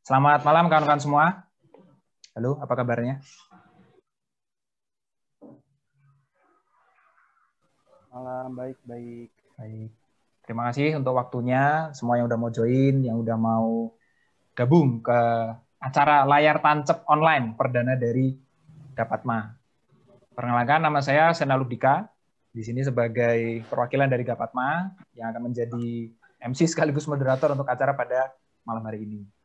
Selamat 0.00 0.40
malam 0.48 0.72
kawan-kawan 0.72 1.02
semua. 1.02 1.24
Halo, 2.32 2.56
apa 2.56 2.72
kabarnya? 2.72 3.20
Malam, 8.08 8.48
baik-baik. 8.56 9.28
Baik. 9.60 9.92
Terima 10.40 10.72
kasih 10.72 10.96
untuk 10.96 11.20
waktunya, 11.20 11.92
semua 11.92 12.16
yang 12.16 12.32
udah 12.32 12.38
mau 12.40 12.48
join, 12.48 13.04
yang 13.04 13.20
udah 13.20 13.36
mau 13.36 13.92
gabung 14.56 15.04
ke 15.04 15.20
acara 15.76 16.24
layar 16.24 16.64
tancap 16.64 17.04
online 17.04 17.52
perdana 17.52 17.92
dari 17.92 18.40
Gapatma. 18.96 19.52
Perkenalkan, 20.32 20.80
nama 20.80 21.04
saya 21.04 21.28
Sena 21.36 21.60
Lubdika, 21.60 22.08
di 22.50 22.64
sini 22.64 22.80
sebagai 22.80 23.68
perwakilan 23.68 24.08
dari 24.08 24.24
Gapatma 24.24 24.96
yang 25.12 25.28
akan 25.28 25.52
menjadi 25.52 26.08
MC 26.40 26.72
sekaligus 26.72 27.04
moderator 27.04 27.52
untuk 27.52 27.68
acara 27.68 27.92
pada 27.92 28.32
malam 28.64 28.80
hari 28.88 29.04
ini. 29.04 29.39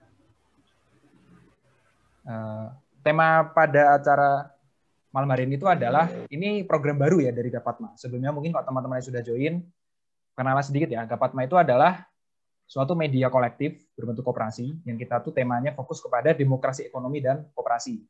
Uh, 2.25 2.73
tema 3.05 3.45
pada 3.53 4.01
acara 4.01 4.49
malam 5.13 5.29
hari 5.31 5.47
ini 5.47 5.55
itu 5.55 5.69
adalah 5.69 6.11
ini 6.27 6.67
program 6.67 6.99
baru 6.99 7.23
ya 7.23 7.31
dari 7.31 7.47
Gapatma. 7.47 7.95
Sebelumnya 7.95 8.35
mungkin 8.35 8.51
kalau 8.51 8.67
teman-teman 8.67 8.99
yang 8.99 9.07
sudah 9.07 9.21
join, 9.23 9.53
kenalan 10.35 10.65
sedikit 10.65 10.91
ya. 10.91 11.07
Gapatma 11.07 11.47
itu 11.47 11.55
adalah 11.55 12.03
suatu 12.67 12.97
media 12.97 13.31
kolektif 13.31 13.79
berbentuk 13.95 14.27
kooperasi 14.27 14.83
yang 14.83 14.99
kita 14.99 15.23
tuh 15.23 15.31
temanya 15.31 15.71
fokus 15.71 16.03
kepada 16.03 16.35
demokrasi 16.35 16.89
ekonomi 16.89 17.23
dan 17.23 17.47
kooperasi. 17.55 18.03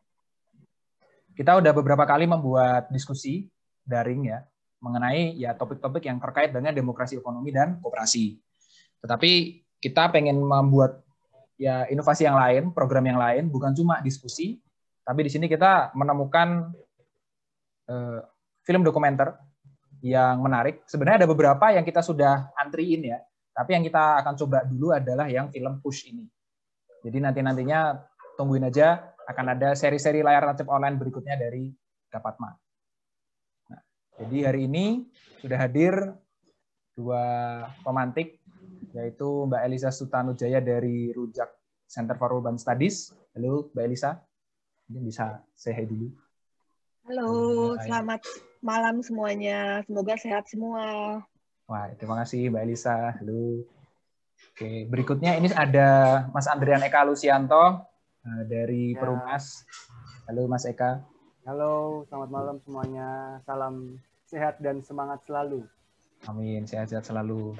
Kita 1.37 1.61
udah 1.61 1.71
beberapa 1.75 2.07
kali 2.07 2.25
membuat 2.25 2.89
diskusi 2.89 3.45
daring 3.85 4.33
ya 4.33 4.41
mengenai 4.81 5.37
ya 5.37 5.53
topik-topik 5.53 6.09
yang 6.09 6.17
terkait 6.17 6.49
dengan 6.49 6.73
demokrasi 6.73 7.21
ekonomi 7.21 7.53
dan 7.53 7.77
kooperasi. 7.83 8.41
Tetapi 9.05 9.31
kita 9.77 10.09
pengen 10.09 10.41
membuat 10.41 11.04
ya 11.55 11.87
inovasi 11.87 12.27
yang 12.27 12.35
lain, 12.35 12.71
program 12.75 13.05
yang 13.07 13.19
lain, 13.19 13.47
bukan 13.47 13.71
cuma 13.75 13.99
diskusi, 14.03 14.59
tapi 15.05 15.27
di 15.27 15.31
sini 15.31 15.45
kita 15.47 15.95
menemukan 15.95 16.71
uh, 17.89 18.19
film 18.65 18.81
dokumenter 18.83 19.37
yang 20.03 20.41
menarik. 20.43 20.83
Sebenarnya 20.85 21.25
ada 21.25 21.29
beberapa 21.29 21.65
yang 21.71 21.85
kita 21.87 22.03
sudah 22.03 22.51
antriin 22.59 23.09
ya, 23.09 23.19
tapi 23.55 23.77
yang 23.77 23.83
kita 23.87 24.21
akan 24.25 24.33
coba 24.35 24.67
dulu 24.67 24.91
adalah 24.91 25.25
yang 25.31 25.47
film 25.49 25.79
Push 25.79 26.11
ini. 26.11 26.27
Jadi 27.05 27.17
nanti-nantinya 27.21 28.01
tungguin 28.35 28.65
aja 28.65 29.15
akan 29.25 29.57
ada 29.57 29.73
seri-seri 29.73 30.21
layar 30.21 30.45
tancap 30.53 30.69
online 30.69 30.97
berikutnya 31.01 31.37
dari 31.37 31.69
Gapatma. 32.09 32.49
Nah, 33.73 33.81
jadi 34.21 34.53
hari 34.53 34.69
ini 34.69 35.05
sudah 35.41 35.57
hadir 35.57 35.93
dua 36.95 37.23
pemantik 37.83 38.44
yaitu 38.95 39.27
Mbak 39.51 39.61
Elisa 39.67 39.91
Sutanujaya 39.91 40.63
dari 40.63 41.11
Rujak 41.11 41.51
Center 41.83 42.15
for 42.15 42.31
Urban 42.31 42.55
Studies. 42.55 43.11
Halo, 43.35 43.67
Mbak 43.75 43.83
Elisa. 43.83 44.23
Mungkin 44.87 45.03
bisa 45.03 45.43
say 45.51 45.75
hi 45.75 45.83
dulu. 45.83 46.15
Halo, 47.05 47.29
selamat 47.83 48.23
malam 48.63 49.03
semuanya. 49.03 49.83
Semoga 49.83 50.15
sehat 50.15 50.47
semua. 50.47 51.19
Wah, 51.67 51.91
terima 51.99 52.23
kasih 52.23 52.47
Mbak 52.47 52.63
Elisa. 52.63 53.19
Halo. 53.19 53.67
Oke, 54.55 54.87
berikutnya 54.87 55.35
ini 55.35 55.51
ada 55.51 56.23
Mas 56.31 56.47
Andrian 56.47 56.79
Eka 56.79 57.03
Lusianto 57.03 57.83
eh, 58.23 58.43
dari 58.47 58.95
ya. 58.95 59.03
Perumas. 59.03 59.67
Halo 60.31 60.47
Mas 60.47 60.63
Eka. 60.63 61.03
Halo, 61.43 62.07
selamat 62.07 62.29
malam 62.31 62.57
semuanya. 62.63 63.37
Salam 63.43 63.99
sehat 64.25 64.57
dan 64.63 64.79
semangat 64.81 65.21
selalu. 65.27 65.67
Amin, 66.25 66.65
sehat-sehat 66.65 67.05
selalu. 67.05 67.53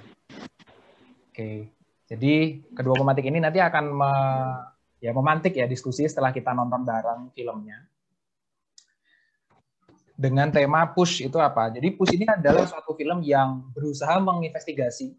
Oke. 1.36 1.68
Jadi 2.08 2.64
kedua 2.72 2.96
pemantik 2.96 3.28
ini 3.28 3.44
nanti 3.44 3.60
akan 3.60 3.86
me, 3.92 4.14
ya 5.04 5.12
memantik 5.12 5.52
ya 5.52 5.68
diskusi 5.68 6.08
setelah 6.08 6.32
kita 6.32 6.56
nonton 6.56 6.88
bareng 6.88 7.28
filmnya. 7.36 7.84
Dengan 10.16 10.48
tema 10.48 10.88
Push 10.96 11.28
itu 11.28 11.36
apa? 11.36 11.68
Jadi 11.76 11.92
Push 11.92 12.16
ini 12.16 12.24
adalah 12.24 12.64
suatu 12.64 12.96
film 12.96 13.20
yang 13.20 13.68
berusaha 13.76 14.16
menginvestigasi 14.16 15.12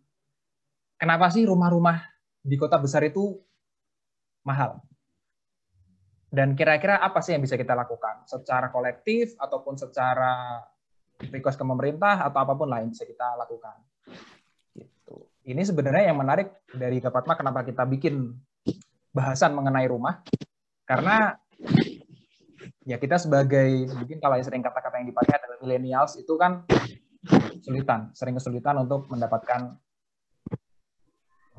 kenapa 0.96 1.28
sih 1.28 1.44
rumah-rumah 1.44 2.00
di 2.40 2.56
kota 2.56 2.80
besar 2.80 3.04
itu 3.04 3.36
mahal. 4.40 4.80
Dan 6.32 6.56
kira-kira 6.56 6.96
apa 6.96 7.20
sih 7.20 7.36
yang 7.36 7.44
bisa 7.44 7.60
kita 7.60 7.76
lakukan 7.76 8.24
secara 8.24 8.72
kolektif 8.72 9.36
ataupun 9.36 9.76
secara 9.76 10.64
request 11.28 11.60
ke 11.60 11.64
pemerintah 11.68 12.24
atau 12.24 12.40
apa 12.40 12.56
pun 12.56 12.72
lain 12.72 12.88
bisa 12.88 13.04
kita 13.04 13.36
lakukan 13.36 13.84
ini 15.46 15.62
sebenarnya 15.62 16.10
yang 16.10 16.18
menarik 16.18 16.50
dari 16.74 16.98
Gapatma 16.98 17.38
kenapa 17.38 17.62
kita 17.62 17.86
bikin 17.86 18.34
bahasan 19.14 19.54
mengenai 19.54 19.86
rumah. 19.86 20.26
Karena 20.82 21.38
ya 22.82 22.98
kita 22.98 23.18
sebagai 23.22 23.86
mungkin 23.94 24.18
kalau 24.18 24.34
yang 24.38 24.46
sering 24.46 24.62
kata-kata 24.62 24.98
yang 24.98 25.08
dipakai 25.10 25.38
adalah 25.38 25.56
millennials 25.62 26.18
itu 26.18 26.34
kan 26.34 26.66
kesulitan 27.58 28.10
sering 28.14 28.34
kesulitan 28.38 28.74
untuk 28.82 29.06
mendapatkan 29.06 29.78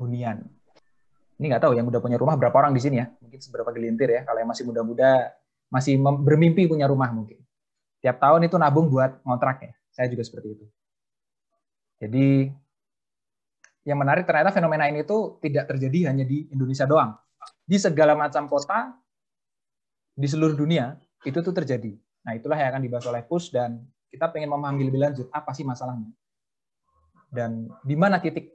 hunian. 0.00 0.44
Ini 1.40 1.44
nggak 1.48 1.64
tahu 1.64 1.72
yang 1.76 1.88
udah 1.88 2.00
punya 2.00 2.20
rumah 2.20 2.36
berapa 2.36 2.56
orang 2.60 2.76
di 2.76 2.80
sini 2.84 3.00
ya? 3.00 3.08
Mungkin 3.24 3.40
seberapa 3.40 3.72
gelintir 3.72 4.08
ya 4.12 4.20
kalau 4.28 4.40
yang 4.40 4.48
masih 4.52 4.68
muda-muda 4.68 5.32
masih 5.72 5.96
bermimpi 6.00 6.68
punya 6.68 6.84
rumah 6.84 7.08
mungkin. 7.08 7.40
Tiap 8.04 8.20
tahun 8.20 8.48
itu 8.48 8.56
nabung 8.60 8.92
buat 8.92 9.24
ngontrak 9.24 9.64
ya 9.64 9.72
saya 9.92 10.12
juga 10.12 10.24
seperti 10.28 10.48
itu. 10.60 10.64
Jadi 11.98 12.52
yang 13.88 13.96
menarik 13.96 14.28
ternyata 14.28 14.52
fenomena 14.52 14.84
ini 14.84 15.00
itu 15.00 15.40
tidak 15.40 15.72
terjadi 15.72 16.12
hanya 16.12 16.28
di 16.28 16.44
Indonesia 16.52 16.84
doang. 16.84 17.16
Di 17.64 17.80
segala 17.80 18.12
macam 18.12 18.44
kota 18.44 18.92
di 20.12 20.28
seluruh 20.28 20.52
dunia 20.52 20.92
itu 21.24 21.40
tuh 21.40 21.56
terjadi. 21.56 21.96
Nah, 22.28 22.36
itulah 22.36 22.60
yang 22.60 22.76
akan 22.76 22.82
dibahas 22.84 23.08
oleh 23.08 23.24
Push 23.24 23.56
dan 23.56 23.80
kita 24.12 24.28
pengen 24.28 24.52
memahami 24.52 24.92
lebih 24.92 25.00
lanjut 25.00 25.26
apa 25.32 25.56
sih 25.56 25.64
masalahnya. 25.64 26.12
Dan 27.32 27.72
di 27.80 27.96
mana 27.96 28.20
titik 28.20 28.52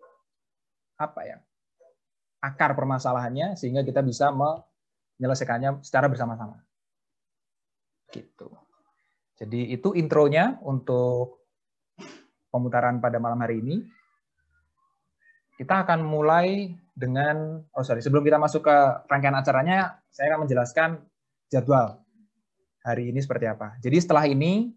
apa 1.02 1.22
ya? 1.26 1.38
akar 2.44 2.76
permasalahannya 2.76 3.56
sehingga 3.56 3.88
kita 3.88 4.04
bisa 4.04 4.28
menyelesaikannya 4.36 5.80
secara 5.80 6.12
bersama-sama. 6.12 6.60
Gitu. 8.12 8.52
Jadi 9.40 9.72
itu 9.72 9.96
intronya 9.96 10.60
untuk 10.60 11.48
pemutaran 12.52 13.00
pada 13.00 13.18
malam 13.24 13.40
hari 13.40 13.64
ini. 13.64 13.88
Kita 15.54 15.86
akan 15.86 16.02
mulai 16.02 16.74
dengan, 16.94 17.62
oh 17.74 17.84
sorry, 17.86 18.02
sebelum 18.02 18.26
kita 18.26 18.42
masuk 18.42 18.66
ke 18.66 18.78
rangkaian 19.06 19.38
acaranya, 19.38 20.02
saya 20.10 20.34
akan 20.34 20.50
menjelaskan 20.50 20.90
jadwal 21.50 22.02
hari 22.82 23.14
ini 23.14 23.22
seperti 23.22 23.46
apa. 23.46 23.78
Jadi 23.82 23.98
setelah 24.02 24.26
ini, 24.26 24.74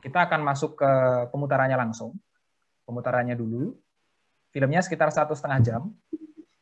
kita 0.00 0.28
akan 0.28 0.40
masuk 0.44 0.80
ke 0.80 0.92
pemutarannya 1.32 1.76
langsung. 1.76 2.16
Pemutarannya 2.84 3.36
dulu. 3.36 3.76
Filmnya 4.50 4.84
sekitar 4.84 5.08
satu 5.14 5.32
setengah 5.32 5.60
jam, 5.62 5.82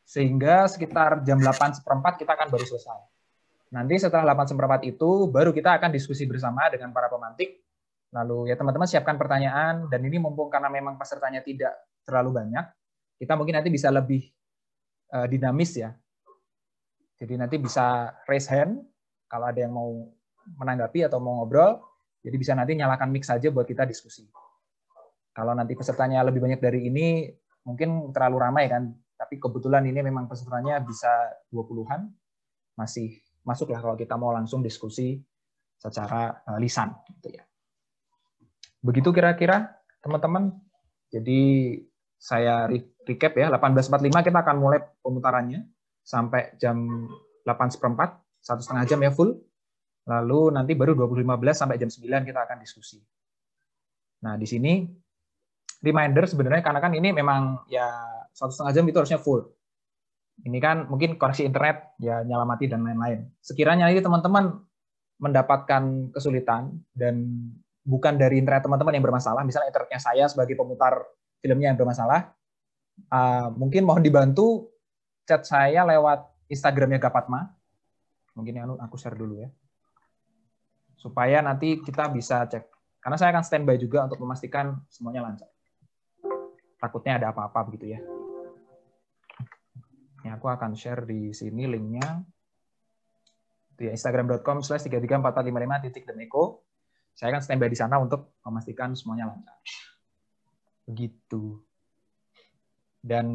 sehingga 0.05 0.69
sekitar 0.69 1.25
jam 1.25 1.41
8 1.41 1.81
seperempat 1.83 2.21
kita 2.21 2.37
akan 2.37 2.49
baru 2.53 2.65
selesai. 2.67 3.00
Nanti 3.72 3.97
setelah 4.00 4.34
8 4.37 4.55
seperempat 4.55 4.84
itu, 4.84 5.27
baru 5.28 5.50
kita 5.50 5.77
akan 5.81 5.91
diskusi 5.91 6.28
bersama 6.28 6.69
dengan 6.69 6.93
para 6.93 7.09
pemantik. 7.09 7.65
Lalu 8.12 8.53
ya 8.53 8.56
teman-teman 8.56 8.88
siapkan 8.88 9.17
pertanyaan, 9.17 9.88
dan 9.88 10.00
ini 10.05 10.17
mumpung 10.21 10.49
karena 10.49 10.69
memang 10.72 10.97
pesertanya 10.97 11.44
tidak 11.44 11.77
terlalu 12.08 12.41
banyak, 12.41 12.64
kita 13.20 13.36
mungkin 13.36 13.60
nanti 13.60 13.69
bisa 13.69 13.92
lebih 13.92 14.24
uh, 15.12 15.28
dinamis 15.28 15.76
ya. 15.76 15.92
Jadi 17.20 17.36
nanti 17.36 17.60
bisa 17.60 18.16
raise 18.24 18.48
hand 18.48 18.80
kalau 19.28 19.52
ada 19.52 19.60
yang 19.60 19.76
mau 19.76 20.08
menanggapi 20.56 21.04
atau 21.04 21.20
mau 21.20 21.44
ngobrol, 21.44 21.76
jadi 22.24 22.36
bisa 22.41 22.56
nanti 22.56 22.72
nyalakan 22.72 23.12
mic 23.12 23.28
saja 23.28 23.52
buat 23.52 23.69
kita 23.69 23.84
diskusi. 23.84 24.24
Kalau 25.37 25.52
nanti 25.52 25.76
pesertanya 25.76 26.25
lebih 26.25 26.40
banyak 26.40 26.58
dari 26.58 26.88
ini, 26.88 27.28
mungkin 27.69 28.11
terlalu 28.16 28.37
ramai 28.40 28.64
kan, 28.72 28.88
tapi 29.14 29.37
kebetulan 29.37 29.84
ini 29.84 30.00
memang 30.00 30.25
pesertanya 30.25 30.81
bisa 30.81 31.11
20-an, 31.52 32.08
masih 32.81 33.20
masuklah 33.44 33.84
kalau 33.84 33.99
kita 33.99 34.16
mau 34.16 34.32
langsung 34.32 34.64
diskusi 34.64 35.20
secara 35.78 36.43
uh, 36.49 36.58
lisan 36.58 36.90
gitu 37.19 37.38
ya. 37.38 37.44
Begitu 38.82 39.11
kira-kira 39.11 39.78
teman-teman. 40.02 40.54
Jadi 41.08 41.72
saya 42.19 42.67
recap 43.06 43.38
ya, 43.38 43.47
18.45 43.55 44.26
kita 44.26 44.38
akan 44.43 44.56
mulai 44.59 44.82
pemutarannya 45.00 45.62
sampai 46.03 46.59
jam 46.59 47.06
8 47.47 47.75
seperempat, 47.79 48.19
satu 48.43 48.61
setengah 48.61 48.85
jam 48.85 49.00
ya 49.00 49.15
full. 49.15 49.38
Lalu 50.09 50.56
nanti 50.56 50.73
baru 50.75 50.99
20.15 50.99 51.55
sampai 51.55 51.76
jam 51.79 51.88
9 51.88 52.29
kita 52.29 52.41
akan 52.43 52.59
diskusi. 52.59 52.99
Nah, 54.25 54.35
di 54.35 54.49
sini 54.49 54.82
reminder 55.79 56.26
sebenarnya 56.26 56.62
karena 56.65 56.81
kan 56.82 56.93
ini 56.97 57.15
memang 57.15 57.70
ya 57.70 57.87
satu 58.35 58.50
setengah 58.50 58.73
jam 58.75 58.85
itu 58.91 58.99
harusnya 58.99 59.21
full. 59.23 59.47
Ini 60.43 60.59
kan 60.59 60.87
mungkin 60.91 61.19
koneksi 61.19 61.47
internet 61.47 61.99
ya 62.03 62.23
nyala 62.26 62.47
mati 62.47 62.67
dan 62.67 62.82
lain-lain. 62.82 63.26
Sekiranya 63.43 63.91
ini 63.91 64.03
teman-teman 64.03 64.59
mendapatkan 65.19 66.14
kesulitan 66.14 66.79
dan 66.94 67.26
bukan 67.82 68.14
dari 68.14 68.38
internet 68.38 68.62
teman-teman 68.62 68.94
yang 68.94 69.05
bermasalah, 69.05 69.43
misalnya 69.43 69.75
internetnya 69.75 69.99
saya 69.99 70.25
sebagai 70.31 70.55
pemutar 70.55 71.03
filmnya 71.38 71.75
yang 71.75 71.79
bermasalah, 71.79 72.35
uh, 73.11 73.49
mungkin 73.55 73.87
mohon 73.87 74.02
dibantu 74.02 74.75
chat 75.29 75.44
saya 75.44 75.85
lewat 75.87 76.25
Instagramnya 76.49 76.99
Gapatma. 76.99 77.52
Mungkin 78.35 78.55
yang 78.55 78.79
aku 78.79 78.96
share 78.96 79.19
dulu 79.19 79.43
ya. 79.43 79.49
Supaya 80.99 81.43
nanti 81.43 81.79
kita 81.82 82.11
bisa 82.11 82.46
cek. 82.46 82.64
Karena 82.99 83.17
saya 83.19 83.31
akan 83.35 83.44
standby 83.46 83.79
juga 83.79 84.06
untuk 84.06 84.19
memastikan 84.23 84.79
semuanya 84.90 85.26
lancar. 85.26 85.50
Takutnya 86.79 87.19
ada 87.19 87.26
apa-apa 87.35 87.67
begitu 87.70 87.94
ya. 87.94 88.00
Ini 90.23 90.35
aku 90.35 90.50
akan 90.50 90.75
share 90.75 91.06
di 91.06 91.31
sini 91.31 91.67
linknya. 91.67 92.23
Itu 93.75 93.87
ya, 93.87 93.94
instagram.com 93.94 94.62
slash 94.67 94.90
33455 94.90 95.85
titik. 95.87 96.02
Saya 97.14 97.35
akan 97.35 97.43
standby 97.43 97.70
di 97.70 97.79
sana 97.79 97.99
untuk 98.02 98.38
memastikan 98.43 98.94
semuanya 98.94 99.31
lancar. 99.31 99.58
Begitu. 100.88 101.61
Dan 103.05 103.26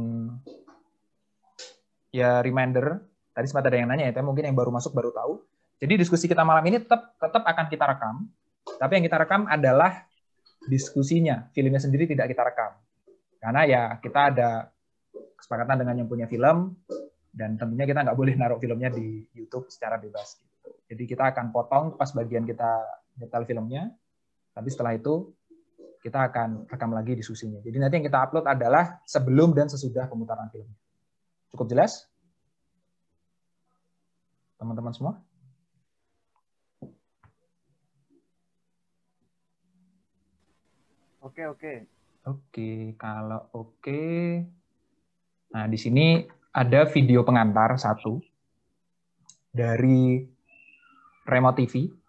ya 2.09 2.41
reminder, 2.41 3.05
tadi 3.31 3.45
sempat 3.45 3.69
ada 3.69 3.77
yang 3.77 3.89
nanya 3.94 4.09
ya, 4.09 4.21
mungkin 4.25 4.50
yang 4.50 4.57
baru 4.57 4.73
masuk 4.73 4.91
baru 4.91 5.13
tahu. 5.13 5.39
Jadi 5.77 5.94
diskusi 6.00 6.25
kita 6.25 6.41
malam 6.41 6.65
ini 6.65 6.81
tetap 6.81 7.13
tetap 7.21 7.44
akan 7.45 7.65
kita 7.69 7.85
rekam, 7.85 8.15
tapi 8.79 8.91
yang 8.97 9.05
kita 9.05 9.17
rekam 9.19 9.45
adalah 9.45 10.05
diskusinya, 10.63 11.51
filmnya 11.51 11.81
sendiri 11.81 12.07
tidak 12.07 12.31
kita 12.31 12.44
rekam. 12.44 12.71
Karena 13.38 13.61
ya 13.67 13.81
kita 14.00 14.31
ada 14.31 14.50
kesepakatan 15.35 15.83
dengan 15.83 15.95
yang 16.00 16.07
punya 16.07 16.23
film, 16.31 16.79
dan 17.33 17.59
tentunya 17.59 17.83
kita 17.83 18.05
nggak 18.05 18.15
boleh 18.15 18.33
naruh 18.38 18.61
filmnya 18.61 18.94
di 18.94 19.25
YouTube 19.35 19.67
secara 19.67 20.00
bebas. 20.00 20.39
Gitu. 20.39 20.55
Jadi 20.94 21.03
kita 21.09 21.33
akan 21.33 21.51
potong 21.51 21.85
pas 22.00 22.07
bagian 22.15 22.47
kita 22.47 22.79
detail 23.17 23.44
filmnya, 23.44 23.91
tapi 24.53 24.69
setelah 24.71 24.95
itu 24.95 25.33
kita 26.03 26.27
akan 26.27 26.67
rekam 26.67 26.91
lagi 26.91 27.15
diskusinya. 27.15 27.63
Jadi 27.63 27.79
nanti 27.79 27.95
yang 27.95 28.05
kita 28.11 28.19
upload 28.27 28.44
adalah 28.44 29.00
sebelum 29.07 29.55
dan 29.55 29.71
sesudah 29.71 30.11
pemutaran 30.11 30.51
filmnya. 30.51 30.75
Cukup 31.55 31.71
jelas? 31.71 32.11
Teman-teman 34.59 34.91
semua? 34.91 35.23
Oke, 41.23 41.47
oke. 41.47 41.73
Oke, 42.27 43.00
kalau 43.00 43.47
oke. 43.55 44.03
Nah, 45.55 45.65
di 45.71 45.79
sini 45.79 46.27
ada 46.51 46.83
video 46.83 47.23
pengantar 47.23 47.79
satu 47.79 48.19
dari 49.55 50.19
Remo 51.23 51.51
TV 51.55 52.02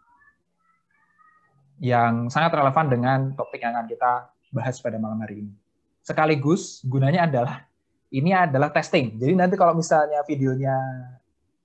yang 1.84 2.32
sangat 2.32 2.56
relevan 2.56 2.86
dengan 2.88 3.18
topik 3.36 3.60
yang 3.60 3.76
akan 3.76 3.84
kita 3.84 4.32
bahas 4.56 4.80
pada 4.80 4.96
malam 4.96 5.20
hari 5.20 5.44
ini. 5.44 5.52
Sekaligus 6.00 6.80
gunanya 6.88 7.28
adalah 7.28 7.68
ini 8.08 8.32
adalah 8.32 8.72
testing. 8.72 9.20
Jadi 9.20 9.36
nanti 9.36 9.60
kalau 9.60 9.76
misalnya 9.76 10.24
videonya 10.24 10.80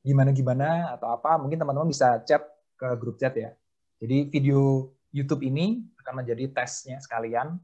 gimana-gimana 0.04 0.92
atau 1.00 1.16
apa, 1.16 1.40
mungkin 1.40 1.56
teman-teman 1.56 1.88
bisa 1.88 2.20
chat 2.28 2.44
ke 2.76 2.88
grup 3.00 3.16
chat 3.16 3.32
ya. 3.32 3.56
Jadi 4.04 4.28
video 4.28 4.92
YouTube 5.16 5.48
ini 5.48 5.88
akan 6.04 6.24
menjadi 6.24 6.52
tesnya 6.52 7.00
sekalian 7.00 7.56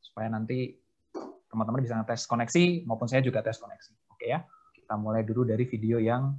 supaya 0.00 0.32
nanti 0.32 0.80
teman-teman 1.48 1.84
bisa 1.84 2.00
tes 2.08 2.24
koneksi 2.24 2.88
maupun 2.88 3.04
saya 3.04 3.20
juga 3.20 3.44
tes 3.44 3.60
koneksi. 3.60 3.92
Oke 4.16 4.32
ya. 4.32 4.44
Kita 4.72 4.96
mulai 4.96 5.20
dulu 5.26 5.44
dari 5.44 5.68
video 5.68 6.00
yang 6.00 6.32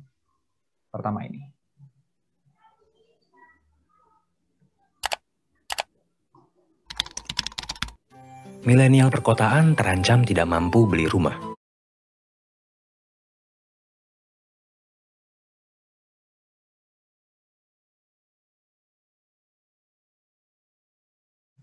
pertama 0.90 1.22
ini. 1.26 1.59
Milenial 8.60 9.08
perkotaan 9.08 9.72
terancam 9.72 10.28
tidak 10.28 10.44
mampu 10.44 10.84
beli 10.84 11.08
rumah. 11.08 11.32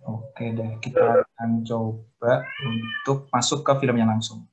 Oke 0.08 0.56
deh, 0.56 0.80
kita 0.80 1.20
akan 1.20 1.60
coba 1.68 2.48
untuk 2.64 3.28
masuk 3.28 3.60
ke 3.60 3.72
filmnya 3.76 4.08
langsung. 4.08 4.48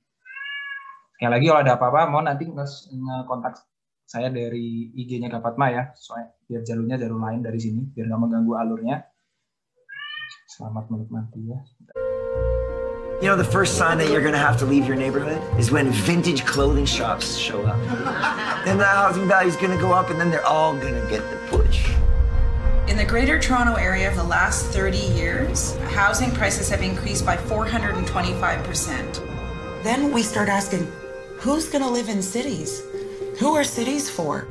Sekali 1.15 1.31
lagi 1.39 1.45
kalau 1.47 1.61
ada 1.63 1.79
apa-apa, 1.79 2.11
mau 2.11 2.19
nanti 2.19 2.43
nge-kontak 2.51 3.55
saya 4.03 4.27
dari 4.27 4.91
IG-nya 4.91 5.31
Gapatma 5.31 5.71
ya, 5.71 5.83
soalnya 5.95 6.35
biar 6.43 6.61
jalurnya 6.67 6.99
jalur 6.99 7.23
lain 7.23 7.39
dari 7.39 7.59
sini, 7.63 7.87
biar 7.87 8.11
nggak 8.11 8.19
mengganggu 8.19 8.53
alurnya. 8.59 8.97
Selamat 10.51 10.91
menikmati 10.91 11.39
ya. 11.47 11.59
You 13.21 13.29
know, 13.29 13.37
the 13.37 13.43
first 13.43 13.77
sign 13.77 13.97
that 13.99 14.09
you're 14.09 14.21
going 14.21 14.33
to 14.33 14.39
have 14.39 14.57
to 14.59 14.65
leave 14.65 14.85
your 14.85 14.97
neighborhood 14.97 15.41
is 15.57 15.71
when 15.71 15.91
vintage 15.91 16.45
clothing 16.45 16.85
shops 16.85 17.37
show 17.37 17.65
up. 17.65 17.79
then 18.65 18.77
the 18.77 18.85
housing 18.85 19.27
value 19.27 19.49
is 19.49 19.55
going 19.55 19.71
to 19.71 19.77
go 19.77 19.93
up, 19.93 20.09
and 20.09 20.19
then 20.19 20.29
they're 20.29 20.45
all 20.45 20.75
going 20.75 20.93
to 20.93 21.09
get 21.09 21.21
the 21.29 21.37
push. 21.47 21.89
In 22.89 22.97
the 22.97 23.05
Greater 23.05 23.39
Toronto 23.39 23.75
Area 23.75 24.09
of 24.09 24.17
the 24.17 24.23
last 24.23 24.65
30 24.67 24.97
years, 24.97 25.77
housing 25.93 26.31
prices 26.31 26.67
have 26.69 26.81
increased 26.81 27.25
by 27.25 27.37
425%. 27.37 29.83
Then 29.83 30.11
we 30.11 30.21
start 30.21 30.49
asking, 30.49 30.91
who's 31.37 31.69
going 31.69 31.83
to 31.83 31.89
live 31.89 32.09
in 32.09 32.21
cities? 32.21 32.83
Who 33.39 33.55
are 33.55 33.63
cities 33.63 34.09
for? 34.09 34.47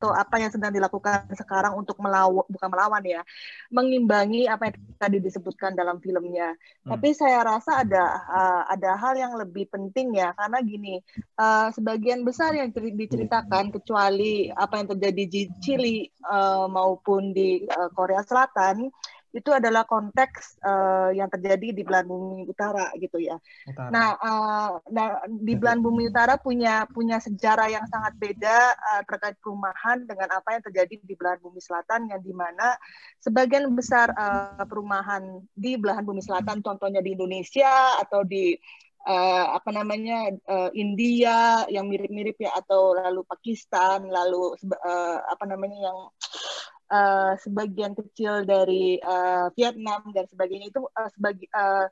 Atau 0.00 0.16
apa 0.16 0.40
yang 0.40 0.48
sedang 0.48 0.72
dilakukan 0.72 1.28
sekarang 1.36 1.76
untuk 1.76 2.00
melawan 2.00 2.40
bukan 2.48 2.72
melawan 2.72 3.04
ya 3.04 3.20
mengimbangi 3.68 4.48
apa 4.48 4.72
yang 4.72 4.80
tadi 4.96 5.20
disebutkan 5.20 5.76
dalam 5.76 6.00
filmnya 6.00 6.56
hmm. 6.56 6.88
tapi 6.88 7.12
saya 7.12 7.44
rasa 7.44 7.84
ada 7.84 8.24
uh, 8.24 8.62
ada 8.72 8.96
hal 8.96 9.12
yang 9.20 9.36
lebih 9.36 9.68
penting 9.68 10.16
ya 10.16 10.32
karena 10.32 10.64
gini 10.64 11.04
uh, 11.36 11.68
sebagian 11.76 12.24
besar 12.24 12.56
yang 12.56 12.72
diceritakan 12.72 13.76
kecuali 13.76 14.48
apa 14.48 14.80
yang 14.80 14.88
terjadi 14.96 15.24
di 15.28 15.42
Chili 15.60 16.08
uh, 16.24 16.64
maupun 16.64 17.36
di 17.36 17.68
uh, 17.68 17.92
Korea 17.92 18.24
Selatan 18.24 18.88
itu 19.30 19.50
adalah 19.54 19.86
konteks 19.86 20.58
uh, 20.66 21.14
yang 21.14 21.30
terjadi 21.30 21.70
di 21.70 21.82
belahan 21.86 22.06
bumi 22.10 22.50
utara 22.50 22.90
gitu 22.98 23.22
ya. 23.22 23.38
Utara. 23.66 23.88
Nah, 23.94 24.08
uh, 24.18 24.70
nah 24.90 25.22
di 25.26 25.54
belahan 25.54 25.78
bumi 25.78 26.10
utara 26.10 26.34
punya 26.34 26.86
punya 26.90 27.22
sejarah 27.22 27.70
yang 27.70 27.86
sangat 27.86 28.18
beda 28.18 28.74
uh, 28.74 29.02
terkait 29.06 29.38
perumahan 29.38 30.02
dengan 30.02 30.34
apa 30.34 30.58
yang 30.58 30.62
terjadi 30.66 30.94
di 30.98 31.14
belahan 31.14 31.38
bumi 31.38 31.62
selatan 31.62 32.10
yang 32.10 32.20
di 32.20 32.34
mana 32.34 32.74
sebagian 33.22 33.70
besar 33.70 34.10
uh, 34.18 34.66
perumahan 34.66 35.38
di 35.54 35.78
belahan 35.78 36.02
bumi 36.02 36.22
selatan, 36.26 36.58
contohnya 36.60 36.98
di 36.98 37.14
Indonesia 37.14 38.02
atau 38.02 38.26
di 38.26 38.58
uh, 39.06 39.46
apa 39.56 39.70
namanya 39.72 40.28
uh, 40.50 40.70
India 40.74 41.64
yang 41.72 41.88
mirip-mirip 41.88 42.36
ya 42.40 42.52
atau 42.58 42.92
lalu 42.98 43.24
Pakistan 43.24 44.10
lalu 44.10 44.58
uh, 44.84 45.18
apa 45.30 45.44
namanya 45.48 45.78
yang 45.92 45.98
uh, 46.90 47.32
sebagian 47.38 47.94
kecil 47.94 48.42
dari 48.44 48.98
uh, 49.00 49.48
Vietnam 49.54 50.10
dan 50.10 50.26
sebagainya 50.26 50.68
itu 50.74 50.82
uh, 50.84 51.10
sebagi, 51.14 51.46
uh, 51.54 51.86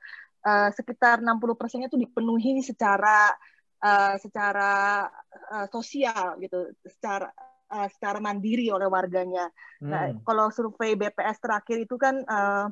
uh, 0.45 0.69
sekitar 0.75 1.23
60 1.23 1.59
persennya 1.59 1.89
itu 1.89 1.99
dipenuhi 1.99 2.61
secara 2.61 3.33
uh, 3.81 4.15
secara 4.19 5.07
uh, 5.55 5.67
sosial 5.71 6.37
gitu, 6.43 6.75
secara 6.85 7.31
uh, 7.71 7.89
secara 7.89 8.19
mandiri 8.19 8.69
oleh 8.75 8.91
warganya. 8.91 9.49
Nah, 9.87 10.11
hmm. 10.11 10.19
Nah, 10.19 10.23
kalau 10.27 10.51
survei 10.51 10.99
BPS 10.99 11.39
terakhir 11.39 11.79
itu 11.87 11.95
kan 11.95 12.21
uh, 12.27 12.67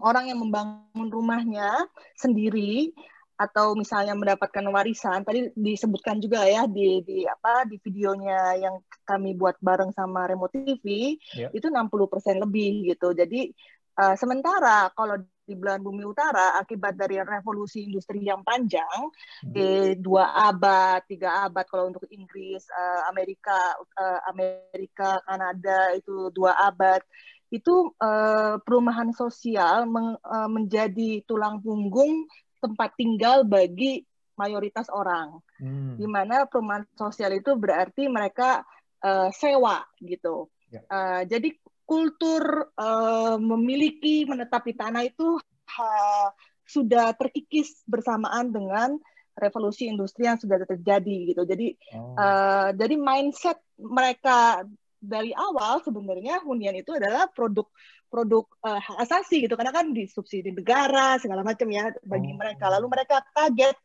orang 0.00 0.32
yang 0.32 0.40
membangun 0.40 1.08
rumahnya 1.12 1.84
sendiri 2.16 2.96
atau 3.34 3.74
misalnya 3.74 4.14
mendapatkan 4.14 4.62
warisan 4.70 5.26
tadi 5.26 5.50
disebutkan 5.58 6.22
juga 6.22 6.46
ya 6.46 6.70
di 6.70 7.02
di 7.02 7.26
apa 7.26 7.66
di 7.66 7.82
videonya 7.82 8.54
yang 8.62 8.78
kami 9.02 9.34
buat 9.34 9.58
bareng 9.58 9.90
sama 9.90 10.30
Remote 10.30 10.54
TV 10.54 11.18
yeah. 11.34 11.50
itu 11.50 11.66
60% 11.66 11.90
lebih 12.38 12.94
gitu. 12.94 13.10
Jadi 13.10 13.50
uh, 13.98 14.14
sementara 14.14 14.86
kalau 14.94 15.18
di 15.44 15.52
belahan 15.52 15.84
bumi 15.84 16.08
utara 16.08 16.56
akibat 16.56 16.96
dari 16.96 17.20
revolusi 17.20 17.84
industri 17.84 18.24
yang 18.24 18.40
panjang 18.40 19.12
hmm. 19.44 19.52
di 19.52 19.92
dua 20.00 20.32
abad 20.48 21.04
tiga 21.04 21.44
abad 21.44 21.68
kalau 21.68 21.92
untuk 21.92 22.08
Inggris 22.08 22.64
uh, 22.72 23.12
Amerika 23.12 23.76
uh, 23.76 24.20
Amerika 24.32 25.20
Kanada 25.28 25.92
itu 25.92 26.32
dua 26.32 26.56
abad 26.64 27.04
itu 27.52 27.92
uh, 28.02 28.58
perumahan 28.66 29.14
sosial 29.14 29.86
meng, 29.86 30.16
uh, 30.24 30.48
menjadi 30.50 31.22
tulang 31.28 31.60
punggung 31.60 32.26
tempat 32.64 32.96
tinggal 32.96 33.44
bagi 33.44 34.00
mayoritas 34.40 34.88
orang. 34.88 35.38
Hmm. 35.60 36.00
Di 36.00 36.06
mana 36.08 36.48
perumahan 36.48 36.88
sosial 36.96 37.36
itu 37.36 37.54
berarti 37.54 38.08
mereka 38.08 38.64
uh, 39.04 39.28
sewa 39.30 39.84
gitu. 40.00 40.48
Ya. 40.72 40.82
Uh, 40.88 41.22
jadi 41.28 41.54
kultur 41.84 42.72
uh, 42.74 43.36
memiliki 43.36 44.24
menetap 44.24 44.64
di 44.64 44.74
tanah 44.74 45.04
itu 45.04 45.36
uh, 45.78 46.28
sudah 46.64 47.12
terkikis 47.14 47.84
bersamaan 47.84 48.48
dengan 48.48 48.96
revolusi 49.36 49.90
industri 49.90 50.24
yang 50.26 50.40
sudah 50.40 50.62
terjadi 50.64 51.34
gitu. 51.34 51.42
Jadi 51.44 51.76
oh. 51.94 52.16
uh, 52.16 52.68
jadi 52.72 52.94
mindset 52.96 53.60
mereka 53.76 54.64
dari 55.04 55.30
awal 55.36 55.84
sebenarnya 55.84 56.40
hunian 56.42 56.74
itu 56.74 56.90
adalah 56.96 57.28
produk 57.30 57.68
produk 58.08 58.44
uh, 58.62 58.80
hak 58.80 58.98
asasi 59.04 59.44
gitu 59.44 59.54
karena 59.58 59.74
kan 59.74 59.90
disubsidi 59.90 60.50
negara 60.54 61.18
segala 61.20 61.42
macam 61.44 61.66
ya 61.68 61.90
bagi 62.06 62.30
Oh. 62.32 62.38
mereka 62.38 62.64
lalu 62.72 62.86
mereka 62.88 63.20
kaget 63.34 63.76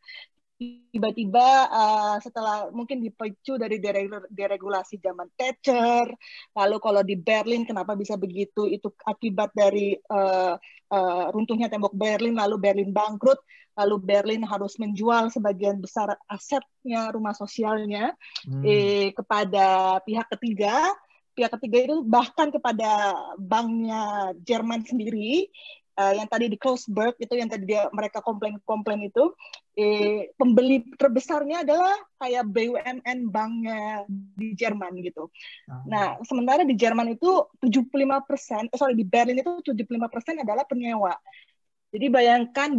tiba-tiba 0.60 1.72
uh, 1.72 2.16
setelah 2.20 2.68
mungkin 2.76 3.00
dipicu 3.00 3.56
dari 3.56 3.80
dereg- 3.80 4.28
deregulasi 4.28 5.00
zaman 5.00 5.32
Thatcher 5.40 6.12
lalu 6.52 6.76
kalau 6.84 7.00
di 7.00 7.16
Berlin 7.16 7.64
kenapa 7.64 7.96
bisa 7.96 8.20
begitu 8.20 8.68
itu 8.68 8.92
akibat 9.08 9.56
dari 9.56 9.96
uh, 10.12 10.60
uh, 10.92 11.26
runtuhnya 11.32 11.72
tembok 11.72 11.96
Berlin 11.96 12.36
lalu 12.36 12.60
Berlin 12.60 12.92
bangkrut 12.92 13.40
lalu 13.80 13.96
Berlin 14.04 14.44
harus 14.44 14.76
menjual 14.76 15.32
sebagian 15.32 15.80
besar 15.80 16.12
asetnya 16.28 17.08
rumah 17.16 17.32
sosialnya 17.32 18.12
Hmm. 18.44 18.64
eh, 18.68 19.16
kepada 19.16 20.00
pihak 20.04 20.28
ketiga. 20.36 20.92
Pihak 21.40 21.56
ketiga 21.56 21.88
itu 21.88 22.04
bahkan 22.04 22.52
kepada 22.52 23.16
banknya 23.40 24.36
Jerman 24.44 24.84
sendiri 24.84 25.48
eh, 25.96 26.14
yang 26.20 26.28
tadi 26.28 26.52
di 26.52 26.60
Kreuzberg 26.60 27.16
itu 27.16 27.32
yang 27.32 27.48
tadi 27.48 27.64
dia 27.64 27.88
mereka 27.96 28.20
komplain-komplain 28.20 29.08
itu 29.08 29.32
eh, 29.80 30.36
pembeli 30.36 30.84
terbesarnya 31.00 31.64
adalah 31.64 31.96
kayak 32.20 32.44
BUMN 32.44 33.32
banknya 33.32 34.04
di 34.10 34.52
Jerman 34.60 35.00
gitu. 35.00 35.32
Ah. 35.72 35.84
Nah, 35.88 36.06
sementara 36.28 36.68
di 36.68 36.76
Jerman 36.76 37.16
itu 37.16 37.48
75%, 37.64 38.68
eh, 38.68 38.76
sorry 38.76 39.00
di 39.00 39.08
Berlin 39.08 39.40
itu 39.40 39.64
75% 39.64 40.44
adalah 40.44 40.68
penyewa. 40.68 41.16
Jadi 41.90 42.06
bayangkan 42.14 42.78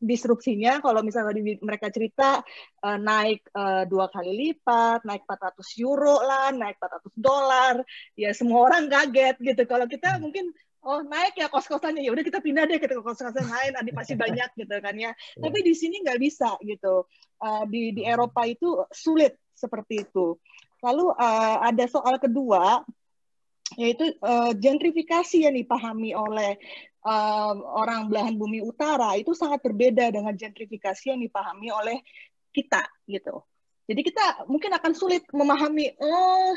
disrupsinya 0.00 0.80
kalau 0.80 1.04
misalnya 1.04 1.36
di- 1.36 1.60
mereka 1.60 1.92
cerita 1.92 2.40
eh, 2.80 2.98
naik 2.98 3.52
eh, 3.52 3.84
dua 3.84 4.08
kali 4.08 4.32
lipat, 4.32 5.04
naik 5.04 5.28
400 5.28 5.84
euro 5.84 6.16
lah, 6.24 6.48
naik 6.56 6.80
400 6.80 7.12
dolar, 7.20 7.74
ya 8.16 8.32
semua 8.32 8.64
orang 8.72 8.88
kaget 8.88 9.36
gitu. 9.44 9.62
Kalau 9.68 9.84
kita 9.84 10.16
mungkin 10.16 10.48
oh 10.80 11.04
naik 11.04 11.36
ya 11.36 11.52
kos-kosannya 11.52 12.00
ya 12.00 12.10
udah 12.14 12.24
kita 12.24 12.40
pindah 12.40 12.64
deh 12.64 12.80
ke 12.80 12.88
kos-kosan 13.04 13.44
lain, 13.44 13.76
nanti 13.76 13.92
pasti 13.92 14.16
banyak 14.24 14.48
gitu 14.56 14.76
kan 14.80 14.96
ya. 14.96 15.12
Tapi 15.36 15.58
di 15.60 15.74
sini 15.76 16.00
nggak 16.00 16.16
bisa 16.16 16.56
gitu. 16.64 17.04
Eh, 17.44 17.64
di 17.68 17.92
di 17.92 18.02
Eropa 18.08 18.48
itu 18.48 18.80
sulit 18.88 19.36
seperti 19.52 20.08
itu. 20.08 20.40
Lalu 20.78 21.10
ada 21.58 21.84
soal 21.90 22.22
kedua 22.22 22.86
yaitu 23.76 24.16
eh, 24.16 24.52
gentrifikasi 24.56 25.44
yang 25.44 25.52
dipahami 25.52 26.16
oleh 26.16 26.56
eh, 27.08 27.54
orang 27.56 28.12
belahan 28.12 28.36
bumi 28.36 28.60
utara 28.60 29.16
itu 29.16 29.32
sangat 29.32 29.64
berbeda 29.64 30.12
dengan 30.12 30.36
gentrifikasi 30.36 31.04
yang 31.08 31.20
dipahami 31.24 31.72
oleh 31.72 31.98
kita 32.52 32.84
gitu. 33.08 33.40
Jadi 33.88 34.00
kita 34.04 34.44
mungkin 34.52 34.76
akan 34.76 34.92
sulit 34.92 35.24
memahami 35.32 35.96
oh 35.96 36.52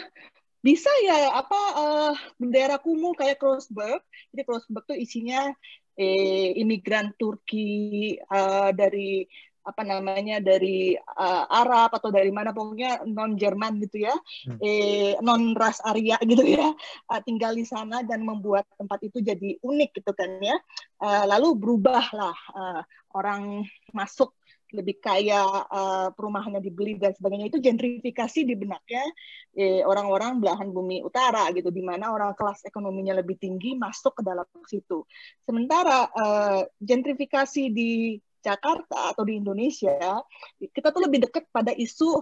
bisa 0.62 0.92
ya 1.02 1.34
apa 1.40 1.62
eh, 1.80 2.14
bendera 2.38 2.78
kumuh 2.78 3.16
kayak 3.16 3.40
Kreuzberg. 3.40 4.04
Jadi 4.36 4.42
Kreuzberg 4.44 4.86
tuh 4.86 5.00
isinya 5.00 5.50
eh, 5.98 6.54
imigran 6.60 7.16
Turki 7.18 8.16
eh, 8.20 8.70
dari 8.76 9.26
apa 9.62 9.82
namanya 9.86 10.42
dari 10.42 10.98
eh, 10.98 11.46
Arab 11.48 11.94
atau 11.94 12.10
dari 12.10 12.34
mana 12.34 12.50
pokoknya 12.52 13.06
non 13.06 13.38
Jerman 13.38 13.78
gitu 13.86 14.04
ya, 14.06 14.16
Hmm. 14.50 14.58
eh, 14.58 15.14
non 15.22 15.54
ras 15.54 15.78
Arya 15.86 16.18
gitu 16.32 16.42
ya, 16.42 16.74
eh, 17.12 17.22
tinggal 17.22 17.54
di 17.54 17.66
sana 17.66 18.02
dan 18.02 18.26
membuat 18.26 18.66
tempat 18.76 19.00
itu 19.06 19.22
jadi 19.22 19.58
unik 19.62 20.02
gitu 20.02 20.12
kan 20.18 20.42
ya. 20.42 20.58
Eh, 21.02 21.24
lalu 21.30 21.54
berubahlah 21.58 22.38
eh, 22.58 22.82
orang 23.14 23.66
masuk 23.94 24.34
lebih 24.72 25.04
kaya 25.04 25.44
eh, 25.68 26.08
perumahannya 26.16 26.64
dibeli 26.64 26.96
dan 26.96 27.12
sebagainya 27.12 27.52
itu 27.52 27.60
gentrifikasi 27.60 28.40
di 28.48 28.56
benaknya 28.56 29.04
eh, 29.52 29.84
orang-orang 29.84 30.40
belahan 30.40 30.72
bumi 30.72 31.04
utara 31.04 31.52
gitu 31.52 31.68
di 31.76 31.84
mana 31.84 32.16
orang 32.16 32.32
kelas 32.40 32.64
ekonominya 32.64 33.20
lebih 33.20 33.36
tinggi 33.36 33.76
masuk 33.76 34.18
ke 34.18 34.24
dalam 34.24 34.48
situ. 34.66 35.04
Sementara 35.44 36.08
eh, 36.08 36.62
gentrifikasi 36.80 37.64
di 37.68 38.16
Jakarta 38.42 39.14
atau 39.14 39.24
di 39.24 39.38
Indonesia 39.38 40.22
kita 40.60 40.90
tuh 40.90 41.06
lebih 41.06 41.30
dekat 41.30 41.46
pada 41.54 41.72
isu 41.72 42.22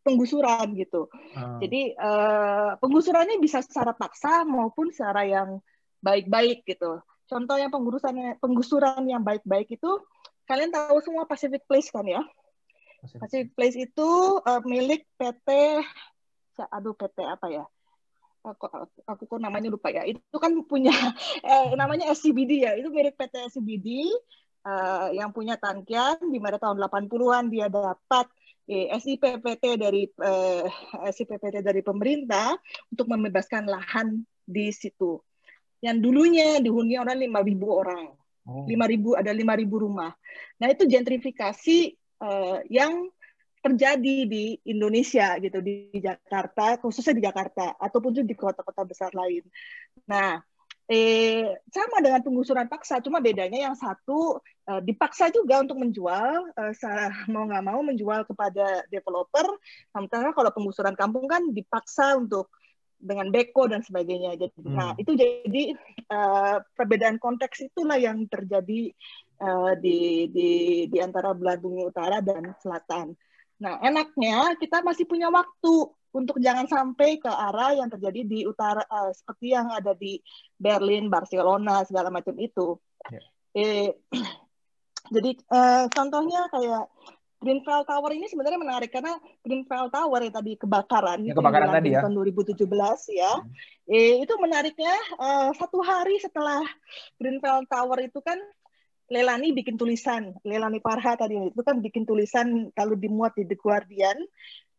penggusuran 0.00 0.72
gitu. 0.76 1.06
Ah. 1.36 1.60
Jadi 1.60 1.92
eh, 1.92 2.70
penggusurannya 2.80 3.36
bisa 3.38 3.60
secara 3.60 3.92
paksa 3.92 4.48
maupun 4.48 4.90
secara 4.90 5.28
yang 5.28 5.60
baik-baik 6.00 6.64
gitu. 6.64 7.04
Contoh 7.28 7.56
yang 7.60 7.70
penggusurannya 7.70 8.40
penggusuran 8.40 9.04
yang 9.06 9.22
baik-baik 9.22 9.70
itu 9.70 9.90
kalian 10.48 10.74
tahu 10.74 10.98
semua 11.04 11.28
Pacific 11.28 11.62
Place 11.68 11.92
kan 11.92 12.02
ya? 12.08 12.24
Pacific 13.20 13.52
Place 13.54 13.76
itu 13.76 14.10
eh, 14.42 14.62
milik 14.64 15.04
PT 15.20 15.48
aduh 16.60 16.92
PT 16.92 17.24
apa 17.24 17.48
ya? 17.48 17.64
Aku, 18.40 18.68
aku, 18.68 18.88
aku 19.04 19.22
kok 19.28 19.40
namanya 19.40 19.68
lupa 19.68 19.92
ya. 19.92 20.08
Itu 20.08 20.40
kan 20.40 20.56
punya 20.64 20.92
eh, 21.44 21.76
namanya 21.76 22.08
SCBD 22.12 22.64
ya. 22.64 22.72
Itu 22.76 22.88
milik 22.88 23.20
PT 23.20 23.52
SCBD 23.52 24.08
eh, 24.64 25.08
yang 25.16 25.30
punya 25.32 25.56
Tankian 25.56 26.20
di 26.28 26.38
mana 26.38 26.56
tahun 26.60 26.80
80-an 26.80 27.44
dia 27.48 27.66
dapat 27.68 28.26
eh, 28.68 28.92
SIPPT 28.94 29.64
dari 29.80 30.06
eh, 30.06 30.64
SIPPT 31.10 31.64
dari 31.64 31.82
pemerintah 31.82 32.54
untuk 32.92 33.06
membebaskan 33.10 33.66
lahan 33.66 34.22
di 34.44 34.70
situ. 34.70 35.18
Yang 35.80 35.96
dulunya 36.04 36.60
dihuni 36.60 37.00
orang 37.00 37.16
5.000 37.16 37.56
orang. 37.66 38.04
Oh. 38.44 38.64
5.000 38.68 39.20
ada 39.20 39.32
5.000 39.32 39.84
rumah. 39.84 40.12
Nah, 40.60 40.68
itu 40.68 40.84
gentrifikasi 40.84 41.78
eh, 41.96 42.58
yang 42.68 43.08
terjadi 43.60 44.24
di 44.24 44.56
Indonesia 44.72 45.36
gitu 45.36 45.60
di 45.60 45.92
Jakarta 46.00 46.80
khususnya 46.80 47.12
di 47.12 47.24
Jakarta 47.28 47.76
ataupun 47.76 48.16
juga 48.16 48.26
di 48.32 48.36
kota-kota 48.36 48.82
besar 48.88 49.12
lain. 49.12 49.44
Nah, 50.08 50.40
eh 50.90 51.54
sama 51.70 52.02
dengan 52.02 52.18
penggusuran 52.18 52.66
paksa, 52.66 52.98
cuma 52.98 53.22
bedanya 53.22 53.70
yang 53.70 53.78
satu 53.78 54.42
eh, 54.66 54.82
dipaksa 54.82 55.30
juga 55.30 55.62
untuk 55.62 55.78
menjual, 55.78 56.50
eh, 56.50 56.74
mau 57.32 57.46
nggak 57.46 57.62
mau 57.62 57.80
menjual 57.86 58.26
kepada 58.26 58.82
developer. 58.90 59.46
Sementara 59.94 60.34
kalau 60.34 60.50
penggusuran 60.50 60.98
kampung 60.98 61.30
kan 61.30 61.46
dipaksa 61.54 62.18
untuk 62.18 62.50
dengan 62.98 63.30
beko 63.32 63.70
dan 63.70 63.80
sebagainya. 63.86 64.36
Jadi, 64.36 64.60
Hmm. 64.60 64.76
nah 64.76 64.90
itu 64.98 65.14
jadi 65.14 65.78
eh, 66.10 66.56
perbedaan 66.74 67.22
konteks 67.22 67.70
itulah 67.70 67.96
yang 67.96 68.26
terjadi 68.26 68.90
eh, 69.40 69.72
di 69.78 70.26
di 70.28 70.50
di 70.90 70.98
antara 70.98 71.32
bumi 71.32 71.86
utara 71.86 72.18
dan 72.18 72.50
selatan. 72.58 73.14
Nah, 73.60 73.76
enaknya 73.84 74.56
kita 74.56 74.80
masih 74.80 75.04
punya 75.04 75.28
waktu 75.28 75.92
untuk 76.10 76.42
jangan 76.42 76.66
sampai 76.66 77.22
ke 77.22 77.30
arah 77.30 77.76
yang 77.76 77.86
terjadi 77.86 78.20
di 78.26 78.38
utara 78.42 78.82
eh, 78.82 79.12
seperti 79.14 79.54
yang 79.54 79.70
ada 79.70 79.94
di 79.94 80.18
Berlin, 80.58 81.06
Barcelona, 81.06 81.86
segala 81.86 82.10
macam 82.10 82.34
itu. 82.40 82.80
Ya. 83.06 83.20
Eh, 83.54 83.88
jadi 85.14 85.30
eh, 85.36 85.84
contohnya 85.92 86.50
kayak 86.50 86.84
Greenfield 87.40 87.88
Tower 87.88 88.12
ini 88.12 88.28
sebenarnya 88.28 88.60
menarik 88.60 88.92
karena 88.92 89.16
Greenfield 89.40 89.88
Tower 89.88 90.20
yang 90.20 90.34
tadi 90.34 90.52
kebakaran, 90.60 91.24
itu 91.24 91.32
kebakaran 91.32 91.72
tadi 91.72 91.96
ya. 91.96 92.04
tahun 92.04 92.12
2017 92.20 92.68
ya. 93.16 93.32
Eh, 93.88 94.20
itu 94.20 94.34
menariknya 94.36 94.92
eh, 95.16 95.50
satu 95.56 95.80
hari 95.80 96.20
setelah 96.20 96.60
Greenfield 97.16 97.64
Tower 97.64 97.96
itu 98.04 98.20
kan 98.20 98.36
Lelani 99.10 99.50
bikin 99.50 99.74
tulisan, 99.74 100.38
Lelani 100.46 100.78
Parha 100.78 101.18
tadi. 101.18 101.34
Itu 101.50 101.66
kan 101.66 101.82
bikin 101.82 102.06
tulisan 102.06 102.70
lalu 102.78 102.94
dimuat 102.94 103.34
di 103.34 103.42
The 103.42 103.58
Guardian. 103.58 104.22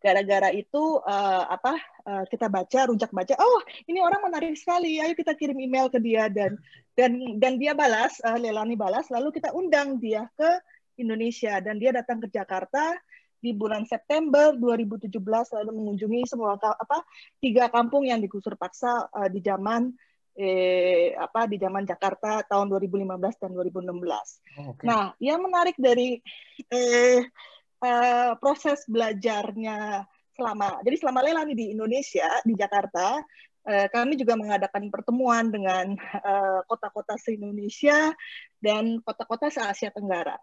Gara-gara 0.01 0.49
itu 0.49 0.97
eh, 1.03 1.43
apa 1.45 1.77
eh, 2.07 2.25
kita 2.31 2.47
baca, 2.49 2.79
rujak 2.89 3.11
baca, 3.13 3.37
oh 3.37 3.59
ini 3.85 4.01
orang 4.01 4.25
menarik 4.25 4.57
sekali, 4.57 4.97
ayo 4.97 5.13
kita 5.13 5.37
kirim 5.37 5.59
email 5.61 5.93
ke 5.93 6.01
dia. 6.01 6.25
Dan 6.31 6.57
dan 6.95 7.37
dan 7.37 7.59
dia 7.61 7.75
balas, 7.75 8.17
eh, 8.23 8.39
Lelani 8.39 8.73
balas, 8.79 9.11
lalu 9.13 9.35
kita 9.35 9.53
undang 9.53 9.99
dia 10.01 10.25
ke 10.39 10.49
Indonesia. 10.97 11.59
Dan 11.61 11.77
dia 11.77 11.91
datang 11.91 12.23
ke 12.23 12.31
Jakarta 12.31 12.97
di 13.41 13.51
bulan 13.57 13.83
September 13.89 14.53
2017 14.53 15.09
lalu 15.57 15.71
mengunjungi 15.73 16.29
semua 16.29 16.55
apa 16.61 17.01
tiga 17.41 17.73
kampung 17.73 18.05
yang 18.05 18.21
digusur 18.21 18.53
paksa 18.53 19.09
eh, 19.17 19.29
di 19.33 19.41
zaman 19.41 19.91
eh, 20.35 21.11
apa 21.17 21.47
di 21.47 21.59
zaman 21.59 21.83
Jakarta 21.83 22.43
tahun 22.47 22.71
2015 22.71 23.41
dan 23.41 23.51
2016. 23.51 23.91
Oh, 24.61 24.75
oke. 24.75 24.83
Nah, 24.87 25.11
yang 25.19 25.43
menarik 25.43 25.75
dari 25.75 26.19
eh, 26.71 27.21
eh, 27.81 28.31
proses 28.39 28.85
belajarnya 28.87 30.05
selama 30.31 30.79
jadi 30.81 30.95
selama 30.95 31.19
Lelani 31.21 31.53
di 31.53 31.75
Indonesia 31.75 32.39
di 32.47 32.55
Jakarta 32.55 33.19
eh, 33.67 33.87
kami 33.91 34.15
juga 34.15 34.39
mengadakan 34.39 34.87
pertemuan 34.87 35.51
dengan 35.51 35.93
eh, 35.99 36.59
kota-kota 36.65 37.19
se-Indonesia 37.19 38.15
dan 38.63 39.03
kota-kota 39.03 39.51
se-Asia 39.51 39.91
Tenggara. 39.91 40.39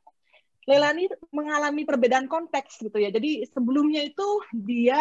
Lelani 0.69 1.09
mengalami 1.33 1.89
perbedaan 1.89 2.29
konteks 2.29 2.85
gitu 2.85 3.01
ya. 3.01 3.09
Jadi 3.09 3.49
sebelumnya 3.49 4.05
itu 4.05 4.45
dia 4.53 5.01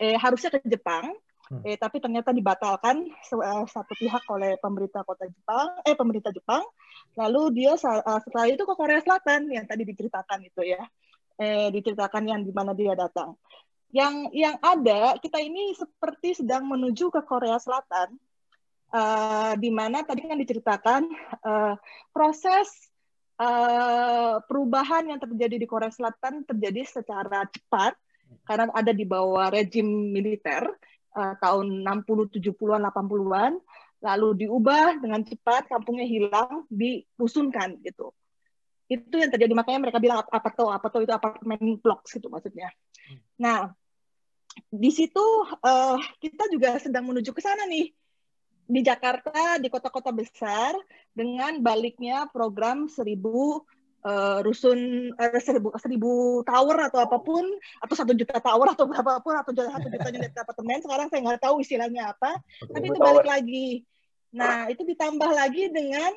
eh, 0.00 0.16
harusnya 0.16 0.56
ke 0.56 0.64
Jepang, 0.64 1.12
Hmm. 1.48 1.64
eh, 1.64 1.80
tapi 1.80 1.96
ternyata 1.96 2.28
dibatalkan 2.28 3.08
eh, 3.08 3.64
satu 3.64 3.92
pihak 3.96 4.20
oleh 4.28 4.60
pemerintah 4.60 5.00
kota 5.00 5.24
Jepang, 5.24 5.80
eh 5.88 5.96
pemerintah 5.96 6.28
Jepang. 6.28 6.60
Lalu 7.16 7.64
dia 7.64 7.72
eh, 7.72 8.20
setelah 8.28 8.46
itu 8.52 8.62
ke 8.68 8.74
Korea 8.76 9.00
Selatan 9.00 9.48
yang 9.48 9.64
tadi 9.64 9.88
diceritakan 9.88 10.44
itu 10.44 10.60
ya, 10.64 10.84
eh, 11.40 11.72
diceritakan 11.72 12.22
yang 12.28 12.40
di 12.44 12.52
mana 12.52 12.76
dia 12.76 12.92
datang. 12.92 13.36
yang 13.88 14.28
yang 14.36 14.60
ada 14.60 15.16
kita 15.16 15.40
ini 15.40 15.72
seperti 15.72 16.36
sedang 16.36 16.68
menuju 16.68 17.08
ke 17.08 17.24
Korea 17.24 17.56
Selatan 17.56 18.20
uh, 18.92 19.52
di 19.56 19.70
mana 19.72 20.04
tadi 20.04 20.28
kan 20.28 20.36
diceritakan 20.36 21.02
uh, 21.44 21.74
proses 22.12 22.68
uh, 23.40 24.40
perubahan 24.44 25.08
yang 25.08 25.20
terjadi 25.20 25.56
di 25.56 25.66
Korea 25.68 25.88
Selatan 25.88 26.44
terjadi 26.44 26.84
secara 26.84 27.48
cepat 27.48 27.96
karena 28.44 28.68
ada 28.76 28.92
di 28.92 29.08
bawah 29.08 29.48
rejim 29.48 30.12
militer 30.12 30.68
uh, 31.18 31.34
tahun 31.42 31.82
60 31.82 32.38
70-an 32.38 32.86
80-an 32.86 33.52
lalu 33.98 34.46
diubah 34.46 35.02
dengan 35.02 35.26
cepat 35.26 35.66
kampungnya 35.66 36.06
hilang 36.06 36.62
dirusunkan 36.70 37.82
gitu. 37.82 38.14
Itu 38.86 39.18
yang 39.18 39.28
terjadi. 39.34 39.52
Makanya 39.52 39.80
mereka 39.82 39.98
bilang 39.98 40.22
apa 40.22 40.48
tuh? 40.54 40.70
Apa 40.70 40.86
tuh 40.88 41.02
itu 41.02 41.10
apartemen 41.10 41.82
blok 41.82 42.06
gitu 42.06 42.30
maksudnya. 42.30 42.70
Nah 43.42 43.74
di 44.70 44.90
situ 44.90 45.22
uh, 45.62 45.98
kita 46.22 46.46
juga 46.50 46.78
sedang 46.78 47.10
menuju 47.10 47.34
ke 47.34 47.42
sana 47.42 47.66
nih. 47.66 47.90
Di 48.68 48.80
Jakarta 48.84 49.56
di 49.56 49.72
kota-kota 49.72 50.12
besar 50.12 50.76
dengan 51.16 51.58
baliknya 51.64 52.28
program 52.28 52.86
seribu 52.86 53.64
uh, 54.04 54.38
rusun 54.44 55.10
uh, 55.16 55.40
seribu, 55.40 55.74
seribu 55.80 56.42
tower 56.46 56.90
atau 56.90 57.02
apa 57.02 57.18
pun 57.18 57.44
atau 57.82 57.94
satu 57.94 58.12
juta 58.14 58.38
tower 58.38 58.74
atau 58.74 58.84
berapapun 58.86 59.34
atau 59.34 59.50
satu 59.54 59.86
juta 59.88 60.08
unit 60.12 60.34
apartemen 60.42 60.78
sekarang 60.82 61.06
saya 61.10 61.20
nggak 61.24 61.42
tahu 61.42 61.62
istilahnya 61.62 62.14
apa. 62.14 62.38
Tapi 62.68 62.84
itu 62.90 62.98
balik 62.98 63.26
lagi. 63.26 63.82
Nah 64.34 64.68
itu 64.68 64.84
ditambah 64.84 65.30
lagi 65.32 65.72
dengan 65.72 66.12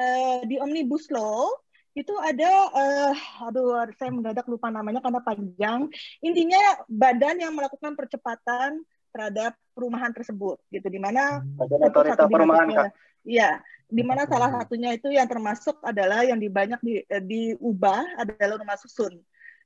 uh, 0.00 0.40
di 0.48 0.56
omnibus 0.58 1.12
law 1.12 1.52
itu 1.92 2.16
ada 2.24 2.72
uh, 2.72 3.12
aduh 3.44 3.84
saya 4.00 4.08
mendadak 4.08 4.48
lupa 4.48 4.72
namanya 4.72 5.04
karena 5.04 5.20
panjang. 5.20 5.80
Intinya 6.24 6.60
badan 6.88 7.44
yang 7.44 7.52
melakukan 7.52 7.92
percepatan 7.92 8.80
terhadap 9.12 9.52
perumahan 9.76 10.10
tersebut 10.10 10.58
gitu 10.72 10.88
di 10.88 10.98
mana 10.98 11.44
badan 11.60 11.80
otorita 11.88 12.24
perumahan 12.26 12.90
Iya, 13.22 13.62
di 13.86 14.02
mana 14.02 14.26
salah 14.26 14.50
satunya 14.50 14.98
itu 14.98 15.06
yang 15.14 15.30
termasuk 15.30 15.78
adalah 15.86 16.26
yang 16.26 16.42
di 16.42 16.50
banyak 16.50 16.80
di, 16.82 16.94
eh, 17.06 17.22
diubah 17.22 18.18
adalah 18.18 18.58
rumah 18.58 18.74
susun. 18.74 19.14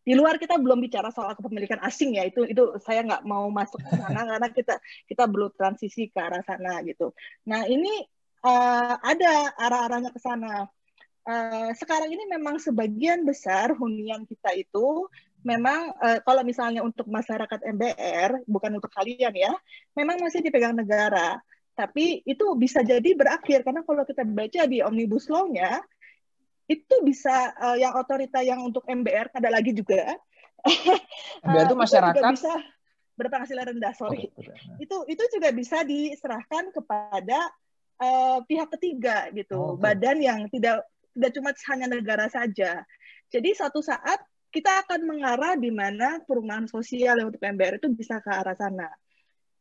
Di 0.07 0.15
luar 0.15 0.39
kita 0.39 0.55
belum 0.61 0.79
bicara 0.79 1.11
soal 1.11 1.35
kepemilikan 1.35 1.83
asing 1.83 2.15
ya 2.15 2.29
itu 2.29 2.47
itu 2.47 2.79
saya 2.79 3.03
nggak 3.03 3.27
mau 3.27 3.51
masuk 3.51 3.83
ke 3.83 3.91
sana 3.99 4.23
karena 4.31 4.49
kita 4.55 4.75
kita 5.11 5.25
belum 5.27 5.51
transisi 5.57 6.13
ke 6.13 6.19
arah 6.21 6.45
sana 6.47 6.79
gitu. 6.87 7.11
Nah 7.49 7.67
ini 7.67 8.07
uh, 8.47 8.95
ada 9.03 9.57
arah-arahnya 9.59 10.15
ke 10.15 10.21
sana. 10.23 10.69
Uh, 11.27 11.75
sekarang 11.75 12.07
ini 12.07 12.23
memang 12.31 12.63
sebagian 12.63 13.27
besar 13.27 13.75
hunian 13.75 14.23
kita 14.31 14.55
itu 14.55 15.11
memang 15.47 15.95
uh, 16.03 16.19
kalau 16.27 16.43
misalnya 16.43 16.83
untuk 16.83 17.07
masyarakat 17.07 17.63
MBR 17.63 18.43
bukan 18.51 18.83
untuk 18.83 18.91
kalian 18.91 19.31
ya, 19.31 19.55
memang 19.95 20.19
masih 20.19 20.43
dipegang 20.43 20.75
negara. 20.75 21.39
Tapi 21.79 22.27
itu 22.27 22.45
bisa 22.59 22.83
jadi 22.83 23.15
berakhir 23.15 23.63
karena 23.63 23.87
kalau 23.87 24.03
kita 24.03 24.27
baca 24.27 24.63
di 24.67 24.83
omnibus 24.83 25.31
law-nya 25.31 25.79
itu 26.67 26.97
bisa 27.07 27.55
uh, 27.63 27.79
yang 27.79 27.95
otorita 27.95 28.43
yang 28.43 28.59
untuk 28.67 28.83
MBR 28.91 29.31
ada 29.31 29.49
lagi 29.55 29.71
juga. 29.71 30.19
MBR 31.47 31.71
itu 31.71 31.77
masyarakat 31.79 32.19
itu 32.19 32.35
bisa 32.43 32.55
berpenghasilan 33.17 33.67
rendah, 33.71 33.95
sorry. 33.95 34.29
Oh, 34.35 34.43
itu 34.83 34.97
itu 35.07 35.23
juga 35.31 35.49
bisa 35.55 35.87
diserahkan 35.87 36.75
kepada 36.75 37.39
uh, 38.03 38.39
pihak 38.45 38.69
ketiga 38.77 39.31
gitu, 39.31 39.57
oh, 39.57 39.73
okay. 39.79 39.95
badan 39.95 40.19
yang 40.19 40.41
tidak 40.51 40.85
tidak 41.17 41.31
cuma 41.33 41.51
hanya 41.73 41.87
negara 41.87 42.27
saja. 42.29 42.83
Jadi 43.31 43.57
suatu 43.57 43.81
saat 43.81 44.21
kita 44.57 44.89
akan 44.89 45.05
mengarah 45.05 45.53
di 45.61 45.69
mana 45.69 46.25
perumahan 46.25 46.65
sosial 46.65 47.21
yang 47.21 47.29
untuk 47.29 47.45
MBR 47.45 47.77
itu 47.77 47.93
bisa 47.93 48.25
ke 48.25 48.33
arah 48.33 48.57
sana. 48.57 48.89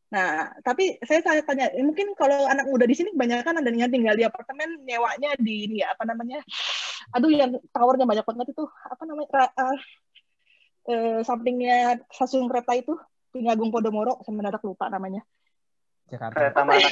Nah, 0.08 0.55
tapi 0.63 0.95
saya 1.03 1.19
saya 1.19 1.43
tanya, 1.43 1.67
mungkin 1.84 2.15
kalau 2.15 2.47
anak 2.47 2.71
muda 2.71 2.88
di 2.88 2.95
sini 2.95 3.12
kebanyakan 3.12 3.60
ada 3.60 3.67
yang 3.67 3.91
tinggal 3.91 4.15
di 4.15 4.23
apartemen, 4.23 4.88
nyewanya 4.88 5.36
di 5.36 5.67
ini 5.67 5.84
ya, 5.84 5.91
apa 5.91 6.08
namanya? 6.08 6.39
Aduh, 7.12 7.27
yang 7.27 7.60
towernya 7.75 8.08
banyak 8.08 8.23
banget 8.23 8.47
itu, 8.55 8.63
apa 8.88 9.03
namanya? 9.03 9.27
Uh, 9.60 9.79
uh, 10.88 11.19
sampingnya 11.27 11.99
stasiun 12.15 12.47
kereta 12.47 12.79
itu, 12.79 12.95
punya 13.36 13.51
Agung 13.51 13.75
Podomoro, 13.75 14.23
saya 14.23 14.31
mendadak 14.31 14.63
lupa 14.63 14.88
namanya. 14.88 15.27
Jakarta. 16.08 16.39
Kereta 16.39 16.62
mana? 16.63 16.88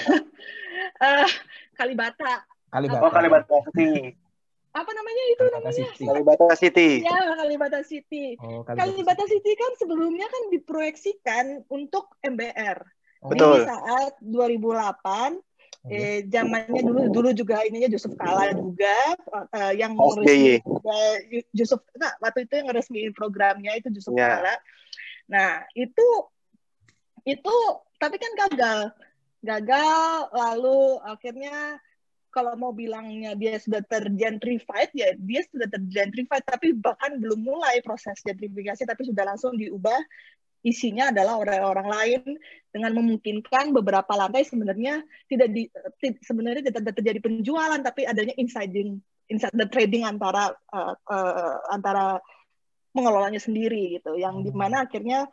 uh, 1.00 1.28
Kalibata. 1.80 2.44
Kalibata. 2.68 3.04
Oh, 3.08 3.12
Kalibata 3.13 3.56
apa 4.74 4.92
namanya 4.92 5.24
itu 5.30 5.44
Kalibata 5.46 5.58
namanya? 5.62 5.86
City. 5.94 6.06
Kalibata 6.10 6.46
City. 6.58 6.90
Ya, 7.06 7.20
Kalibata 7.38 7.80
City. 7.86 8.26
Oh, 8.42 8.66
Kalibata 8.66 9.26
City 9.30 9.52
kan 9.54 9.72
sebelumnya 9.78 10.26
kan 10.26 10.44
diproyeksikan 10.50 11.46
untuk 11.70 12.10
MBR. 12.26 12.82
Oh. 13.22 13.30
Betul. 13.30 13.62
Di 13.62 13.70
saat 13.70 14.14
2008 14.26 15.38
eh 15.92 16.24
zamannya 16.32 16.80
dulu 16.80 17.12
dulu 17.12 17.30
juga 17.36 17.60
ininya 17.68 17.92
Yusuf 17.92 18.16
Kala 18.16 18.56
juga 18.56 19.20
uh, 19.52 19.76
yang 19.76 20.00
resmi 20.00 20.64
uh, 20.64 21.16
Yusuf 21.52 21.84
nah, 22.00 22.16
waktu 22.24 22.48
itu 22.48 22.64
yang 22.64 22.72
resmi 22.72 23.12
programnya 23.12 23.76
itu 23.76 23.92
Yusuf 23.92 24.16
yeah. 24.16 24.40
Kala. 24.40 24.56
Nah, 25.28 25.52
itu 25.76 26.08
itu 27.28 27.56
tapi 28.00 28.16
kan 28.16 28.32
gagal. 28.48 28.80
Gagal 29.44 30.32
lalu 30.32 31.04
akhirnya 31.04 31.84
kalau 32.34 32.58
mau 32.58 32.74
bilangnya 32.74 33.38
dia 33.38 33.62
sudah 33.62 33.86
tergentrified 33.86 34.89
ya 34.98 35.13
dia 35.22 35.46
sudah 35.46 35.69
tergentrified 35.69 36.41
tapi 36.41 36.74
bahkan 36.74 37.22
belum 37.22 37.46
mulai 37.46 37.80
proses 37.86 38.17
gentrifikasi 38.26 38.82
tapi 38.89 39.06
sudah 39.06 39.24
langsung 39.30 39.54
diubah 39.54 40.02
isinya 40.63 41.12
adalah 41.13 41.38
orang-orang 41.38 41.88
lain 41.91 42.22
dengan 42.72 42.91
memungkinkan 42.98 43.76
beberapa 43.76 44.10
lantai 44.15 44.48
sebenarnya 44.48 45.04
tidak 45.28 45.52
di, 45.52 45.67
sebenarnya 46.24 46.72
tidak 46.72 46.96
terjadi 46.98 47.19
penjualan 47.19 47.80
tapi 47.84 48.08
adanya 48.08 48.34
insiding 48.39 48.98
insider 49.28 49.67
trading 49.69 50.08
antara 50.08 50.56
uh, 50.72 50.96
uh, 50.96 51.58
antara 51.69 52.17
pengelolanya 52.96 53.43
sendiri 53.43 54.00
gitu 54.00 54.15
yang 54.17 54.41
hmm. 54.41 54.46
di 54.50 54.52
mana 54.56 54.89
akhirnya 54.89 55.30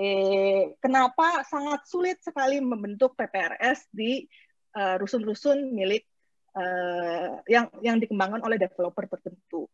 eh 0.00 0.72
kenapa 0.80 1.44
sangat 1.44 1.84
sulit 1.84 2.16
sekali 2.24 2.56
membentuk 2.58 3.12
PPRS 3.20 3.84
di 3.92 4.24
rusun-rusun 4.72 4.80
uh, 4.80 4.96
rusun 4.96 5.22
-rusun 5.28 5.58
milik 5.76 6.09
uh, 6.54 7.42
yang 7.46 7.66
yang 7.80 7.96
dikembangkan 7.98 8.42
oleh 8.42 8.56
developer 8.56 9.06
tertentu. 9.06 9.70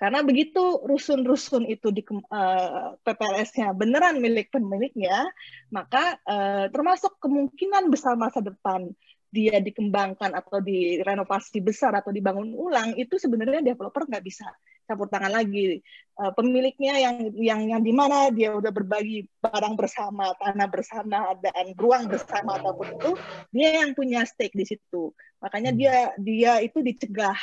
Karena 0.00 0.24
begitu 0.24 0.80
rusun-rusun 0.80 1.68
itu 1.68 1.92
di 1.92 2.00
uh, 2.00 2.16
eh, 2.16 2.88
PPLS-nya 3.04 3.76
beneran 3.76 4.16
milik 4.16 4.48
pemiliknya, 4.48 5.28
maka 5.68 6.16
uh, 6.24 6.72
termasuk 6.72 7.20
kemungkinan 7.20 7.92
besar 7.92 8.16
masa 8.16 8.40
depan 8.40 8.88
dia 9.30 9.62
dikembangkan 9.62 10.34
atau 10.34 10.58
direnovasi 10.58 11.62
besar 11.62 11.94
atau 11.94 12.10
dibangun 12.10 12.50
ulang 12.50 12.98
itu 12.98 13.14
sebenarnya 13.14 13.62
developer 13.62 14.02
nggak 14.02 14.26
bisa 14.26 14.50
campur 14.90 15.06
tangan 15.06 15.30
lagi. 15.30 15.78
Uh, 16.18 16.34
pemiliknya 16.34 16.98
yang 16.98 17.16
yang 17.38 17.60
yang 17.70 17.82
di 17.86 17.94
mana 17.94 18.34
dia 18.34 18.50
udah 18.50 18.74
berbagi 18.74 19.30
barang 19.38 19.78
bersama 19.78 20.34
tanah 20.34 20.66
bersama 20.66 21.18
dan 21.38 21.70
ruang 21.78 22.10
bersama 22.10 22.58
ataupun 22.58 22.98
itu 22.98 23.10
dia 23.54 23.86
yang 23.86 23.94
punya 23.94 24.26
stake 24.26 24.58
di 24.58 24.66
situ. 24.66 25.14
Makanya 25.38 25.70
dia 25.70 26.10
dia 26.18 26.58
itu 26.58 26.82
dicegah 26.82 27.38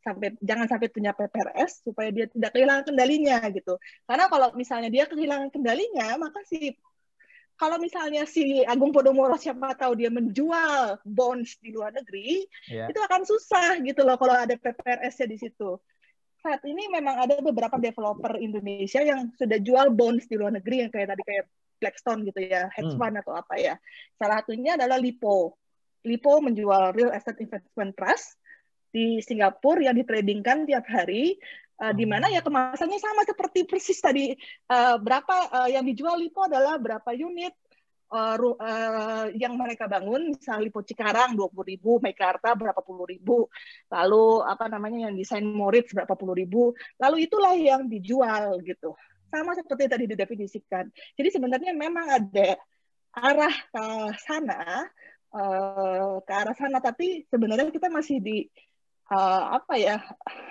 sampai 0.00 0.38
jangan 0.40 0.70
sampai 0.72 0.88
punya 0.88 1.12
PPRS 1.12 1.84
supaya 1.84 2.08
dia 2.08 2.26
tidak 2.32 2.56
kehilangan 2.56 2.88
kendalinya 2.88 3.44
gitu. 3.52 3.76
Karena 4.08 4.32
kalau 4.32 4.56
misalnya 4.56 4.88
dia 4.88 5.04
kehilangan 5.04 5.52
kendalinya 5.52 6.16
maka 6.16 6.40
si 6.48 6.72
kalau 7.56 7.80
misalnya 7.80 8.28
si 8.28 8.60
Agung 8.68 8.92
Podomoro 8.92 9.40
siapa 9.40 9.72
tahu 9.72 9.96
dia 9.96 10.12
menjual 10.12 11.00
bonds 11.08 11.56
di 11.64 11.72
luar 11.72 11.96
negeri, 11.96 12.44
yeah. 12.68 12.84
itu 12.92 13.00
akan 13.00 13.24
susah 13.24 13.80
gitu 13.80 14.04
loh 14.04 14.20
kalau 14.20 14.36
ada 14.36 14.54
PPRS-nya 14.60 15.26
di 15.26 15.40
situ. 15.40 15.80
Saat 16.44 16.62
ini 16.68 16.86
memang 16.92 17.16
ada 17.16 17.40
beberapa 17.40 17.80
developer 17.80 18.36
Indonesia 18.36 19.00
yang 19.00 19.32
sudah 19.34 19.56
jual 19.58 19.88
bonds 19.96 20.28
di 20.28 20.36
luar 20.36 20.52
negeri 20.52 20.84
yang 20.84 20.90
kayak 20.92 21.16
tadi 21.16 21.22
kayak 21.24 21.44
Blackstone 21.80 22.20
gitu 22.28 22.40
ya, 22.44 22.68
hedge 22.72 22.92
hmm. 22.92 23.00
fund 23.00 23.16
hmm. 23.16 23.22
atau 23.24 23.34
apa 23.40 23.54
ya. 23.56 23.74
Salah 24.20 24.44
satunya 24.44 24.76
adalah 24.76 25.00
Lipo. 25.00 25.56
Lipo 26.04 26.32
menjual 26.44 26.92
real 26.92 27.10
estate 27.16 27.40
investment 27.40 27.96
trust 27.96 28.36
di 28.92 29.20
Singapura 29.24 29.90
yang 29.90 29.96
ditradingkan 29.96 30.68
tiap 30.68 30.86
hari 30.88 31.36
uh, 31.82 31.92
di 31.92 32.04
mana 32.08 32.30
ya 32.32 32.40
kemasannya 32.40 32.98
sama 33.00 33.22
seperti 33.26 33.68
persis 33.68 33.98
tadi 34.00 34.32
uh, 34.70 34.96
berapa 35.00 35.36
uh, 35.52 35.68
yang 35.68 35.84
dijual 35.84 36.16
Lipo 36.16 36.44
adalah 36.44 36.80
berapa 36.80 37.10
unit 37.12 37.52
uh, 38.12 38.36
uh, 38.38 39.26
yang 39.34 39.54
mereka 39.58 39.90
bangun. 39.90 40.34
Misalnya 40.34 40.68
Lipo 40.68 40.82
Cikarang 40.82 41.34
20 41.34 41.72
ribu, 41.72 41.98
Mekarta 41.98 42.54
berapa 42.54 42.78
puluh 42.82 43.06
ribu, 43.08 43.46
lalu 43.90 44.24
apa 44.46 44.70
namanya 44.70 45.10
yang 45.10 45.14
desain 45.16 45.44
Moritz 45.44 45.90
berapa 45.94 46.14
puluh 46.14 46.36
ribu, 46.36 46.72
lalu 47.00 47.26
itulah 47.26 47.54
yang 47.56 47.86
dijual 47.90 48.60
gitu. 48.62 48.94
Sama 49.26 49.58
seperti 49.58 49.90
tadi 49.90 50.04
didefinisikan. 50.06 50.86
Jadi 51.18 51.28
sebenarnya 51.34 51.72
memang 51.74 52.06
ada 52.06 52.48
arah 53.16 53.54
ke 53.72 53.84
sana, 54.22 54.86
uh, 55.34 56.22
ke 56.22 56.32
arah 56.32 56.54
sana, 56.54 56.78
tapi 56.78 57.26
sebenarnya 57.26 57.72
kita 57.74 57.90
masih 57.90 58.22
di 58.22 58.46
uh, 59.10 59.42
apa 59.58 59.74
ya 59.78 60.02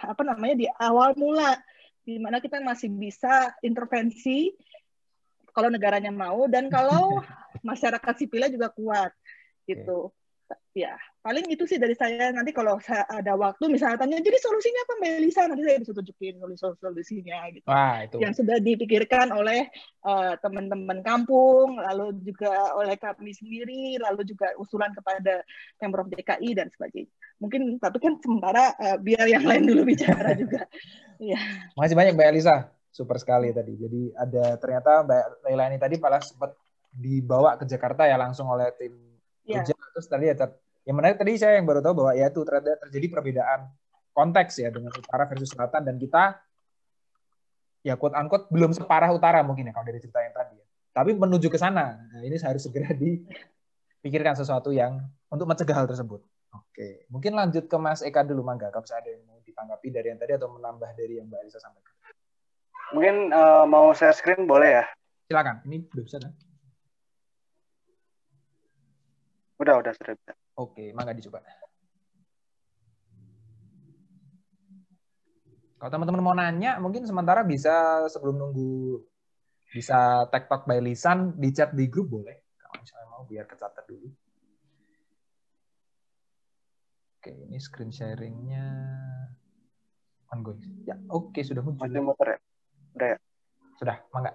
apa 0.03 0.21
namanya 0.23 0.55
di 0.55 0.67
awal 0.79 1.15
mula 1.15 1.59
di 2.05 2.21
mana 2.21 2.37
kita 2.37 2.61
masih 2.61 2.93
bisa 2.93 3.49
intervensi 3.65 4.53
kalau 5.55 5.71
negaranya 5.71 6.11
mau 6.11 6.45
dan 6.45 6.67
kalau 6.67 7.23
masyarakat 7.69 8.13
sipilnya 8.19 8.51
juga 8.51 8.69
kuat 8.69 9.11
gitu. 9.65 10.13
Ya, 10.75 10.91
paling 11.23 11.47
itu 11.47 11.63
sih 11.63 11.79
dari 11.79 11.95
saya. 11.95 12.35
Nanti 12.35 12.51
kalau 12.51 12.75
saya 12.83 13.07
ada 13.07 13.39
waktu 13.39 13.71
misalnya 13.71 13.95
tanya, 13.95 14.19
jadi 14.19 14.35
solusinya 14.43 14.83
apa 14.83 14.93
Mbak 14.99 15.11
Elisa? 15.23 15.41
Nanti 15.47 15.63
saya 15.63 15.79
bisa 15.79 15.95
tunjukin 15.95 16.35
solusi-solusinya 16.35 17.39
gitu. 17.55 17.63
Wah, 17.71 18.03
itu. 18.03 18.19
Yang 18.19 18.43
sudah 18.43 18.59
dipikirkan 18.59 19.31
oleh 19.31 19.71
uh, 20.03 20.35
teman-teman 20.43 20.99
kampung, 20.99 21.79
lalu 21.79 22.19
juga 22.27 22.75
oleh 22.75 22.99
kami 22.99 23.31
sendiri, 23.31 23.95
lalu 24.03 24.27
juga 24.27 24.51
usulan 24.59 24.91
kepada 24.91 25.47
Pemprov 25.79 26.11
DKI 26.11 26.59
dan 26.59 26.67
sebagainya. 26.67 27.15
Mungkin 27.39 27.79
tapi 27.79 27.95
kan 28.03 28.19
sementara 28.19 28.75
uh, 28.75 28.99
biar 28.99 29.31
yang 29.31 29.47
lain 29.47 29.63
dulu 29.71 29.87
bicara 29.87 30.35
juga. 30.43 30.67
Iya. 31.23 31.39
Makasih 31.79 31.95
banyak 31.95 32.13
Mbak 32.19 32.29
Elisa. 32.35 32.67
Super 32.91 33.15
sekali 33.15 33.55
tadi. 33.55 33.79
Jadi 33.79 34.11
ada 34.11 34.59
ternyata 34.59 35.07
Mbak 35.07 35.23
Leilani 35.47 35.79
tadi 35.79 35.95
malah 36.03 36.19
sempat 36.19 36.51
dibawa 36.91 37.55
ke 37.55 37.63
Jakarta 37.63 38.03
ya 38.11 38.19
langsung 38.19 38.51
oleh 38.51 38.75
tim 38.75 38.91
yeah. 39.47 39.63
kerja. 39.63 39.71
Terus 39.95 40.07
tadi 40.11 40.27
ya 40.27 40.35
yang 40.85 40.95
menarik 41.01 41.17
tadi 41.17 41.33
saya 41.41 41.57
yang 41.57 41.65
baru 41.65 41.81
tahu 41.81 42.05
bahwa 42.05 42.11
ya 42.13 42.29
itu 42.29 42.45
ternyata 42.45 42.77
terjadi 42.87 43.07
perbedaan 43.09 43.59
konteks 44.13 44.53
ya 44.61 44.69
dengan 44.69 44.93
utara 44.93 45.25
versus 45.27 45.49
selatan 45.51 45.81
dan 45.81 45.95
kita 45.97 46.37
ya 47.81 47.97
quote 47.97 48.13
unquote 48.13 48.47
belum 48.53 48.71
separah 48.71 49.09
utara 49.09 49.41
mungkin 49.41 49.69
ya 49.69 49.73
kalau 49.73 49.85
dari 49.85 49.99
cerita 49.99 50.21
yang 50.21 50.33
tadi 50.33 50.55
ya. 50.61 50.65
Tapi 50.95 51.11
menuju 51.11 51.51
ke 51.51 51.59
sana. 51.59 51.99
Nah, 51.99 52.23
ini 52.23 52.39
harus 52.39 52.63
segera 52.63 52.95
dipikirkan 52.95 54.31
sesuatu 54.39 54.71
yang 54.71 55.03
untuk 55.27 55.43
mencegah 55.43 55.75
hal 55.75 55.91
tersebut. 55.91 56.23
Oke, 56.55 57.03
mungkin 57.11 57.35
lanjut 57.35 57.67
ke 57.67 57.75
Mas 57.75 57.99
Eka 57.99 58.23
dulu 58.23 58.39
mangga 58.39 58.71
kalau 58.71 58.87
ada 58.87 59.09
yang 59.11 59.27
mau 59.27 59.43
ditanggapi 59.43 59.91
dari 59.91 60.07
yang 60.15 60.19
tadi 60.23 60.39
atau 60.39 60.47
menambah 60.55 60.87
dari 60.95 61.19
yang 61.19 61.27
Mbak 61.27 61.39
Alisa 61.43 61.59
sampaikan. 61.59 61.91
Mungkin 62.95 63.15
uh, 63.35 63.67
mau 63.67 63.91
share 63.91 64.15
screen 64.15 64.47
boleh 64.47 64.79
ya? 64.79 64.83
Silakan. 65.27 65.67
Ini 65.67 65.83
udah 65.91 66.03
bisa 66.07 66.17
kan? 66.23 66.31
Udah, 69.59 69.75
udah 69.83 69.91
sudah 69.99 70.15
bisa. 70.15 70.33
Oke, 70.55 70.95
mangga 70.95 71.11
dicoba. 71.11 71.43
Kalau 75.75 75.91
teman-teman 75.91 76.23
mau 76.23 76.35
nanya, 76.35 76.79
mungkin 76.79 77.03
sementara 77.03 77.43
bisa 77.43 78.07
sebelum 78.07 78.39
nunggu 78.39 79.03
bisa 79.75 80.23
TikTok 80.31 80.63
by 80.63 80.79
lisan 80.79 81.35
di 81.35 81.51
chat 81.51 81.75
di 81.75 81.91
grup 81.91 82.15
boleh. 82.15 82.55
Kalau 82.55 82.75
misalnya 82.79 83.07
mau 83.11 83.23
biar 83.27 83.43
kecatat 83.43 83.83
dulu. 83.83 84.07
Oke, 87.19 87.35
ini 87.35 87.59
screen 87.59 87.91
sharingnya 87.91 88.65
ongoing. 90.31 90.87
Ya, 90.87 90.95
oke 91.11 91.43
sudah 91.43 91.59
muncul. 91.59 91.83
Masih 91.83 91.99
muter 91.99 92.27
ya? 92.33 92.39
Udah 92.95 93.07
ya? 93.11 93.17
Sudah, 93.75 93.97
mangga. 94.15 94.31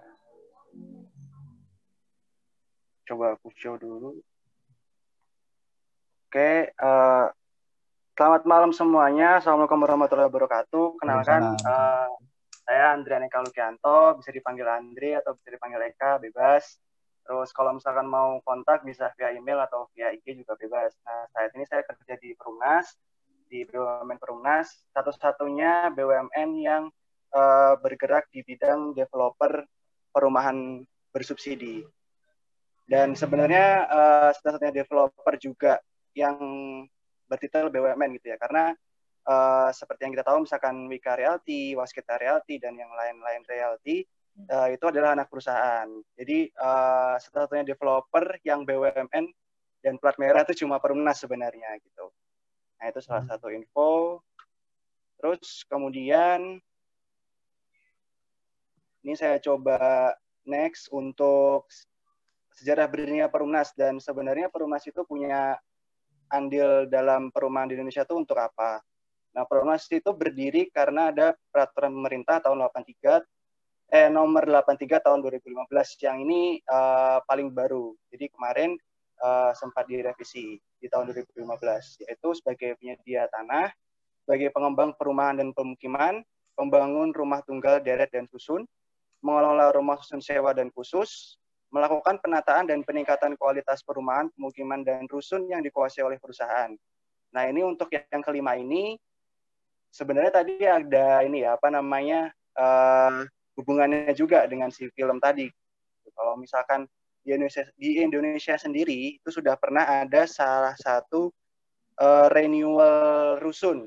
Coba 3.09 3.35
aku 3.35 3.48
show 3.56 3.80
dulu. 3.80 4.20
Oke, 6.30 6.70
uh, 6.78 7.26
selamat 8.14 8.46
malam 8.46 8.70
semuanya. 8.70 9.42
Assalamualaikum 9.42 9.82
warahmatullahi 9.82 10.30
wabarakatuh. 10.30 11.02
Kenalkan, 11.02 11.58
uh, 11.58 12.06
saya 12.62 12.94
Andriani 12.94 13.26
Kalukianto, 13.26 14.14
bisa 14.14 14.30
dipanggil 14.30 14.62
Andri 14.62 15.18
atau 15.18 15.34
bisa 15.34 15.50
dipanggil 15.50 15.90
Eka, 15.90 16.22
bebas. 16.22 16.78
Terus 17.26 17.50
kalau 17.50 17.74
misalkan 17.74 18.06
mau 18.06 18.38
kontak 18.46 18.86
bisa 18.86 19.10
via 19.18 19.34
email 19.34 19.58
atau 19.58 19.90
via 19.90 20.14
IG 20.14 20.38
juga 20.38 20.54
bebas. 20.54 20.94
Nah, 21.02 21.26
saat 21.34 21.50
ini 21.50 21.66
saya 21.66 21.82
kerja 21.82 22.14
di 22.22 22.30
Perumnas, 22.38 22.94
di 23.50 23.66
BUMN 23.66 24.22
Perumnas, 24.22 24.86
satu-satunya 24.94 25.90
BUMN 25.98 26.50
yang 26.62 26.94
uh, 27.34 27.74
bergerak 27.82 28.30
di 28.30 28.46
bidang 28.46 28.94
developer 28.94 29.66
perumahan 30.14 30.86
bersubsidi. 31.10 31.82
Dan 32.86 33.18
sebenarnya 33.18 33.90
uh, 33.90 34.30
satu-satunya 34.30 34.86
developer 34.86 35.34
juga 35.34 35.82
yang 36.14 36.37
bertitel 37.31 37.70
BUMN 37.70 38.18
gitu 38.18 38.35
ya 38.35 38.38
karena 38.40 38.75
uh, 39.27 39.70
seperti 39.70 40.07
yang 40.09 40.12
kita 40.18 40.27
tahu 40.27 40.44
misalkan 40.44 40.90
Wika 40.90 41.14
Realty, 41.14 41.79
Waskita 41.79 42.18
Realty 42.18 42.59
dan 42.59 42.75
yang 42.75 42.90
lain-lain 42.90 43.42
Realty 43.46 44.03
uh, 44.51 44.68
itu 44.70 44.85
adalah 44.88 45.14
anak 45.14 45.29
perusahaan. 45.29 45.88
Jadi 46.16 46.51
uh, 46.57 47.14
satu-satunya 47.20 47.64
developer 47.75 48.38
yang 48.42 48.64
BUMN 48.64 49.25
dan 49.81 49.94
plat 49.96 50.16
merah 50.20 50.44
itu 50.44 50.64
cuma 50.64 50.83
Perumnas 50.83 51.20
sebenarnya 51.20 51.77
gitu. 51.81 52.12
Nah 52.81 52.87
itu 52.88 53.01
salah 53.05 53.25
hmm. 53.25 53.33
satu 53.33 53.49
info. 53.53 53.90
Terus 55.20 55.68
kemudian 55.68 56.57
ini 59.05 59.14
saya 59.16 59.37
coba 59.40 60.12
next 60.44 60.88
untuk 60.92 61.68
sejarah 62.57 62.88
berdirinya 62.88 63.29
Perumnas 63.29 63.73
dan 63.77 64.01
sebenarnya 64.01 64.53
Perumnas 64.53 64.85
itu 64.85 65.01
punya 65.05 65.57
andil 66.30 66.86
dalam 66.86 67.34
perumahan 67.34 67.68
di 67.68 67.74
Indonesia 67.76 68.06
itu 68.06 68.14
untuk 68.14 68.38
apa? 68.38 68.80
Nah, 69.30 69.46
Perumnas 69.46 69.86
itu 69.90 70.10
berdiri 70.10 70.70
karena 70.74 71.14
ada 71.14 71.38
peraturan 71.54 71.94
pemerintah 71.94 72.42
tahun 72.42 72.66
83 72.66 73.22
eh 73.90 74.06
nomor 74.06 74.46
83 74.46 75.02
tahun 75.02 75.18
2015 75.18 75.66
yang 76.06 76.22
ini 76.22 76.62
uh, 76.70 77.18
paling 77.26 77.50
baru. 77.50 77.90
Jadi 78.06 78.30
kemarin 78.30 78.78
uh, 79.18 79.50
sempat 79.50 79.90
direvisi 79.90 80.62
di 80.78 80.86
tahun 80.86 81.10
2015 81.10 82.06
yaitu 82.06 82.28
sebagai 82.38 82.78
penyedia 82.78 83.26
tanah, 83.34 83.74
sebagai 84.22 84.54
pengembang 84.54 84.94
perumahan 84.94 85.42
dan 85.42 85.50
pemukiman, 85.50 86.22
pembangun 86.54 87.10
rumah 87.10 87.42
tunggal 87.42 87.82
deret 87.82 88.14
dan 88.14 88.30
susun, 88.30 88.62
mengelola 89.26 89.74
rumah 89.74 89.98
susun 89.98 90.22
sewa 90.22 90.54
dan 90.54 90.70
khusus, 90.70 91.39
melakukan 91.70 92.18
penataan 92.18 92.66
dan 92.66 92.83
peningkatan 92.83 93.38
kualitas 93.38 93.83
perumahan, 93.87 94.26
pemukiman, 94.35 94.83
dan 94.83 95.06
rusun 95.06 95.46
yang 95.46 95.62
dikuasai 95.62 96.02
oleh 96.02 96.18
perusahaan. 96.18 96.74
Nah, 97.30 97.42
ini 97.46 97.62
untuk 97.62 97.90
yang 97.94 98.22
kelima 98.26 98.59
ini, 98.59 98.98
sebenarnya 99.94 100.42
tadi 100.42 100.66
ada 100.66 101.22
ini 101.22 101.46
ya, 101.46 101.54
apa 101.54 101.70
namanya, 101.70 102.35
uh, 102.59 103.22
hubungannya 103.54 104.11
juga 104.18 104.50
dengan 104.50 104.74
si 104.74 104.90
film 104.90 105.22
tadi. 105.22 105.46
Kalau 106.11 106.35
misalkan 106.35 106.90
di 107.22 107.38
Indonesia, 107.38 107.62
di 107.78 108.02
Indonesia 108.02 108.59
sendiri, 108.59 109.22
itu 109.22 109.30
sudah 109.30 109.54
pernah 109.54 109.87
ada 109.87 110.26
salah 110.26 110.74
satu 110.74 111.30
uh, 112.02 112.26
renewal 112.35 113.38
rusun. 113.38 113.87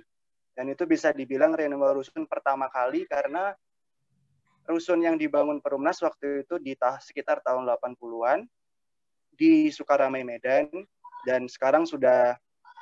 Dan 0.53 0.69
itu 0.69 0.85
bisa 0.85 1.11
dibilang 1.11 1.51
renewal 1.51 1.99
rusun 1.99 2.29
pertama 2.29 2.69
kali 2.69 3.09
karena 3.09 3.51
rusun 4.67 5.03
yang 5.03 5.19
dibangun 5.19 5.59
Perumnas 5.59 5.99
waktu 6.03 6.47
itu 6.47 6.55
di 6.59 6.73
ta 6.79 6.99
sekitar 6.99 7.43
tahun 7.43 7.67
80-an 7.67 8.47
di 9.33 9.67
Sukaramai 9.73 10.23
Medan 10.23 10.69
dan 11.27 11.47
sekarang 11.49 11.83
sudah 11.83 12.37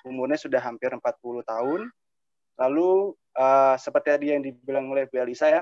umurnya 0.06 0.38
sudah 0.38 0.62
hampir 0.62 0.92
40 0.92 1.02
tahun. 1.46 1.82
Lalu 2.60 3.16
uh, 3.38 3.76
seperti 3.78 4.08
tadi 4.14 4.28
yang 4.34 4.42
dibilang 4.46 4.90
oleh 4.94 5.10
Bu 5.10 5.18
Elisa 5.18 5.50
ya, 5.50 5.62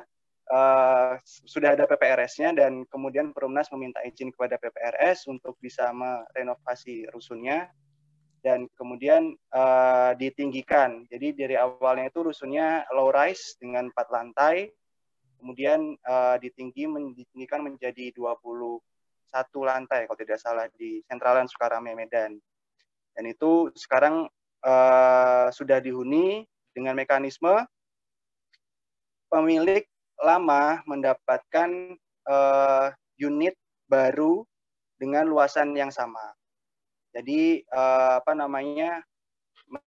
uh, 0.51 1.15
sudah 1.23 1.77
ada 1.77 1.87
PPRS-nya 1.87 2.55
dan 2.55 2.83
kemudian 2.89 3.31
Perumnas 3.31 3.71
meminta 3.71 4.03
izin 4.03 4.33
kepada 4.33 4.59
PPRS 4.59 5.29
untuk 5.31 5.55
bisa 5.61 5.91
merenovasi 5.95 7.07
rusunnya 7.13 7.71
dan 8.39 8.67
kemudian 8.75 9.35
uh, 9.51 10.15
ditinggikan. 10.15 11.03
Jadi 11.11 11.35
dari 11.35 11.55
awalnya 11.59 12.07
itu 12.07 12.23
rusunnya 12.23 12.87
low 12.95 13.11
rise 13.11 13.59
dengan 13.59 13.91
empat 13.91 14.07
lantai 14.11 14.71
kemudian 15.39 15.95
uh, 16.03 16.35
ditinggi 16.37 16.85
ditinggikan 17.15 17.63
menjadi 17.63 18.11
21 18.11 18.83
lantai 19.63 20.05
kalau 20.05 20.19
tidak 20.19 20.37
salah 20.37 20.67
di 20.75 20.99
Sentralan 21.07 21.47
Sukarame 21.47 21.95
Medan. 21.95 22.35
Dan 23.15 23.23
itu 23.25 23.71
sekarang 23.73 24.27
uh, 24.63 25.47
sudah 25.49 25.79
dihuni 25.79 26.43
dengan 26.75 26.99
mekanisme 26.99 27.65
pemilik 29.31 29.85
lama 30.19 30.83
mendapatkan 30.83 31.95
uh, 32.27 32.91
unit 33.15 33.55
baru 33.87 34.43
dengan 34.99 35.25
luasan 35.25 35.71
yang 35.73 35.89
sama. 35.89 36.35
Jadi 37.15 37.63
uh, 37.71 38.21
apa 38.21 38.35
namanya 38.35 39.01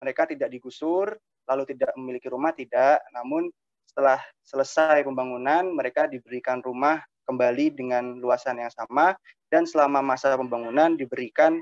mereka 0.00 0.24
tidak 0.30 0.48
digusur 0.48 1.18
lalu 1.50 1.66
tidak 1.74 1.90
memiliki 1.98 2.30
rumah 2.30 2.54
tidak, 2.54 3.02
namun 3.10 3.50
setelah 3.90 4.22
selesai 4.46 5.02
pembangunan, 5.02 5.66
mereka 5.74 6.06
diberikan 6.06 6.62
rumah 6.62 7.02
kembali 7.26 7.74
dengan 7.74 8.22
luasan 8.22 8.62
yang 8.62 8.70
sama 8.70 9.18
dan 9.50 9.66
selama 9.66 9.98
masa 9.98 10.38
pembangunan 10.38 10.94
diberikan 10.94 11.58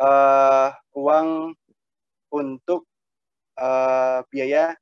uh, 0.00 0.72
uang 0.96 1.52
untuk 2.32 2.88
uh, 3.60 4.24
biaya 4.32 4.72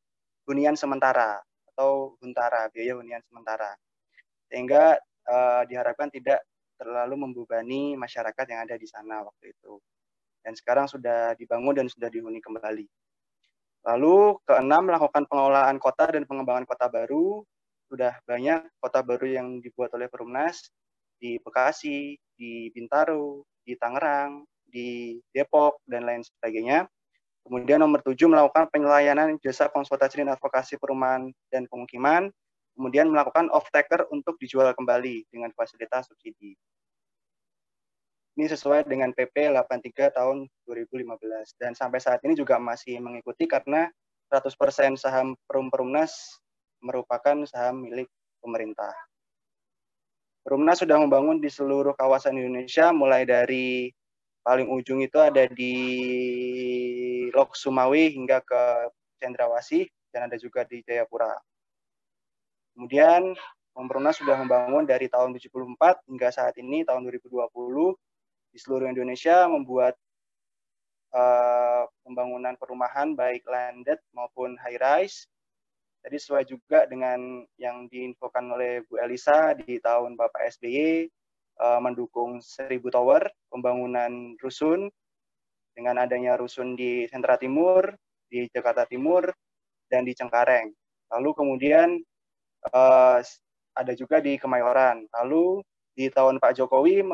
hunian 0.47 0.79
sementara 0.79 1.43
atau 1.75 2.15
huntara, 2.23 2.71
biaya 2.71 2.95
hunian 2.95 3.27
sementara. 3.27 3.75
Sehingga 4.47 5.03
uh, 5.27 5.67
diharapkan 5.67 6.15
tidak 6.15 6.47
terlalu 6.79 7.27
membebani 7.27 7.99
masyarakat 7.99 8.47
yang 8.47 8.71
ada 8.71 8.79
di 8.79 8.87
sana 8.87 9.27
waktu 9.27 9.51
itu. 9.51 9.83
Dan 10.47 10.55
sekarang 10.55 10.87
sudah 10.87 11.35
dibangun 11.35 11.75
dan 11.75 11.87
sudah 11.91 12.07
dihuni 12.07 12.39
kembali. 12.39 12.87
Lalu 13.83 14.39
keenam 14.47 14.87
melakukan 14.87 15.27
pengelolaan 15.27 15.83
kota 15.83 16.07
dan 16.07 16.23
pengembangan 16.23 16.67
kota 16.67 16.87
baru. 16.87 17.43
Sudah 17.91 18.17
banyak 18.25 18.63
kota 18.79 19.05
baru 19.05 19.27
yang 19.29 19.49
dibuat 19.61 19.93
oleh 19.93 20.09
Perumnas 20.09 20.71
di 21.21 21.37
Bekasi, 21.43 22.17
di 22.39 22.73
Bintaro, 22.73 23.45
di 23.67 23.77
Tangerang, 23.77 24.47
di 24.65 25.19
Depok, 25.31 25.83
dan 25.85 26.09
lain 26.09 26.25
sebagainya. 26.25 26.89
Kemudian 27.43 27.83
nomor 27.83 28.01
tujuh 28.07 28.31
melakukan 28.31 28.71
penyelayanan 28.71 29.35
jasa 29.43 29.67
konsultasi 29.67 30.23
dan 30.23 30.33
advokasi 30.33 30.79
perumahan 30.79 31.35
dan 31.51 31.67
pemukiman. 31.67 32.31
Kemudian 32.73 33.11
melakukan 33.13 33.53
off-taker 33.53 34.09
untuk 34.09 34.41
dijual 34.41 34.73
kembali 34.73 35.29
dengan 35.29 35.53
fasilitas 35.53 36.09
subsidi. 36.09 36.57
Ini 38.33 38.49
sesuai 38.49 38.89
dengan 38.89 39.13
PP 39.13 39.53
83 39.53 40.17
tahun 40.17 40.49
2015 40.65 41.61
dan 41.61 41.77
sampai 41.77 42.01
saat 42.01 42.25
ini 42.25 42.33
juga 42.33 42.57
masih 42.57 42.97
mengikuti 42.97 43.45
karena 43.45 43.93
100% 44.33 44.97
saham 44.97 45.37
Perum 45.45 45.69
Perumnas 45.69 46.41
merupakan 46.81 47.45
saham 47.45 47.85
milik 47.85 48.09
pemerintah. 48.41 48.97
Perumnas 50.41 50.81
sudah 50.81 50.97
membangun 50.97 51.45
di 51.45 51.53
seluruh 51.53 51.93
kawasan 51.93 52.41
Indonesia 52.41 52.89
mulai 52.91 53.29
dari 53.29 53.93
paling 54.41 54.67
ujung 54.73 55.05
itu 55.05 55.21
ada 55.21 55.45
di 55.47 55.77
Lok 57.37 57.53
Sumawi 57.53 58.17
hingga 58.17 58.41
ke 58.41 58.89
Cendrawasih 59.21 59.85
dan 60.09 60.33
ada 60.33 60.41
juga 60.41 60.65
di 60.65 60.81
Jayapura. 60.81 61.37
Kemudian 62.73 63.37
Perumnas 63.77 64.17
sudah 64.17 64.41
membangun 64.41 64.89
dari 64.89 65.13
tahun 65.13 65.37
74 65.37 66.09
hingga 66.09 66.29
saat 66.33 66.57
ini 66.57 66.81
tahun 66.89 67.05
2020 67.05 67.93
di 68.53 68.59
seluruh 68.61 68.87
Indonesia 68.87 69.49
membuat 69.49 69.97
uh, 71.17 71.89
pembangunan 72.05 72.53
perumahan 72.61 73.17
baik 73.17 73.49
landed 73.49 73.99
maupun 74.13 74.61
high 74.61 74.77
rise. 74.77 75.25
Jadi 76.03 76.17
sesuai 76.19 76.45
juga 76.45 76.85
dengan 76.85 77.47
yang 77.57 77.87
diinfokan 77.89 78.53
oleh 78.53 78.83
Bu 78.91 78.99
Elisa 79.01 79.55
di 79.55 79.79
tahun 79.79 80.19
Bapak 80.19 80.51
SBY 80.59 81.07
uh, 81.63 81.81
mendukung 81.81 82.43
1000 82.43 82.69
tower 82.91 83.23
pembangunan 83.49 84.35
rusun 84.43 84.91
dengan 85.73 86.03
adanya 86.03 86.37
rusun 86.37 86.77
di 86.77 87.09
Sentra 87.09 87.39
Timur, 87.41 87.95
di 88.29 88.45
Jakarta 88.53 88.85
Timur, 88.85 89.31
dan 89.89 90.05
di 90.05 90.13
Cengkareng. 90.13 90.75
Lalu 91.15 91.31
kemudian 91.33 91.89
uh, 92.75 93.23
ada 93.73 93.93
juga 93.97 94.21
di 94.21 94.37
Kemayoran. 94.37 95.07
Lalu 95.23 95.65
di 95.93 96.09
tahun 96.09 96.41
Pak 96.41 96.57
Jokowi 96.57 97.05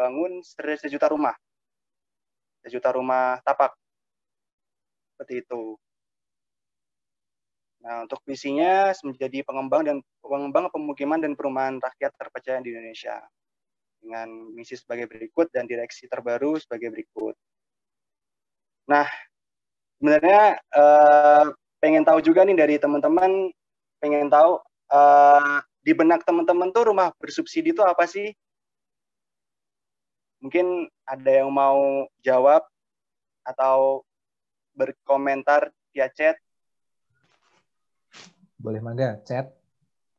membangun 0.00 0.40
sejuta 0.80 1.12
rumah. 1.12 1.36
Sejuta 2.64 2.96
rumah 2.96 3.36
tapak. 3.44 3.76
Seperti 5.12 5.44
itu. 5.44 5.76
Nah, 7.84 8.08
untuk 8.08 8.24
visinya 8.24 8.96
menjadi 9.04 9.44
pengembang 9.44 9.84
dan 9.84 9.96
pengembang 10.24 10.72
pemukiman 10.72 11.20
dan 11.20 11.36
perumahan 11.36 11.76
rakyat 11.76 12.16
terpercaya 12.16 12.64
di 12.64 12.72
Indonesia 12.72 13.20
dengan 14.00 14.28
misi 14.56 14.80
sebagai 14.80 15.04
berikut 15.04 15.52
dan 15.52 15.68
direksi 15.68 16.08
terbaru 16.08 16.56
sebagai 16.56 16.88
berikut. 16.88 17.36
Nah, 18.88 19.04
sebenarnya 20.00 20.56
eh, 20.56 21.44
pengen 21.76 22.04
tahu 22.08 22.24
juga 22.24 22.48
nih 22.48 22.56
dari 22.56 22.76
teman-teman, 22.80 23.52
pengen 24.00 24.32
tahu 24.32 24.60
eh, 24.92 25.56
di 25.84 25.92
benak 25.92 26.24
teman-teman 26.24 26.72
tuh 26.72 26.88
rumah 26.88 27.12
bersubsidi 27.20 27.76
itu 27.76 27.84
apa 27.84 28.08
sih? 28.08 28.32
Mungkin 30.40 30.88
ada 31.04 31.30
yang 31.30 31.52
mau 31.52 32.08
jawab 32.24 32.64
atau 33.44 34.04
berkomentar 34.72 35.68
via 35.92 36.08
chat. 36.08 36.36
Boleh 38.56 38.80
mangga, 38.80 39.20
chat. 39.24 39.52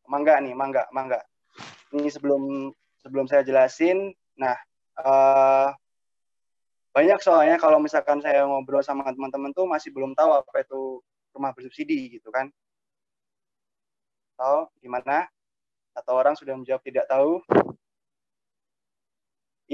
Mangga 0.06 0.38
nih, 0.42 0.54
mangga, 0.54 0.86
mangga. 0.94 1.22
Ini 1.94 2.10
sebelum 2.10 2.70
sebelum 3.02 3.26
saya 3.26 3.42
jelasin, 3.42 4.14
nah 4.38 4.58
uh, 5.02 5.74
banyak 6.94 7.20
soalnya 7.24 7.58
kalau 7.58 7.82
misalkan 7.82 8.22
saya 8.22 8.46
ngobrol 8.46 8.86
sama 8.86 9.08
teman-teman 9.10 9.52
tuh 9.52 9.66
masih 9.66 9.90
belum 9.90 10.14
tahu 10.14 10.38
apa 10.38 10.62
itu 10.62 11.02
rumah 11.34 11.52
bersubsidi 11.52 12.18
gitu 12.20 12.30
kan. 12.30 12.48
Tahu 14.38 14.70
gimana? 14.82 15.30
atau 15.96 16.14
orang 16.16 16.36
sudah 16.40 16.56
menjawab 16.56 16.82
tidak 16.84 17.06
tahu? 17.08 17.44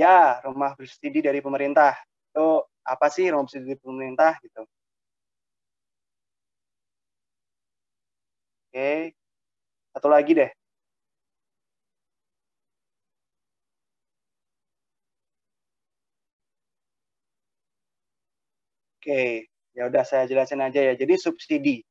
Ya, 0.01 0.39
rumah 0.45 0.71
bersubsidi 0.77 1.19
dari 1.27 1.39
pemerintah. 1.45 1.91
Itu 2.31 2.45
apa 2.93 3.07
sih 3.15 3.25
rumah 3.31 3.45
bersubsidi 3.47 3.75
pemerintah 3.83 4.31
gitu? 4.45 4.61
Oke. 8.71 9.11
Satu 9.93 10.07
lagi 10.13 10.31
deh. 10.39 10.51
Oke, 19.01 19.45
ya 19.77 19.81
udah 19.89 20.03
saya 20.05 20.25
jelasin 20.29 20.61
aja 20.61 20.81
ya. 20.91 20.93
Jadi 20.97 21.13
subsidi 21.21 21.81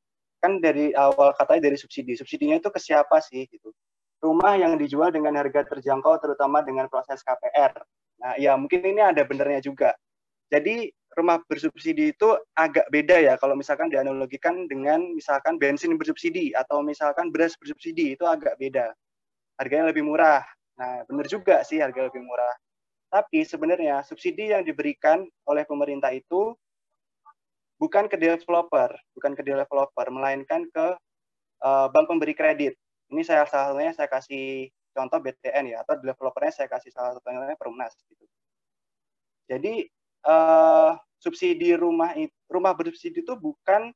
kan 0.43 0.59
dari 0.61 0.91
awal 0.95 1.33
katanya 1.35 1.71
dari 1.71 1.77
subsidi. 1.79 2.13
Subsidinya 2.19 2.59
itu 2.61 2.69
ke 2.71 2.79
siapa 2.79 3.19
sih 3.23 3.47
gitu? 3.49 3.71
rumah 4.17 4.57
yang 4.57 4.75
dijual 4.81 5.13
dengan 5.13 5.37
harga 5.37 5.61
terjangkau 5.77 6.17
terutama 6.17 6.65
dengan 6.65 6.89
proses 6.89 7.21
KPR. 7.21 7.73
Nah, 8.27 8.35
ya 8.35 8.59
mungkin 8.59 8.83
ini 8.83 8.99
ada 8.99 9.23
benernya 9.23 9.63
juga. 9.63 9.95
Jadi 10.51 10.91
rumah 11.15 11.39
bersubsidi 11.47 12.11
itu 12.11 12.27
agak 12.51 12.91
beda 12.91 13.23
ya 13.23 13.39
kalau 13.39 13.55
misalkan 13.55 13.87
dianalogikan 13.87 14.67
dengan 14.67 14.99
misalkan 15.15 15.55
bensin 15.55 15.95
bersubsidi 15.95 16.51
atau 16.51 16.83
misalkan 16.83 17.31
beras 17.31 17.55
bersubsidi 17.55 18.19
itu 18.19 18.27
agak 18.27 18.59
beda. 18.59 18.91
Harganya 19.55 19.95
lebih 19.95 20.03
murah. 20.03 20.43
Nah, 20.75 21.07
benar 21.07 21.25
juga 21.31 21.63
sih 21.63 21.79
harga 21.79 22.11
lebih 22.11 22.19
murah. 22.19 22.51
Tapi 23.07 23.47
sebenarnya 23.47 24.03
subsidi 24.03 24.51
yang 24.51 24.67
diberikan 24.67 25.23
oleh 25.47 25.63
pemerintah 25.63 26.11
itu 26.11 26.51
bukan 27.79 28.11
ke 28.11 28.19
developer, 28.19 28.91
bukan 29.15 29.31
ke 29.39 29.41
developer, 29.47 30.07
melainkan 30.11 30.67
ke 30.67 30.87
uh, 31.63 31.87
bank 31.95 32.11
pemberi 32.11 32.35
kredit. 32.35 32.75
Ini 33.07 33.23
saya 33.23 33.47
salah 33.47 33.71
satunya 33.71 33.95
saya 33.95 34.11
kasih 34.11 34.67
contoh 34.97 35.21
BTN 35.21 35.77
ya 35.77 35.85
atau 35.85 36.01
developernya 36.01 36.49
saya 36.49 36.67
kasih 36.73 36.89
salah 36.89 37.13
satunya 37.13 37.53
Perumnas 37.53 37.93
gitu. 38.09 38.25
Jadi 39.45 39.85
uh, 40.25 40.97
subsidi 41.21 41.77
rumah 41.77 42.17
rumah 42.49 42.73
bersubsidi 42.73 43.21
itu 43.21 43.37
bukan 43.37 43.93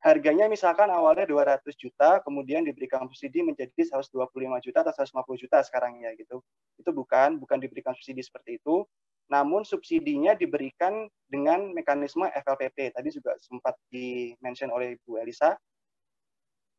harganya 0.00 0.46
misalkan 0.48 0.88
awalnya 0.88 1.26
200 1.26 1.60
juta 1.74 2.22
kemudian 2.24 2.62
diberikan 2.64 3.04
subsidi 3.10 3.44
menjadi 3.44 3.98
125 3.98 4.30
juta 4.64 4.78
atau 4.80 4.94
150 4.94 5.44
juta 5.44 5.58
sekarang 5.60 6.00
ya 6.00 6.16
gitu. 6.16 6.40
Itu 6.80 6.90
bukan 6.96 7.36
bukan 7.36 7.60
diberikan 7.60 7.92
subsidi 7.92 8.24
seperti 8.24 8.56
itu. 8.56 8.88
Namun 9.28 9.60
subsidinya 9.60 10.32
diberikan 10.32 11.04
dengan 11.28 11.76
mekanisme 11.76 12.24
FLPP. 12.32 12.96
Tadi 12.96 13.08
juga 13.12 13.36
sempat 13.36 13.76
di-mention 13.92 14.72
oleh 14.72 14.96
Bu 15.04 15.20
Elisa 15.20 15.52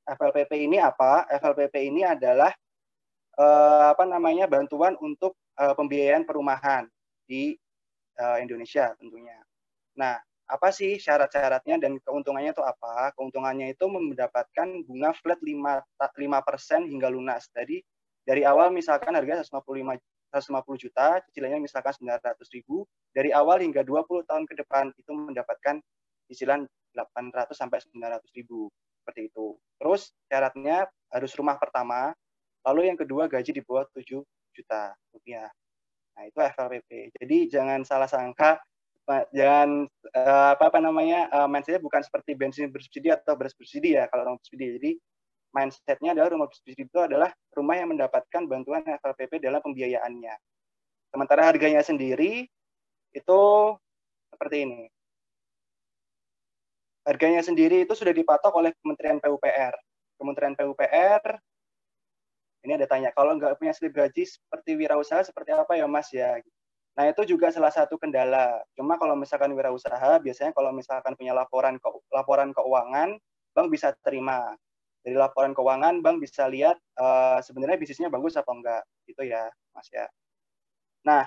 FLPP 0.09 0.65
ini 0.65 0.81
apa? 0.81 1.29
FLPP 1.29 1.75
ini 1.85 2.01
adalah 2.01 2.49
uh, 3.39 3.95
apa 3.95 4.03
namanya 4.03 4.45
bantuan 4.45 4.99
untuk 4.99 5.39
uh, 5.55 5.71
pembiayaan 5.73 6.27
perumahan 6.27 6.85
di 7.23 7.55
uh, 8.19 8.37
Indonesia 8.43 8.91
tentunya. 8.99 9.39
Nah, 9.95 10.19
apa 10.49 10.69
sih 10.75 10.99
syarat-syaratnya 10.99 11.79
dan 11.79 11.97
keuntungannya 12.03 12.51
itu 12.51 12.63
apa? 12.65 13.15
Keuntungannya 13.15 13.71
itu 13.71 13.85
mendapatkan 13.87 14.83
bunga 14.83 15.15
flat 15.15 15.39
5 15.39 15.55
5% 15.95 16.91
hingga 16.91 17.07
lunas. 17.07 17.47
Jadi 17.53 17.79
dari 18.25 18.43
awal 18.43 18.73
misalkan 18.75 19.15
harga 19.15 19.47
155 19.47 19.97
150 20.29 20.77
juta, 20.77 21.17
cicilannya 21.25 21.65
misalkan 21.65 21.89
900 21.97 22.37
ribu, 22.53 22.85
dari 23.09 23.33
awal 23.33 23.65
hingga 23.65 23.81
20 23.81 24.29
tahun 24.29 24.45
ke 24.45 24.53
depan 24.61 24.93
itu 24.93 25.09
mendapatkan 25.09 25.81
cicilan 26.29 26.69
800 26.93 27.49
sampai 27.57 27.81
900 27.81 28.21
ribu 28.37 28.69
seperti 29.01 29.33
itu. 29.33 29.57
Terus 29.81 30.13
syaratnya 30.29 30.85
harus 31.09 31.33
rumah 31.33 31.57
pertama, 31.57 32.13
lalu 32.69 32.93
yang 32.93 32.97
kedua 32.97 33.25
gaji 33.25 33.49
di 33.49 33.61
bawah 33.65 33.89
7 33.97 34.21
juta 34.53 34.93
rupiah. 35.09 35.49
Nah, 36.13 36.23
itu 36.27 36.37
FLPP. 36.37 37.15
Jadi 37.17 37.37
jangan 37.49 37.81
salah 37.81 38.05
sangka 38.05 38.61
jangan 39.33 39.89
uh, 40.13 40.53
apa 40.53 40.69
apa 40.69 40.77
namanya 40.77 41.25
uh, 41.33 41.49
mindsetnya 41.49 41.81
bukan 41.81 42.05
seperti 42.05 42.37
bensin 42.37 42.69
bersubsidi 42.69 43.09
atau 43.09 43.33
beras 43.33 43.57
bersubsidi 43.57 43.97
ya 43.97 44.05
kalau 44.05 44.29
rumah 44.29 44.37
bersubsidi. 44.37 44.65
Jadi 44.77 44.91
mindsetnya 45.49 46.13
adalah 46.13 46.29
rumah 46.29 46.45
bersubsidi 46.45 46.85
itu 46.85 46.99
adalah 47.01 47.33
rumah 47.57 47.75
yang 47.81 47.89
mendapatkan 47.89 48.41
bantuan 48.45 48.85
FLPP 48.85 49.41
dalam 49.41 49.65
pembiayaannya. 49.65 50.35
Sementara 51.09 51.49
harganya 51.49 51.81
sendiri 51.81 52.45
itu 53.17 53.39
seperti 54.29 54.57
ini. 54.69 54.81
Harganya 57.01 57.41
sendiri 57.41 57.89
itu 57.89 57.97
sudah 57.97 58.13
dipatok 58.13 58.53
oleh 58.53 58.69
Kementerian 58.85 59.17
PUPR. 59.17 59.73
Kementerian 60.21 60.53
PUPR 60.53 61.23
ini 62.65 62.75
ada 62.75 62.87
tanya, 62.89 63.09
kalau 63.15 63.35
nggak 63.39 63.55
punya 63.55 63.71
slip 63.71 63.95
gaji 63.95 64.27
seperti 64.27 64.75
wirausaha 64.75 65.23
seperti 65.23 65.55
apa 65.55 65.79
ya 65.79 65.87
Mas 65.87 66.11
ya? 66.11 66.39
Nah 66.99 67.07
itu 67.07 67.23
juga 67.23 67.47
salah 67.47 67.71
satu 67.71 67.95
kendala. 67.95 68.59
Cuma 68.75 68.99
kalau 68.99 69.15
misalkan 69.15 69.55
wirausaha, 69.55 70.19
biasanya 70.19 70.51
kalau 70.51 70.75
misalkan 70.75 71.15
punya 71.15 71.31
laporan 71.31 71.79
ke, 71.79 71.87
laporan 72.11 72.51
keuangan, 72.51 73.15
bank 73.55 73.67
bisa 73.71 73.95
terima. 74.03 74.55
dari 74.99 75.15
laporan 75.15 75.55
keuangan 75.55 76.03
bank 76.03 76.19
bisa 76.19 76.43
lihat 76.51 76.75
uh, 76.99 77.39
sebenarnya 77.39 77.79
bisnisnya 77.79 78.11
bagus 78.11 78.35
apa 78.35 78.51
enggak 78.51 78.83
gitu 79.07 79.23
ya 79.23 79.47
Mas 79.71 79.87
ya. 79.95 80.05
Nah, 81.07 81.23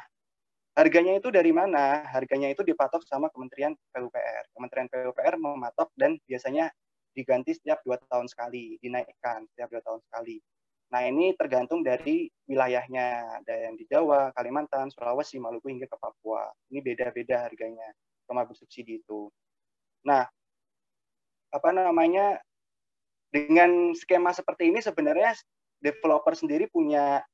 harganya 0.77 1.17
itu 1.17 1.33
dari 1.33 1.57
mana? 1.57 2.05
Harganya 2.05 2.53
itu 2.53 2.61
dipatok 2.61 3.01
sama 3.09 3.33
Kementerian 3.33 3.73
PUPR. 3.97 4.45
Kementerian 4.53 4.89
PUPR 4.93 5.35
mematok 5.41 5.89
dan 5.97 6.21
biasanya 6.29 6.69
diganti 7.17 7.57
setiap 7.57 7.81
dua 7.85 7.97
tahun 8.13 8.29
sekali, 8.29 8.77
dinaikkan 8.81 9.49
setiap 9.53 9.73
dua 9.73 9.83
tahun 9.85 10.01
sekali. 10.05 10.37
Nah 10.93 11.09
ini 11.09 11.33
tergantung 11.33 11.81
dari 11.81 12.29
wilayahnya, 12.45 13.41
ada 13.41 13.55
yang 13.57 13.81
di 13.81 13.89
Jawa, 13.89 14.29
Kalimantan, 14.37 14.93
Sulawesi, 14.93 15.41
Maluku 15.41 15.73
hingga 15.73 15.89
ke 15.89 15.97
Papua. 15.97 16.53
Ini 16.69 16.85
beda-beda 16.85 17.49
harganya 17.49 17.89
rumah 18.29 18.45
bersubsidi 18.45 19.01
itu. 19.01 19.33
Nah, 20.05 20.29
apa 21.49 21.69
namanya 21.73 22.41
dengan 23.33 23.97
skema 23.97 24.37
seperti 24.37 24.69
ini 24.69 24.85
sebenarnya 24.85 25.33
developer 25.81 26.37
sendiri 26.37 26.69
punya 26.69 27.25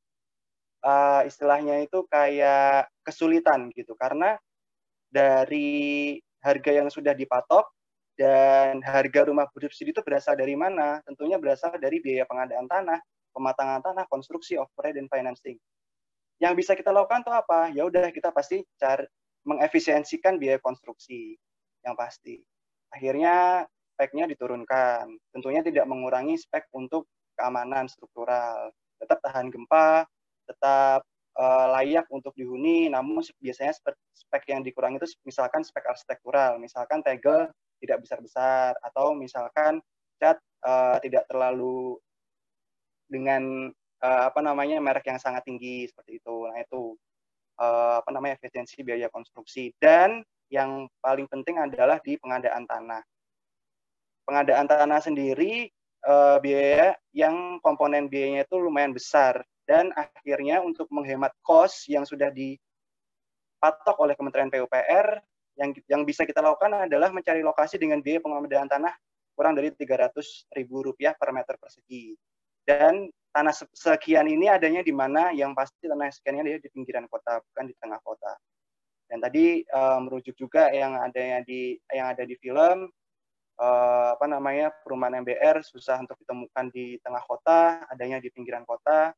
uh, 0.87 1.23
istilahnya 1.27 1.83
itu 1.83 2.07
kayak 2.07 2.87
kesulitan 3.03 3.75
gitu 3.75 3.99
karena 3.99 4.39
dari 5.11 6.15
harga 6.39 6.71
yang 6.71 6.89
sudah 6.95 7.17
dipatok 7.19 7.67
dan 8.15 8.83
harga 8.87 9.27
rumah 9.27 9.51
bersubsidi 9.51 9.91
itu 9.91 10.03
berasal 10.07 10.39
dari 10.39 10.55
mana? 10.55 11.03
Tentunya 11.07 11.39
berasal 11.39 11.75
dari 11.79 12.03
biaya 12.03 12.27
pengadaan 12.27 12.67
tanah, 12.67 12.99
pematangan 13.39 13.87
tanah, 13.87 14.05
konstruksi, 14.11 14.59
operate, 14.59 14.99
dan 14.99 15.07
financing. 15.07 15.55
Yang 16.43 16.55
bisa 16.59 16.73
kita 16.75 16.91
lakukan 16.91 17.23
itu 17.23 17.31
apa? 17.31 17.71
Ya 17.71 17.87
udah 17.87 18.11
kita 18.11 18.35
pasti 18.35 18.67
cari 18.75 19.07
mengefisiensikan 19.47 20.37
biaya 20.43 20.59
konstruksi 20.59 21.39
yang 21.87 21.95
pasti. 21.95 22.43
Akhirnya 22.91 23.67
speknya 23.95 24.27
diturunkan. 24.31 25.11
Tentunya 25.35 25.63
tidak 25.63 25.87
mengurangi 25.87 26.39
spek 26.39 26.67
untuk 26.75 27.07
keamanan 27.39 27.87
struktural. 27.87 28.71
Tetap 28.99 29.23
tahan 29.23 29.51
gempa, 29.51 30.07
tetap 30.47 31.07
uh, 31.39 31.67
layak 31.79 32.07
untuk 32.11 32.35
dihuni, 32.35 32.91
namun 32.91 33.23
biasanya 33.39 33.75
spek 34.15 34.43
yang 34.51 34.67
dikurangi 34.67 34.99
itu 34.99 35.09
misalkan 35.23 35.63
spek 35.63 35.87
arsitektural, 35.87 36.59
misalkan 36.59 37.03
tegel 37.03 37.51
tidak 37.79 38.03
besar-besar, 38.03 38.75
atau 38.83 39.15
misalkan 39.15 39.79
cat 40.19 40.39
uh, 40.67 40.99
tidak 40.99 41.27
terlalu 41.31 41.99
dengan 43.09 43.73
uh, 44.05 44.23
apa 44.31 44.41
namanya 44.45 44.79
merek 44.79 45.11
yang 45.11 45.19
sangat 45.21 45.43
tinggi 45.49 45.89
seperti 45.89 46.23
itu. 46.23 46.37
Nah 46.47 46.59
itu 46.61 46.95
uh, 47.59 48.01
apa 48.01 48.11
namanya 48.15 48.39
efisiensi 48.39 48.85
biaya 48.87 49.11
konstruksi. 49.11 49.75
Dan 49.81 50.23
yang 50.49 50.87
paling 51.03 51.27
penting 51.29 51.59
adalah 51.59 51.99
di 52.01 52.17
pengadaan 52.21 52.65
tanah. 52.65 53.03
Pengadaan 54.29 54.69
tanah 54.69 55.01
sendiri 55.01 55.73
uh, 56.05 56.37
biaya 56.39 56.95
yang 57.17 57.59
komponen 57.65 58.07
biayanya 58.07 58.47
itu 58.47 58.57
lumayan 58.61 58.95
besar. 58.95 59.43
Dan 59.69 59.93
akhirnya 59.93 60.65
untuk 60.65 60.89
menghemat 60.89 61.33
kos 61.45 61.85
yang 61.93 62.09
sudah 62.09 62.33
dipatok 62.33 63.97
oleh 64.01 64.17
Kementerian 64.17 64.49
PUPR 64.49 65.21
yang 65.59 65.75
yang 65.91 66.03
bisa 66.07 66.23
kita 66.23 66.39
lakukan 66.39 66.89
adalah 66.89 67.11
mencari 67.11 67.43
lokasi 67.43 67.77
dengan 67.77 67.99
biaya 67.99 68.23
pengadaan 68.23 68.71
tanah 68.71 68.95
kurang 69.35 69.59
dari 69.59 69.75
300 69.75 70.15
ribu 70.55 70.87
rupiah 70.87 71.19
per 71.19 71.35
meter 71.35 71.59
persegi 71.59 72.15
dan 72.69 73.09
tanah 73.33 73.57
sekian 73.73 74.29
ini 74.29 74.53
adanya 74.53 74.85
di 74.85 74.93
mana 74.93 75.33
yang 75.33 75.57
pasti 75.57 75.89
tanah 75.89 76.13
sekiannya 76.13 76.45
ada 76.45 76.61
di 76.61 76.69
pinggiran 76.69 77.09
kota 77.09 77.41
bukan 77.41 77.65
di 77.73 77.75
tengah 77.81 78.01
kota 78.05 78.37
dan 79.09 79.25
tadi 79.25 79.65
uh, 79.73 80.05
merujuk 80.05 80.37
juga 80.37 80.69
yang 80.69 81.01
adanya 81.01 81.41
di 81.41 81.81
yang 81.89 82.13
ada 82.13 82.29
di 82.29 82.37
film 82.37 82.93
uh, 83.59 84.09
apa 84.15 84.27
namanya 84.31 84.71
perumahan 84.85 85.25
MBR 85.25 85.65
susah 85.67 85.99
untuk 86.01 86.17
ditemukan 86.23 86.71
di 86.71 86.97
tengah 87.03 87.23
kota, 87.27 87.85
adanya 87.91 88.23
di 88.23 88.31
pinggiran 88.31 88.63
kota, 88.65 89.13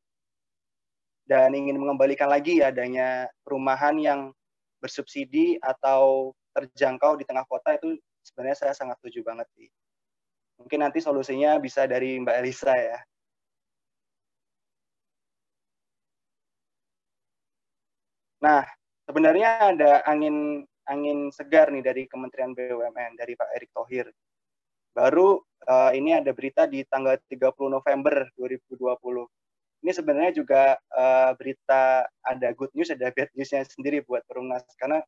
dan 1.29 1.53
ingin 1.53 1.77
mengembalikan 1.77 2.27
lagi 2.27 2.59
adanya 2.59 3.29
perumahan 3.45 3.95
yang 4.01 4.19
bersubsidi 4.81 5.61
atau 5.61 6.33
terjangkau 6.57 7.15
di 7.21 7.23
tengah 7.23 7.45
kota 7.45 7.77
itu 7.77 7.95
sebenarnya 8.25 8.57
saya 8.67 8.73
sangat 8.73 8.97
setuju 8.99 9.23
banget 9.23 9.47
sih. 9.55 9.69
Mungkin 10.57 10.79
nanti 10.81 10.99
solusinya 11.01 11.57
bisa 11.61 11.85
dari 11.85 12.17
Mbak 12.21 12.35
Elisa 12.41 12.73
ya. 12.75 12.97
Nah, 18.41 18.65
sebenarnya 19.05 19.49
ada 19.73 19.91
angin 20.09 20.65
angin 20.89 21.29
segar 21.29 21.69
nih 21.69 21.85
dari 21.85 22.03
Kementerian 22.09 22.57
BUMN 22.57 23.15
dari 23.15 23.37
Pak 23.37 23.49
Erick 23.53 23.71
Thohir 23.71 24.09
baru 24.91 25.39
uh, 25.67 25.91
ini 25.95 26.19
ada 26.19 26.31
berita 26.35 26.67
di 26.67 26.83
tanggal 26.87 27.15
30 27.27 27.71
November 27.71 28.27
2020. 28.35 29.27
Ini 29.81 29.91
sebenarnya 29.97 30.31
juga 30.35 30.77
uh, 30.93 31.31
berita 31.33 32.05
ada 32.21 32.47
good 32.53 32.69
news, 32.77 32.93
ada 32.93 33.09
bad 33.09 33.31
newsnya 33.33 33.65
sendiri 33.65 34.05
buat 34.05 34.21
Perumnas 34.29 34.61
karena 34.77 35.01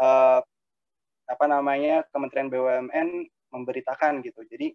uh, 0.00 0.40
apa 1.28 1.44
namanya 1.48 2.06
Kementerian 2.08 2.48
BUMN 2.48 3.28
memberitakan 3.52 4.24
gitu. 4.24 4.40
Jadi 4.48 4.72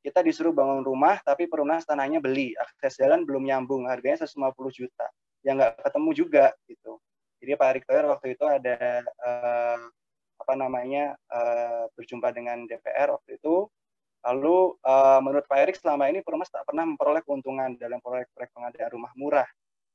kita 0.00 0.24
disuruh 0.24 0.50
bangun 0.50 0.82
rumah 0.82 1.20
tapi 1.22 1.46
Perumnas 1.46 1.86
tanahnya 1.86 2.18
beli, 2.18 2.56
akses 2.56 2.98
jalan 2.98 3.22
belum 3.22 3.46
nyambung, 3.46 3.86
harganya 3.86 4.26
150 4.26 4.48
juta. 4.74 5.06
Yang 5.46 5.54
nggak 5.60 5.74
ketemu 5.86 6.10
juga 6.16 6.46
gitu. 6.66 6.98
Jadi 7.40 7.56
Pak 7.56 7.68
Erick 7.72 7.84
Thohir 7.88 8.06
waktu 8.06 8.26
itu 8.36 8.44
ada 8.44 9.00
uh, 9.24 9.80
apa 10.40 10.54
namanya 10.56 11.16
uh, 11.32 11.88
berjumpa 11.96 12.32
dengan 12.32 12.64
DPR 12.68 13.12
waktu 13.16 13.40
itu 13.40 13.68
Lalu 14.20 14.76
uh, 14.84 15.20
menurut 15.24 15.48
Pak 15.48 15.58
Erik 15.64 15.76
selama 15.80 16.12
ini 16.12 16.20
Perumnas 16.20 16.52
tak 16.52 16.68
pernah 16.68 16.84
memperoleh 16.84 17.24
keuntungan 17.24 17.72
dalam 17.80 18.04
proyek-proyek 18.04 18.52
pengadaan 18.52 18.90
rumah 18.92 19.12
murah. 19.16 19.48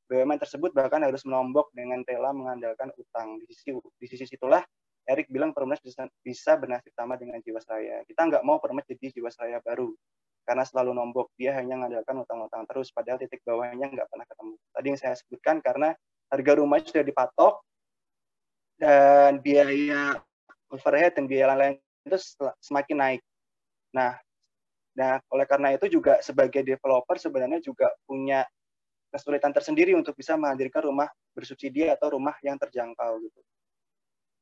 BUMN 0.06 0.38
tersebut 0.38 0.74
bahkan 0.74 1.02
harus 1.02 1.26
menombok 1.26 1.74
dengan 1.74 2.02
rela 2.06 2.34
mengandalkan 2.34 2.94
utang. 2.98 3.42
Di 3.42 3.54
sisi 3.54 3.74
di 3.74 4.06
sisi 4.10 4.26
situlah 4.26 4.62
Erik 5.06 5.30
bilang 5.30 5.54
Perumnas 5.54 5.78
bisa, 5.82 6.10
bisa 6.26 6.58
bernasib 6.58 6.90
sama 6.98 7.18
dengan 7.22 7.38
Jiwasraya. 7.42 8.02
Kita 8.10 8.26
nggak 8.26 8.42
mau 8.42 8.58
Perumnas 8.58 8.86
jadi 8.90 9.14
Jiwasraya 9.14 9.62
baru 9.62 9.94
karena 10.46 10.66
selalu 10.66 10.98
nombok. 10.98 11.30
Dia 11.38 11.54
hanya 11.58 11.78
mengandalkan 11.78 12.26
utang-utang 12.26 12.66
terus, 12.66 12.90
padahal 12.90 13.22
titik 13.22 13.46
bawahnya 13.46 13.94
nggak 13.94 14.10
pernah 14.10 14.26
ketemu. 14.26 14.54
Tadi 14.74 14.86
yang 14.90 15.00
saya 15.02 15.14
sebutkan 15.18 15.62
karena 15.62 15.94
harga 16.30 16.52
rumah 16.58 16.82
sudah 16.82 17.06
dipatok 17.06 17.62
dan 18.76 19.40
biaya 19.40 20.20
overhead 20.70 21.16
dan 21.16 21.26
biaya 21.30 21.54
lain-lain 21.54 21.76
itu 22.06 22.18
semakin 22.60 22.98
naik. 22.98 23.22
Nah, 23.96 24.20
nah 24.94 25.18
oleh 25.32 25.46
karena 25.48 25.74
itu 25.74 25.88
juga 25.88 26.20
sebagai 26.20 26.62
developer 26.62 27.16
sebenarnya 27.16 27.64
juga 27.64 27.90
punya 28.04 28.44
kesulitan 29.16 29.56
tersendiri 29.56 29.96
untuk 29.96 30.12
bisa 30.20 30.36
menghadirkan 30.36 30.92
rumah 30.92 31.08
bersubsidi 31.32 31.88
atau 31.88 32.20
rumah 32.20 32.36
yang 32.44 32.60
terjangkau 32.60 33.24
gitu. 33.24 33.42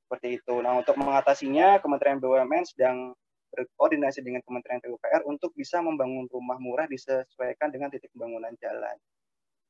Seperti 0.09 0.41
itu. 0.41 0.55
Nah, 0.61 0.81
untuk 0.81 0.97
mengatasinya 0.97 1.77
Kementerian 1.77 2.17
BUMN 2.17 2.65
sedang 2.65 3.13
berkoordinasi 3.53 4.25
dengan 4.25 4.41
Kementerian 4.41 4.81
PUPR 4.81 5.29
untuk 5.29 5.53
bisa 5.53 5.77
membangun 5.77 6.25
rumah 6.33 6.57
murah 6.57 6.89
disesuaikan 6.89 7.69
dengan 7.69 7.93
titik 7.93 8.09
pembangunan 8.17 8.53
jalan. 8.57 8.97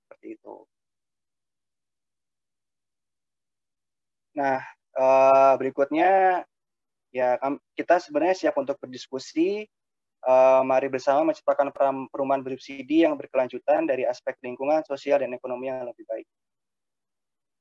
Seperti 0.07 0.39
itu. 0.39 0.63
Nah, 4.33 4.59
eh, 4.97 5.53
berikutnya 5.61 6.41
ya 7.13 7.37
kita 7.77 8.01
sebenarnya 8.01 8.35
siap 8.47 8.55
untuk 8.57 8.81
berdiskusi. 8.81 9.69
Uh, 10.23 10.63
mari 10.63 10.87
bersama 10.87 11.19
menciptakan 11.27 11.67
perumahan 12.07 12.39
bersubsidi 12.39 13.03
yang 13.03 13.19
berkelanjutan 13.19 13.83
dari 13.83 14.07
aspek 14.07 14.39
lingkungan, 14.39 14.79
sosial, 14.87 15.19
dan 15.19 15.35
ekonomi 15.35 15.67
yang 15.67 15.83
lebih 15.83 16.07
baik. 16.07 16.23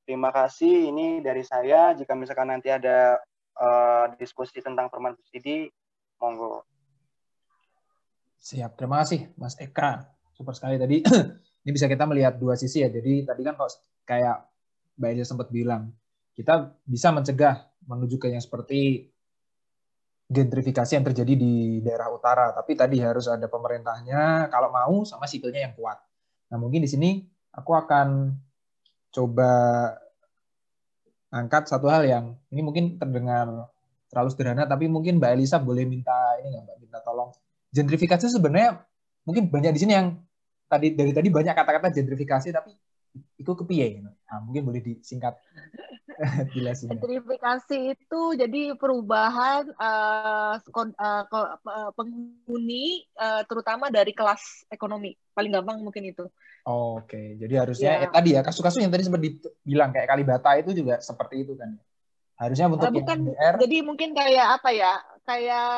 Terima 0.07 0.31
kasih. 0.31 0.87
Ini 0.87 1.19
dari 1.19 1.43
saya. 1.43 1.91
Jika 1.91 2.15
misalkan 2.15 2.55
nanti 2.55 2.71
ada 2.71 3.19
uh, 3.59 4.15
diskusi 4.15 4.63
tentang 4.63 4.87
perumahan 4.87 5.19
bersubsidi, 5.19 5.67
monggo. 6.23 6.63
Siap. 8.39 8.79
Terima 8.79 9.03
kasih, 9.03 9.31
Mas 9.35 9.59
Eka. 9.59 10.07
Super 10.31 10.55
sekali 10.55 10.79
tadi. 10.79 11.03
Ini 11.67 11.71
bisa 11.71 11.91
kita 11.91 12.07
melihat 12.07 12.39
dua 12.39 12.55
sisi 12.55 12.79
ya. 12.79 12.87
Jadi 12.87 13.27
tadi 13.27 13.43
kan 13.43 13.59
kalau 13.59 13.71
kayak 14.07 14.43
Mbak 14.99 15.09
Elia 15.15 15.25
sempat 15.27 15.47
bilang, 15.51 15.91
kita 16.33 16.73
bisa 16.85 17.13
mencegah 17.13 17.69
menuju 17.85 18.17
ke 18.17 18.33
yang 18.33 18.41
seperti 18.41 19.09
gentrifikasi 20.33 20.91
yang 20.97 21.05
terjadi 21.05 21.33
di 21.37 21.53
daerah 21.85 22.09
utara. 22.09 22.49
Tapi 22.55 22.73
tadi 22.73 22.97
harus 22.97 23.29
ada 23.29 23.45
pemerintahnya 23.45 24.49
kalau 24.49 24.69
mau 24.73 24.95
sama 25.05 25.29
sipilnya 25.29 25.69
yang 25.69 25.73
kuat. 25.77 26.01
Nah 26.49 26.57
mungkin 26.57 26.81
di 26.81 26.89
sini 26.89 27.21
aku 27.53 27.71
akan 27.77 28.33
coba 29.13 29.51
angkat 31.33 31.69
satu 31.69 31.89
hal 31.89 32.05
yang 32.05 32.25
ini 32.49 32.61
mungkin 32.65 32.97
terdengar 32.97 33.69
terlalu 34.09 34.29
sederhana, 34.29 34.69
tapi 34.69 34.85
mungkin 34.85 35.17
Mbak 35.17 35.31
Elisa 35.33 35.57
boleh 35.57 35.85
minta 35.89 36.13
ini 36.41 36.53
nggak 36.53 36.63
Mbak 36.69 36.77
minta 36.81 36.97
tolong. 37.01 37.33
Gentrifikasi 37.73 38.29
sebenarnya 38.29 38.85
mungkin 39.25 39.49
banyak 39.49 39.73
di 39.73 39.81
sini 39.81 39.93
yang 39.97 40.13
tadi 40.69 40.93
dari 40.93 41.09
tadi 41.09 41.33
banyak 41.33 41.53
kata-kata 41.57 41.89
gentrifikasi, 41.89 42.53
tapi 42.53 42.77
itu 43.37 43.51
kepiye 43.53 44.01
nah, 44.01 44.41
mungkin 44.41 44.65
boleh 44.65 44.81
disingkat 44.81 45.37
jelasin 46.53 46.93
gentrifikasi 46.93 47.79
itu 47.97 48.21
jadi 48.37 48.73
perubahan 48.77 49.69
uh, 49.77 50.57
uh, 50.57 51.91
penghuni 51.97 53.05
uh, 53.17 53.41
terutama 53.45 53.89
dari 53.89 54.13
kelas 54.13 54.67
ekonomi. 54.69 55.17
Paling 55.33 55.51
gampang 55.53 55.81
mungkin 55.81 56.13
itu. 56.13 56.25
Oh, 56.63 57.01
oke 57.01 57.11
okay. 57.11 57.35
jadi 57.35 57.65
harusnya 57.65 57.91
ya. 57.91 58.03
eh, 58.07 58.09
tadi 58.13 58.29
ya 58.37 58.41
kasus-kasus 58.45 58.79
yang 58.79 58.93
tadi 58.93 59.03
sempat 59.03 59.21
dibilang 59.21 59.91
kayak 59.91 60.07
Kalibata 60.07 60.51
itu 60.55 60.71
juga 60.71 61.01
seperti 61.03 61.43
itu 61.43 61.53
kan 61.59 61.75
harusnya 62.39 62.65
untuk 62.65 62.89
uh, 62.89 62.93
bukan, 62.93 63.17
jadi 63.61 63.77
mungkin 63.85 64.09
kayak 64.17 64.47
apa 64.59 64.69
ya? 64.73 64.93
Kayak 65.23 65.69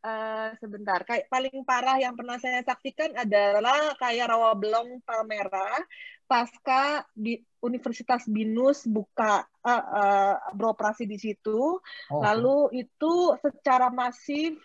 Uh, 0.00 0.56
sebentar, 0.56 1.04
kayak 1.04 1.28
paling 1.28 1.60
parah 1.60 2.00
yang 2.00 2.16
pernah 2.16 2.40
saya 2.40 2.64
saksikan 2.64 3.20
adalah 3.20 3.92
kayak 4.00 4.32
rawa 4.32 4.56
belong 4.56 4.96
Palmera 5.04 5.76
pasca 6.24 7.04
di 7.12 7.36
Universitas 7.60 8.24
Binus 8.24 8.88
buka 8.88 9.44
uh, 9.44 9.68
uh, 9.68 10.34
beroperasi 10.56 11.04
di 11.04 11.20
situ, 11.20 11.76
oh. 11.82 12.20
lalu 12.22 12.86
itu 12.86 13.36
secara 13.44 13.92
masif 13.92 14.56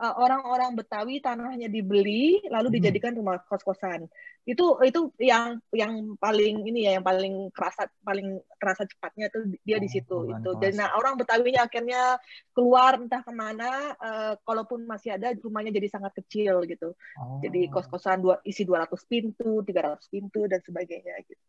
orang-orang 0.00 0.72
Betawi 0.72 1.20
tanahnya 1.20 1.68
dibeli 1.68 2.40
lalu 2.48 2.68
hmm. 2.72 2.76
dijadikan 2.80 3.12
rumah 3.12 3.36
kos-kosan 3.44 4.08
itu 4.48 4.64
itu 4.80 5.12
yang 5.20 5.60
yang 5.76 6.16
paling 6.16 6.64
ini 6.64 6.88
ya 6.88 6.96
yang 6.96 7.04
paling 7.04 7.52
kerasa 7.52 7.84
paling 8.00 8.40
kerasa 8.56 8.88
cepatnya 8.88 9.28
itu 9.28 9.60
dia 9.60 9.76
oh, 9.76 9.82
di 9.84 9.88
situ 9.92 10.16
itu 10.32 10.50
dan 10.56 10.72
nah 10.80 10.96
orang 10.96 11.20
Betawinya 11.20 11.68
akhirnya 11.68 12.16
keluar 12.56 12.96
entah 12.96 13.20
ke 13.20 13.32
mana 13.36 13.92
uh, 14.00 14.34
kalaupun 14.48 14.88
masih 14.88 15.20
ada 15.20 15.36
rumahnya 15.36 15.76
jadi 15.76 15.92
sangat 15.92 16.16
kecil 16.24 16.64
gitu 16.64 16.96
oh. 17.20 17.38
jadi 17.44 17.68
kos-kosan 17.68 18.24
dua 18.24 18.40
isi 18.48 18.64
200 18.64 18.88
pintu 19.04 19.60
300 19.60 20.00
pintu 20.08 20.48
dan 20.48 20.64
sebagainya 20.64 21.14
gitu 21.28 21.44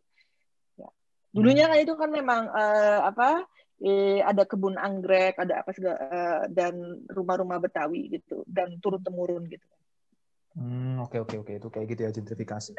ya. 0.75 0.91
dulunya 1.31 1.65
hmm. 1.65 1.71
kan 1.71 1.79
itu 1.79 1.93
kan 1.95 2.09
memang 2.11 2.43
uh, 2.51 3.07
apa 3.07 3.47
eh, 3.81 4.21
ada 4.21 4.45
kebun 4.45 4.77
anggrek 4.77 5.41
ada 5.41 5.65
apa 5.65 5.73
segala 5.73 5.97
uh, 5.97 6.43
dan 6.47 6.77
rumah-rumah 7.09 7.57
Betawi 7.57 8.13
gitu 8.21 8.45
dan 8.45 8.77
turun 8.79 9.01
temurun 9.01 9.45
gitu 9.49 9.65
Hmm, 10.51 10.99
oke 10.99 11.15
oke 11.23 11.35
oke 11.47 11.53
itu 11.63 11.67
kayak 11.71 11.85
gitu 11.95 12.01
ya 12.03 12.11
gentrifikasi. 12.11 12.75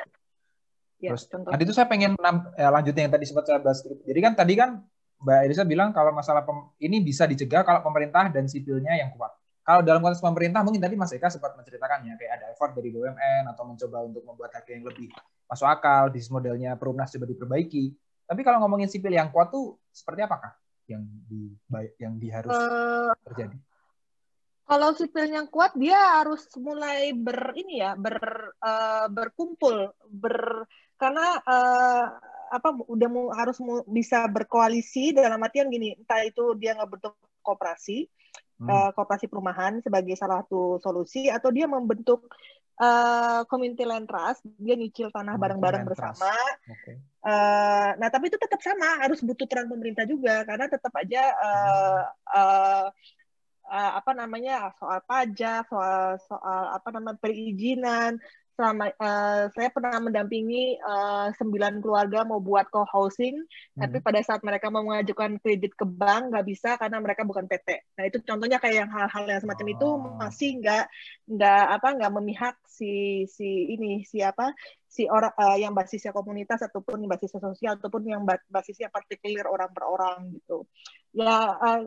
Ya, 1.03 1.11
Terus 1.17 1.25
contoh. 1.27 1.51
tadi 1.51 1.63
itu 1.65 1.75
saya 1.75 1.89
pengen 1.89 2.15
ya, 2.55 2.69
lanjutin 2.69 3.09
yang 3.09 3.15
tadi 3.15 3.25
sempat 3.27 3.49
saya 3.49 3.59
bahas. 3.59 3.81
Jadi 3.83 4.21
kan 4.23 4.33
tadi 4.37 4.55
kan 4.55 4.71
Mbak 5.23 5.41
Elisa 5.49 5.65
bilang 5.65 5.91
kalau 5.91 6.13
masalah 6.13 6.45
pem, 6.45 6.69
ini 6.83 7.01
bisa 7.01 7.25
dicegah 7.25 7.65
kalau 7.65 7.81
pemerintah 7.81 8.29
dan 8.29 8.47
sipilnya 8.47 8.93
yang 8.95 9.11
kuat. 9.17 9.33
Kalau 9.63 9.81
dalam 9.87 10.03
konteks 10.03 10.19
pemerintah 10.19 10.67
mungkin 10.67 10.83
tadi 10.83 10.99
Mas 10.99 11.15
Eka 11.15 11.31
sempat 11.31 11.55
menceritakannya 11.55 12.19
kayak 12.19 12.33
ada 12.43 12.45
effort 12.51 12.75
dari 12.75 12.91
BUMN 12.91 13.47
atau 13.55 13.63
mencoba 13.63 13.99
untuk 14.03 14.23
membuat 14.27 14.51
harga 14.59 14.71
yang 14.75 14.83
lebih 14.83 15.07
masuk 15.47 15.67
akal, 15.71 16.11
di 16.11 16.19
modelnya 16.29 16.75
perumnas 16.75 17.15
coba 17.15 17.27
diperbaiki. 17.31 17.85
Tapi 18.27 18.41
kalau 18.43 18.59
ngomongin 18.67 18.91
sipil 18.91 19.15
yang 19.15 19.31
kuat 19.31 19.55
tuh 19.55 19.79
seperti 19.95 20.27
apakah 20.27 20.51
yang 20.93 21.05
di 21.27 21.53
yang 21.97 22.15
diharus 22.21 22.53
uh, 22.53 23.13
terjadi? 23.25 23.57
kalau 24.73 24.91
sipilnya 24.97 25.45
kuat 25.53 25.75
dia 25.77 26.23
harus 26.23 26.49
mulai 26.57 27.13
ber 27.13 27.53
ini 27.59 27.83
ya 27.83 27.93
ber 27.99 28.17
uh, 28.63 29.07
berkumpul 29.11 29.91
ber 30.09 30.65
karena 30.97 31.37
uh, 31.43 32.05
apa 32.53 32.69
udah 32.85 33.09
mu, 33.09 33.23
harus 33.33 33.59
mu, 33.59 33.83
bisa 33.89 34.29
berkoalisi 34.29 35.17
dalam 35.17 35.41
artian 35.43 35.73
gini 35.73 35.97
entah 35.97 36.23
itu 36.23 36.55
dia 36.57 36.77
nggak 36.79 36.89
bentuk 36.89 37.15
kooperasi 37.43 38.07
hmm. 38.63 38.69
uh, 38.69 38.91
kooperasi 38.95 39.27
perumahan 39.27 39.83
sebagai 39.83 40.15
salah 40.15 40.47
satu 40.47 40.79
solusi 40.79 41.27
atau 41.27 41.51
dia 41.51 41.67
membentuk 41.67 42.31
uh, 42.81 43.43
community 43.51 43.85
land 43.85 44.09
trust 44.09 44.41
dia 44.61 44.79
nyicil 44.79 45.13
tanah 45.13 45.37
bareng-bareng 45.37 45.85
bersama 45.85 46.33
okay. 46.65 46.97
uh, 47.25 47.97
nah 47.99 48.09
tapi 48.09 48.33
itu 48.33 48.39
tetap 48.39 48.61
sama 48.63 49.03
harus 49.03 49.21
butuh 49.21 49.45
peran 49.45 49.69
pemerintah 49.69 50.07
juga 50.09 50.47
karena 50.47 50.71
tetap 50.71 50.93
aja 50.97 51.23
uh, 51.37 52.01
uh, 52.33 52.87
uh, 53.73 53.91
apa 53.99 54.13
namanya 54.13 54.73
soal 54.77 55.01
pajak, 55.09 55.65
soal 55.73 56.21
soal 56.29 56.63
apa 56.77 56.89
namanya 56.93 57.17
perizinan. 57.17 58.21
Selama 58.63 58.95
uh, 58.95 59.51
saya 59.59 59.75
pernah 59.75 59.99
mendampingi 59.99 60.79
uh, 60.79 61.35
sembilan 61.35 61.83
keluarga 61.83 62.23
mau 62.23 62.39
buat 62.39 62.71
co-housing, 62.71 63.43
hmm. 63.43 63.83
tapi 63.83 63.99
pada 63.99 64.23
saat 64.23 64.39
mereka 64.47 64.71
mau 64.71 64.87
mengajukan 64.87 65.43
kredit 65.43 65.75
ke 65.75 65.83
bank 65.83 66.31
nggak 66.31 66.47
bisa 66.47 66.79
karena 66.79 67.03
mereka 67.03 67.27
bukan 67.27 67.51
PT. 67.51 67.83
Nah 67.99 68.07
itu 68.07 68.23
contohnya 68.23 68.63
kayak 68.63 68.87
yang 68.87 68.91
hal-hal 68.95 69.25
yang 69.27 69.43
semacam 69.43 69.67
oh. 69.67 69.75
itu 69.75 69.89
masih 70.15 70.51
nggak 70.63 70.85
nggak 71.27 71.65
apa 71.75 71.89
nggak 71.91 72.13
memihak 72.15 72.55
si 72.63 73.27
si 73.27 73.75
ini 73.75 74.07
siapa 74.07 74.55
si 74.87 75.11
orang 75.11 75.35
uh, 75.35 75.59
yang 75.59 75.75
basisnya 75.75 76.15
komunitas 76.15 76.63
ataupun 76.63 77.03
basisnya 77.11 77.43
sosial 77.43 77.83
ataupun 77.83 78.07
yang 78.07 78.23
basisnya 78.47 78.95
partikular 78.95 79.51
orang 79.51 79.75
per 79.75 79.91
orang 79.91 80.39
gitu. 80.39 80.71
Ya 81.11 81.51
uh, 81.59 81.83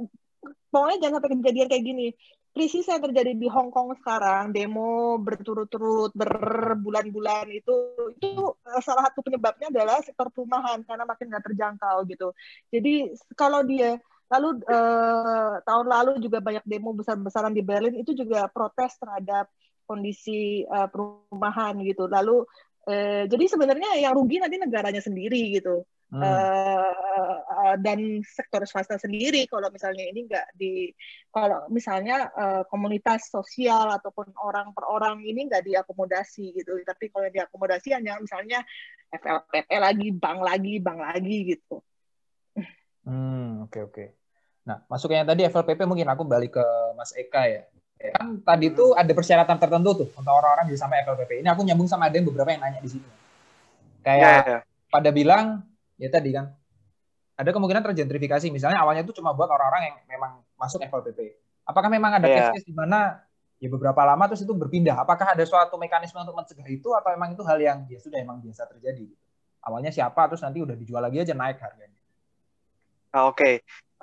pokoknya 0.75 1.07
jangan 1.07 1.23
sampai 1.23 1.39
kejadian 1.39 1.67
kayak 1.71 1.85
gini 1.87 2.07
krisis 2.55 2.87
yang 2.87 3.03
terjadi 3.03 3.35
di 3.35 3.51
Hong 3.51 3.67
Kong 3.67 3.91
sekarang 3.99 4.55
demo 4.55 5.19
berturut-turut 5.19 6.15
berbulan-bulan 6.15 7.51
itu 7.51 7.75
itu 8.15 8.31
eh, 8.63 8.79
salah 8.79 9.11
satu 9.11 9.19
penyebabnya 9.19 9.67
adalah 9.67 9.99
sektor 9.99 10.31
perumahan 10.31 10.79
karena 10.87 11.03
makin 11.03 11.27
nggak 11.35 11.45
terjangkau 11.51 11.97
gitu. 12.07 12.31
Jadi 12.71 13.11
kalau 13.35 13.59
dia 13.67 13.99
lalu 14.31 14.63
eh, 14.71 15.53
tahun 15.67 15.87
lalu 15.91 16.11
juga 16.23 16.39
banyak 16.39 16.63
demo 16.63 16.95
besar-besaran 16.95 17.51
di 17.51 17.59
Berlin 17.59 17.99
itu 17.99 18.15
juga 18.15 18.47
protes 18.47 18.95
terhadap 19.03 19.51
kondisi 19.83 20.63
eh, 20.63 20.87
perumahan 20.87 21.75
gitu. 21.83 22.07
Lalu 22.07 22.47
eh, 22.87 23.27
jadi 23.27 23.45
sebenarnya 23.51 23.99
yang 23.99 24.15
rugi 24.15 24.39
nanti 24.39 24.55
negaranya 24.55 25.03
sendiri 25.03 25.59
gitu 25.59 25.83
hmm. 26.15 26.23
uh, 26.23 27.75
dan 27.79 28.23
sektor 28.23 28.63
swasta 28.63 28.95
sendiri 28.95 29.47
kalau 29.51 29.67
misalnya 29.67 30.05
ini 30.07 30.27
enggak 30.27 30.47
di 30.55 30.91
kalau 31.31 31.67
misalnya 31.67 32.31
uh, 32.31 32.63
komunitas 32.71 33.27
sosial 33.27 33.91
ataupun 33.91 34.31
orang 34.39 34.71
per 34.71 34.87
orang 34.87 35.19
ini 35.23 35.51
enggak 35.51 35.65
diakomodasi 35.67 36.55
gitu 36.55 36.79
tapi 36.87 37.11
kalau 37.11 37.27
diakomodasi 37.27 37.95
hanya 37.95 38.15
misalnya 38.21 38.63
FLPP 39.11 39.69
lagi 39.75 40.07
bank 40.15 40.39
lagi 40.43 40.73
bank 40.79 40.99
lagi 41.03 41.37
gitu 41.55 41.83
hmm 43.03 43.67
oke 43.67 43.71
okay, 43.71 43.81
oke 43.83 43.93
okay. 43.93 44.07
nah 44.63 44.79
masuknya 44.87 45.27
tadi 45.27 45.43
FLPP 45.47 45.83
mungkin 45.83 46.07
aku 46.07 46.23
balik 46.23 46.55
ke 46.55 46.65
Mas 46.95 47.11
Eka 47.13 47.43
ya 47.49 47.63
kan 48.11 48.37
tadi 48.43 48.75
tuh 48.75 48.91
ada 48.93 49.09
persyaratan 49.15 49.57
tertentu 49.57 50.05
tuh 50.05 50.09
untuk 50.13 50.33
orang-orang 50.33 50.67
bisa 50.69 50.85
sampai 50.85 51.01
FLPP 51.07 51.41
ini 51.41 51.49
aku 51.49 51.63
nyambung 51.63 51.87
sama 51.89 52.11
ada 52.11 52.15
yang 52.19 52.27
beberapa 52.27 52.51
yang 52.51 52.61
nanya 52.61 52.79
di 52.83 52.89
sini 52.91 53.07
kayak 54.05 54.21
yeah, 54.21 54.43
yeah. 54.45 54.61
pada 54.91 55.09
bilang 55.09 55.63
ya 55.99 56.09
tadi 56.11 56.31
kan. 56.35 56.51
Ada 57.35 57.51
kemungkinan 57.51 57.83
tergentrifikasi. 57.83 58.47
Misalnya 58.47 58.79
awalnya 58.79 59.03
itu 59.03 59.11
cuma 59.15 59.35
buat 59.35 59.51
orang-orang 59.51 59.91
yang 59.91 59.95
memang 60.07 60.39
masuk 60.55 60.79
FLPP 60.87 61.45
apakah 61.65 61.89
memang 61.89 62.21
ada 62.21 62.27
yeah. 62.29 62.53
case 62.53 62.63
di 62.63 62.71
mana 62.77 63.25
ya 63.57 63.67
beberapa 63.67 63.97
lama 64.05 64.29
terus 64.29 64.45
itu 64.45 64.53
berpindah? 64.53 65.01
Apakah 65.01 65.33
ada 65.33 65.43
suatu 65.43 65.75
mekanisme 65.81 66.21
untuk 66.21 66.37
mencegah 66.37 66.69
itu 66.69 66.93
atau 66.93 67.09
memang 67.11 67.33
itu 67.33 67.41
hal 67.43 67.57
yang 67.57 67.77
ya 67.89 67.97
sudah 67.97 68.21
emang 68.21 68.39
biasa 68.39 68.69
terjadi 68.69 69.03
gitu? 69.09 69.23
Awalnya 69.65 69.89
siapa 69.89 70.29
terus 70.29 70.45
nanti 70.45 70.61
udah 70.61 70.77
dijual 70.77 71.01
lagi 71.01 71.17
aja 71.25 71.33
naik 71.33 71.57
harganya. 71.57 71.97
Ah, 73.09 73.25
oke. 73.25 73.41
Okay. 73.41 73.53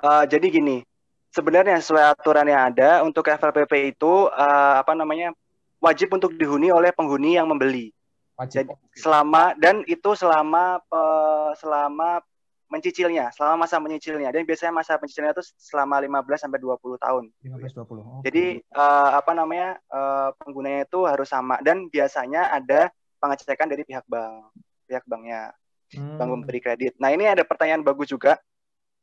uh, 0.03 0.27
jadi 0.27 0.43
gini 0.51 0.83
sebenarnya 1.31 1.79
sesuai 1.79 2.19
aturan 2.19 2.45
yang 2.51 2.75
ada 2.75 3.01
untuk 3.07 3.31
FLPP 3.31 3.95
itu 3.95 4.27
uh, 4.27 4.75
apa 4.83 4.91
namanya 4.91 5.31
wajib 5.79 6.11
untuk 6.11 6.35
dihuni 6.35 6.67
oleh 6.69 6.91
penghuni 6.91 7.39
yang 7.39 7.47
membeli 7.47 7.95
Wajib. 8.43 8.57
Jadi 8.59 8.71
selama 8.99 9.55
dan 9.55 9.87
itu 9.87 10.11
selama 10.19 10.83
uh, 10.91 11.55
selama 11.55 12.19
mencicilnya, 12.73 13.29
selama 13.29 13.69
masa 13.69 13.77
mencicilnya. 13.77 14.33
Dan 14.33 14.49
biasanya 14.49 14.73
masa 14.73 14.97
pencicilnya 14.97 15.37
itu 15.37 15.45
selama 15.61 16.01
15 16.01 16.49
sampai 16.49 16.57
20 16.57 17.05
tahun. 17.05 17.23
15 17.45 17.77
20. 17.85 17.85
Okay. 17.85 18.21
Jadi 18.27 18.45
uh, 18.73 19.09
apa 19.13 19.31
namanya? 19.37 19.77
Uh, 19.87 20.33
penggunanya 20.41 20.89
itu 20.89 20.99
harus 21.05 21.29
sama 21.29 21.61
dan 21.61 21.85
biasanya 21.87 22.49
ada 22.49 22.89
pengecekan 23.21 23.69
dari 23.69 23.85
pihak 23.85 24.03
bank, 24.09 24.51
pihak 24.89 25.05
banknya. 25.05 25.53
Hmm. 25.93 26.17
Bank 26.17 26.29
memberi 26.33 26.59
kredit. 26.59 26.97
Nah, 26.97 27.13
ini 27.13 27.29
ada 27.29 27.45
pertanyaan 27.45 27.85
bagus 27.85 28.09
juga 28.09 28.41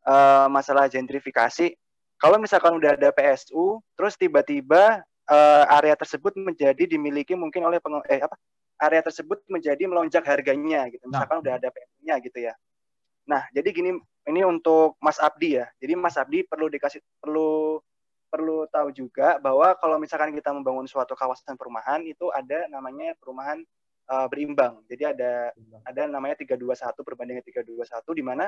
uh, 0.05 0.51
masalah 0.51 0.91
gentrifikasi. 0.91 1.79
Kalau 2.21 2.37
misalkan 2.37 2.77
udah 2.77 2.99
ada 2.99 3.15
PSU, 3.15 3.81
terus 3.97 4.19
tiba-tiba 4.19 5.01
uh, 5.31 5.65
area 5.79 5.95
tersebut 5.97 6.37
menjadi 6.37 6.85
dimiliki 6.85 7.33
mungkin 7.39 7.65
oleh 7.65 7.79
peng 7.81 8.03
eh 8.11 8.21
apa 8.21 8.37
area 8.81 9.05
tersebut 9.05 9.45
menjadi 9.47 9.85
melonjak 9.85 10.25
harganya 10.25 10.89
gitu. 10.89 11.05
Nah. 11.07 11.23
Misalkan 11.23 11.37
nah. 11.39 11.43
udah 11.45 11.55
ada 11.61 11.69
PM-nya 11.69 12.15
gitu 12.25 12.39
ya. 12.41 12.55
Nah, 13.29 13.43
jadi 13.53 13.69
gini 13.71 13.91
ini 14.27 14.41
untuk 14.43 14.97
Mas 14.99 15.21
Abdi 15.21 15.61
ya. 15.61 15.69
Jadi 15.79 15.93
Mas 15.95 16.17
Abdi 16.17 16.43
perlu 16.43 16.67
dikasih 16.73 17.05
perlu 17.21 17.79
perlu 18.31 18.65
tahu 18.71 18.95
juga 18.95 19.43
bahwa 19.43 19.75
kalau 19.77 19.99
misalkan 19.99 20.31
kita 20.31 20.55
membangun 20.55 20.87
suatu 20.87 21.19
kawasan 21.19 21.59
perumahan 21.59 22.01
itu 22.07 22.31
ada 22.31 22.71
namanya 22.71 23.13
perumahan 23.19 23.61
uh, 24.07 24.27
berimbang. 24.31 24.81
Jadi 24.87 25.03
ada 25.15 25.51
ada 25.83 26.03
namanya 26.07 26.39
321 26.39 27.07
perbandingan 27.07 27.43
321 27.43 28.19
di 28.19 28.25
mana 28.25 28.47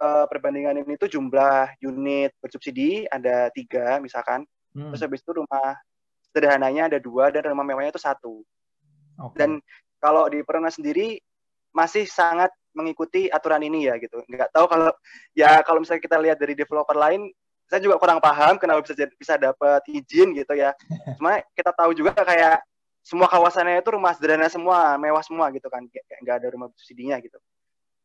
uh, 0.00 0.24
perbandingan 0.24 0.80
ini 0.80 0.96
itu 0.96 1.06
jumlah 1.20 1.76
unit 1.84 2.32
bersubsidi 2.40 3.04
ada 3.12 3.52
tiga 3.52 4.00
misalkan. 4.00 4.48
Hmm. 4.72 4.90
Terus 4.92 5.04
habis 5.04 5.20
itu 5.20 5.32
rumah 5.36 5.76
sederhananya 6.32 6.88
ada 6.88 6.98
dua 6.98 7.28
dan 7.28 7.44
rumah 7.44 7.66
mewahnya 7.66 7.92
itu 7.92 8.02
satu. 8.02 8.40
Okay. 9.20 9.36
Dan 9.36 9.50
kalau 10.00 10.26
di 10.32 10.40
Perumnas 10.40 10.80
sendiri 10.80 11.20
masih 11.76 12.08
sangat 12.08 12.50
mengikuti 12.72 13.28
aturan 13.28 13.62
ini 13.62 13.86
ya 13.90 13.98
gitu. 14.00 14.22
Nggak 14.26 14.50
tahu 14.54 14.66
kalau 14.70 14.90
ya 15.36 15.60
kalau 15.66 15.82
misalnya 15.82 16.02
kita 16.02 16.16
lihat 16.18 16.38
dari 16.38 16.54
developer 16.56 16.96
lain, 16.96 17.28
saya 17.68 17.82
juga 17.82 18.00
kurang 18.00 18.18
paham 18.18 18.58
kenapa 18.58 18.82
bisa 18.82 18.94
bisa 19.14 19.34
dapat 19.36 19.82
izin 19.90 20.34
gitu 20.34 20.54
ya. 20.56 20.74
Cuma 21.18 21.42
kita 21.54 21.70
tahu 21.74 21.94
juga 21.94 22.14
kayak 22.16 22.62
semua 23.00 23.26
kawasannya 23.26 23.80
itu 23.80 23.90
rumah 23.96 24.12
sederhana 24.14 24.50
semua, 24.52 24.94
mewah 25.00 25.24
semua 25.24 25.48
gitu 25.50 25.66
kan, 25.72 25.82
kayak 25.88 26.20
nggak 26.20 26.36
ada 26.44 26.48
rumah 26.52 26.68
subsidinya 26.76 27.16
gitu. 27.18 27.40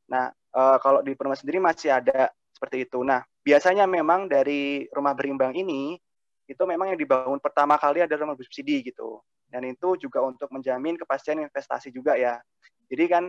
Nah, 0.08 0.32
e, 0.32 0.62
kalau 0.80 1.04
di 1.04 1.12
perumahan 1.18 1.40
sendiri 1.42 1.60
masih 1.60 1.92
ada 1.92 2.32
seperti 2.56 2.88
itu. 2.88 3.04
Nah, 3.04 3.20
biasanya 3.44 3.84
memang 3.86 4.32
dari 4.32 4.88
rumah 4.96 5.12
berimbang 5.12 5.52
ini 5.52 6.00
itu 6.48 6.64
memang 6.64 6.94
yang 6.96 7.00
dibangun 7.00 7.42
pertama 7.44 7.76
kali 7.76 8.06
adalah 8.06 8.30
rumah 8.30 8.38
bersubsidi 8.40 8.88
gitu. 8.88 9.20
Dan 9.50 9.68
itu 9.70 9.96
juga 9.96 10.26
untuk 10.26 10.50
menjamin 10.52 10.98
kepastian 11.00 11.40
investasi 11.42 11.94
juga 11.94 12.18
ya. 12.18 12.42
Jadi 12.90 13.06
kan 13.08 13.24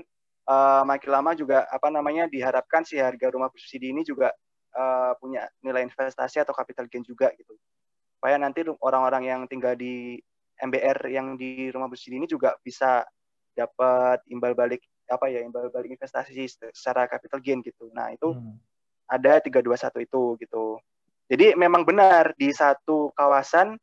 uh, 0.48 0.82
makin 0.86 1.10
lama 1.12 1.30
juga 1.36 1.66
apa 1.68 1.88
namanya 1.92 2.26
diharapkan 2.30 2.82
si 2.86 2.96
harga 2.98 3.30
rumah 3.30 3.50
bersubsidi 3.52 3.92
ini 3.92 4.02
juga 4.02 4.32
uh, 4.74 5.12
punya 5.20 5.46
nilai 5.60 5.84
investasi 5.86 6.42
atau 6.42 6.56
capital 6.56 6.88
gain 6.88 7.04
juga 7.04 7.30
gitu. 7.36 7.54
Supaya 8.16 8.40
nanti 8.40 8.64
orang-orang 8.80 9.28
yang 9.28 9.40
tinggal 9.46 9.76
di 9.76 10.16
MBR 10.56 10.98
yang 11.12 11.36
di 11.36 11.68
rumah 11.68 11.86
bersubsidi 11.86 12.16
ini 12.24 12.28
juga 12.28 12.56
bisa 12.64 13.04
dapat 13.56 14.20
imbal 14.28 14.52
balik 14.52 14.84
apa 15.06 15.30
ya 15.30 15.40
imbal 15.40 15.70
balik 15.70 15.94
investasi 15.96 16.34
secara 16.74 17.06
capital 17.06 17.38
gain 17.40 17.60
gitu. 17.62 17.88
Nah, 17.94 18.10
itu 18.10 18.34
hmm. 18.34 18.56
ada 19.08 19.38
321 19.40 20.06
itu 20.06 20.22
gitu. 20.42 20.66
Jadi 21.26 21.58
memang 21.58 21.82
benar 21.82 22.34
di 22.38 22.54
satu 22.54 23.10
kawasan 23.14 23.74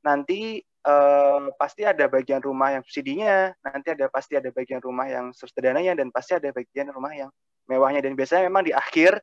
nanti 0.00 0.64
eh, 0.86 1.40
pasti 1.58 1.82
ada 1.82 2.06
bagian 2.06 2.42
rumah 2.42 2.74
yang 2.78 2.82
subsidinya, 2.84 3.50
nanti 3.64 3.94
ada 3.94 4.06
pasti 4.10 4.38
ada 4.38 4.50
bagian 4.52 4.82
rumah 4.82 5.06
yang 5.10 5.30
sederhananya 5.34 5.98
dan 5.98 6.08
pasti 6.14 6.36
ada 6.38 6.52
bagian 6.54 6.92
rumah 6.94 7.12
yang 7.14 7.30
mewahnya 7.68 8.00
dan 8.00 8.16
biasanya 8.16 8.48
memang 8.48 8.64
di 8.64 8.72
akhir 8.72 9.20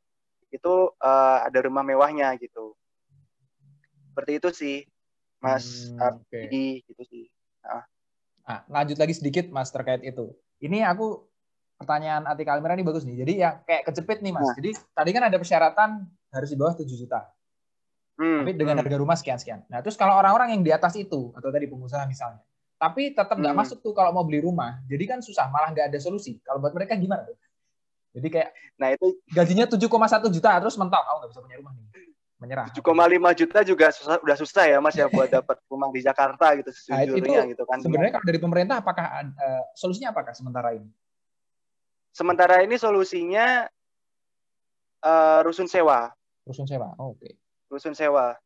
itu 0.52 0.74
eh, 1.00 1.38
ada 1.48 1.60
rumah 1.64 1.84
mewahnya 1.84 2.36
gitu. 2.40 2.76
Seperti 4.12 4.32
itu 4.40 4.50
sih, 4.56 4.78
Mas 5.44 5.92
hmm, 5.92 6.24
okay. 6.32 6.82
gitu 6.88 7.04
sih. 7.04 7.28
Nah. 7.66 7.84
nah, 8.48 8.60
lanjut 8.72 8.96
lagi 8.96 9.14
sedikit 9.18 9.52
Mas 9.52 9.70
terkait 9.70 10.02
itu. 10.08 10.32
Ini 10.64 10.88
aku 10.88 11.28
pertanyaan 11.76 12.24
Atika 12.24 12.56
Almira 12.56 12.80
ini 12.80 12.88
bagus 12.88 13.04
nih. 13.04 13.22
Jadi 13.22 13.34
ya 13.44 13.60
kayak 13.68 13.92
kejepit 13.92 14.24
nih 14.24 14.32
Mas. 14.32 14.48
Nah. 14.48 14.56
Jadi 14.56 14.72
tadi 14.96 15.10
kan 15.12 15.24
ada 15.28 15.38
persyaratan 15.38 15.90
harus 16.32 16.50
di 16.52 16.58
bawah 16.58 16.76
7 16.80 16.88
juta. 16.96 17.28
Hmm, 18.16 18.48
tapi 18.48 18.56
dengan 18.56 18.80
hmm. 18.80 18.84
harga 18.88 18.96
rumah 18.96 19.16
sekian-sekian. 19.20 19.68
Nah, 19.68 19.84
terus 19.84 20.00
kalau 20.00 20.16
orang-orang 20.16 20.56
yang 20.56 20.64
di 20.64 20.72
atas 20.72 20.96
itu, 20.96 21.36
atau 21.36 21.50
tadi 21.52 21.68
pengusaha 21.68 22.08
misalnya, 22.08 22.40
tapi 22.80 23.12
tetap 23.12 23.36
nggak 23.36 23.52
hmm. 23.52 23.60
masuk 23.60 23.84
tuh 23.84 23.92
kalau 23.92 24.16
mau 24.16 24.24
beli 24.24 24.40
rumah, 24.40 24.80
jadi 24.88 25.04
kan 25.16 25.20
susah, 25.20 25.52
malah 25.52 25.76
nggak 25.76 25.92
ada 25.92 26.00
solusi. 26.00 26.40
Kalau 26.40 26.64
buat 26.64 26.72
mereka 26.72 26.96
gimana 26.96 27.28
tuh? 27.28 27.36
Jadi 28.16 28.28
kayak, 28.32 28.50
nah 28.80 28.96
itu 28.96 29.20
gajinya 29.36 29.68
7,1 29.68 30.32
juta, 30.32 30.52
terus 30.64 30.76
mentok, 30.80 31.04
oh 31.04 31.16
nggak 31.20 31.30
bisa 31.36 31.40
punya 31.44 31.58
rumah 31.60 31.72
nih. 31.76 31.84
Menyerah. 32.40 32.68
7,5 32.72 33.40
juta 33.44 33.60
juga 33.68 33.88
susah, 33.92 34.16
udah 34.24 34.38
susah 34.40 34.64
ya 34.68 34.78
mas 34.80 34.96
ya 34.96 35.08
buat 35.12 35.28
dapat 35.28 35.56
rumah 35.68 35.88
di 35.92 36.04
Jakarta 36.04 36.56
gitu 36.56 36.72
nah, 36.92 37.04
sejujurnya 37.04 37.42
nah, 37.44 37.52
gitu 37.52 37.64
kan. 37.68 37.78
Sebenarnya 37.84 38.12
kalau 38.16 38.26
dari 38.28 38.40
pemerintah 38.40 38.76
apakah 38.80 39.08
uh, 39.28 39.64
solusinya 39.76 40.16
apakah 40.16 40.32
sementara 40.32 40.72
ini? 40.72 40.88
Sementara 42.16 42.64
ini 42.64 42.80
solusinya 42.80 43.68
uh, 45.04 45.40
rusun 45.44 45.68
sewa. 45.68 46.16
Rusun 46.48 46.64
sewa, 46.64 46.96
oh, 46.96 47.12
oke. 47.12 47.20
Okay 47.20 47.36
rusun 47.70 47.98
sewa. 47.98 48.38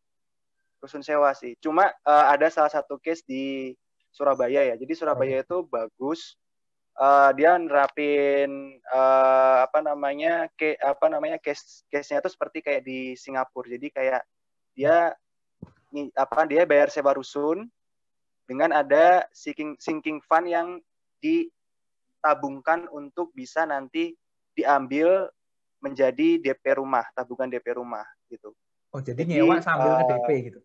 Rusun 0.80 1.04
sewa 1.04 1.36
sih. 1.36 1.56
Cuma 1.60 1.92
uh, 2.08 2.26
ada 2.32 2.48
salah 2.48 2.72
satu 2.72 2.96
case 3.00 3.24
di 3.28 3.76
Surabaya 4.10 4.66
ya. 4.74 4.76
Jadi 4.80 4.94
Surabaya 4.96 5.44
itu 5.44 5.66
bagus. 5.68 6.40
Uh, 7.00 7.32
dia 7.32 7.56
nerapin 7.56 8.76
uh, 8.92 9.64
apa 9.64 9.80
namanya 9.80 10.52
ke 10.60 10.76
apa 10.84 11.08
namanya 11.08 11.40
case 11.40 11.88
case-nya 11.88 12.20
itu 12.20 12.28
seperti 12.28 12.60
kayak 12.60 12.84
di 12.84 13.16
Singapura. 13.16 13.72
Jadi 13.72 13.88
kayak 13.88 14.24
dia 14.76 15.16
apa 16.14 16.42
dia 16.46 16.68
bayar 16.68 16.92
sewa 16.92 17.16
rusun 17.16 17.66
dengan 18.46 18.76
ada 18.76 19.26
sinking 19.32 19.80
sinking 19.80 20.20
fund 20.28 20.50
yang 20.52 20.68
ditabungkan 21.24 22.86
untuk 22.92 23.32
bisa 23.32 23.64
nanti 23.64 24.14
diambil 24.54 25.32
menjadi 25.80 26.38
DP 26.44 26.78
rumah 26.78 27.08
tabungan 27.16 27.48
DP 27.48 27.80
rumah 27.80 28.04
gitu 28.28 28.52
Oh, 28.90 29.02
jadi, 29.02 29.22
jadi 29.22 29.46
nyewa 29.46 29.62
sambil 29.62 29.92
uh, 29.94 30.02
eh, 30.02 30.08
DP 30.10 30.30
gitu. 30.50 30.60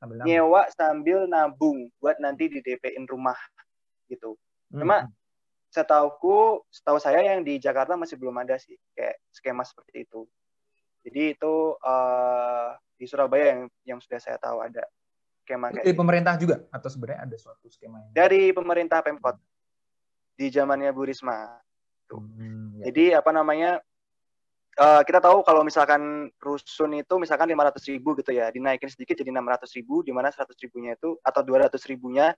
Sambil 0.00 0.14
nabung. 0.20 0.28
Nyewa 0.30 0.62
sambil 0.72 1.18
nabung 1.28 1.78
buat 2.00 2.16
nanti 2.16 2.48
di 2.48 2.58
DP-in 2.64 3.04
rumah 3.04 3.36
gitu. 4.08 4.40
Hmm. 4.72 4.80
Cuma 4.80 4.96
hmm. 5.04 5.12
setauku, 5.68 6.64
setahu 6.72 6.96
saya 6.96 7.20
yang 7.20 7.44
di 7.44 7.60
Jakarta 7.60 7.98
masih 7.98 8.16
belum 8.16 8.40
ada 8.40 8.56
sih 8.56 8.76
kayak 8.96 9.20
skema 9.32 9.68
seperti 9.68 10.08
itu. 10.08 10.24
Jadi 11.04 11.36
itu 11.36 11.76
uh, 11.76 12.72
di 12.96 13.04
Surabaya 13.04 13.54
yang 13.54 13.60
yang 13.84 13.98
sudah 14.00 14.18
saya 14.18 14.40
tahu 14.40 14.64
ada 14.64 14.82
skema 15.44 15.72
kayak 15.72 15.84
Dari 15.84 15.92
gitu. 15.92 16.00
pemerintah 16.00 16.34
juga 16.36 16.56
atau 16.68 16.88
sebenarnya 16.92 17.20
ada 17.24 17.36
suatu 17.36 17.66
skema 17.72 17.96
yang... 18.04 18.12
Dari 18.16 18.42
pemerintah 18.52 19.00
Pemkot. 19.00 19.36
Di 20.38 20.46
zamannya 20.52 20.92
Bu 20.92 21.02
Risma. 21.08 21.48
Tuh. 22.08 22.20
Hmm, 22.20 22.80
ya. 22.80 22.92
Jadi 22.92 23.04
apa 23.16 23.30
namanya? 23.32 23.80
Uh, 24.78 25.02
kita 25.02 25.18
tahu 25.18 25.42
kalau 25.42 25.66
misalkan 25.66 26.30
rusun 26.38 26.94
itu 26.96 27.14
misalkan 27.18 27.50
500 27.50 27.92
ribu 27.92 28.14
gitu 28.22 28.30
ya, 28.32 28.48
dinaikin 28.54 28.88
sedikit 28.88 29.18
jadi 29.18 29.34
600 29.34 29.66
ribu, 29.76 30.06
di 30.06 30.14
mana 30.14 30.30
100 30.30 30.54
ribunya 30.64 30.94
itu 30.94 31.18
atau 31.20 31.42
200 31.42 31.74
ribunya 31.90 32.32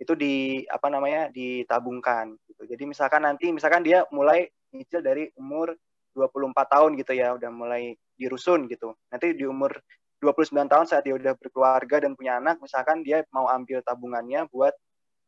itu 0.00 0.12
di 0.18 0.64
apa 0.66 0.88
namanya 0.88 1.28
ditabungkan 1.30 2.34
gitu. 2.48 2.62
Jadi 2.66 2.84
misalkan 2.88 3.22
nanti 3.22 3.52
misalkan 3.54 3.84
dia 3.84 4.02
mulai 4.10 4.48
nyicil 4.72 5.04
dari 5.04 5.28
umur 5.38 5.76
24 6.16 6.56
tahun 6.72 6.90
gitu 6.98 7.12
ya, 7.14 7.36
udah 7.36 7.50
mulai 7.52 7.94
di 8.16 8.26
rusun 8.26 8.66
gitu. 8.66 8.96
Nanti 9.12 9.36
di 9.36 9.44
umur 9.46 9.76
29 10.24 10.54
tahun 10.66 10.86
saat 10.88 11.04
dia 11.04 11.14
udah 11.14 11.34
berkeluarga 11.36 12.02
dan 12.02 12.16
punya 12.16 12.38
anak, 12.40 12.58
misalkan 12.62 13.04
dia 13.04 13.26
mau 13.34 13.46
ambil 13.50 13.82
tabungannya 13.82 14.46
buat 14.50 14.74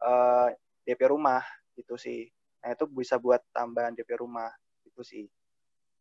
uh, 0.02 0.48
eh, 0.50 0.58
DP 0.86 1.10
rumah 1.10 1.42
gitu 1.74 1.98
sih. 1.98 2.30
Nah, 2.62 2.72
itu 2.72 2.86
bisa 2.88 3.18
buat 3.20 3.42
tambahan 3.52 3.92
DP 3.92 4.16
rumah 4.22 4.48
gitu 4.86 5.02
sih 5.02 5.26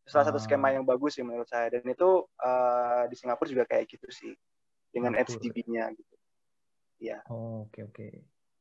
salah 0.04 0.28
satu 0.28 0.36
skema 0.36 0.68
ah. 0.68 0.72
yang 0.76 0.84
bagus 0.84 1.16
sih 1.16 1.24
menurut 1.24 1.48
saya 1.48 1.72
dan 1.72 1.84
itu 1.88 2.28
uh, 2.44 3.02
di 3.08 3.16
Singapura 3.16 3.48
juga 3.48 3.64
kayak 3.64 3.88
gitu 3.88 4.08
sih 4.12 4.32
dengan 4.92 5.16
FGB-nya 5.16 5.90
gitu. 5.96 6.14
Iya. 7.02 7.18
Oh, 7.32 7.66
oke 7.66 7.90
oke. 7.90 8.06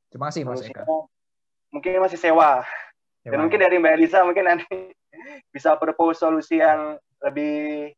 Terima 0.10 0.30
kasih 0.32 0.44
Mas 0.48 0.66
Eka. 0.66 0.84
Mungkin 1.70 2.02
masih 2.02 2.18
sewa. 2.18 2.66
sewa. 3.22 3.32
Dan 3.34 3.40
mungkin 3.46 3.60
dari 3.62 3.78
Mbak 3.78 3.94
Elisa 3.98 4.26
mungkin 4.26 4.46
nanti 4.50 4.94
bisa 5.56 5.78
propose 5.78 6.22
solusi 6.22 6.60
yang 6.60 6.98
lebih 7.22 7.94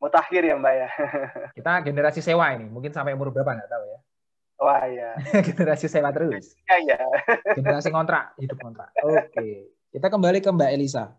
mutakhir 0.00 0.42
ya 0.42 0.54
Mbak 0.58 0.74
ya. 0.74 0.88
Kita 1.58 1.72
generasi 1.84 2.20
sewa 2.24 2.50
ini, 2.56 2.66
mungkin 2.66 2.90
sampai 2.90 3.14
umur 3.14 3.30
berapa 3.30 3.52
nggak 3.52 3.70
tahu 3.70 3.84
ya. 3.84 3.98
Wah 4.60 4.82
iya. 4.84 5.10
generasi 5.48 5.88
sewa 5.88 6.12
terus. 6.12 6.56
Iya 6.68 6.76
iya. 6.84 6.98
generasi 7.56 7.88
kontrak, 7.88 8.36
hidup 8.36 8.58
kontrak. 8.60 8.92
Oke. 9.00 9.72
Kita 9.90 10.06
kembali 10.06 10.38
ke 10.38 10.50
Mbak 10.52 10.70
Elisa. 10.74 11.16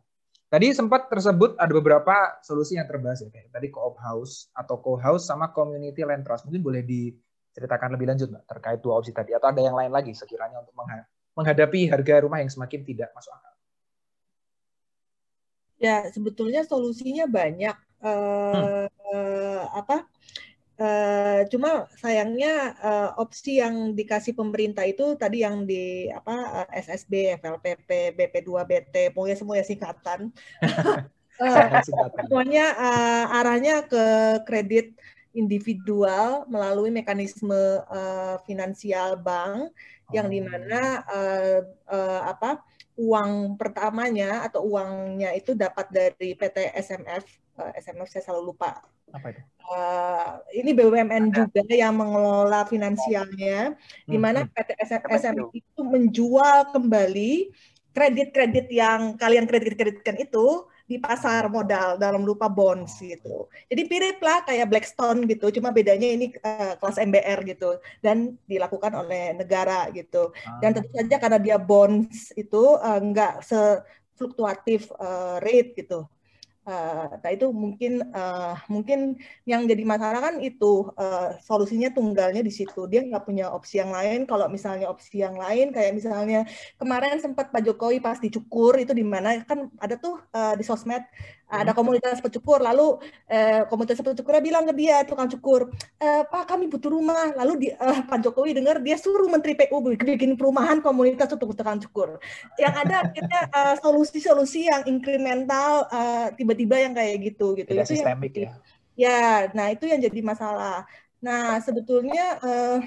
Tadi 0.52 0.68
sempat 0.76 1.08
tersebut 1.08 1.56
ada 1.56 1.72
beberapa 1.72 2.12
solusi 2.43 2.76
yang 2.76 2.84
terbahas 2.84 3.24
ya, 3.24 3.32
kayak 3.32 3.56
tadi 3.56 3.72
co-op 3.72 3.95
house 4.04 4.52
atau 4.52 4.84
co-house 4.84 5.24
sama 5.24 5.56
community 5.56 6.04
land 6.04 6.28
trust. 6.28 6.43
Mungkin 6.43 6.60
boleh 6.60 6.84
diceritakan 6.84 7.95
lebih 7.95 8.12
lanjut 8.12 8.28
Mbak 8.28 8.43
terkait 8.52 8.80
dua 8.84 8.99
opsi 8.99 9.16
tadi 9.16 9.32
atau 9.32 9.47
ada 9.47 9.64
yang 9.64 9.80
lain 9.80 9.95
lagi 9.95 10.12
sekiranya 10.12 10.60
untuk 10.60 10.76
menghadapi 11.39 11.88
harga 11.88 12.28
rumah 12.28 12.43
yang 12.43 12.52
semakin 12.52 12.84
tidak 12.84 13.16
masuk 13.16 13.32
akal. 13.32 13.56
Ya, 15.80 16.12
sebetulnya 16.12 16.68
solusinya 16.68 17.32
banyak. 17.32 17.76
Hmm. 18.04 18.91
uh, 18.91 19.64
apa? 19.72 20.04
Uh, 20.82 21.46
cuma 21.54 21.86
sayangnya 22.02 22.74
uh, 22.82 23.14
opsi 23.22 23.62
yang 23.62 23.94
dikasih 23.94 24.34
pemerintah 24.34 24.82
itu 24.82 25.14
tadi 25.14 25.46
yang 25.46 25.70
di 25.70 26.10
apa 26.10 26.66
uh, 26.66 26.68
SSB, 26.74 27.38
FLPP, 27.38 28.18
BP2, 28.18 28.50
BT, 28.66 28.96
pokoknya 29.14 29.38
semua 29.38 29.62
ya 29.62 29.66
singkatan. 29.68 30.34
uh, 31.46 31.68
semuanya 32.26 32.66
uh, 32.82 33.26
arahnya 33.38 33.86
ke 33.86 34.06
kredit 34.50 34.98
individual 35.38 36.50
melalui 36.50 36.90
mekanisme 36.90 37.86
uh, 37.86 38.42
finansial 38.50 39.22
bank 39.22 39.70
yang 40.10 40.34
di 40.34 40.42
mana 40.42 41.06
uh, 41.06 41.60
uh, 41.94 42.22
apa 42.26 42.58
uang 42.98 43.54
pertamanya 43.54 44.50
atau 44.50 44.66
uangnya 44.66 45.30
itu 45.38 45.54
dapat 45.54 45.94
dari 45.94 46.34
PT 46.34 46.74
SMF, 46.74 47.24
uh, 47.62 47.72
SMF 47.78 48.10
saya 48.10 48.24
selalu 48.26 48.58
lupa 48.58 48.82
apa 49.14 49.28
itu? 49.36 49.41
Uh, 49.72 50.43
ini 50.51 50.76
BUMN 50.76 51.32
juga 51.32 51.64
yang 51.72 51.95
mengelola 51.95 52.68
finansialnya, 52.68 53.72
hmm. 53.72 54.09
di 54.09 54.18
mana 54.20 54.43
hmm. 54.43 54.51
PT 54.51 54.70
SM 54.84 55.38
itu 55.55 55.80
menjual 55.80 56.76
kembali 56.76 57.55
kredit-kredit 57.91 58.72
yang 58.72 59.16
kalian 59.20 59.47
kredit-kreditkan 59.47 60.16
itu 60.20 60.68
di 60.88 60.99
pasar 60.99 61.47
modal 61.47 61.95
dalam 61.95 62.28
lupa 62.28 62.51
bonds 62.51 62.99
gitu. 62.99 63.47
Jadi 63.72 63.88
mirip 63.88 64.20
lah 64.20 64.43
kayak 64.43 64.68
Blackstone 64.68 65.24
gitu, 65.24 65.47
cuma 65.55 65.72
bedanya 65.72 66.07
ini 66.07 66.36
uh, 66.43 66.76
kelas 66.76 66.99
MBR 66.99 67.39
gitu 67.47 67.80
dan 68.03 68.36
dilakukan 68.43 68.91
oleh 68.99 69.32
negara 69.32 69.88
gitu. 69.95 70.36
Dan 70.59 70.76
tentu 70.76 70.91
saja 70.91 71.16
karena 71.16 71.39
dia 71.39 71.55
bonds 71.55 72.36
itu 72.36 72.76
uh, 72.76 72.99
nggak 72.99 73.39
se 73.39 73.59
fluktuatif 74.20 74.91
uh, 74.99 75.39
rate 75.39 75.80
gitu. 75.80 76.03
Uh, 76.72 77.19
nah 77.19 77.32
itu 77.36 77.51
mungkin 77.51 77.99
uh, 78.15 78.55
mungkin 78.72 79.19
yang 79.43 79.67
jadi 79.67 79.84
masalah 79.84 80.24
kan 80.24 80.36
itu 80.39 80.88
uh, 80.95 81.36
solusinya 81.43 81.91
tunggalnya 81.91 82.39
di 82.39 82.53
situ. 82.53 82.88
Dia 82.88 83.03
nggak 83.03 83.28
punya 83.28 83.51
opsi 83.51 83.84
yang 83.84 83.91
lain. 83.91 84.24
Kalau 84.24 84.47
misalnya 84.47 84.88
opsi 84.88 85.19
yang 85.19 85.36
lain 85.36 85.76
kayak 85.76 85.91
misalnya 85.91 86.47
kemarin 86.80 87.19
sempat 87.19 87.51
Pak 87.51 87.61
Jokowi 87.67 87.99
pas 87.99 88.15
dicukur 88.24 88.80
itu 88.80 88.95
di 88.95 89.03
mana 89.03 89.43
kan 89.43 89.67
ada 89.84 89.99
tuh 89.99 90.15
uh, 90.32 90.55
di 90.55 90.63
sosmed 90.63 91.03
ada 91.51 91.76
komunitas 91.76 92.24
pencukur 92.24 92.63
lalu 92.63 92.95
eh, 93.28 93.67
komunitas 93.67 93.99
pencukurnya 93.99 94.39
bilang 94.39 94.63
ke 94.63 94.74
dia 94.74 95.03
tukang 95.03 95.28
cukur 95.28 95.67
e, 95.99 96.07
Pak 96.32 96.47
kami 96.47 96.72
butuh 96.72 96.88
rumah. 96.88 97.36
Lalu 97.36 97.53
di, 97.59 97.67
eh, 97.76 97.99
Pak 98.07 98.24
Jokowi 98.24 98.55
dengar 98.55 98.80
dia 98.80 98.95
suruh 98.95 99.28
Menteri 99.28 99.59
PU 99.59 99.84
bikin 99.84 100.39
perumahan 100.39 100.80
komunitas 100.80 101.28
untuk 101.36 101.51
tukang 101.51 101.84
cukur. 101.84 102.24
Yang 102.55 102.76
ada 102.88 102.95
akhirnya 103.03 103.41
uh, 103.51 103.76
solusi-solusi 103.84 104.72
yang 104.72 104.88
incremental 104.88 105.89
uh, 105.91 106.32
tiba-tiba 106.62 106.76
yang 106.78 106.93
kayak 106.93 107.16
gitu 107.26 107.47
gitu. 107.57 107.70
Tidak 107.74 107.86
itu 107.86 107.93
sistemik 107.97 108.34
yang, 108.38 108.45
ya. 108.45 108.53
Ya 108.93 109.22
nah 109.57 109.74
itu 109.74 109.89
yang 109.89 109.97
jadi 109.97 110.20
masalah. 110.22 110.86
Nah 111.18 111.57
sebetulnya 111.66 112.38
uh, 112.45 112.78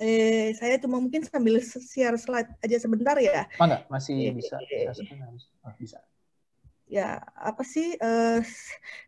eh 0.00 0.56
saya 0.56 0.80
cuma 0.80 0.96
mungkin 0.96 1.20
sambil 1.28 1.60
share 1.60 2.16
slide 2.16 2.48
aja 2.64 2.76
sebentar 2.80 3.20
ya. 3.20 3.44
Oh 3.60 3.68
enggak, 3.68 3.84
masih 3.92 4.32
bisa. 4.32 4.56
Bisa, 4.64 5.04
oh, 5.60 5.74
bisa. 5.76 5.98
Ya 6.88 7.20
apa 7.36 7.62
sih 7.62 8.00
uh, 8.00 8.40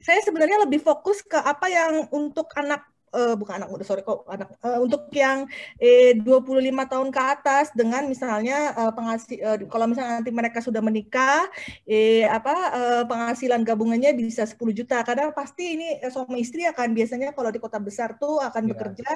saya 0.04 0.20
sebenarnya 0.20 0.68
lebih 0.68 0.84
fokus 0.84 1.24
ke 1.24 1.40
apa 1.40 1.66
yang 1.72 2.06
untuk 2.12 2.52
anak 2.54 2.91
uh, 3.12 3.34
bukan 3.36 3.62
anak 3.62 3.68
muda 3.70 3.84
sorry 3.84 4.02
kok 4.02 4.24
anak 4.26 4.56
uh, 4.64 4.80
untuk 4.80 5.06
yang 5.12 5.46
eh 5.78 6.16
25 6.18 6.92
tahun 6.92 7.08
ke 7.12 7.20
atas 7.20 7.70
dengan 7.76 8.08
misalnya 8.08 8.72
uh, 8.74 8.92
penghasi 8.92 9.38
uh, 9.44 9.56
kalau 9.68 9.86
misalnya 9.86 10.20
nanti 10.20 10.32
mereka 10.32 10.58
sudah 10.64 10.80
menikah 10.80 11.46
eh 11.86 12.24
apa 12.26 12.54
uh, 12.72 13.02
penghasilan 13.06 13.62
gabungannya 13.62 14.16
bisa 14.16 14.48
10 14.48 14.58
juta 14.72 15.04
karena 15.04 15.30
pasti 15.30 15.76
ini 15.78 15.88
suami 16.08 16.42
istri 16.42 16.64
akan 16.66 16.96
biasanya 16.96 17.36
kalau 17.36 17.52
di 17.52 17.60
kota 17.60 17.78
besar 17.78 18.16
tuh 18.16 18.40
akan 18.40 18.66
ya. 18.66 18.68
bekerja 18.74 19.10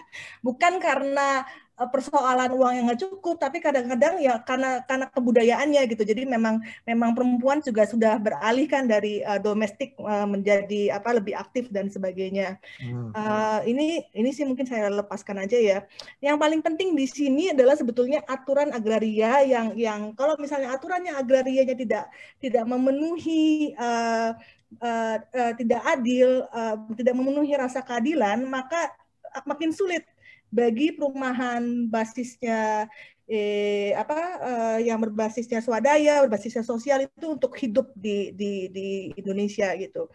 bukan 0.44 0.78
karena 0.78 1.42
persoalan 1.76 2.56
uang 2.56 2.72
yang 2.72 2.84
nggak 2.88 3.04
cukup, 3.04 3.36
tapi 3.36 3.60
kadang-kadang 3.60 4.16
ya 4.16 4.40
karena 4.40 4.80
karena 4.88 5.12
kebudayaannya 5.12 5.82
gitu. 5.92 6.08
Jadi 6.08 6.24
memang 6.24 6.64
memang 6.88 7.12
perempuan 7.12 7.60
juga 7.60 7.84
sudah 7.84 8.16
beralihkan 8.16 8.88
dari 8.88 9.20
uh, 9.20 9.36
domestik 9.36 9.92
uh, 10.00 10.24
menjadi 10.24 10.96
apa 10.96 11.20
lebih 11.20 11.36
aktif 11.36 11.68
dan 11.68 11.92
sebagainya. 11.92 12.56
Hmm. 12.80 13.12
Uh, 13.12 13.60
ini 13.68 14.08
ini 14.16 14.32
sih 14.32 14.48
mungkin 14.48 14.64
saya 14.64 14.88
lepaskan 14.88 15.44
aja 15.44 15.60
ya. 15.60 15.78
Yang 16.24 16.36
paling 16.40 16.60
penting 16.64 16.96
di 16.96 17.04
sini 17.04 17.52
adalah 17.52 17.76
sebetulnya 17.76 18.24
aturan 18.24 18.72
agraria 18.72 19.44
yang 19.44 19.76
yang 19.76 20.16
kalau 20.16 20.32
misalnya 20.40 20.72
aturannya 20.72 21.12
agrarianya 21.12 21.76
tidak 21.76 22.08
tidak 22.40 22.64
memenuhi 22.64 23.76
uh, 23.76 24.32
uh, 24.80 25.16
uh, 25.20 25.52
tidak 25.60 25.82
adil, 25.84 26.48
uh, 26.56 26.80
tidak 26.96 27.12
memenuhi 27.12 27.52
rasa 27.52 27.84
keadilan, 27.84 28.48
maka 28.48 28.96
makin 29.44 29.68
sulit 29.68 30.08
bagi 30.56 30.96
perumahan 30.96 31.92
basisnya 31.92 32.88
eh, 33.28 33.92
apa 33.92 34.18
eh, 34.40 34.78
yang 34.88 34.98
berbasisnya 35.04 35.60
swadaya, 35.60 36.24
berbasisnya 36.24 36.64
sosial 36.64 37.04
itu 37.04 37.26
untuk 37.36 37.52
hidup 37.60 37.92
di 37.92 38.32
di 38.32 38.72
di 38.72 38.88
Indonesia 39.20 39.76
gitu 39.76 40.08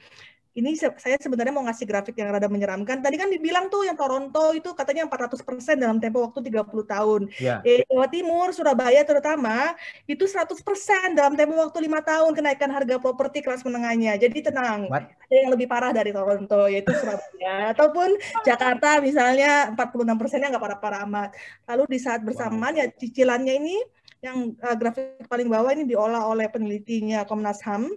ini 0.51 0.75
saya 0.75 1.15
sebenarnya 1.15 1.55
mau 1.55 1.63
ngasih 1.63 1.87
grafik 1.87 2.19
yang 2.19 2.27
rada 2.27 2.51
menyeramkan. 2.51 2.99
Tadi 2.99 3.15
kan 3.15 3.31
dibilang 3.31 3.71
tuh 3.71 3.87
yang 3.87 3.95
Toronto 3.95 4.51
itu 4.51 4.75
katanya 4.75 5.07
400% 5.07 5.79
dalam 5.79 5.95
tempo 6.03 6.19
waktu 6.19 6.43
30 6.43 6.67
tahun. 6.83 7.21
Yeah. 7.39 7.63
Eh, 7.63 7.87
Jawa 7.87 8.11
Timur, 8.11 8.51
Surabaya 8.51 8.99
terutama 9.07 9.79
itu 10.03 10.27
100% 10.27 11.15
dalam 11.15 11.39
tempo 11.39 11.55
waktu 11.55 11.79
lima 11.87 12.03
tahun 12.03 12.35
kenaikan 12.35 12.67
harga 12.67 12.99
properti 12.99 13.39
kelas 13.39 13.63
menengahnya. 13.63 14.19
Jadi 14.19 14.51
tenang. 14.51 14.91
What? 14.91 15.07
Ada 15.31 15.35
yang 15.47 15.49
lebih 15.55 15.71
parah 15.71 15.95
dari 15.95 16.11
Toronto 16.11 16.67
yaitu 16.67 16.91
Surabaya 16.99 17.71
ataupun 17.71 18.19
Jakarta 18.43 18.99
misalnya 18.99 19.71
46 19.71 20.19
persennya 20.19 20.51
nggak 20.51 20.63
parah-parah 20.67 20.99
amat. 21.07 21.29
Lalu 21.71 21.95
di 21.95 21.99
saat 22.03 22.19
bersamaan 22.27 22.75
wow. 22.75 22.81
ya 22.83 22.85
cicilannya 22.91 23.55
ini 23.55 23.79
yang 24.21 24.53
uh, 24.61 24.75
grafik 24.77 25.25
paling 25.25 25.49
bawah 25.49 25.71
ini 25.73 25.87
diolah 25.89 26.29
oleh 26.29 26.45
penelitinya 26.51 27.25
Komnas 27.25 27.63
HAM 27.65 27.89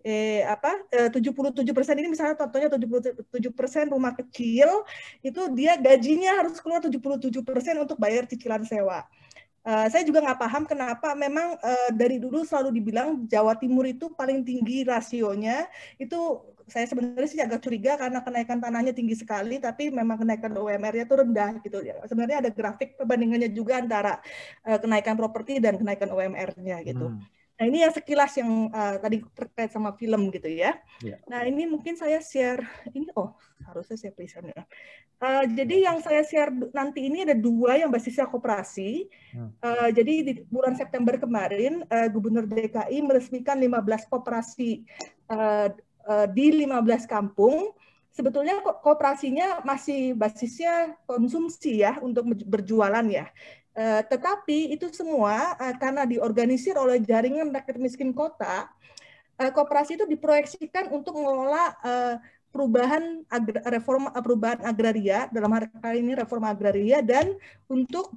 eh 0.00 0.40
apa 0.48 0.80
eh, 0.88 1.12
77 1.12 1.60
persen 1.76 1.94
ini 2.00 2.08
misalnya 2.08 2.36
contohnya 2.36 2.72
77 2.72 3.52
persen 3.52 3.84
rumah 3.92 4.16
kecil 4.16 4.84
itu 5.20 5.40
dia 5.52 5.76
gajinya 5.76 6.40
harus 6.40 6.56
keluar 6.60 6.80
77 6.80 7.44
persen 7.44 7.76
untuk 7.76 8.00
bayar 8.00 8.24
cicilan 8.24 8.64
sewa. 8.64 9.04
Uh, 9.60 9.84
saya 9.92 10.08
juga 10.08 10.24
nggak 10.24 10.40
paham 10.40 10.64
kenapa 10.64 11.12
memang 11.12 11.52
uh, 11.60 11.90
dari 11.92 12.16
dulu 12.16 12.48
selalu 12.48 12.80
dibilang 12.80 13.28
Jawa 13.28 13.52
Timur 13.60 13.84
itu 13.84 14.08
paling 14.16 14.40
tinggi 14.40 14.88
rasionya 14.88 15.68
itu 16.00 16.16
saya 16.64 16.88
sebenarnya 16.88 17.28
sih 17.28 17.44
agak 17.44 17.60
curiga 17.60 18.00
karena 18.00 18.24
kenaikan 18.24 18.56
tanahnya 18.56 18.96
tinggi 18.96 19.20
sekali 19.20 19.60
tapi 19.60 19.92
memang 19.92 20.24
kenaikan 20.24 20.56
UMR-nya 20.56 21.04
itu 21.04 21.12
rendah 21.12 21.60
gitu 21.60 21.78
ya 21.84 22.00
sebenarnya 22.08 22.40
ada 22.40 22.50
grafik 22.56 22.96
perbandingannya 22.96 23.52
juga 23.52 23.84
antara 23.84 24.16
uh, 24.64 24.80
kenaikan 24.80 25.12
properti 25.20 25.60
dan 25.60 25.76
kenaikan 25.76 26.08
UMR-nya 26.08 26.80
gitu. 26.80 27.12
Hmm. 27.12 27.20
Nah 27.60 27.68
ini 27.68 27.84
yang 27.84 27.92
sekilas 27.92 28.32
yang 28.40 28.72
uh, 28.72 28.96
tadi 28.96 29.20
terkait 29.36 29.68
sama 29.68 29.92
film 29.92 30.32
gitu 30.32 30.48
ya. 30.48 30.80
Yeah. 31.04 31.20
Nah 31.28 31.44
ini 31.44 31.68
mungkin 31.68 31.92
saya 31.92 32.16
share 32.24 32.64
ini 32.96 33.12
oh 33.12 33.36
harusnya 33.68 34.00
saya 34.00 34.16
present 34.16 34.48
ya. 34.48 34.64
Uh, 35.20 35.44
jadi 35.44 35.92
yang 35.92 36.00
saya 36.00 36.24
share 36.24 36.48
nanti 36.72 37.04
ini 37.04 37.28
ada 37.28 37.36
dua 37.36 37.76
yang 37.76 37.92
basisnya 37.92 38.24
koperasi. 38.24 39.12
Uh, 39.60 39.92
jadi 39.92 40.14
di 40.24 40.32
bulan 40.48 40.72
September 40.72 41.20
kemarin 41.20 41.84
uh, 41.84 42.08
Gubernur 42.08 42.48
DKI 42.48 43.04
meresmikan 43.04 43.60
15 43.60 44.08
koperasi 44.08 44.88
uh, 45.28 45.68
uh, 46.08 46.26
di 46.32 46.64
15 46.64 47.04
kampung. 47.04 47.76
Sebetulnya 48.10 48.64
kooperasinya 48.64 49.62
masih 49.62 50.16
basisnya 50.16 50.96
konsumsi 51.04 51.84
ya 51.84 52.00
untuk 52.00 52.24
berjualan 52.48 53.04
ya. 53.04 53.28
Uh, 53.80 54.04
tetapi 54.04 54.76
itu 54.76 54.92
semua 54.92 55.56
uh, 55.56 55.74
karena 55.80 56.04
diorganisir 56.04 56.76
oleh 56.76 57.00
jaringan 57.00 57.48
rakyat 57.48 57.80
miskin 57.80 58.12
kota, 58.12 58.68
uh, 59.40 59.50
kooperasi 59.56 59.96
itu 59.96 60.04
diproyeksikan 60.04 60.92
untuk 60.92 61.16
mengelola 61.16 61.72
uh, 61.80 62.20
perubahan 62.52 63.24
agra, 63.32 63.64
reform 63.72 64.12
perubahan 64.12 64.60
agraria 64.68 65.32
dalam 65.32 65.48
hal 65.56 65.94
ini 65.96 66.12
reforma 66.12 66.52
agraria 66.52 67.00
dan 67.00 67.32
untuk 67.72 68.12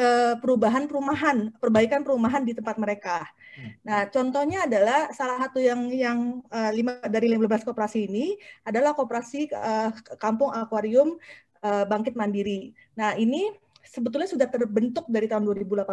uh, 0.00 0.34
perubahan 0.40 0.88
perumahan, 0.88 1.52
perbaikan 1.60 2.00
perumahan 2.00 2.40
di 2.40 2.56
tempat 2.56 2.80
mereka. 2.80 3.28
Hmm. 3.58 3.70
Nah, 3.84 4.00
contohnya 4.08 4.64
adalah 4.64 5.12
salah 5.12 5.44
satu 5.44 5.60
yang 5.60 5.92
yang 5.92 6.40
uh, 6.48 6.70
lima 6.72 7.02
dari 7.04 7.28
15 7.28 7.68
kooperasi 7.68 8.08
ini 8.08 8.38
adalah 8.64 8.96
kooperasi 8.96 9.52
uh, 9.52 9.90
Kampung 10.16 10.54
Akuarium 10.56 11.20
uh, 11.60 11.84
Bangkit 11.84 12.16
Mandiri. 12.16 12.72
Nah, 12.94 13.18
ini 13.18 13.50
sebetulnya 13.84 14.28
sudah 14.28 14.48
terbentuk 14.48 15.08
dari 15.08 15.26
tahun 15.26 15.44
2018. 15.46 15.88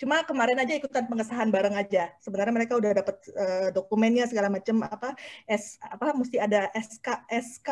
Cuma 0.00 0.22
kemarin 0.24 0.58
aja 0.60 0.72
ikutan 0.76 1.08
pengesahan 1.08 1.48
bareng 1.48 1.76
aja. 1.76 2.12
Sebenarnya 2.20 2.54
mereka 2.54 2.76
udah 2.76 2.92
dapat 2.94 3.16
uh, 3.34 3.68
dokumennya 3.72 4.28
segala 4.28 4.52
macam 4.52 4.84
apa 4.84 5.16
S 5.48 5.80
apa 5.80 6.12
mesti 6.14 6.36
ada 6.38 6.68
SK 6.76 7.28
SK 7.28 7.68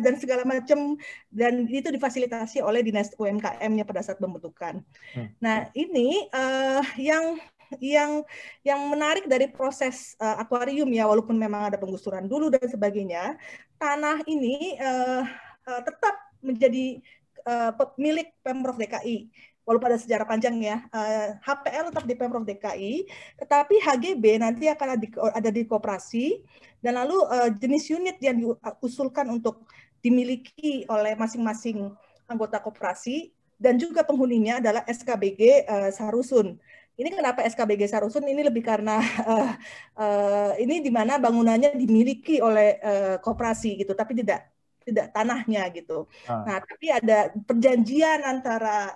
dan 0.00 0.14
segala 0.20 0.42
macam 0.44 0.94
dan 1.32 1.66
itu 1.68 1.88
difasilitasi 1.88 2.60
oleh 2.60 2.84
Dinas 2.84 3.12
UMKM-nya 3.16 3.84
pada 3.84 4.00
saat 4.04 4.20
pembentukan. 4.20 4.80
Hmm. 5.12 5.28
Nah, 5.40 5.68
ini 5.72 6.28
uh, 6.32 6.84
yang 7.00 7.40
yang 7.82 8.22
yang 8.62 8.80
menarik 8.86 9.26
dari 9.26 9.50
proses 9.50 10.14
uh, 10.22 10.38
akuarium 10.38 10.86
ya 10.94 11.08
walaupun 11.10 11.34
memang 11.34 11.66
ada 11.66 11.78
penggusuran 11.80 12.30
dulu 12.30 12.52
dan 12.52 12.66
sebagainya, 12.66 13.34
tanah 13.80 14.22
ini 14.30 14.78
uh, 14.78 15.26
uh, 15.66 15.80
tetap 15.82 16.14
menjadi 16.44 17.02
uh, 17.46 17.70
milik 17.96 18.34
Pemprov 18.42 18.76
DKI. 18.76 19.30
Walaupun 19.66 19.90
ada 19.90 19.98
sejarah 19.98 20.30
panjang 20.30 20.54
ya, 20.62 20.78
uh, 20.94 21.02
eh, 21.10 21.30
HPL 21.42 21.90
tetap 21.90 22.04
di 22.06 22.14
Pemprov 22.14 22.46
DKI, 22.46 23.02
tetapi 23.42 23.82
HGB 23.82 24.38
nanti 24.38 24.70
akan 24.70 24.94
ada 24.94 25.00
di, 25.02 25.08
ada 25.10 25.50
di 25.50 25.62
koperasi, 25.66 26.38
dan 26.78 27.02
lalu 27.02 27.18
uh, 27.26 27.50
jenis 27.50 27.90
unit 27.90 28.14
yang 28.22 28.38
diusulkan 28.38 29.26
untuk 29.26 29.66
dimiliki 29.98 30.86
oleh 30.86 31.18
masing-masing 31.18 31.90
anggota 32.30 32.62
koperasi, 32.62 33.34
dan 33.58 33.74
juga 33.74 34.06
penghuninya 34.06 34.62
adalah 34.62 34.86
SKBG 34.86 35.66
uh, 35.66 35.90
Sarusun. 35.90 36.62
Ini 36.94 37.10
kenapa 37.10 37.42
SKBG 37.42 37.90
Sarusun 37.90 38.22
ini 38.22 38.46
lebih 38.46 38.62
karena 38.62 39.02
uh, 39.02 39.50
uh, 40.02 40.52
ini 40.62 40.78
di 40.78 40.94
mana 40.94 41.18
bangunannya 41.18 41.74
dimiliki 41.74 42.38
oleh 42.38 42.78
uh, 42.86 43.16
koperasi 43.18 43.82
gitu, 43.82 43.98
tapi 43.98 44.14
tidak 44.14 44.55
tidak 44.86 45.10
tanahnya 45.10 45.66
gitu. 45.74 46.06
Ah. 46.30 46.46
Nah, 46.46 46.56
tapi 46.62 46.94
ada 46.94 47.34
perjanjian 47.44 48.22
antara 48.22 48.94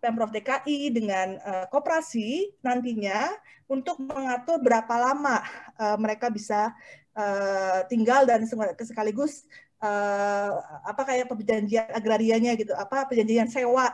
Pemprov 0.00 0.32
DKI 0.32 0.92
dengan 0.92 1.36
uh, 1.44 1.66
koperasi 1.68 2.56
nantinya 2.64 3.28
untuk 3.68 4.00
mengatur 4.00 4.60
berapa 4.60 4.94
lama 4.96 5.44
uh, 5.76 5.96
mereka 6.00 6.32
bisa 6.32 6.72
uh, 7.12 7.84
tinggal 7.88 8.24
dan 8.24 8.48
sekaligus 8.80 9.44
uh, 9.84 10.56
apa 10.88 11.04
kayak 11.04 11.28
perjanjian 11.28 11.88
agrarianya 11.92 12.56
gitu, 12.56 12.72
apa 12.72 13.04
perjanjian 13.12 13.52
sewa 13.52 13.92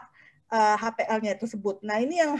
uh, 0.50 0.76
HPL-nya 0.78 1.42
tersebut. 1.42 1.82
Nah, 1.82 1.98
ini 1.98 2.22
yang 2.22 2.38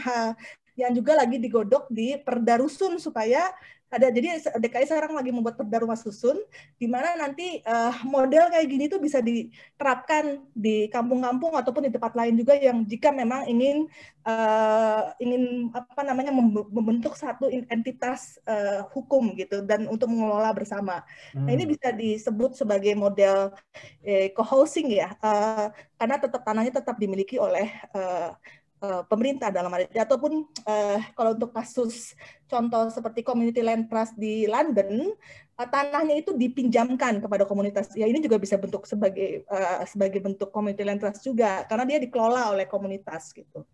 yang 0.77 0.91
juga 0.93 1.17
lagi 1.17 1.41
digodok 1.41 1.89
di 1.91 2.15
Perda 2.21 2.61
Rusun 2.61 3.01
supaya 3.01 3.51
ada 3.87 4.11
jadi 4.11 4.43
DKI 4.59 4.83
sekarang 4.83 5.15
lagi 5.15 5.31
membuat 5.31 5.55
perda 5.55 5.79
rumah 5.79 5.95
susun 5.95 6.35
di 6.75 6.91
mana 6.91 7.15
nanti 7.15 7.63
uh, 7.63 7.95
model 8.03 8.51
kayak 8.51 8.67
gini 8.67 8.85
tuh 8.91 8.99
bisa 8.99 9.23
diterapkan 9.23 10.43
di 10.51 10.91
kampung-kampung 10.91 11.55
ataupun 11.55 11.87
di 11.87 11.91
tempat 11.95 12.11
lain 12.11 12.35
juga 12.35 12.59
yang 12.59 12.83
jika 12.83 13.15
memang 13.15 13.47
ingin 13.47 13.87
uh, 14.27 15.15
ingin 15.23 15.71
apa 15.71 16.03
namanya 16.03 16.35
membentuk 16.67 17.15
satu 17.15 17.47
entitas 17.47 18.35
uh, 18.43 18.83
hukum 18.91 19.31
gitu 19.39 19.63
dan 19.63 19.87
untuk 19.87 20.11
mengelola 20.11 20.51
bersama. 20.51 21.07
Hmm. 21.31 21.47
Nah 21.47 21.51
ini 21.55 21.63
hmm. 21.63 21.71
bisa 21.71 21.87
disebut 21.95 22.59
sebagai 22.59 22.91
model 22.91 23.55
eh, 24.03 24.35
co-housing 24.35 24.91
ya 24.91 25.15
uh, 25.23 25.71
karena 25.95 26.15
tetap 26.19 26.43
tanahnya 26.43 26.83
tetap 26.83 26.99
dimiliki 26.99 27.39
oleh 27.39 27.71
uh, 27.95 28.35
uh, 28.81 29.03
pemerintah 29.05 29.49
dalam 29.49 29.69
hal 29.73 29.87
ini 29.87 29.99
ataupun 29.99 30.45
uh, 30.65 30.99
kalau 31.17 31.33
untuk 31.37 31.51
kasus 31.53 32.13
contoh 32.45 32.89
seperti 32.93 33.21
community 33.21 33.61
land 33.61 33.89
trust 33.91 34.15
di 34.15 34.45
London 34.45 35.13
uh, 35.57 35.67
tanahnya 35.67 36.19
itu 36.19 36.33
dipinjamkan 36.33 37.19
kepada 37.21 37.43
komunitas. 37.43 37.93
Ya 37.97 38.05
ini 38.05 38.21
juga 38.21 38.37
bisa 38.37 38.55
bentuk 38.57 38.85
sebagai 38.85 39.45
uh, 39.49 39.85
sebagai 39.87 40.21
bentuk 40.21 40.49
community 40.53 40.83
land 40.85 41.01
trust 41.01 41.25
juga 41.25 41.65
karena 41.65 41.85
dia 41.85 41.97
dikelola 42.01 42.53
oleh 42.53 42.65
komunitas 42.69 43.33
gitu. 43.33 43.65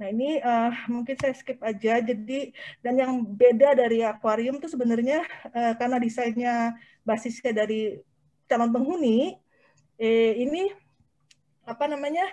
Nah 0.00 0.08
ini 0.08 0.40
uh, 0.40 0.72
mungkin 0.88 1.14
saya 1.20 1.36
skip 1.36 1.60
aja. 1.60 2.00
Jadi 2.00 2.56
dan 2.80 2.96
yang 2.96 3.20
beda 3.20 3.76
dari 3.76 4.00
akuarium 4.00 4.56
itu 4.56 4.72
sebenarnya 4.72 5.20
uh, 5.52 5.76
karena 5.76 6.00
desainnya 6.00 6.72
basisnya 7.04 7.52
dari 7.52 8.00
calon 8.50 8.74
penghuni 8.74 9.38
eh, 10.00 10.34
ini 10.40 10.72
apa 11.68 11.86
namanya 11.86 12.24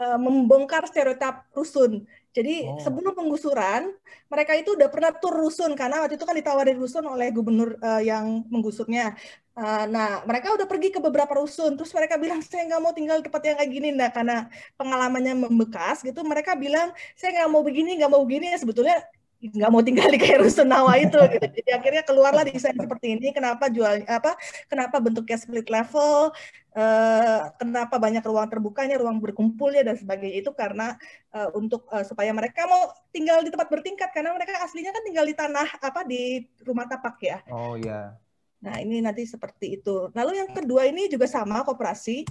uh, 0.00 0.18
membongkar 0.20 0.84
stereotip 0.88 1.48
rusun. 1.52 2.04
Jadi 2.36 2.68
oh. 2.68 2.76
sebelum 2.84 3.16
penggusuran, 3.16 3.96
mereka 4.28 4.52
itu 4.52 4.76
udah 4.76 4.92
pernah 4.92 5.08
tur 5.16 5.32
rusun 5.32 5.72
karena 5.72 6.04
waktu 6.04 6.20
itu 6.20 6.28
kan 6.28 6.36
ditawarin 6.36 6.76
rusun 6.76 7.04
oleh 7.08 7.32
gubernur 7.32 7.80
uh, 7.80 8.02
yang 8.04 8.44
menggusurnya. 8.52 9.16
Uh, 9.56 9.88
nah, 9.88 10.20
mereka 10.28 10.52
udah 10.52 10.68
pergi 10.68 10.92
ke 10.92 11.00
beberapa 11.00 11.32
rusun, 11.32 11.80
terus 11.80 11.88
mereka 11.96 12.20
bilang 12.20 12.44
saya 12.44 12.68
nggak 12.68 12.82
mau 12.84 12.92
tinggal 12.92 13.24
di 13.24 13.24
tempat 13.24 13.40
yang 13.40 13.56
kayak 13.56 13.72
gini. 13.72 13.88
Nah, 13.88 14.12
karena 14.12 14.52
pengalamannya 14.76 15.48
membekas 15.48 16.04
gitu, 16.04 16.20
mereka 16.28 16.52
bilang 16.52 16.92
saya 17.16 17.40
nggak 17.40 17.48
mau 17.48 17.64
begini, 17.64 17.96
nggak 17.96 18.12
mau 18.12 18.20
begini. 18.20 18.52
Ya 18.52 18.60
sebetulnya 18.60 19.00
nggak 19.36 19.70
mau 19.70 19.84
tinggal 19.84 20.08
di 20.08 20.18
kayak 20.18 20.48
rusunawa 20.48 20.96
itu 20.96 21.18
gitu. 21.36 21.46
Jadi 21.60 21.70
akhirnya 21.70 22.02
keluarlah 22.02 22.42
desain 22.48 22.72
seperti 22.72 23.20
ini. 23.20 23.30
Kenapa 23.36 23.68
jual 23.68 24.02
apa? 24.08 24.32
Kenapa 24.66 24.96
bentuknya 24.98 25.36
split 25.36 25.68
level? 25.68 26.32
Uh, 26.76 27.48
kenapa 27.56 27.96
banyak 27.96 28.20
ruang 28.20 28.48
terbukanya, 28.52 29.00
ruang 29.00 29.16
berkumpulnya 29.16 29.80
dan 29.80 29.96
sebagainya 29.96 30.44
itu 30.44 30.52
karena 30.52 30.92
uh, 31.32 31.48
untuk 31.56 31.88
uh, 31.88 32.04
supaya 32.04 32.28
mereka 32.36 32.68
mau 32.68 32.92
tinggal 33.08 33.40
di 33.40 33.48
tempat 33.48 33.72
bertingkat 33.72 34.12
karena 34.12 34.36
mereka 34.36 34.60
aslinya 34.60 34.92
kan 34.92 35.00
tinggal 35.04 35.24
di 35.24 35.32
tanah 35.32 35.68
apa 35.80 36.04
di 36.04 36.44
rumah 36.64 36.84
tapak 36.84 37.16
ya. 37.24 37.38
Oh 37.48 37.80
iya. 37.80 38.12
Nah 38.60 38.76
ini 38.80 39.00
nanti 39.00 39.24
seperti 39.24 39.80
itu. 39.80 40.12
Lalu 40.12 40.44
yang 40.44 40.50
kedua 40.52 40.84
ini 40.84 41.08
juga 41.08 41.24
sama 41.24 41.64
koperasi. 41.64 42.24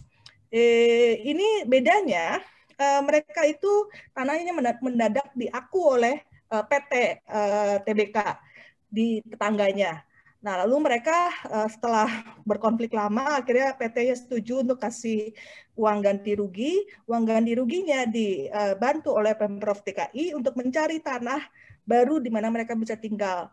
Eh, 0.54 1.26
ini 1.26 1.66
bedanya 1.66 2.38
uh, 2.78 3.02
mereka 3.02 3.44
itu 3.50 3.90
tanahnya 4.14 4.54
mendadak 4.78 5.34
diaku 5.34 5.98
oleh 5.98 6.22
eh, 6.52 6.64
PT 6.66 6.94
uh, 6.94 7.10
eh, 7.32 7.78
TBK 7.82 8.18
di 8.90 9.20
tetangganya. 9.26 10.04
Nah, 10.46 10.62
lalu 10.62 10.86
mereka 10.86 11.34
uh, 11.50 11.66
setelah 11.66 12.06
berkonflik 12.46 12.94
lama, 12.94 13.42
akhirnya 13.42 13.74
PT-nya 13.74 14.14
setuju 14.14 14.62
untuk 14.62 14.78
kasih 14.78 15.34
uang 15.74 16.06
ganti 16.06 16.38
rugi. 16.38 16.86
Uang 17.10 17.26
ganti 17.26 17.58
ruginya 17.58 18.06
dibantu 18.06 19.18
oleh 19.18 19.34
Pemprov 19.34 19.82
DKI 19.82 20.38
untuk 20.38 20.54
mencari 20.54 21.02
tanah 21.02 21.42
baru 21.82 22.22
di 22.22 22.30
mana 22.30 22.54
mereka 22.54 22.78
bisa 22.78 22.94
tinggal. 22.94 23.50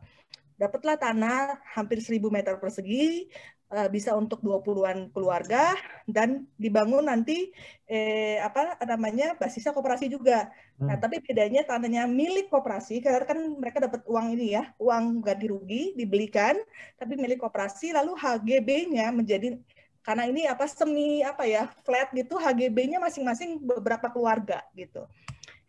Dapatlah 0.60 1.00
tanah 1.00 1.58
hampir 1.74 1.98
1000 1.98 2.22
meter 2.28 2.54
persegi, 2.60 3.26
uh, 3.72 3.88
bisa 3.88 4.12
untuk 4.12 4.44
20-an 4.44 5.08
keluarga 5.10 5.72
dan 6.04 6.44
dibangun 6.60 7.08
nanti 7.08 7.50
eh, 7.88 8.36
apa 8.44 8.76
namanya 8.84 9.34
basisnya 9.40 9.72
koperasi 9.72 10.12
juga. 10.12 10.52
Hmm. 10.76 10.92
Nah, 10.92 10.96
tapi 11.00 11.24
bedanya 11.24 11.64
tanahnya 11.64 12.04
milik 12.04 12.52
koperasi 12.52 13.00
karena 13.00 13.24
kan 13.24 13.40
mereka 13.56 13.80
dapat 13.80 14.04
uang 14.04 14.36
ini 14.36 14.54
ya, 14.60 14.70
uang 14.76 15.24
ganti 15.24 15.48
rugi 15.48 15.82
dibelikan 15.96 16.60
tapi 17.00 17.16
milik 17.16 17.40
koperasi 17.40 17.96
lalu 17.96 18.12
HGB-nya 18.14 19.08
menjadi 19.10 19.56
karena 20.02 20.26
ini 20.26 20.50
apa 20.50 20.66
semi 20.66 21.22
apa 21.22 21.46
ya 21.46 21.70
flat 21.86 22.10
gitu 22.10 22.34
HGB-nya 22.34 22.98
masing-masing 22.98 23.62
beberapa 23.62 24.10
keluarga 24.10 24.66
gitu 24.74 25.06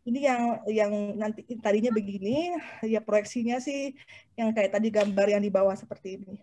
ini 0.03 0.25
yang 0.27 0.59
yang 0.67 0.91
nanti 1.15 1.45
tadinya 1.61 1.93
begini 1.93 2.57
ya 2.83 2.99
proyeksinya 2.99 3.61
sih 3.61 3.95
yang 4.35 4.51
kayak 4.51 4.73
tadi 4.75 4.91
gambar 4.91 5.37
yang 5.37 5.43
di 5.43 5.53
bawah 5.53 5.77
seperti 5.77 6.19
ini 6.19 6.35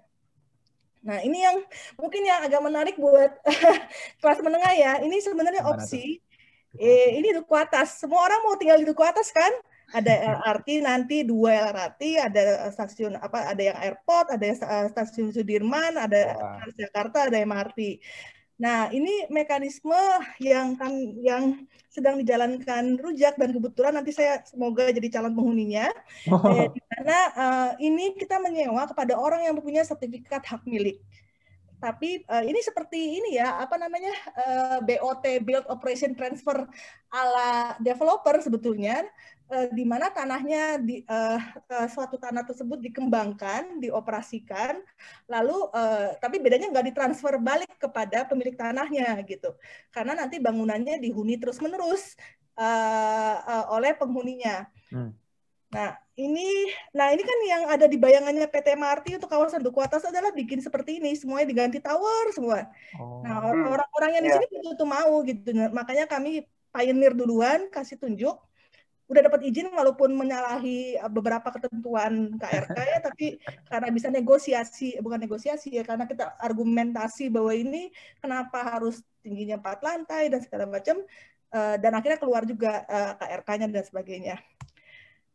Nah, 1.01 1.18
ini 1.24 1.40
yang 1.40 1.57
mungkin 1.96 2.22
yang 2.24 2.44
agak 2.44 2.61
menarik 2.61 2.96
buat 3.01 3.32
kelas 4.20 4.40
menengah 4.44 4.74
ya. 4.76 4.92
Ini 5.01 5.16
sebenarnya 5.20 5.64
opsi. 5.64 6.20
Eh, 6.76 7.18
ini 7.18 7.34
duku 7.34 7.57
atas. 7.57 7.98
Semua 7.98 8.28
orang 8.28 8.40
mau 8.46 8.55
tinggal 8.55 8.78
di 8.78 8.86
duku 8.86 9.03
atas 9.03 9.32
kan? 9.32 9.51
Ada 9.90 10.38
LRT 10.38 10.86
nanti 10.86 11.26
dua 11.26 11.74
LRT, 11.74 12.03
ada 12.22 12.70
stasiun 12.70 13.18
apa? 13.18 13.51
Ada 13.51 13.74
yang 13.74 13.78
airport, 13.82 14.38
ada 14.38 14.46
stasiun 14.86 15.34
Sudirman, 15.34 15.98
ada 15.98 16.38
Jakarta, 16.78 17.26
ada 17.26 17.42
MRT. 17.42 17.98
Nah, 18.61 18.92
ini 18.92 19.24
mekanisme 19.32 19.96
yang 20.36 20.76
kan 20.76 20.92
yang 21.16 21.64
sedang 21.88 22.20
dijalankan 22.20 23.00
Rujak 23.00 23.40
dan 23.40 23.56
kebetulan 23.56 23.96
nanti 23.96 24.12
saya 24.12 24.44
semoga 24.44 24.92
jadi 24.92 25.08
calon 25.08 25.32
penghuninya. 25.32 25.88
Oh. 26.28 26.44
Eh, 26.52 26.68
mana 26.68 27.20
uh, 27.40 27.70
ini 27.80 28.12
kita 28.20 28.36
menyewa 28.36 28.84
kepada 28.84 29.16
orang 29.16 29.48
yang 29.48 29.56
mempunyai 29.56 29.82
sertifikat 29.88 30.44
hak 30.44 30.68
milik. 30.68 31.00
Tapi 31.80 32.20
uh, 32.28 32.44
ini 32.44 32.61
seperti 32.61 33.00
ini 33.24 33.40
ya, 33.40 33.56
apa 33.56 33.80
namanya 33.80 34.12
uh, 34.36 34.78
BOT 34.84 35.24
(Build 35.40 35.64
Operation 35.72 36.12
Transfer) 36.12 36.68
ala 37.08 37.80
developer 37.80 38.36
sebetulnya 38.44 39.08
uh, 39.51 39.68
di 39.74 39.82
mana 39.82 40.09
tanahnya 40.14 40.78
di 40.78 41.03
uh, 41.05 41.40
uh, 41.66 41.88
suatu 41.90 42.16
tanah 42.16 42.46
tersebut 42.46 42.78
dikembangkan, 42.78 43.82
dioperasikan, 43.82 44.78
lalu 45.26 45.59
uh, 45.74 46.14
tapi 46.22 46.38
bedanya 46.38 46.70
nggak 46.70 46.94
ditransfer 46.94 47.36
balik 47.42 47.74
kepada 47.76 48.24
pemilik 48.24 48.55
tanahnya 48.55 49.18
gitu, 49.26 49.51
karena 49.90 50.14
nanti 50.14 50.38
bangunannya 50.38 51.03
dihuni 51.03 51.36
terus 51.36 51.59
menerus 51.59 52.14
uh, 52.57 53.36
uh, 53.42 53.64
oleh 53.74 53.92
penghuninya. 53.98 54.70
Hmm. 54.94 55.12
Nah 55.70 55.94
ini, 56.18 56.66
nah 56.90 57.14
ini 57.14 57.22
kan 57.22 57.38
yang 57.46 57.62
ada 57.70 57.86
di 57.86 57.94
bayangannya 57.94 58.46
PT 58.51 58.74
MRT 58.74 59.22
untuk 59.22 59.30
kawasan 59.30 59.62
Duku 59.62 59.78
Atas 59.78 60.03
adalah 60.03 60.34
bikin 60.34 60.59
seperti 60.59 60.98
ini, 60.98 61.14
semuanya 61.14 61.46
diganti 61.46 61.78
tower 61.78 62.34
semua. 62.34 62.66
Oh. 62.98 63.22
Nah 63.22 63.51
orang-orang 63.55 64.18
yang 64.18 64.24
di 64.26 64.30
iya. 64.34 64.38
sini 64.42 64.46
yeah. 64.51 64.74
itu 64.74 64.84
mau 64.86 65.14
gitu, 65.22 65.48
makanya 65.70 66.05
kami 66.11 66.42
pioneer 66.70 67.14
duluan 67.14 67.66
kasih 67.70 67.98
tunjuk 67.98 68.38
udah 69.11 69.26
dapat 69.26 69.42
izin 69.50 69.74
walaupun 69.74 70.14
menyalahi 70.14 70.94
eh, 70.94 71.11
beberapa 71.11 71.50
ketentuan 71.50 72.38
KRK 72.38 72.78
ya 72.78 72.98
tapi 73.11 73.42
karena 73.66 73.88
bisa 73.90 74.06
negosiasi 74.06 75.02
bukan 75.02 75.18
negosiasi 75.26 75.74
ya 75.74 75.82
karena 75.82 76.06
kita 76.06 76.38
argumentasi 76.38 77.26
bahwa 77.26 77.50
ini 77.50 77.90
kenapa 78.22 78.62
harus 78.78 79.02
tingginya 79.26 79.58
empat 79.58 79.82
lantai 79.82 80.30
dan 80.30 80.40
segala 80.40 80.70
macam 80.70 81.02
uh, 81.50 81.76
dan 81.76 81.92
akhirnya 81.98 82.18
keluar 82.22 82.46
juga 82.46 82.86
uh, 82.86 83.12
eh, 83.12 83.12
KRK-nya 83.18 83.66
dan 83.68 83.84
sebagainya. 83.84 84.36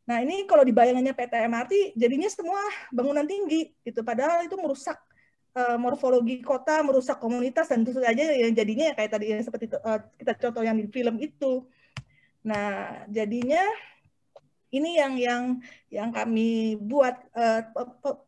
Nah 0.06 0.22
ini 0.22 0.46
kalau 0.46 0.62
di 0.62 0.72
bayangannya 0.72 1.12
PT 1.18 1.34
MRT 1.50 1.74
jadinya 1.98 2.30
semua 2.30 2.62
bangunan 2.94 3.26
tinggi 3.26 3.74
itu 3.84 4.00
padahal 4.06 4.46
itu 4.46 4.56
merusak 4.56 5.02
uh, 5.58 5.78
morfologi 5.82 6.40
kota, 6.46 6.80
merusak 6.86 7.18
komunitas 7.18 7.68
dan 7.68 7.84
tentu 7.84 8.00
saja 8.00 8.24
yang 8.32 8.54
jadinya 8.54 8.94
kayak 8.94 9.12
tadi 9.12 9.34
yang 9.34 9.42
seperti 9.42 9.68
uh, 9.74 10.00
kita 10.16 10.34
contoh 10.38 10.64
yang 10.64 10.78
di 10.78 10.88
film 10.88 11.18
itu 11.20 11.66
Nah, 12.46 13.02
jadinya 13.10 13.66
ini 14.70 15.02
yang 15.02 15.14
yang 15.18 15.44
yang 15.90 16.10
kami 16.14 16.78
buat 16.78 17.16
uh, 17.34 17.62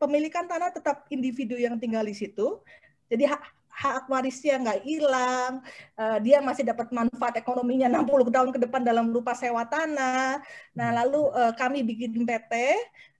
pemilikan 0.01 0.49
tanah 0.49 0.73
tetap 0.73 1.05
individu 1.13 1.53
yang 1.53 1.77
tinggal 1.77 2.01
di 2.01 2.17
situ. 2.17 2.57
Jadi 3.07 3.29
hak 3.29 3.43
hak 3.77 4.09
warisnya 4.09 4.57
nggak 4.57 4.81
hilang, 4.81 5.61
uh, 6.01 6.17
dia 6.17 6.41
masih 6.41 6.65
dapat 6.65 6.89
manfaat 6.89 7.37
ekonominya 7.37 7.85
60 7.93 8.33
tahun 8.33 8.49
ke 8.49 8.59
depan 8.65 8.81
dalam 8.81 9.13
rupa 9.13 9.37
sewa 9.37 9.61
tanah. 9.69 10.41
Nah, 10.73 10.89
lalu 10.97 11.29
uh, 11.29 11.53
kami 11.53 11.85
bikin 11.85 12.25
PT 12.25 12.53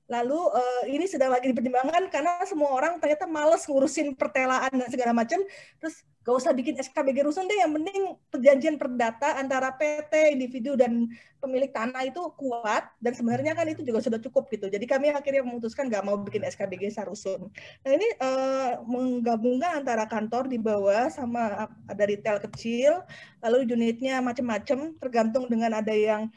Lalu 0.08 0.40
uh, 0.40 0.84
ini 0.88 1.04
sedang 1.04 1.36
lagi 1.36 1.52
dipertimbangkan 1.52 2.08
karena 2.08 2.40
semua 2.48 2.72
orang 2.72 2.96
ternyata 2.96 3.28
males 3.28 3.68
ngurusin 3.68 4.16
pertelaan 4.16 4.72
dan 4.72 4.88
segala 4.88 5.12
macam. 5.12 5.36
Terus 5.84 6.00
gak 6.28 6.44
usah 6.44 6.52
bikin 6.52 6.76
SKBG 6.76 7.24
rusun 7.24 7.48
deh, 7.48 7.56
yang 7.64 7.72
penting 7.72 8.20
perjanjian 8.28 8.76
perdata 8.76 9.40
antara 9.40 9.72
PT, 9.80 10.36
individu 10.36 10.76
dan 10.76 11.08
pemilik 11.40 11.72
tanah 11.72 12.04
itu 12.04 12.20
kuat 12.36 12.92
dan 13.00 13.16
sebenarnya 13.16 13.56
kan 13.56 13.64
itu 13.72 13.80
juga 13.80 14.04
sudah 14.04 14.20
cukup 14.20 14.52
gitu. 14.52 14.68
Jadi 14.68 14.84
kami 14.84 15.08
akhirnya 15.16 15.48
memutuskan 15.48 15.88
gak 15.88 16.04
mau 16.04 16.20
bikin 16.20 16.44
SKBG 16.44 16.92
sarusun. 16.92 17.48
Nah 17.88 17.92
ini 17.96 18.08
uh, 18.20 18.84
menggabungkan 18.84 19.80
antara 19.80 20.04
kantor 20.04 20.52
di 20.52 20.60
bawah 20.60 21.08
sama 21.08 21.72
ada 21.88 22.04
retail 22.04 22.44
kecil, 22.44 23.08
lalu 23.40 23.64
unitnya 23.64 24.20
macam-macam 24.20 25.00
tergantung 25.00 25.48
dengan 25.48 25.80
ada 25.80 25.96
yang 25.96 26.28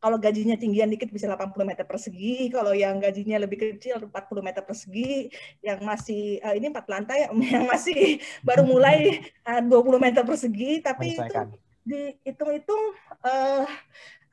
kalau 0.00 0.16
gajinya 0.16 0.56
tinggian 0.56 0.88
dikit 0.88 1.12
bisa 1.12 1.28
80 1.28 1.60
meter 1.60 1.84
persegi, 1.84 2.48
kalau 2.48 2.72
yang 2.72 2.96
gajinya 2.96 3.36
lebih 3.36 3.76
kecil 3.76 4.00
40 4.08 4.10
meter 4.40 4.64
persegi, 4.64 5.28
yang 5.60 5.84
masih 5.84 6.40
uh, 6.40 6.56
ini 6.56 6.72
empat 6.72 6.88
lantai 6.88 7.28
yang 7.52 7.68
masih 7.68 8.16
baru 8.40 8.64
mulai 8.64 9.20
uh, 9.44 9.60
20 9.60 10.00
meter 10.00 10.24
persegi, 10.24 10.80
tapi 10.80 11.20
itu 11.20 11.36
dihitung-hitung 11.84 12.82
uh, 13.28 13.68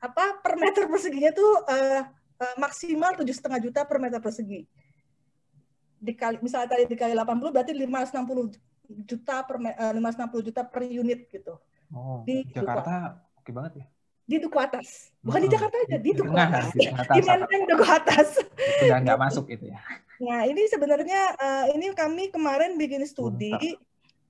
apa 0.00 0.40
per 0.40 0.56
meter 0.56 0.88
perseginya 0.88 1.36
tuh 1.36 1.52
uh, 1.68 2.00
uh, 2.40 2.54
maksimal 2.56 3.12
tujuh 3.20 3.36
setengah 3.36 3.60
juta 3.68 3.84
per 3.84 4.00
meter 4.00 4.24
persegi. 4.24 4.64
Dikali 6.00 6.40
misalnya 6.40 6.80
tadi 6.80 6.88
dikali 6.88 7.12
80 7.12 7.52
berarti 7.52 7.72
560 7.76 9.04
juta 9.04 9.44
per 9.44 9.56
uh, 9.60 9.92
560 9.92 10.48
juta 10.48 10.62
per 10.64 10.80
unit 10.88 11.28
gitu. 11.28 11.60
Oh, 11.92 12.24
di 12.24 12.44
Jakarta 12.52 13.20
oke 13.36 13.52
banget 13.52 13.84
ya 13.84 13.86
di 14.28 14.36
Duku 14.36 14.60
Atas. 14.60 15.08
Bukan 15.24 15.40
di 15.40 15.48
Jakarta 15.48 15.76
aja, 15.88 15.96
di 15.96 16.12
Duku 16.12 16.36
Atas. 16.36 16.68
Di, 16.76 16.84
di 16.92 17.20
Menteng 17.24 17.64
Duku 17.64 17.84
Atas. 17.88 18.28
Sudah 18.84 19.00
nggak 19.00 19.18
masuk 19.18 19.48
itu 19.48 19.72
ya. 19.72 19.80
Nah, 20.20 20.44
ini 20.44 20.68
sebenarnya 20.68 21.32
uh, 21.40 21.64
ini 21.72 21.88
kami 21.96 22.28
kemarin 22.28 22.76
bikin 22.76 23.08
studi 23.08 23.56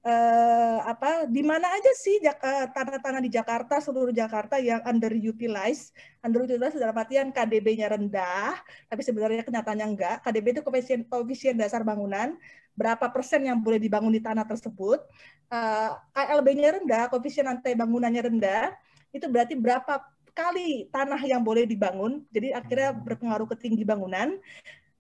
uh, 0.07 0.79
apa 0.87 1.27
di 1.27 1.43
mana 1.43 1.67
aja 1.67 1.91
sih 1.99 2.23
tanah-tanah 2.71 3.19
di 3.19 3.31
Jakarta 3.35 3.83
seluruh 3.83 4.15
Jakarta 4.15 4.63
yang 4.63 4.79
underutilized. 4.87 5.91
Underutilized 6.23 6.79
dalam 6.79 6.95
artian 6.95 7.35
KDB-nya 7.35 7.91
rendah, 7.91 8.55
tapi 8.87 9.03
sebenarnya 9.03 9.43
kenyataannya 9.43 9.87
enggak. 9.99 10.17
KDB 10.23 10.47
itu 10.55 10.63
koefisien 10.63 11.03
koefisien 11.11 11.59
dasar 11.59 11.83
bangunan 11.83 12.39
berapa 12.79 13.11
persen 13.11 13.43
yang 13.43 13.59
boleh 13.59 13.83
dibangun 13.83 14.15
di 14.15 14.23
tanah 14.23 14.47
tersebut. 14.47 15.03
Uh, 15.51 15.91
KLB-nya 16.15 16.79
rendah, 16.79 17.11
koefisien 17.11 17.51
lantai 17.51 17.75
bangunannya 17.75 18.23
rendah 18.31 18.71
itu 19.13 19.27
berarti 19.29 19.55
berapa 19.57 20.05
kali 20.39 20.87
tanah 20.95 21.19
yang 21.27 21.43
boleh 21.43 21.67
dibangun. 21.67 22.23
Jadi 22.31 22.55
akhirnya 22.55 22.95
hmm. 22.95 23.03
berpengaruh 23.03 23.47
ke 23.51 23.57
tinggi 23.59 23.83
bangunan. 23.83 24.39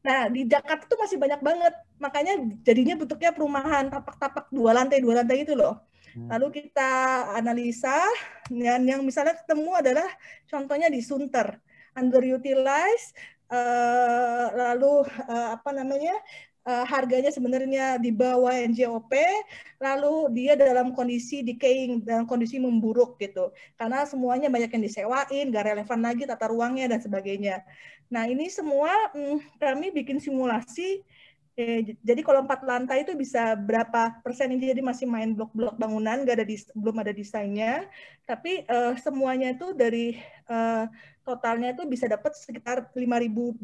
Nah, 0.02 0.30
di 0.30 0.46
Jakarta 0.46 0.86
itu 0.86 0.96
masih 0.98 1.16
banyak 1.18 1.40
banget. 1.42 1.74
Makanya 2.02 2.34
jadinya 2.66 2.94
bentuknya 2.98 3.30
perumahan 3.30 3.86
tapak-tapak 3.90 4.50
dua 4.50 4.74
lantai, 4.74 4.98
dua 4.98 5.22
lantai 5.22 5.46
itu 5.46 5.54
loh. 5.54 5.78
Hmm. 6.14 6.26
Lalu 6.32 6.64
kita 6.64 6.90
analisa 7.38 8.02
dan 8.50 8.82
yang 8.88 9.04
misalnya 9.06 9.38
ketemu 9.38 9.70
adalah 9.78 10.09
contohnya 10.48 10.88
di 10.90 11.04
Sunter, 11.04 11.61
underutilized, 11.94 13.14
uh, 13.52 14.46
lalu 14.56 15.04
uh, 15.28 15.48
apa 15.56 15.70
namanya 15.72 16.16
uh, 16.69 16.85
harganya 16.85 17.33
sebenarnya 17.33 17.97
di 17.97 18.12
bawah 18.12 18.53
NJOP, 18.53 19.12
lalu 19.81 20.29
dia 20.37 20.53
dalam 20.53 20.93
kondisi 20.93 21.41
decaying, 21.41 22.05
dalam 22.05 22.29
kondisi 22.29 22.61
memburuk 22.61 23.16
gitu. 23.16 23.49
Karena 23.81 24.05
semuanya 24.05 24.53
banyak 24.53 24.69
yang 24.69 24.85
disewain, 24.85 25.49
gak 25.49 25.64
relevan 25.64 26.01
lagi 26.05 26.29
tata 26.29 26.53
ruangnya 26.53 26.93
dan 26.93 27.01
sebagainya. 27.01 27.64
Nah 28.12 28.29
ini 28.29 28.53
semua 28.53 28.93
hmm, 29.16 29.57
kami 29.57 29.89
bikin 29.97 30.21
simulasi 30.21 31.01
Eh, 31.59 31.99
jadi 32.07 32.23
kalau 32.23 32.47
empat 32.47 32.62
lantai 32.62 33.03
itu 33.03 33.19
bisa 33.19 33.59
berapa 33.59 34.23
persen 34.23 34.55
ini 34.55 34.71
jadi 34.71 34.79
masih 34.79 35.11
main 35.11 35.35
blok-blok 35.35 35.75
bangunan, 35.75 36.23
nggak 36.23 36.39
ada 36.39 36.47
belum 36.79 37.03
ada 37.03 37.11
desainnya, 37.11 37.91
tapi 38.31 38.62
uh, 38.71 38.95
semuanya 39.03 39.51
itu 39.51 39.75
dari 39.75 40.14
uh, 40.47 40.87
totalnya 41.29 41.76
itu 41.76 41.85
bisa 41.85 42.09
dapat 42.09 42.33
sekitar 42.33 42.89
5.200 42.97 43.61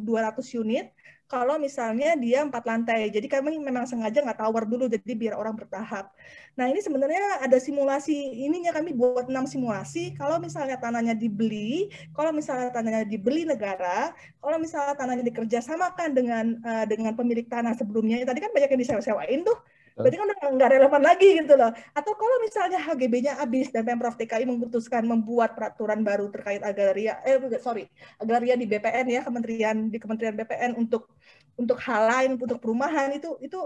unit 0.61 0.93
kalau 1.25 1.57
misalnya 1.57 2.13
dia 2.21 2.45
empat 2.45 2.69
lantai. 2.69 3.09
Jadi 3.09 3.25
kami 3.33 3.57
memang 3.57 3.89
sengaja 3.89 4.21
nggak 4.21 4.37
tower 4.37 4.69
dulu, 4.69 4.93
jadi 4.93 5.17
biar 5.17 5.35
orang 5.41 5.57
bertahap. 5.57 6.13
Nah 6.61 6.69
ini 6.69 6.85
sebenarnya 6.85 7.41
ada 7.41 7.57
simulasi 7.57 8.45
ininya 8.45 8.77
kami 8.77 8.93
buat 8.93 9.33
enam 9.33 9.49
simulasi. 9.49 10.13
Kalau 10.21 10.37
misalnya 10.37 10.77
tanahnya 10.77 11.17
dibeli, 11.17 11.89
kalau 12.13 12.31
misalnya 12.31 12.69
tanahnya 12.69 13.09
dibeli 13.09 13.49
negara, 13.49 14.13
kalau 14.39 14.61
misalnya 14.61 14.93
tanahnya 14.95 15.25
dikerjasamakan 15.25 16.09
dengan 16.13 16.45
uh, 16.61 16.85
dengan 16.85 17.17
pemilik 17.17 17.49
tanah 17.49 17.73
sebelumnya, 17.73 18.21
tadi 18.29 18.45
kan 18.45 18.53
banyak 18.53 18.69
yang 18.77 18.83
disewa-sewain 18.85 19.41
tuh 19.49 19.57
berarti 19.95 20.17
kan 20.19 20.29
nggak 20.59 20.71
relevan 20.75 21.03
lagi 21.07 21.29
gitu 21.39 21.55
loh. 21.55 21.71
Atau 21.95 22.13
kalau 22.19 22.37
misalnya 22.43 22.79
HGB-nya 22.83 23.39
habis 23.39 23.71
dan 23.71 23.87
Pemprov 23.87 24.19
DKI 24.19 24.45
memutuskan 24.47 25.07
membuat 25.07 25.55
peraturan 25.55 26.03
baru 26.03 26.27
terkait 26.35 26.61
agraria, 26.67 27.23
eh 27.23 27.39
sorry, 27.63 27.87
agraria 28.19 28.59
di 28.59 28.67
BPN 28.67 29.07
ya, 29.07 29.21
Kementerian 29.23 29.77
di 29.89 29.99
Kementerian 30.03 30.35
BPN 30.35 30.75
untuk 30.75 31.15
untuk 31.55 31.79
hal 31.87 32.11
lain, 32.11 32.31
untuk 32.35 32.59
perumahan 32.59 33.15
itu 33.15 33.39
itu 33.39 33.59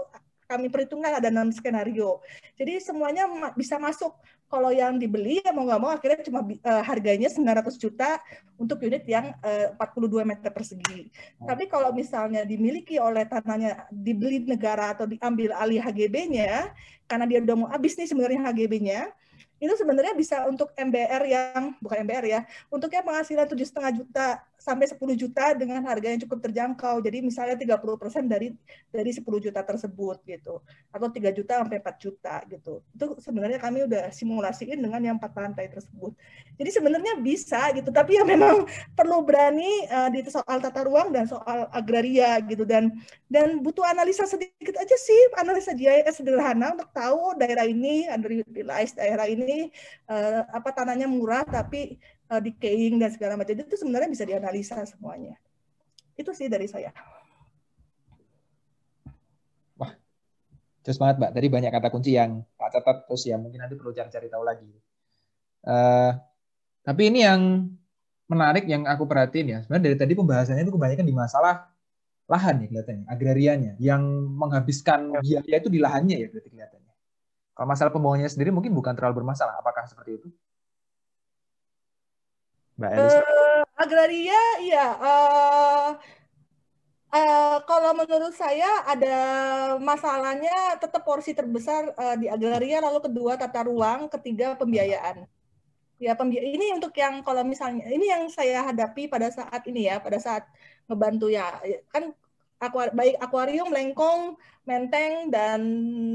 kami 0.49 0.65
perhitungkan 0.73 1.21
ada 1.21 1.29
enam 1.29 1.53
skenario. 1.53 2.17
Jadi 2.57 2.81
semuanya 2.81 3.29
bisa 3.53 3.77
masuk 3.77 4.17
kalau 4.49 4.73
yang 4.73 4.97
dibeli 4.97 5.45
ya 5.45 5.53
mau 5.53 5.69
nggak 5.69 5.77
mau 5.77 5.93
akhirnya 5.93 6.25
cuma 6.25 6.41
uh, 6.41 6.81
harganya 6.81 7.29
900 7.29 7.69
juta 7.77 8.17
untuk 8.57 8.81
unit 8.81 9.05
yang 9.05 9.29
eh, 9.45 9.69
uh, 9.77 9.77
42 9.77 10.25
meter 10.25 10.49
persegi. 10.49 11.13
Hmm. 11.37 11.53
Tapi 11.53 11.69
kalau 11.69 11.93
misalnya 11.93 12.41
dimiliki 12.49 12.97
oleh 12.97 13.29
tanahnya 13.29 13.85
dibeli 13.93 14.41
negara 14.41 14.97
atau 14.97 15.05
diambil 15.05 15.53
alih 15.53 15.85
HGB-nya 15.85 16.73
karena 17.05 17.25
dia 17.29 17.39
udah 17.45 17.55
mau 17.55 17.69
habis 17.69 17.93
nih 17.93 18.09
sebenarnya 18.09 18.41
HGB-nya, 18.49 19.13
itu 19.59 19.73
sebenarnya 19.75 20.15
bisa 20.15 20.47
untuk 20.47 20.71
MBR 20.73 21.23
yang 21.27 21.61
bukan 21.83 22.07
MBR 22.07 22.25
ya, 22.25 22.41
untuk 22.71 22.87
yang 22.89 23.03
penghasilan 23.03 23.45
tujuh 23.51 23.67
setengah 23.67 23.91
juta 23.99 24.27
sampai 24.59 24.91
10 24.91 24.99
juta 25.15 25.55
dengan 25.55 25.79
harga 25.87 26.07
yang 26.11 26.19
cukup 26.27 26.43
terjangkau. 26.43 26.99
Jadi 26.99 27.23
misalnya 27.23 27.55
30% 27.55 28.27
dari 28.27 28.51
dari 28.91 29.11
10 29.15 29.23
juta 29.23 29.63
tersebut 29.63 30.19
gitu. 30.27 30.59
Atau 30.91 31.07
3 31.07 31.31
juta 31.31 31.63
sampai 31.63 31.79
4 31.79 31.95
juta 31.95 32.35
gitu. 32.51 32.83
Itu 32.91 33.05
sebenarnya 33.23 33.57
kami 33.63 33.87
udah 33.87 34.11
simulasiin 34.11 34.79
dengan 34.83 34.99
yang 34.99 35.15
empat 35.15 35.31
lantai 35.31 35.71
tersebut. 35.71 36.11
Jadi 36.59 36.69
sebenarnya 36.75 37.15
bisa 37.23 37.71
gitu, 37.71 37.87
tapi 37.87 38.19
ya 38.19 38.27
memang 38.27 38.67
perlu 38.99 39.23
berani 39.23 39.87
uh, 39.87 40.11
di 40.11 40.27
soal 40.27 40.59
tata 40.59 40.83
ruang 40.83 41.15
dan 41.15 41.23
soal 41.23 41.71
agraria 41.71 42.35
gitu 42.43 42.67
dan 42.67 42.91
dan 43.31 43.63
butuh 43.63 43.87
analisa 43.87 44.27
sedikit 44.27 44.75
aja 44.75 44.95
sih, 44.99 45.21
analisa 45.39 45.71
GIS 45.71 46.19
sederhana 46.19 46.75
untuk 46.75 46.91
tahu 46.91 47.39
daerah 47.39 47.63
ini 47.63 48.11
underutilized, 48.11 48.99
daerah 48.99 49.23
ini 49.31 49.48
uh, 50.09 50.41
apa 50.49 50.69
tanahnya 50.73 51.07
murah 51.09 51.43
tapi 51.45 51.97
uh, 52.29 52.41
decaying 52.41 53.01
dan 53.01 53.09
segala 53.13 53.35
macam 53.35 53.57
itu 53.57 53.75
sebenarnya 53.75 54.09
bisa 54.09 54.25
dianalisa 54.25 54.77
semuanya. 54.85 55.35
Itu 56.13 56.31
sih 56.35 56.51
dari 56.51 56.67
saya. 56.67 56.91
Wah, 59.79 59.91
terus 60.83 60.99
banget 60.99 61.17
Mbak. 61.21 61.31
Tadi 61.31 61.47
banyak 61.47 61.71
kata 61.71 61.87
kunci 61.89 62.11
yang 62.15 62.43
Pak 62.59 62.69
catat 62.79 62.97
terus 63.07 63.23
ya 63.25 63.35
mungkin 63.39 63.59
nanti 63.63 63.75
perlu 63.79 63.91
cari-cari 63.95 64.27
tahu 64.27 64.43
lagi. 64.43 64.69
Uh, 65.63 66.11
tapi 66.83 67.11
ini 67.11 67.25
yang 67.25 67.71
menarik 68.29 68.69
yang 68.69 68.85
aku 68.85 69.09
perhatiin 69.09 69.47
ya. 69.47 69.59
Sebenarnya 69.65 69.85
dari 69.91 69.97
tadi 69.97 70.13
pembahasannya 70.13 70.63
itu 70.63 70.73
kebanyakan 70.75 71.07
di 71.07 71.15
masalah 71.15 71.69
lahan 72.29 72.61
ya 72.61 72.67
kelihatannya, 72.69 73.05
agrarianya 73.09 73.73
yang 73.81 74.05
menghabiskan 74.37 75.17
ya. 75.17 75.41
biaya 75.41 75.55
itu 75.65 75.69
di 75.73 75.81
lahannya 75.81 76.17
ya 76.21 76.27
berarti 76.29 76.49
kelihatannya. 76.53 76.78
Kalau 77.59 77.75
masalah 77.75 77.91
pembangunannya 77.91 78.31
sendiri 78.31 78.55
mungkin 78.55 78.71
bukan 78.71 78.95
terlalu 78.95 79.19
bermasalah. 79.19 79.59
Apakah 79.59 79.83
seperti 79.83 80.15
itu? 80.15 80.31
Mbak 82.79 82.91
Elis? 82.95 83.15
Uh, 83.19 83.63
agraria, 83.75 84.43
iya. 84.63 84.87
Uh, 84.95 85.89
uh, 87.11 87.59
kalau 87.67 87.91
menurut 87.99 88.31
saya 88.31 88.87
ada 88.87 89.19
masalahnya 89.75 90.79
tetap 90.79 91.03
porsi 91.03 91.35
terbesar 91.35 91.91
uh, 91.99 92.15
di 92.15 92.31
agraria, 92.31 92.79
lalu 92.79 93.11
kedua 93.11 93.35
tata 93.35 93.67
ruang, 93.67 94.07
ketiga 94.07 94.55
pembiayaan. 94.55 95.27
Ya, 95.99 96.15
pembi 96.15 96.39
ini 96.39 96.71
untuk 96.71 96.95
yang 96.95 97.19
kalau 97.27 97.43
misalnya 97.43 97.91
ini 97.91 98.07
yang 98.07 98.31
saya 98.31 98.63
hadapi 98.71 99.11
pada 99.11 99.35
saat 99.35 99.67
ini 99.67 99.91
ya, 99.91 99.99
pada 99.99 100.15
saat 100.15 100.47
ngebantu 100.87 101.27
ya, 101.27 101.59
kan 101.91 102.15
baik 102.93 103.15
akuarium, 103.23 103.71
lengkong, 103.71 104.35
Menteng 104.69 105.33
dan 105.33 105.61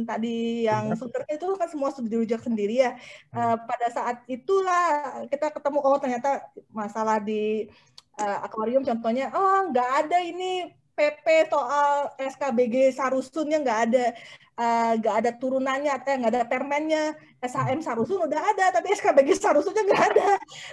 tadi 0.06 0.62
yang 0.62 0.94
Sunter 0.94 1.26
itu 1.26 1.58
kan 1.58 1.66
semua 1.66 1.90
sudah 1.90 2.06
dirujak 2.06 2.38
sendiri 2.38 2.86
ya. 2.86 2.94
Uh, 3.34 3.58
pada 3.58 3.90
saat 3.90 4.22
itulah 4.30 5.26
kita 5.26 5.50
ketemu 5.50 5.82
oh 5.82 5.98
ternyata 5.98 6.46
masalah 6.70 7.18
di 7.18 7.66
uh, 8.22 8.46
akuarium 8.46 8.86
contohnya 8.86 9.34
oh 9.34 9.74
nggak 9.74 10.06
ada 10.06 10.18
ini 10.22 10.70
PP 10.94 11.50
soal 11.50 12.14
SKBG 12.22 12.94
Sarusunnya 12.94 13.58
nggak 13.58 13.80
ada 13.90 14.04
eh, 14.54 14.92
nggak 15.02 15.14
uh, 15.14 15.20
ada 15.20 15.30
turunannya 15.34 15.90
atau 15.90 16.14
nggak 16.14 16.32
ada 16.32 16.46
permennya. 16.46 17.04
SHM 17.44 17.84
Sarusun 17.84 18.24
udah 18.24 18.40
ada 18.40 18.72
tapi 18.72 18.94
SKBG 18.94 19.36
Sarusunnya 19.36 19.82
nggak 19.84 20.02
ada. 20.14 20.28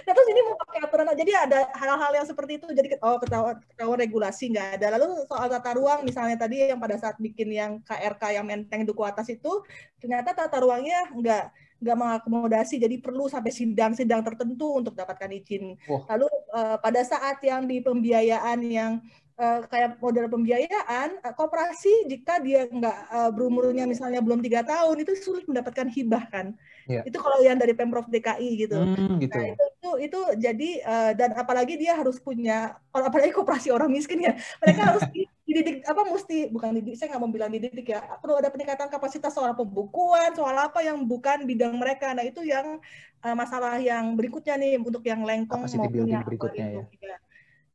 Nah 0.06 0.12
terus 0.14 0.28
ini 0.30 0.40
mau 0.46 0.54
pakai 0.62 0.78
aturan 0.86 1.10
jadi 1.18 1.32
ada 1.42 1.60
hal-hal 1.74 2.12
yang 2.22 2.26
seperti 2.26 2.62
itu. 2.62 2.66
Jadi 2.70 2.96
oh 3.02 3.18
ketahuan, 3.18 3.58
ketahuan 3.74 3.98
regulasi 3.98 4.54
nggak 4.54 4.68
ada. 4.78 4.86
Lalu 4.94 5.26
soal 5.26 5.50
tata 5.50 5.70
ruang 5.74 6.06
misalnya 6.06 6.38
tadi 6.38 6.70
yang 6.70 6.78
pada 6.78 6.96
saat 6.96 7.18
bikin 7.18 7.50
yang 7.50 7.82
KRK 7.82 8.22
yang 8.38 8.46
menteng 8.46 8.86
duku 8.86 9.02
atas 9.02 9.26
itu 9.28 9.66
ternyata 9.98 10.32
tata 10.32 10.62
ruangnya 10.62 11.10
nggak 11.10 11.44
nggak 11.82 11.96
mengakomodasi. 11.98 12.78
Jadi 12.78 13.02
perlu 13.02 13.26
sampai 13.26 13.50
sidang-sidang 13.50 14.22
tertentu 14.22 14.78
untuk 14.78 14.94
dapatkan 14.94 15.28
izin. 15.34 15.74
Oh. 15.90 16.06
Lalu 16.06 16.30
uh, 16.54 16.78
pada 16.78 17.02
saat 17.02 17.42
yang 17.42 17.66
di 17.66 17.82
pembiayaan 17.82 18.62
yang 18.62 19.02
uh, 19.42 19.60
kayak 19.66 19.98
model 19.98 20.30
pembiayaan 20.30 21.18
uh, 21.26 21.34
koperasi 21.34 22.06
jika 22.06 22.38
dia 22.38 22.70
nggak 22.70 22.98
uh, 23.10 23.30
berumurnya 23.34 23.84
misalnya 23.90 24.22
belum 24.22 24.38
tiga 24.38 24.62
tahun 24.62 25.02
itu 25.02 25.18
sulit 25.18 25.44
mendapatkan 25.50 25.90
hibah 25.90 26.24
kan 26.30 26.54
yeah. 26.86 27.02
itu 27.02 27.18
kalau 27.18 27.42
yang 27.42 27.58
dari 27.58 27.74
pemprov 27.74 28.06
DKI 28.06 28.50
gitu, 28.66 28.78
hmm, 28.78 29.18
gitu. 29.18 29.38
Nah, 29.38 29.50
itu, 29.50 29.64
itu 29.66 29.90
itu 30.06 30.20
jadi 30.38 30.70
uh, 30.86 31.12
dan 31.18 31.34
apalagi 31.34 31.74
dia 31.74 31.98
harus 31.98 32.22
punya 32.22 32.78
apalagi 32.94 33.34
koperasi 33.34 33.74
orang 33.74 33.90
miskin 33.90 34.22
ya 34.22 34.38
mereka 34.62 34.94
harus 34.94 35.02
dididik 35.52 35.84
apa 35.84 36.06
mesti 36.06 36.48
bukan 36.48 36.80
dididik 36.80 36.96
saya 36.96 37.12
nggak 37.12 37.22
mau 37.22 37.28
bilang 37.28 37.50
dididik 37.50 37.92
ya 37.92 38.00
perlu 38.22 38.38
ada 38.38 38.48
peningkatan 38.48 38.88
kapasitas 38.88 39.34
soal 39.34 39.52
pembukuan 39.58 40.32
soal 40.32 40.54
apa 40.54 40.80
yang 40.80 41.02
bukan 41.04 41.44
bidang 41.44 41.76
mereka 41.76 42.14
nah 42.14 42.24
itu 42.24 42.46
yang 42.46 42.78
uh, 43.26 43.34
masalah 43.36 43.76
yang 43.82 44.14
berikutnya 44.14 44.54
nih 44.56 44.78
untuk 44.78 45.02
yang 45.04 45.26
lengkong 45.26 45.66
maupun 45.76 46.08
yang 46.08 46.24
berikutnya 46.24 46.66
ya. 46.80 46.84
ya 47.02 47.16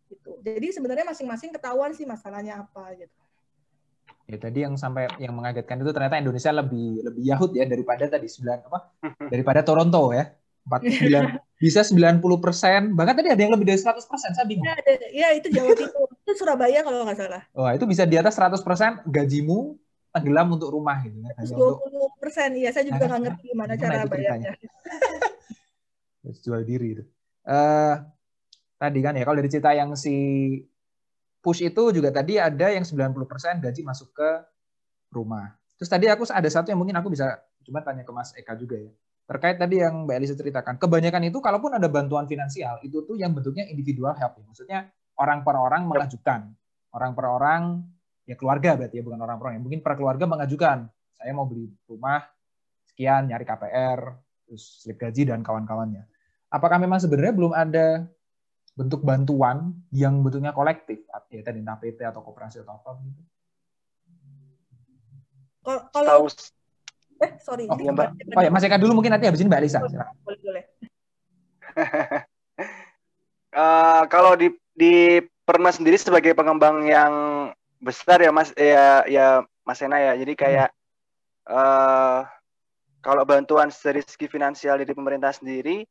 gitu. 0.08 0.40
Jadi 0.42 0.68
sebenarnya 0.74 1.06
masing-masing 1.08 1.52
ketahuan 1.54 1.92
sih 1.94 2.08
masalahnya 2.08 2.64
apa 2.64 2.96
gitu. 2.96 3.18
Ya 4.28 4.36
tadi 4.36 4.60
yang 4.68 4.76
sampai 4.76 5.08
yang 5.24 5.32
mengagetkan 5.40 5.80
itu 5.80 5.92
ternyata 5.96 6.20
Indonesia 6.20 6.52
lebih 6.52 7.00
lebih 7.00 7.24
Yahud 7.24 7.52
ya 7.56 7.64
daripada 7.64 8.12
tadi 8.12 8.28
sembilan 8.28 8.58
apa? 8.68 8.80
daripada 9.34 9.64
Toronto 9.64 10.12
ya. 10.12 10.28
49 10.68 11.40
bisa 11.64 11.80
90 11.80 12.20
persen 12.44 12.92
bahkan 12.92 13.16
tadi 13.16 13.32
ada 13.32 13.40
yang 13.40 13.56
lebih 13.56 13.72
dari 13.72 13.80
100 13.80 14.04
persen 14.04 14.36
saya 14.36 14.44
bingung. 14.44 14.68
Ya, 14.68 14.76
ya 15.16 15.28
itu 15.32 15.48
Jawa 15.48 15.72
Timur 15.80 16.12
itu 16.12 16.32
Surabaya 16.36 16.84
kalau 16.84 17.08
nggak 17.08 17.18
salah. 17.18 17.44
Wah 17.56 17.72
itu 17.72 17.88
bisa 17.88 18.04
di 18.04 18.20
atas 18.20 18.36
100 18.36 18.60
persen 18.68 19.00
gajimu 19.08 19.80
tenggelam 20.12 20.48
untuk 20.60 20.76
rumah 20.76 21.00
gitu 21.08 21.24
kan. 21.24 21.48
20 21.48 22.20
persen 22.20 22.50
iya 22.60 22.76
saya 22.76 22.84
juga 22.84 23.08
nggak 23.08 23.22
ngerti 23.32 23.44
gimana 23.56 23.74
cara 23.80 24.04
bayarnya. 24.04 24.60
Jual 26.44 26.68
diri 26.68 27.00
itu. 27.00 27.04
Uh, 27.48 28.04
tadi 28.78 29.00
kan 29.02 29.18
ya 29.18 29.26
kalau 29.26 29.38
dari 29.42 29.50
cerita 29.50 29.74
yang 29.74 29.98
si 29.98 30.16
push 31.42 31.66
itu 31.66 31.84
juga 31.94 32.10
tadi 32.14 32.38
ada 32.38 32.70
yang 32.74 32.86
90% 32.86 33.64
gaji 33.64 33.82
masuk 33.86 34.10
ke 34.14 34.30
rumah. 35.14 35.54
Terus 35.78 35.90
tadi 35.90 36.10
aku 36.10 36.26
ada 36.30 36.50
satu 36.50 36.74
yang 36.74 36.80
mungkin 36.82 36.98
aku 36.98 37.14
bisa 37.14 37.38
cuma 37.62 37.84
tanya 37.86 38.02
ke 38.02 38.12
Mas 38.14 38.34
Eka 38.34 38.58
juga 38.58 38.78
ya. 38.82 38.90
Terkait 39.28 39.60
tadi 39.60 39.84
yang 39.84 40.08
Mbak 40.08 40.16
Elisa 40.24 40.36
ceritakan, 40.40 40.80
kebanyakan 40.80 41.28
itu 41.28 41.44
kalaupun 41.44 41.76
ada 41.76 41.92
bantuan 41.92 42.24
finansial, 42.32 42.80
itu 42.80 43.04
tuh 43.04 43.20
yang 43.20 43.36
bentuknya 43.36 43.68
individual 43.68 44.16
help. 44.16 44.40
Ya. 44.40 44.44
Maksudnya 44.48 44.80
orang 45.20 45.44
per 45.44 45.56
orang 45.60 45.84
mengajukan. 45.84 46.48
Orang 46.96 47.12
per 47.12 47.28
orang, 47.28 47.84
ya 48.24 48.40
keluarga 48.40 48.80
berarti 48.80 48.96
ya, 49.00 49.04
bukan 49.04 49.20
orang 49.20 49.36
per 49.36 49.52
orang. 49.52 49.56
Ya. 49.60 49.64
Mungkin 49.68 49.80
per 49.84 49.94
keluarga 50.00 50.26
mengajukan, 50.32 50.88
saya 51.12 51.32
mau 51.36 51.44
beli 51.44 51.68
rumah, 51.92 52.24
sekian, 52.88 53.28
nyari 53.28 53.44
KPR, 53.44 54.00
terus 54.48 54.64
slip 54.88 54.96
gaji, 54.96 55.28
dan 55.28 55.44
kawan-kawannya. 55.44 56.08
Apakah 56.48 56.80
memang 56.80 57.04
sebenarnya 57.04 57.36
belum 57.36 57.52
ada 57.52 58.08
bentuk 58.78 59.02
bantuan 59.02 59.74
yang 59.90 60.22
bentuknya 60.22 60.54
kolektif 60.54 61.02
ya 61.34 61.42
tadi 61.42 61.66
entah 61.66 61.82
PT 61.82 62.06
atau 62.06 62.22
koperasi 62.22 62.62
atau 62.62 62.78
apa 62.78 62.94
begitu 63.02 63.22
kalau 65.90 66.30
eh 67.18 67.32
sorry 67.42 67.66
oh, 67.66 67.76
ya, 67.82 67.90
Mbak. 67.90 68.10
oh 68.38 68.42
ya 68.46 68.52
Mas 68.54 68.62
Eka 68.62 68.78
dulu 68.78 69.02
mungkin 69.02 69.18
nanti 69.18 69.26
habis 69.26 69.42
ini 69.42 69.50
Mbak 69.50 69.62
Lisa 69.66 69.82
boleh 69.82 69.98
boleh 70.22 70.64
uh, 73.58 74.04
kalau 74.14 74.38
di 74.38 74.54
di 74.78 75.18
Perma 75.48 75.72
sendiri 75.72 75.96
sebagai 75.98 76.36
pengembang 76.36 76.86
yang 76.86 77.14
besar 77.82 78.22
ya 78.22 78.30
Mas 78.30 78.54
ya 78.54 79.02
ya 79.10 79.42
Mas 79.66 79.82
Ena 79.82 79.98
ya 79.98 80.14
jadi 80.22 80.34
kayak 80.38 80.70
hmm. 80.70 81.56
uh, 81.56 82.20
kalau 83.02 83.24
bantuan 83.26 83.74
dari 83.74 84.04
segi 84.06 84.28
finansial 84.30 84.78
dari 84.78 84.94
pemerintah 84.94 85.34
sendiri 85.34 85.88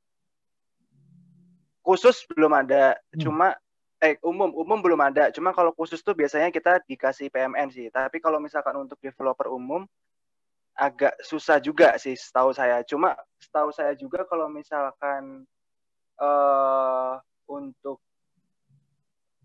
khusus 1.86 2.26
belum 2.34 2.50
ada. 2.50 2.98
Hmm. 3.14 3.22
cuma 3.22 3.48
eh 4.02 4.18
umum 4.26 4.50
umum 4.50 4.82
belum 4.82 4.98
ada. 4.98 5.30
Cuma 5.30 5.54
kalau 5.54 5.70
khusus 5.70 6.02
tuh 6.02 6.18
biasanya 6.18 6.50
kita 6.50 6.82
dikasih 6.84 7.30
PMN 7.30 7.70
sih. 7.70 7.86
Tapi 7.88 8.18
kalau 8.18 8.42
misalkan 8.42 8.74
untuk 8.74 8.98
developer 8.98 9.46
umum 9.46 9.86
agak 10.76 11.14
susah 11.22 11.62
juga 11.62 11.94
sih 11.96 12.18
setahu 12.18 12.50
saya. 12.50 12.82
Cuma 12.82 13.14
setahu 13.38 13.70
saya 13.70 13.94
juga 13.94 14.26
kalau 14.26 14.50
misalkan 14.50 15.46
uh, 16.18 17.16
untuk 17.46 18.02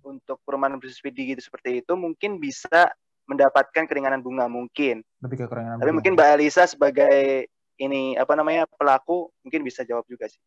untuk 0.02 0.42
perumahan 0.42 0.82
bisnis 0.82 1.00
PD 1.00 1.38
gitu 1.38 1.46
seperti 1.46 1.86
itu 1.86 1.94
mungkin 1.94 2.42
bisa 2.42 2.90
mendapatkan 3.30 3.86
keringanan 3.86 4.20
bunga 4.20 4.50
mungkin. 4.50 5.06
Lebih 5.24 5.46
ke 5.46 5.48
keringanan 5.48 5.78
tapi 5.80 5.94
bunga. 5.94 5.98
mungkin 6.02 6.14
Mbak 6.18 6.30
Elisa 6.36 6.66
sebagai 6.68 7.48
ini 7.80 8.20
apa 8.20 8.34
namanya 8.36 8.68
pelaku 8.68 9.32
mungkin 9.46 9.62
bisa 9.64 9.88
jawab 9.88 10.04
juga 10.10 10.28
sih 10.28 10.42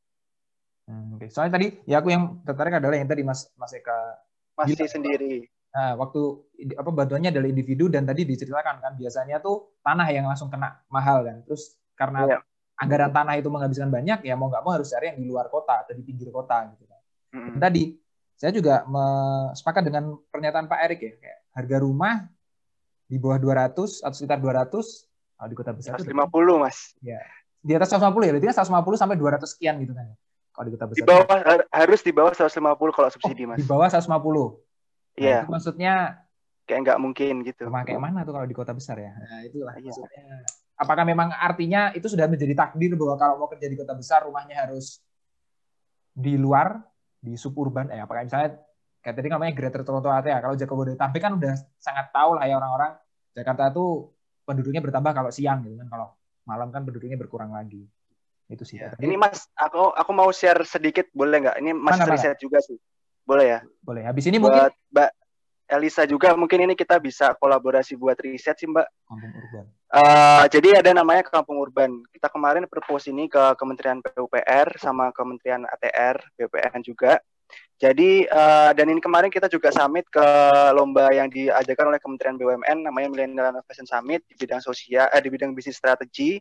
Hmm, 0.85 1.17
okay. 1.17 1.29
Soalnya 1.33 1.57
tadi 1.57 1.67
ya 1.89 2.01
aku 2.05 2.13
yang 2.13 2.45
tertarik 2.45 2.77
adalah 2.77 2.97
yang 2.97 3.09
tadi 3.09 3.25
Mas 3.25 3.49
Mas 3.57 3.73
Eka 3.73 4.21
bilang, 4.69 4.91
sendiri. 4.91 5.49
Nah, 5.75 5.99
waktu 5.99 6.21
apa 6.79 6.91
bantuannya 6.93 7.35
adalah 7.35 7.49
individu 7.51 7.91
dan 7.91 8.07
tadi 8.07 8.23
diceritakan 8.23 8.79
kan 8.79 8.93
biasanya 8.95 9.43
tuh 9.43 9.75
tanah 9.83 10.07
yang 10.13 10.29
langsung 10.29 10.53
kena 10.53 10.85
mahal 10.93 11.25
kan. 11.25 11.43
Terus 11.49 11.75
karena 11.99 12.39
yeah. 12.39 12.41
anggaran 12.79 13.11
tanah 13.11 13.35
itu 13.41 13.49
menghabiskan 13.51 13.89
banyak 13.91 14.23
ya 14.23 14.35
mau 14.37 14.53
nggak 14.53 14.63
mau 14.63 14.73
harus 14.77 14.93
cari 14.93 15.15
yang 15.15 15.19
di 15.19 15.27
luar 15.27 15.49
kota 15.49 15.83
atau 15.83 15.93
di 15.97 16.03
pinggir 16.05 16.29
kota 16.31 16.69
gitu 16.75 16.85
kan. 16.87 17.01
Hmm. 17.35 17.59
tadi 17.59 17.99
saya 18.39 18.55
juga 18.55 18.87
sepakat 19.59 19.91
dengan 19.91 20.15
pernyataan 20.31 20.71
Pak 20.71 20.79
Erik 20.87 21.01
ya 21.03 21.13
kayak 21.19 21.39
harga 21.51 21.77
rumah 21.83 22.15
di 23.11 23.17
bawah 23.19 23.43
200 23.43 24.07
atau 24.07 24.15
sekitar 24.15 24.39
200 24.39 24.71
kalau 25.35 25.49
di 25.51 25.57
kota 25.59 25.73
besar 25.75 25.99
150 25.99 26.15
itu, 26.15 26.55
Mas. 26.57 26.79
Ya. 27.03 27.21
Di 27.65 27.73
atas 27.75 27.91
150 27.91 28.29
ya, 28.29 28.33
berarti 28.37 28.49
150 28.55 29.01
sampai 29.01 29.17
200 29.19 29.51
sekian 29.51 29.75
gitu 29.83 29.93
kan. 29.93 30.09
Kalau 30.55 30.65
di 30.71 30.73
kota 30.79 30.87
besar. 30.87 30.99
Di 31.03 31.05
bawah 31.11 31.27
harus 31.75 32.01
di 32.07 32.13
bawah 32.15 32.33
150 32.33 32.95
kalau 32.95 33.09
subsidi, 33.11 33.43
oh, 33.43 33.47
Mas. 33.51 33.59
Di 33.59 33.67
bawah 33.67 33.89
150. 33.91 34.07
Iya. 35.19 35.43
Nah, 35.43 35.51
maksudnya 35.51 35.95
kayak 36.63 36.81
nggak 36.87 36.99
mungkin 37.03 37.35
gitu. 37.43 37.67
Rumah 37.67 37.83
kayak 37.83 37.99
mana 37.99 38.23
tuh 38.23 38.33
kalau 38.39 38.47
di 38.47 38.55
kota 38.55 38.71
besar 38.71 39.03
ya? 39.03 39.13
Nah, 39.19 39.43
itulah 39.43 39.75
iya. 39.75 39.91
maksudnya. 39.91 40.25
Apakah 40.75 41.05
memang 41.07 41.31
artinya 41.35 41.91
itu 41.95 42.07
sudah 42.07 42.31
menjadi 42.31 42.55
takdir 42.55 42.95
bahwa 42.95 43.15
kalau 43.19 43.35
mau 43.39 43.49
kerja 43.51 43.67
di 43.67 43.79
kota 43.79 43.95
besar 43.95 44.27
rumahnya 44.27 44.67
harus 44.67 45.03
di 46.15 46.39
luar 46.39 46.79
di 47.19 47.35
suburban 47.35 47.91
eh 47.91 47.99
apakah 47.99 48.23
misalnya 48.23 48.63
kayak 49.03 49.17
tadi 49.19 49.29
namanya 49.33 49.53
Greater 49.57 49.83
Toronto 49.83 50.13
Area 50.13 50.39
kalau 50.39 50.55
Jabodetabek 50.55 51.19
kan 51.19 51.35
udah 51.35 51.55
sangat 51.75 52.15
tahu 52.15 52.39
lah 52.39 52.47
ya 52.47 52.55
orang-orang 52.61 52.95
Jakarta 53.35 53.75
tuh 53.75 54.15
penduduknya 54.47 54.79
bertambah 54.79 55.11
kalau 55.11 55.31
siang 55.35 55.67
gitu 55.67 55.75
kan 55.83 55.89
kalau 55.91 56.09
malam 56.47 56.71
kan 56.71 56.87
penduduknya 56.87 57.19
berkurang 57.19 57.51
lagi 57.51 57.89
itu 58.49 58.65
sih. 58.67 58.77
Ya. 58.81 58.93
Ini 59.01 59.17
Mas, 59.17 59.49
aku 59.57 59.93
aku 59.93 60.11
mau 60.13 60.29
share 60.31 60.63
sedikit 60.69 61.09
boleh 61.17 61.49
nggak? 61.49 61.57
Ini 61.61 61.71
Mas 61.73 61.97
mana, 61.97 62.13
riset 62.13 62.37
mana? 62.37 62.43
juga 62.43 62.59
sih. 62.61 62.77
Boleh 63.25 63.47
ya? 63.57 63.61
Boleh. 63.81 64.03
Habis 64.05 64.25
ini 64.29 64.37
buat 64.37 64.53
mungkin 64.53 64.93
Mbak 64.93 65.11
Elisa 65.65 66.05
juga 66.05 66.37
mungkin 66.37 66.61
ini 66.61 66.75
kita 66.77 67.01
bisa 67.01 67.33
kolaborasi 67.41 67.97
buat 67.97 68.21
riset 68.21 68.61
sih 68.61 68.69
Mbak. 68.69 68.87
Kampung 69.09 69.33
Urban. 69.33 69.65
Uh, 69.95 70.45
jadi 70.51 70.85
ada 70.85 70.91
namanya 70.93 71.25
Kampung 71.25 71.57
Urban. 71.57 72.05
Kita 72.13 72.29
kemarin 72.29 72.69
propose 72.69 73.09
ini 73.09 73.31
ke 73.31 73.57
Kementerian 73.57 74.05
PUPR 74.05 74.77
sama 74.77 75.09
Kementerian 75.15 75.65
ATR, 75.65 76.21
BPN 76.37 76.83
juga. 76.85 77.17
Jadi 77.75 78.25
uh, 78.31 78.71
dan 78.73 78.87
ini 78.87 79.03
kemarin 79.03 79.29
kita 79.29 79.51
juga 79.51 79.69
summit 79.75 80.07
ke 80.09 80.27
lomba 80.73 81.11
yang 81.11 81.27
diajarkan 81.29 81.91
oleh 81.91 82.01
Kementerian 82.01 82.39
BUMN 82.39 82.87
namanya 82.87 83.09
Millennial 83.11 83.51
Innovation 83.51 83.85
Summit 83.85 84.23
di 84.31 84.35
bidang 84.39 84.63
sosial 84.63 85.11
eh, 85.11 85.21
di 85.21 85.29
bidang 85.29 85.53
bisnis 85.53 85.77
strategi 85.77 86.39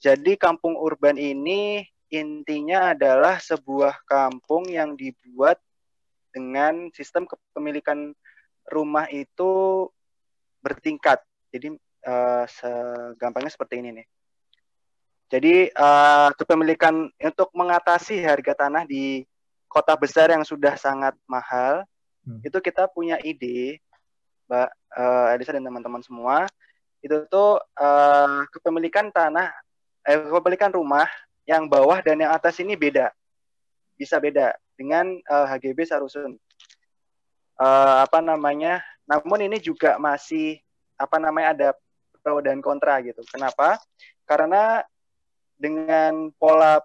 jadi 0.00 0.32
kampung 0.40 0.80
urban 0.80 1.20
ini 1.20 1.84
intinya 2.08 2.96
adalah 2.96 3.36
sebuah 3.36 4.00
kampung 4.08 4.66
yang 4.66 4.96
dibuat 4.96 5.60
dengan 6.32 6.88
sistem 6.96 7.28
kepemilikan 7.28 8.16
rumah 8.66 9.06
itu 9.12 9.86
bertingkat. 10.64 11.20
Jadi 11.52 11.76
uh, 12.08 12.44
segampangnya 12.48 13.52
seperti 13.52 13.84
ini 13.84 14.02
nih. 14.02 14.06
Jadi 15.30 15.54
uh, 15.70 16.34
kepemilikan 16.34 17.06
untuk 17.06 17.54
mengatasi 17.54 18.18
harga 18.24 18.66
tanah 18.66 18.82
di 18.88 19.22
kota 19.70 19.94
besar 19.94 20.34
yang 20.34 20.42
sudah 20.42 20.74
sangat 20.74 21.14
mahal, 21.30 21.86
hmm. 22.26 22.42
itu 22.42 22.58
kita 22.58 22.90
punya 22.90 23.14
ide, 23.22 23.78
Mbak 24.50 24.70
uh, 24.98 25.34
Elisa 25.38 25.54
dan 25.54 25.62
teman-teman 25.62 26.02
semua, 26.02 26.50
itu 26.98 27.14
tuh 27.30 27.62
uh, 27.78 28.42
kepemilikan 28.50 29.14
tanah 29.14 29.54
eh, 30.06 30.18
kepemilikan 30.18 30.72
rumah 30.72 31.08
yang 31.48 31.66
bawah 31.66 32.00
dan 32.04 32.20
yang 32.20 32.32
atas 32.32 32.60
ini 32.62 32.78
beda. 32.78 33.10
Bisa 33.98 34.16
beda 34.16 34.56
dengan 34.78 35.18
uh, 35.28 35.44
eh, 35.44 35.56
HGB 35.56 35.84
Sarusun. 35.84 36.36
Uh, 37.60 37.96
apa 38.04 38.24
namanya? 38.24 38.80
Namun 39.04 39.44
ini 39.44 39.60
juga 39.60 40.00
masih 40.00 40.60
apa 40.96 41.20
namanya 41.20 41.48
ada 41.52 41.68
pro 42.24 42.40
dan 42.40 42.60
kontra 42.64 43.00
gitu. 43.04 43.20
Kenapa? 43.28 43.80
Karena 44.24 44.84
dengan 45.60 46.32
pola 46.40 46.80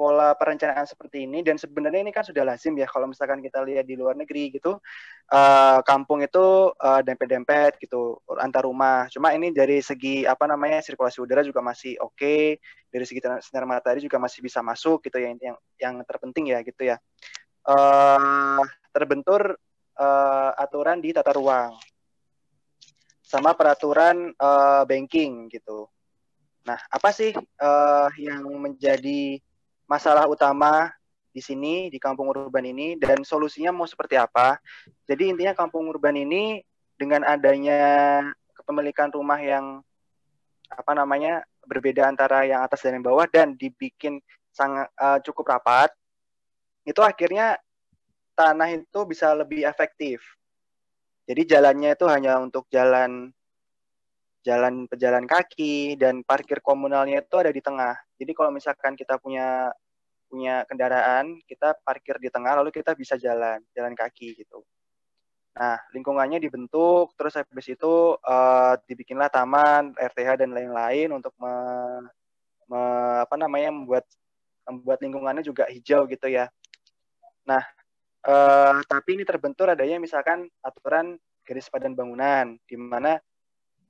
pola 0.00 0.32
perencanaan 0.32 0.88
seperti 0.88 1.28
ini 1.28 1.44
dan 1.44 1.60
sebenarnya 1.60 2.00
ini 2.00 2.08
kan 2.08 2.24
sudah 2.24 2.40
lazim 2.40 2.72
ya 2.80 2.88
kalau 2.88 3.04
misalkan 3.04 3.44
kita 3.44 3.60
lihat 3.60 3.84
di 3.84 4.00
luar 4.00 4.16
negeri 4.16 4.56
gitu 4.56 4.80
uh, 5.28 5.78
kampung 5.84 6.24
itu 6.24 6.72
uh, 6.72 7.00
dempet-dempet 7.04 7.76
gitu 7.76 8.16
antar 8.40 8.64
rumah 8.64 9.12
cuma 9.12 9.36
ini 9.36 9.52
dari 9.52 9.84
segi 9.84 10.24
apa 10.24 10.48
namanya 10.48 10.80
sirkulasi 10.80 11.20
udara 11.20 11.44
juga 11.44 11.60
masih 11.60 12.00
oke 12.00 12.16
okay. 12.16 12.56
dari 12.88 13.04
segi 13.04 13.20
sinar 13.44 13.68
matahari 13.68 14.00
juga 14.00 14.16
masih 14.16 14.40
bisa 14.40 14.64
masuk 14.64 15.04
gitu 15.04 15.20
ya 15.20 15.36
yang 15.36 15.56
yang 15.76 15.94
terpenting 16.08 16.48
ya 16.48 16.64
gitu 16.64 16.88
ya 16.88 16.96
uh, 17.68 18.64
terbentur 18.96 19.60
uh, 20.00 20.50
aturan 20.56 21.04
di 21.04 21.12
tata 21.12 21.36
ruang 21.36 21.76
sama 23.30 23.54
peraturan 23.54 24.34
uh, 24.34 24.82
banking 24.82 25.46
gitu. 25.54 25.86
Nah, 26.66 26.74
apa 26.90 27.14
sih 27.14 27.30
uh, 27.38 28.10
yang 28.18 28.42
menjadi 28.58 29.38
masalah 29.90 30.30
utama 30.30 30.94
di 31.34 31.42
sini 31.42 31.90
di 31.90 31.98
kampung 31.98 32.30
urban 32.30 32.62
ini 32.62 32.94
dan 32.94 33.26
solusinya 33.26 33.74
mau 33.74 33.90
seperti 33.90 34.14
apa? 34.14 34.62
Jadi 35.10 35.34
intinya 35.34 35.58
kampung 35.58 35.90
urban 35.90 36.14
ini 36.14 36.62
dengan 36.94 37.26
adanya 37.26 38.22
kepemilikan 38.54 39.10
rumah 39.10 39.42
yang 39.42 39.82
apa 40.70 40.92
namanya 40.94 41.42
berbeda 41.66 42.06
antara 42.06 42.46
yang 42.46 42.62
atas 42.62 42.86
dan 42.86 43.02
yang 43.02 43.06
bawah 43.10 43.26
dan 43.26 43.58
dibikin 43.58 44.22
sangat 44.54 44.86
uh, 44.94 45.18
cukup 45.26 45.58
rapat, 45.58 45.90
itu 46.86 47.02
akhirnya 47.02 47.58
tanah 48.38 48.70
itu 48.70 49.00
bisa 49.04 49.34
lebih 49.34 49.66
efektif 49.66 50.22
jadi 51.30 51.46
jalannya 51.46 51.94
itu 51.94 52.06
hanya 52.10 52.42
untuk 52.42 52.66
jalan 52.74 53.30
jalan 54.40 54.88
pejalan 54.88 55.24
kaki 55.28 56.00
dan 56.00 56.24
parkir 56.24 56.64
komunalnya 56.64 57.20
itu 57.20 57.36
ada 57.36 57.52
di 57.52 57.60
tengah. 57.60 57.96
Jadi 58.16 58.32
kalau 58.32 58.50
misalkan 58.52 58.96
kita 58.96 59.20
punya 59.20 59.68
punya 60.30 60.62
kendaraan, 60.64 61.42
kita 61.44 61.74
parkir 61.82 62.16
di 62.22 62.30
tengah 62.30 62.62
lalu 62.62 62.70
kita 62.70 62.94
bisa 62.94 63.18
jalan, 63.18 63.58
jalan 63.74 63.92
kaki 63.98 64.38
gitu. 64.38 64.62
Nah, 65.58 65.74
lingkungannya 65.90 66.38
dibentuk, 66.38 67.10
terus 67.18 67.34
habis 67.34 67.66
itu 67.66 68.14
uh, 68.14 68.78
dibikinlah 68.86 69.26
taman, 69.26 69.90
RTH 69.98 70.46
dan 70.46 70.54
lain-lain 70.54 71.10
untuk 71.10 71.34
me, 71.42 71.54
me, 72.70 72.80
apa 73.26 73.34
namanya 73.34 73.74
membuat 73.74 74.06
membuat 74.70 75.02
lingkungannya 75.02 75.42
juga 75.42 75.66
hijau 75.66 76.06
gitu 76.06 76.30
ya. 76.30 76.46
Nah, 77.42 77.66
Uh, 78.20 78.84
tapi 78.84 79.16
ini 79.16 79.24
terbentur 79.24 79.72
adanya 79.72 79.96
misalkan 79.96 80.44
aturan 80.60 81.16
garis 81.40 81.72
padan 81.72 81.96
bangunan 81.96 82.52
di 82.68 82.76
mana 82.76 83.16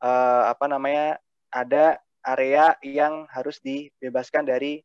uh, 0.01 0.51
apa 0.51 0.65
namanya 0.67 1.21
ada 1.53 2.01
area 2.25 2.77
yang 2.85 3.25
harus 3.33 3.61
dibebaskan 3.65 4.45
dari 4.45 4.81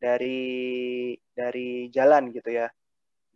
dari 0.00 1.12
dari 1.34 1.90
jalan 1.92 2.30
gitu 2.34 2.50
ya. 2.50 2.68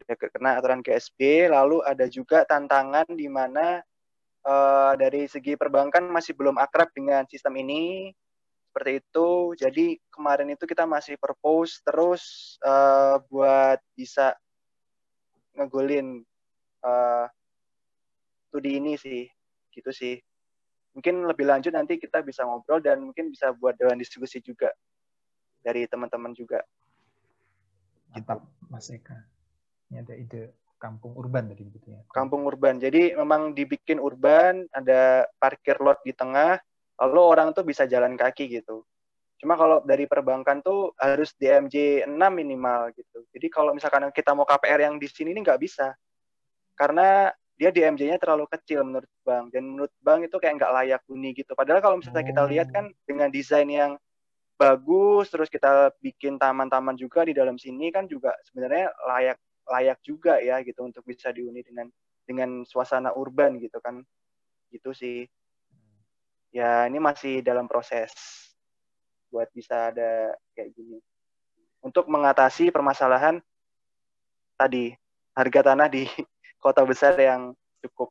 Kena 0.05 0.59
aturan 0.59 0.85
GSB 0.85 1.49
lalu 1.49 1.81
ada 1.85 2.05
juga 2.11 2.45
tantangan 2.45 3.09
di 3.15 3.29
mana 3.31 3.81
uh, 4.45 4.93
dari 4.99 5.25
segi 5.31 5.57
perbankan 5.57 6.11
masih 6.11 6.35
belum 6.37 6.59
akrab 6.61 6.91
dengan 6.93 7.25
sistem 7.31 7.61
ini. 7.61 8.13
Seperti 8.71 8.93
itu. 8.99 9.29
Jadi 9.55 9.87
kemarin 10.11 10.51
itu 10.51 10.67
kita 10.67 10.83
masih 10.83 11.15
propose 11.15 11.79
terus 11.87 12.57
uh, 12.67 13.23
buat 13.31 13.79
bisa 13.95 14.35
ngegolin 15.55 16.27
uh, 16.83 17.31
studi 18.51 18.83
ini 18.83 18.99
sih. 18.99 19.31
Gitu 19.71 19.91
sih 19.95 20.19
mungkin 20.95 21.27
lebih 21.27 21.45
lanjut 21.45 21.75
nanti 21.75 21.99
kita 21.99 22.23
bisa 22.23 22.47
ngobrol 22.47 22.79
dan 22.79 23.03
mungkin 23.03 23.29
bisa 23.29 23.51
buat 23.51 23.75
dewan 23.75 23.99
diskusi 23.99 24.39
juga 24.39 24.71
dari 25.61 25.85
teman-teman 25.91 26.33
juga. 26.33 26.63
Mantap 28.15 28.47
Mas 28.71 28.89
Eka. 28.95 29.19
Ini 29.91 30.07
ada 30.07 30.15
ide 30.15 30.55
kampung 30.79 31.19
urban 31.19 31.51
tadi 31.51 31.67
gitu 31.67 31.89
ya. 31.91 32.01
Kampung 32.15 32.47
urban. 32.47 32.79
Jadi 32.79 33.17
memang 33.19 33.53
dibikin 33.53 33.99
urban 33.99 34.71
ada 34.71 35.27
parkir 35.43 35.83
lot 35.83 35.99
di 36.07 36.15
tengah 36.15 36.63
lalu 37.03 37.21
orang 37.21 37.51
tuh 37.51 37.67
bisa 37.67 37.91
jalan 37.91 38.15
kaki 38.15 38.47
gitu. 38.63 38.87
Cuma 39.43 39.59
kalau 39.59 39.83
dari 39.83 40.07
perbankan 40.07 40.63
tuh 40.63 40.95
harus 40.97 41.35
DMJ 41.35 42.07
6 42.07 42.15
minimal 42.15 42.95
gitu. 42.95 43.27
Jadi 43.35 43.47
kalau 43.51 43.75
misalkan 43.75 44.07
kita 44.15 44.31
mau 44.31 44.47
KPR 44.47 44.87
yang 44.87 44.97
di 44.97 45.11
sini 45.11 45.35
ini 45.35 45.43
nggak 45.43 45.59
bisa. 45.59 45.91
Karena 46.79 47.29
dia 47.55 47.71
DMJ-nya 47.71 48.19
terlalu 48.19 48.51
kecil 48.51 48.83
menurut 48.83 49.11
bank 49.23 49.55
dan 49.55 49.63
menurut 49.63 49.93
bank 50.03 50.27
itu 50.27 50.37
kayak 50.43 50.59
nggak 50.59 50.75
layak 50.75 51.03
huni 51.07 51.31
gitu. 51.39 51.55
Padahal 51.55 51.79
kalau 51.79 51.97
misalnya 52.03 52.27
kita 52.27 52.43
lihat 52.51 52.69
kan 52.75 52.91
dengan 53.07 53.31
desain 53.31 53.71
yang 53.71 53.95
bagus, 54.59 55.31
terus 55.31 55.47
kita 55.47 55.95
bikin 56.03 56.35
taman-taman 56.39 56.99
juga 56.99 57.23
di 57.23 57.35
dalam 57.35 57.55
sini 57.55 57.95
kan 57.95 58.11
juga 58.11 58.35
sebenarnya 58.51 58.91
layak 59.07 59.39
layak 59.65 59.99
juga 60.03 60.43
ya 60.43 60.61
gitu 60.67 60.83
untuk 60.83 61.07
bisa 61.07 61.31
dihuni 61.31 61.63
dengan 61.63 61.87
dengan 62.27 62.67
suasana 62.67 63.15
urban 63.15 63.63
gitu 63.63 63.79
kan. 63.79 64.03
Gitu 64.75 64.91
sih. 64.91 65.31
Ya 66.51 66.87
ini 66.91 66.99
masih 66.99 67.43
dalam 67.43 67.71
proses 67.71 68.11
buat 69.31 69.47
bisa 69.55 69.95
ada 69.95 70.35
kayak 70.59 70.75
gini. 70.75 70.99
Untuk 71.83 72.11
mengatasi 72.11 72.75
permasalahan 72.75 73.39
tadi 74.59 74.95
harga 75.35 75.75
tanah 75.75 75.91
di 75.91 76.07
kota 76.65 76.81
besar 76.89 77.13
yang 77.21 77.53
cukup 77.85 78.09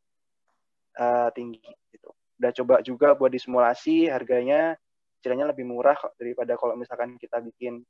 uh, 1.01 1.34
tinggi 1.34 1.66
gitu. 1.89 2.14
Udah 2.38 2.51
coba 2.54 2.76
juga 2.86 3.08
buat 3.18 3.34
disimulasi 3.34 4.14
harganya 4.14 4.78
kiranya 5.26 5.49
lebih 5.49 5.66
murah 5.66 5.97
daripada 6.22 6.54
kalau 6.54 6.78
misalkan 6.78 7.18
kita 7.18 7.41
bikin 7.41 7.82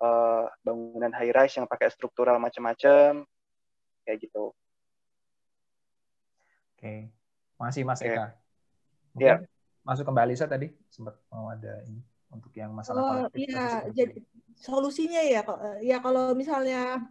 uh, 0.00 0.48
bangunan 0.64 1.12
high 1.12 1.34
rise 1.36 1.60
yang 1.60 1.68
pakai 1.68 1.92
struktural 1.92 2.40
macam-macam 2.40 3.28
kayak 4.08 4.18
gitu. 4.24 4.56
Oke, 6.76 7.12
masih 7.60 7.82
Mas 7.84 8.00
Eka. 8.00 8.14
Ya. 8.14 8.26
Mungkin 9.12 9.28
ya. 9.28 9.36
masuk 9.84 10.04
kembali 10.08 10.32
saya 10.32 10.48
tadi 10.48 10.72
sempat 10.88 11.20
mau 11.28 11.52
ada 11.52 11.84
ini 11.84 12.00
untuk 12.32 12.52
yang 12.56 12.72
masalah 12.72 13.00
oh, 13.00 13.08
kolektif. 13.28 13.50
Iya, 13.50 13.66
jadi 13.92 14.16
solusinya 14.56 15.20
ya 15.20 15.42
ya 15.84 15.98
kalau 16.00 16.32
misalnya 16.32 17.04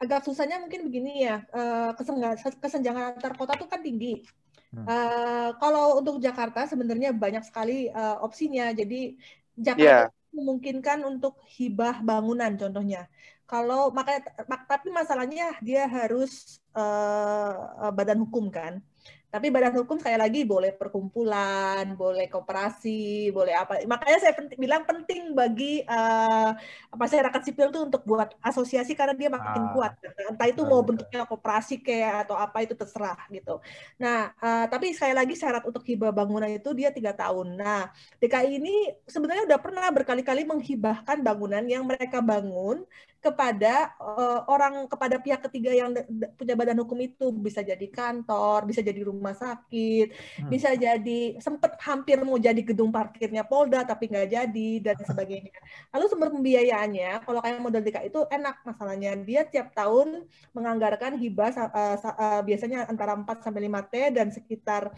agak 0.00 0.24
susahnya 0.24 0.56
mungkin 0.56 0.88
begini 0.88 1.28
ya 1.28 1.44
eh, 1.44 1.90
kesenjangan 2.56 3.20
antar 3.20 3.36
kota 3.36 3.54
tuh 3.60 3.68
kan 3.68 3.84
tinggi. 3.84 4.24
Uh, 4.70 5.50
kalau 5.58 5.98
untuk 5.98 6.22
Jakarta 6.22 6.62
sebenarnya 6.62 7.10
banyak 7.10 7.42
sekali 7.42 7.90
uh, 7.90 8.22
opsinya. 8.22 8.70
Jadi 8.70 9.18
Jakarta 9.58 10.06
yeah. 10.06 10.30
memungkinkan 10.30 11.02
untuk 11.02 11.42
hibah 11.58 11.98
bangunan 12.06 12.54
contohnya. 12.54 13.10
Kalau 13.50 13.90
makanya 13.90 14.30
tapi 14.70 14.94
masalahnya 14.94 15.58
dia 15.58 15.90
harus 15.90 16.62
uh, 16.78 17.90
badan 17.90 18.22
hukum 18.22 18.46
kan. 18.46 18.78
Tapi 19.30 19.46
badan 19.48 19.78
hukum 19.78 19.94
sekali 20.02 20.18
lagi 20.18 20.42
boleh 20.42 20.74
perkumpulan, 20.74 21.94
boleh 21.94 22.26
kooperasi, 22.26 23.30
boleh 23.30 23.54
apa. 23.54 23.78
Makanya 23.86 24.18
saya 24.18 24.34
penting, 24.34 24.58
bilang 24.58 24.82
penting 24.82 25.38
bagi 25.38 25.86
uh, 25.86 26.50
masyarakat 26.90 27.40
sipil 27.46 27.70
itu 27.70 27.80
untuk 27.86 28.02
buat 28.02 28.34
asosiasi 28.42 28.98
karena 28.98 29.14
dia 29.14 29.30
makin 29.30 29.70
ah. 29.70 29.72
kuat. 29.72 29.92
Entah 30.34 30.48
itu 30.50 30.66
mau 30.66 30.82
bentuknya 30.82 31.22
kooperasi 31.30 31.78
kayak 31.78 32.26
atau 32.26 32.34
apa 32.34 32.66
itu 32.66 32.74
terserah 32.74 33.22
gitu. 33.30 33.62
Nah, 34.02 34.34
uh, 34.42 34.66
tapi 34.66 34.90
sekali 34.90 35.14
lagi 35.14 35.38
syarat 35.38 35.62
untuk 35.62 35.86
hibah 35.86 36.10
bangunan 36.10 36.50
itu 36.50 36.74
dia 36.74 36.90
tiga 36.90 37.14
tahun. 37.14 37.54
Nah, 37.54 37.86
DKI 38.18 38.58
ini 38.58 38.90
sebenarnya 39.06 39.46
udah 39.46 39.60
pernah 39.62 39.86
berkali-kali 39.94 40.42
menghibahkan 40.42 41.22
bangunan 41.22 41.62
yang 41.70 41.86
mereka 41.86 42.18
bangun 42.18 42.82
kepada 43.20 43.92
uh, 44.00 44.48
orang 44.48 44.88
kepada 44.88 45.20
pihak 45.20 45.44
ketiga 45.44 45.76
yang 45.76 45.92
punya 46.40 46.56
badan 46.56 46.80
hukum 46.80 46.96
itu 47.04 47.28
bisa 47.36 47.60
jadi 47.60 47.84
kantor, 47.92 48.64
bisa 48.64 48.80
jadi 48.80 49.04
rumah 49.04 49.36
sakit, 49.36 50.08
hmm. 50.40 50.48
bisa 50.48 50.72
jadi 50.72 51.36
sempat 51.36 51.76
hampir 51.84 52.16
mau 52.24 52.40
jadi 52.40 52.58
gedung 52.64 52.88
parkirnya 52.88 53.44
Polda 53.44 53.84
tapi 53.84 54.08
nggak 54.08 54.28
jadi 54.32 54.70
dan 54.80 54.96
sebagainya. 55.04 55.52
Lalu 55.92 56.04
sumber 56.08 56.32
pembiayaannya 56.32 57.20
kalau 57.28 57.44
kayak 57.44 57.60
model 57.60 57.84
DKI 57.84 58.08
itu 58.08 58.20
enak 58.32 58.64
masalahnya 58.64 59.12
dia 59.20 59.44
tiap 59.44 59.76
tahun 59.76 60.24
menganggarkan 60.56 61.20
hibah 61.20 61.52
uh, 61.52 61.96
uh, 62.00 62.40
biasanya 62.40 62.88
antara 62.88 63.12
4 63.12 63.44
sampai 63.44 63.68
5 63.68 63.92
T 63.92 63.94
dan 64.16 64.26
sekitar 64.32 64.96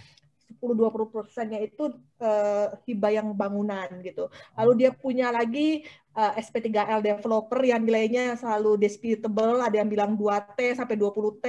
10-20 0.62 1.10
persennya 1.10 1.58
itu 1.58 1.90
uh, 2.20 2.68
hibah 2.86 3.12
yang 3.12 3.34
bangunan 3.34 3.88
gitu. 4.04 4.28
Lalu 4.54 4.72
dia 4.78 4.90
punya 4.92 5.34
lagi 5.34 5.82
uh, 6.16 6.32
eh, 6.36 6.42
SP3L 6.44 7.00
developer 7.00 7.60
yang 7.64 7.82
nilainya 7.84 8.36
selalu 8.36 8.76
disputable, 8.80 9.60
ada 9.60 9.80
yang 9.80 9.88
bilang 9.88 10.12
2T 10.16 10.76
sampai 10.76 10.96
20T 10.96 11.46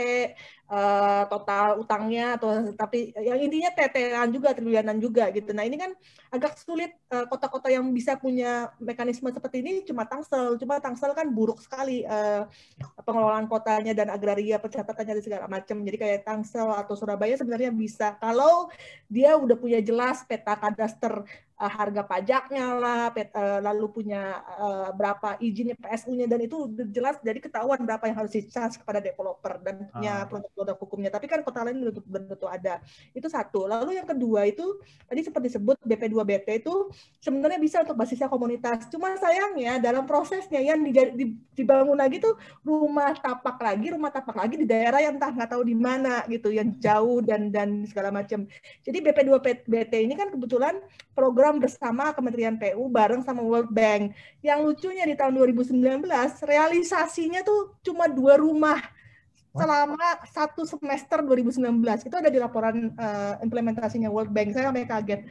uh, 0.72 1.24
total 1.28 1.84
utangnya 1.84 2.40
atau 2.40 2.72
tapi 2.74 3.12
yang 3.20 3.40
intinya 3.40 3.72
TT-an 3.76 4.32
juga 4.32 4.56
triliunan 4.56 4.98
juga 5.00 5.30
gitu. 5.36 5.52
Nah, 5.52 5.68
ini 5.68 5.76
kan 5.76 5.92
agak 6.32 6.58
sulit 6.60 6.96
kota-kota 7.08 7.70
uh, 7.70 7.74
yang 7.80 7.86
bisa 7.92 8.18
punya 8.18 8.72
mekanisme 8.80 9.30
seperti 9.30 9.62
ini 9.62 9.84
cuma 9.84 10.08
Tangsel. 10.08 10.56
Cuma 10.58 10.80
Tangsel 10.80 11.12
kan 11.14 11.28
buruk 11.30 11.60
sekali 11.62 12.08
uh, 12.08 12.48
pengelolaan 13.04 13.46
kotanya 13.52 13.92
dan 13.92 14.10
agraria 14.10 14.58
pencatatannya 14.58 15.20
dan 15.20 15.24
segala 15.24 15.46
macam. 15.52 15.78
Jadi 15.84 15.98
kayak 16.00 16.24
Tangsel 16.26 16.72
atau 16.72 16.96
Surabaya 16.96 17.36
sebenarnya 17.36 17.72
bisa 17.72 18.16
kalau 18.18 18.72
dia 19.12 19.36
udah 19.36 19.58
punya 19.60 19.80
jelas 19.84 20.26
peta 20.26 20.58
kadaster 20.58 21.22
uh, 21.58 21.72
harga 21.72 22.02
pajaknya 22.06 22.66
lah, 22.78 23.04
pet, 23.14 23.30
uh, 23.34 23.60
lalu 23.62 23.86
punya 23.90 24.42
uh, 24.58 24.90
berapa 24.94 25.38
izinnya 25.42 25.78
PSU-nya 25.78 26.26
dan 26.26 26.40
itu 26.42 26.70
jelas 26.90 27.20
jadi 27.22 27.38
ketahuan 27.38 27.82
berapa 27.84 28.04
yang 28.10 28.18
harus 28.24 28.34
di-charge 28.34 28.80
kepada 28.82 29.04
developer 29.04 29.60
dan 29.62 29.90
punya 29.92 30.24
ah. 30.24 30.28
produk-produk 30.30 30.78
hukumnya. 30.80 31.10
Tapi 31.14 31.26
kan 31.30 31.42
kota 31.44 31.66
lain 31.66 31.84
belum 31.84 32.26
tentu 32.30 32.48
ada. 32.48 32.80
Itu 33.12 33.28
satu. 33.28 33.66
Lalu 33.68 34.00
yang 34.00 34.08
kedua 34.08 34.48
itu 34.48 34.80
tadi 35.06 35.22
seperti 35.22 35.54
disebut 35.54 35.78
BP2BT 35.84 36.64
itu 36.64 36.90
sebenarnya 37.20 37.60
bisa 37.60 37.84
untuk 37.84 38.00
basisnya 38.00 38.32
komunitas. 38.32 38.88
Cuma 38.90 39.14
sayangnya 39.20 39.78
dalam 39.84 40.08
prosesnya 40.08 40.64
yang 40.64 40.80
dibangun 41.54 42.00
lagi 42.00 42.24
tuh 42.24 42.40
rumah 42.64 43.14
tapak 43.20 43.60
lagi, 43.60 43.92
rumah 43.92 44.10
tapak 44.10 44.34
lagi 44.34 44.56
di 44.58 44.66
daerah 44.66 45.04
yang 45.04 45.20
entah 45.20 45.30
nggak 45.30 45.52
tahu 45.52 45.64
di 45.68 45.76
mana 45.76 46.24
gitu, 46.32 46.50
yang 46.50 46.72
jauh 46.80 47.20
dan 47.22 47.52
dan 47.52 47.84
segala 47.86 48.10
macam. 48.10 48.48
Jadi 48.82 48.98
BP2BT 49.04 49.94
ini 50.08 50.16
kan 50.16 50.32
kebetulan 50.32 50.80
program 51.14 51.43
program 51.44 51.60
bersama 51.60 52.16
Kementerian 52.16 52.56
PU 52.56 52.88
bareng 52.88 53.20
sama 53.20 53.44
World 53.44 53.68
Bank. 53.68 54.16
Yang 54.40 54.60
lucunya 54.64 55.04
di 55.04 55.12
tahun 55.12 55.36
2019 55.36 55.76
realisasinya 56.48 57.44
tuh 57.44 57.76
cuma 57.84 58.08
dua 58.08 58.40
rumah 58.40 58.80
selama 59.52 60.24
satu 60.32 60.64
semester 60.64 61.20
2019 61.20 61.60
itu 62.08 62.16
ada 62.16 62.32
di 62.32 62.40
laporan 62.40 62.96
uh, 62.96 63.44
implementasinya 63.44 64.08
World 64.08 64.32
Bank. 64.32 64.56
Saya 64.56 64.72
sampai 64.72 64.88
kaget. 64.88 65.22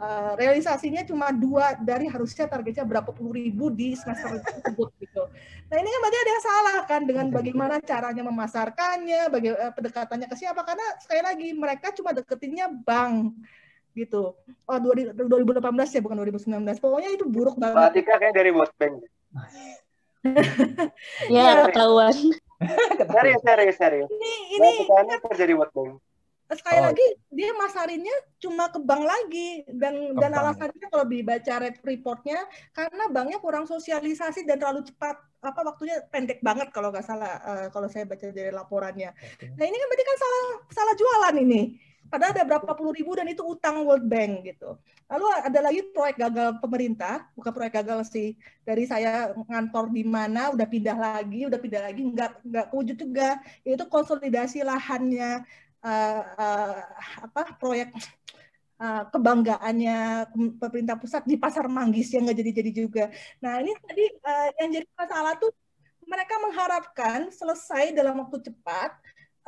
Uh, 0.00 0.32
realisasinya 0.40 1.04
cuma 1.04 1.28
dua 1.36 1.76
dari 1.76 2.08
harusnya 2.08 2.48
targetnya 2.48 2.88
berapa 2.88 3.12
puluh 3.12 3.36
ribu 3.36 3.68
di 3.68 3.92
semester 3.92 4.40
tersebut 4.40 4.88
gitu. 5.04 5.28
Nah 5.68 5.76
ini 5.76 5.88
kan 5.92 6.00
berarti 6.00 6.18
ada 6.24 6.30
yang 6.32 6.44
salah 6.48 6.78
kan 6.88 7.00
dengan 7.04 7.26
bagaimana 7.28 7.76
caranya 7.84 8.24
memasarkannya 8.24 9.20
bagaimana 9.28 9.68
uh, 9.68 9.72
pendekatannya 9.76 10.32
ke 10.32 10.36
siapa? 10.40 10.64
Karena 10.64 10.86
sekali 10.96 11.20
lagi 11.28 11.48
mereka 11.52 11.92
cuma 11.92 12.16
deketinnya 12.16 12.72
bank 12.72 13.36
gitu. 13.98 14.38
Oh 14.68 14.78
2018 14.78 15.58
ya 15.96 16.00
bukan 16.04 16.16
2019. 16.22 16.78
Pokoknya 16.78 17.10
itu 17.10 17.24
buruk 17.26 17.58
banget. 17.58 17.74
Mbak 17.74 17.90
Atika 17.90 18.14
kayak 18.22 18.34
dari 18.38 18.50
World 18.54 18.74
Bank. 18.78 18.94
ya, 21.34 21.46
ketahuan. 21.70 22.14
serius, 22.98 23.42
serius, 23.42 23.76
serius. 23.78 24.08
Ini, 24.10 24.32
ini, 24.58 24.70
ini 24.86 25.14
kerja 25.22 25.44
di 25.46 25.54
World 25.54 25.74
Bank. 25.74 25.90
Sekali 26.48 26.80
oh. 26.80 26.84
lagi 26.88 27.06
dia 27.28 27.52
masarinnya 27.52 28.16
cuma 28.40 28.72
ke 28.72 28.80
bank 28.80 29.04
lagi 29.04 29.68
dan 29.68 30.16
ke 30.16 30.16
dan 30.16 30.32
bank. 30.32 30.40
alasannya 30.40 30.86
kalau 30.88 31.04
dibaca 31.04 31.54
reportnya 31.84 32.40
karena 32.72 33.04
banknya 33.12 33.36
kurang 33.36 33.68
sosialisasi 33.68 34.48
dan 34.48 34.56
terlalu 34.56 34.80
cepat 34.88 35.20
apa 35.44 35.60
waktunya 35.60 36.00
pendek 36.08 36.40
banget 36.40 36.72
kalau 36.72 36.88
nggak 36.88 37.04
salah 37.04 37.36
uh, 37.44 37.66
kalau 37.68 37.92
saya 37.92 38.08
baca 38.08 38.32
dari 38.32 38.48
laporannya. 38.48 39.12
Okay. 39.12 39.52
Nah 39.60 39.64
ini 39.68 39.76
kan 39.76 39.86
berarti 39.92 40.04
kan 40.08 40.16
salah 40.16 40.42
salah 40.72 40.94
jualan 40.96 41.36
ini 41.36 41.60
Padahal 42.08 42.32
ada 42.32 42.44
berapa 42.48 42.72
puluh 42.72 42.96
ribu 42.96 43.12
dan 43.12 43.28
itu 43.28 43.44
utang 43.44 43.84
World 43.84 44.08
Bank 44.08 44.48
gitu. 44.48 44.80
Lalu 45.08 45.24
ada 45.44 45.60
lagi 45.60 45.80
proyek 45.92 46.16
gagal 46.20 46.60
pemerintah, 46.60 47.28
bukan 47.32 47.52
proyek 47.52 47.80
gagal 47.80 48.08
sih. 48.12 48.36
Dari 48.64 48.84
saya 48.84 49.32
ngantor 49.36 49.92
di 49.92 50.04
mana, 50.04 50.52
udah 50.52 50.66
pindah 50.68 50.96
lagi, 50.96 51.44
udah 51.48 51.60
pindah 51.60 51.82
lagi, 51.88 52.00
nggak 52.04 52.32
nggak 52.44 52.66
wujud 52.72 52.96
juga. 52.96 53.40
Itu 53.64 53.84
konsolidasi 53.88 54.64
lahannya 54.64 55.44
uh, 55.84 56.22
uh, 56.36 56.80
apa 57.24 57.56
proyek 57.60 57.92
uh, 58.80 59.08
kebanggaannya 59.12 60.28
pemerintah 60.60 60.96
pusat 60.96 61.24
di 61.28 61.36
pasar 61.36 61.68
Manggis 61.68 62.12
yang 62.12 62.28
nggak 62.28 62.38
jadi-jadi 62.40 62.70
juga. 62.72 63.04
Nah 63.44 63.60
ini 63.60 63.72
tadi 63.80 64.04
uh, 64.24 64.48
yang 64.60 64.68
jadi 64.76 64.86
masalah 64.96 65.36
tuh 65.36 65.52
mereka 66.08 66.40
mengharapkan 66.40 67.28
selesai 67.28 67.92
dalam 67.92 68.16
waktu 68.24 68.40
cepat 68.48 68.96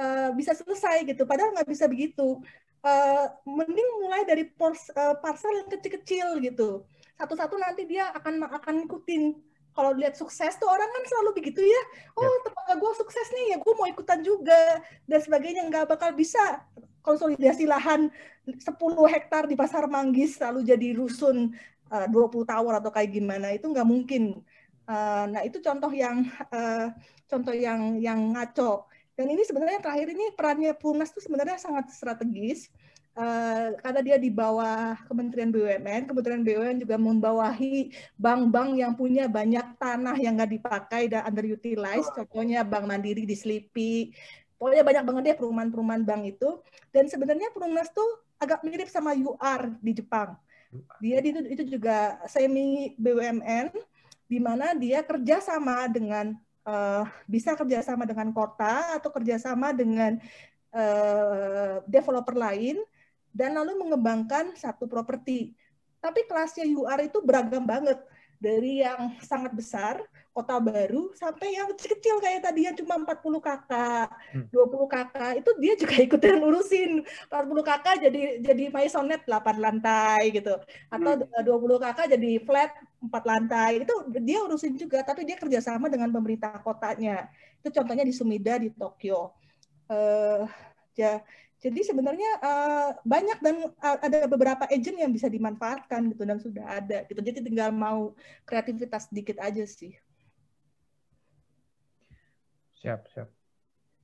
uh, 0.00 0.28
bisa 0.32 0.56
selesai 0.56 1.04
gitu. 1.04 1.28
Padahal 1.28 1.52
nggak 1.52 1.68
bisa 1.68 1.84
begitu. 1.84 2.40
Uh, 2.80 3.28
mending 3.44 3.88
mulai 4.00 4.24
dari 4.24 4.48
pors, 4.48 4.88
uh, 4.96 5.12
parcel 5.20 5.52
yang 5.52 5.68
kecil-kecil 5.68 6.40
gitu. 6.40 6.88
Satu-satu 7.20 7.60
nanti 7.60 7.84
dia 7.84 8.08
akan 8.16 8.48
akan 8.48 8.88
ikutin. 8.88 9.36
Kalau 9.70 9.94
lihat 9.94 10.16
sukses 10.16 10.56
tuh 10.56 10.66
orang 10.66 10.88
kan 10.88 11.02
selalu 11.04 11.36
begitu 11.36 11.60
ya. 11.60 11.82
Oh 12.16 12.24
yep. 12.24 12.48
tetangga 12.48 12.74
gue 12.80 12.92
sukses 12.96 13.26
nih 13.36 13.44
ya 13.54 13.56
gue 13.60 13.74
mau 13.76 13.86
ikutan 13.86 14.18
juga 14.24 14.80
dan 15.06 15.20
sebagainya 15.20 15.62
nggak 15.68 15.86
bakal 15.94 16.10
bisa 16.16 16.64
konsolidasi 17.00 17.64
lahan 17.64 18.12
10 18.44 18.60
hektar 19.08 19.48
di 19.48 19.56
pasar 19.56 19.88
Manggis 19.88 20.36
lalu 20.42 20.66
jadi 20.66 20.96
rusun 20.96 21.54
uh, 21.92 22.06
20 22.08 22.50
tower 22.50 22.74
atau 22.80 22.90
kayak 22.90 23.14
gimana 23.14 23.52
itu 23.54 23.68
nggak 23.68 23.86
mungkin. 23.86 24.40
Uh, 24.90 25.30
nah 25.30 25.46
itu 25.46 25.62
contoh 25.62 25.92
yang 25.94 26.26
uh, 26.50 26.90
contoh 27.30 27.54
yang 27.54 28.00
yang 28.02 28.34
ngaco 28.34 28.90
dan 29.20 29.28
ini 29.28 29.44
sebenarnya 29.44 29.84
terakhir 29.84 30.16
ini 30.16 30.32
perannya 30.32 30.72
Purnas 30.72 31.12
itu 31.12 31.20
sebenarnya 31.20 31.60
sangat 31.60 31.92
strategis 31.92 32.72
uh, 33.12 33.76
karena 33.84 34.00
dia 34.00 34.16
di 34.16 34.32
bawah 34.32 34.96
Kementerian 35.04 35.52
BUMN. 35.52 36.08
Kementerian 36.08 36.40
BUMN 36.40 36.80
juga 36.80 36.96
membawahi 36.96 37.92
bank-bank 38.16 38.80
yang 38.80 38.96
punya 38.96 39.28
banyak 39.28 39.76
tanah 39.76 40.16
yang 40.16 40.40
nggak 40.40 40.56
dipakai 40.56 41.12
dan 41.12 41.28
underutilized. 41.28 42.16
Contohnya 42.16 42.64
Bank 42.64 42.88
Mandiri 42.88 43.28
di 43.28 43.36
Slipi. 43.36 44.16
Pokoknya 44.56 44.88
banyak 44.88 45.04
banget 45.04 45.22
deh 45.28 45.36
perumahan-perumahan 45.36 46.00
bank 46.00 46.22
itu. 46.24 46.56
Dan 46.88 47.12
sebenarnya 47.12 47.52
Purnas 47.52 47.92
tuh 47.92 48.24
agak 48.40 48.64
mirip 48.64 48.88
sama 48.88 49.12
UR 49.12 49.68
di 49.84 50.00
Jepang. 50.00 50.32
Dia 50.96 51.20
itu, 51.20 51.44
itu 51.44 51.76
juga 51.76 52.16
semi 52.24 52.96
BUMN, 52.96 53.68
di 54.32 54.40
mana 54.40 54.72
dia 54.72 55.04
kerjasama 55.04 55.92
dengan 55.92 56.40
uh, 56.64 57.04
bisa 57.24 57.56
kerjasama 57.56 58.04
dengan 58.04 58.32
kota 58.34 58.96
atau 58.96 59.10
kerjasama 59.12 59.72
dengan 59.72 60.16
uh, 60.74 61.84
developer 61.86 62.36
lain 62.36 62.80
dan 63.30 63.54
lalu 63.54 63.78
mengembangkan 63.78 64.54
satu 64.58 64.90
properti. 64.90 65.54
Tapi 66.00 66.24
kelasnya 66.26 66.64
UR 66.64 67.00
itu 67.04 67.20
beragam 67.20 67.62
banget 67.68 68.00
dari 68.40 68.80
yang 68.80 69.14
sangat 69.20 69.52
besar 69.52 70.00
kota 70.30 70.62
baru 70.62 71.10
sampai 71.18 71.58
yang 71.58 71.66
kecil-kecil 71.74 72.22
kayak 72.22 72.46
tadi 72.46 72.70
yang 72.70 72.76
cuma 72.78 73.02
40 73.02 73.42
kakak, 73.42 74.08
20 74.54 74.94
kakak 74.94 75.32
itu 75.42 75.50
dia 75.58 75.72
juga 75.74 75.94
ikutan 76.06 76.38
urusin 76.38 76.90
40 77.26 77.70
kakak 77.70 77.96
jadi 78.06 78.20
jadi 78.38 78.64
maisonette 78.70 79.26
8 79.26 79.58
lantai 79.58 80.30
gitu 80.30 80.54
atau 80.86 81.12
hmm. 81.18 81.42
20 81.42 81.84
kakak 81.84 82.06
jadi 82.14 82.30
flat 82.46 82.70
4 83.02 83.10
lantai 83.10 83.70
itu 83.82 83.94
dia 84.22 84.38
urusin 84.46 84.78
juga 84.78 85.02
tapi 85.02 85.26
dia 85.26 85.34
kerjasama 85.34 85.90
dengan 85.90 86.14
pemerintah 86.14 86.62
kotanya 86.62 87.26
itu 87.58 87.68
contohnya 87.74 88.06
di 88.06 88.14
Sumida 88.14 88.54
di 88.56 88.70
Tokyo 88.70 89.34
uh, 89.90 90.46
ya 90.94 91.18
jadi 91.60 91.80
sebenarnya 91.84 92.30
uh, 92.40 92.90
banyak 93.04 93.38
dan 93.44 93.68
uh, 93.68 93.98
ada 94.00 94.24
beberapa 94.24 94.64
agent 94.72 94.96
yang 94.96 95.12
bisa 95.12 95.28
dimanfaatkan 95.28 96.08
gitu 96.08 96.24
dan 96.24 96.40
sudah 96.40 96.64
ada 96.64 97.04
gitu. 97.04 97.20
Jadi 97.20 97.44
tinggal 97.44 97.68
mau 97.68 98.16
kreativitas 98.48 99.12
sedikit 99.12 99.36
aja 99.44 99.68
sih. 99.68 99.92
Siap, 102.80 103.00
siap. 103.12 103.28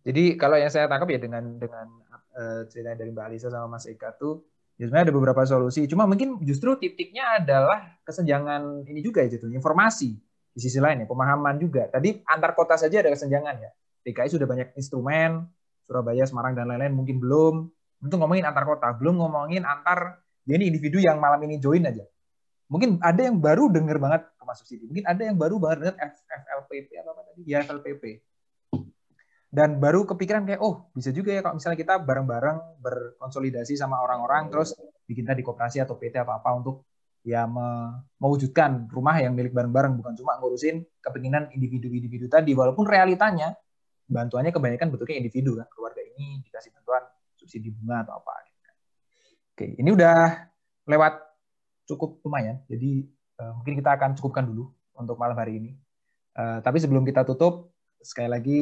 Jadi 0.06 0.38
kalau 0.38 0.54
yang 0.60 0.70
saya 0.70 0.86
tangkap 0.86 1.08
ya 1.10 1.18
dengan 1.18 1.58
dengan 1.58 1.88
uh, 2.36 2.62
cerita 2.70 2.94
dari 2.94 3.10
Mbak 3.10 3.26
Alisa 3.26 3.48
sama 3.50 3.74
Mas 3.74 3.90
Eka 3.90 4.14
tuh 4.14 4.46
ya 4.78 4.86
sebenarnya 4.86 5.10
ada 5.10 5.16
beberapa 5.16 5.42
solusi. 5.42 5.88
Cuma 5.90 6.04
mungkin 6.06 6.38
justru 6.44 6.76
titiknya 6.78 7.42
adalah 7.42 7.98
kesenjangan 8.06 8.86
ini 8.86 9.00
juga 9.02 9.24
ya 9.24 9.32
gitu, 9.32 9.50
informasi 9.50 10.14
di 10.56 10.60
sisi 10.62 10.78
lain 10.78 11.02
ya, 11.02 11.06
pemahaman 11.08 11.58
juga. 11.58 11.88
Tadi 11.90 12.22
antar 12.28 12.54
kota 12.54 12.78
saja 12.78 13.02
ada 13.02 13.10
kesenjangan 13.10 13.56
ya. 13.58 13.70
DKI 14.06 14.30
sudah 14.30 14.46
banyak 14.46 14.68
instrumen, 14.78 15.50
Surabaya, 15.82 16.22
Semarang 16.22 16.54
dan 16.54 16.70
lain-lain 16.70 16.94
mungkin 16.94 17.18
belum. 17.18 17.66
Untuk 17.96 18.20
ngomongin 18.20 18.46
antar 18.46 18.62
kota, 18.68 18.92
belum 18.94 19.18
ngomongin 19.18 19.66
antar 19.66 20.22
ya 20.46 20.54
ini 20.54 20.70
individu 20.70 21.02
yang 21.02 21.18
malam 21.18 21.42
ini 21.42 21.58
join 21.58 21.82
aja. 21.82 22.06
Mungkin 22.70 23.02
ada 23.02 23.26
yang 23.26 23.42
baru 23.42 23.72
denger 23.72 23.98
banget 23.98 24.22
ke 24.38 24.44
masuk 24.46 24.66
sini. 24.70 24.84
Mungkin 24.86 25.04
ada 25.08 25.22
yang 25.26 25.34
baru 25.34 25.58
banget 25.58 25.90
dengar 25.90 26.14
FLPP 26.14 26.88
apa 27.02 27.10
apa 27.10 27.22
tadi? 27.26 27.42
Ya 27.42 27.66
FLPP 27.66 28.02
dan 29.50 29.78
baru 29.78 30.04
kepikiran 30.04 30.42
kayak 30.44 30.60
oh 30.60 30.90
bisa 30.92 31.14
juga 31.14 31.32
ya 31.32 31.40
kalau 31.40 31.56
misalnya 31.56 31.78
kita 31.78 31.94
bareng-bareng 32.02 32.82
berkonsolidasi 32.82 33.78
sama 33.78 34.02
orang-orang 34.02 34.50
terus 34.50 34.74
bikin 35.06 35.22
tadi 35.22 35.40
koperasi 35.46 35.78
atau 35.80 35.94
PT 35.94 36.18
apa 36.18 36.42
apa 36.42 36.50
untuk 36.54 36.82
ya 37.26 37.46
me 37.46 37.90
mewujudkan 38.22 38.90
rumah 38.90 39.18
yang 39.18 39.34
milik 39.34 39.54
bareng-bareng 39.54 39.98
bukan 39.98 40.14
cuma 40.18 40.38
ngurusin 40.38 40.82
kepinginan 41.02 41.50
individu-individu 41.54 42.30
tadi 42.30 42.54
walaupun 42.54 42.86
realitanya 42.86 43.54
bantuannya 44.06 44.54
kebanyakan 44.54 44.94
bentuknya 44.94 45.18
individu 45.18 45.58
kan 45.58 45.66
keluarga 45.74 46.02
ini 46.02 46.42
dikasih 46.46 46.70
bantuan 46.70 47.02
subsidi 47.34 47.70
bunga 47.74 48.06
atau 48.06 48.18
apa 48.18 48.34
gitu 48.46 48.60
kan. 48.62 48.74
Oke, 49.54 49.66
ini 49.78 49.90
udah 49.94 50.18
lewat 50.86 51.14
cukup 51.86 52.22
lumayan. 52.26 52.62
Jadi 52.66 53.06
uh, 53.38 53.52
mungkin 53.58 53.78
kita 53.78 53.90
akan 53.94 54.18
cukupkan 54.18 54.46
dulu 54.46 54.70
untuk 54.98 55.18
malam 55.18 55.38
hari 55.38 55.58
ini. 55.62 55.70
Uh, 56.36 56.58
tapi 56.60 56.82
sebelum 56.82 57.06
kita 57.06 57.22
tutup, 57.26 57.72
sekali 58.02 58.28
lagi 58.28 58.58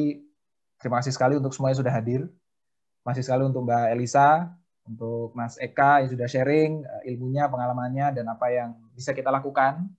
Terima 0.79 0.99
kasih 1.01 1.13
sekali 1.15 1.39
untuk 1.39 1.55
semuanya 1.55 1.77
sudah 1.79 1.93
hadir. 1.93 2.27
Terima 2.27 3.09
kasih 3.13 3.25
sekali 3.25 3.43
untuk 3.45 3.63
Mbak 3.63 3.85
Elisa, 3.95 4.49
untuk 4.85 5.33
Mas 5.33 5.57
Eka 5.57 6.05
yang 6.05 6.09
sudah 6.13 6.27
sharing 6.29 6.71
eh, 6.85 7.11
ilmunya, 7.13 7.49
pengalamannya, 7.49 8.21
dan 8.21 8.25
apa 8.29 8.47
yang 8.53 8.69
bisa 8.93 9.11
kita 9.11 9.33
lakukan. 9.33 9.89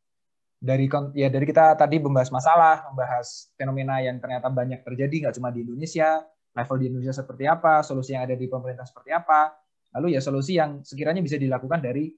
Dari 0.56 0.88
ya 1.12 1.28
dari 1.28 1.44
kita 1.44 1.76
tadi 1.76 2.00
membahas 2.00 2.32
masalah, 2.32 2.88
membahas 2.88 3.52
fenomena 3.60 4.00
yang 4.00 4.16
ternyata 4.18 4.48
banyak 4.48 4.80
terjadi, 4.82 5.28
nggak 5.28 5.34
cuma 5.36 5.52
di 5.52 5.62
Indonesia, 5.62 6.24
level 6.56 6.76
di 6.80 6.86
Indonesia 6.88 7.14
seperti 7.14 7.44
apa, 7.44 7.84
solusi 7.84 8.16
yang 8.16 8.24
ada 8.24 8.32
di 8.32 8.48
pemerintah 8.48 8.88
seperti 8.88 9.12
apa, 9.12 9.52
lalu 10.00 10.16
ya 10.16 10.20
solusi 10.24 10.56
yang 10.56 10.80
sekiranya 10.80 11.20
bisa 11.20 11.36
dilakukan 11.36 11.84
dari 11.84 12.08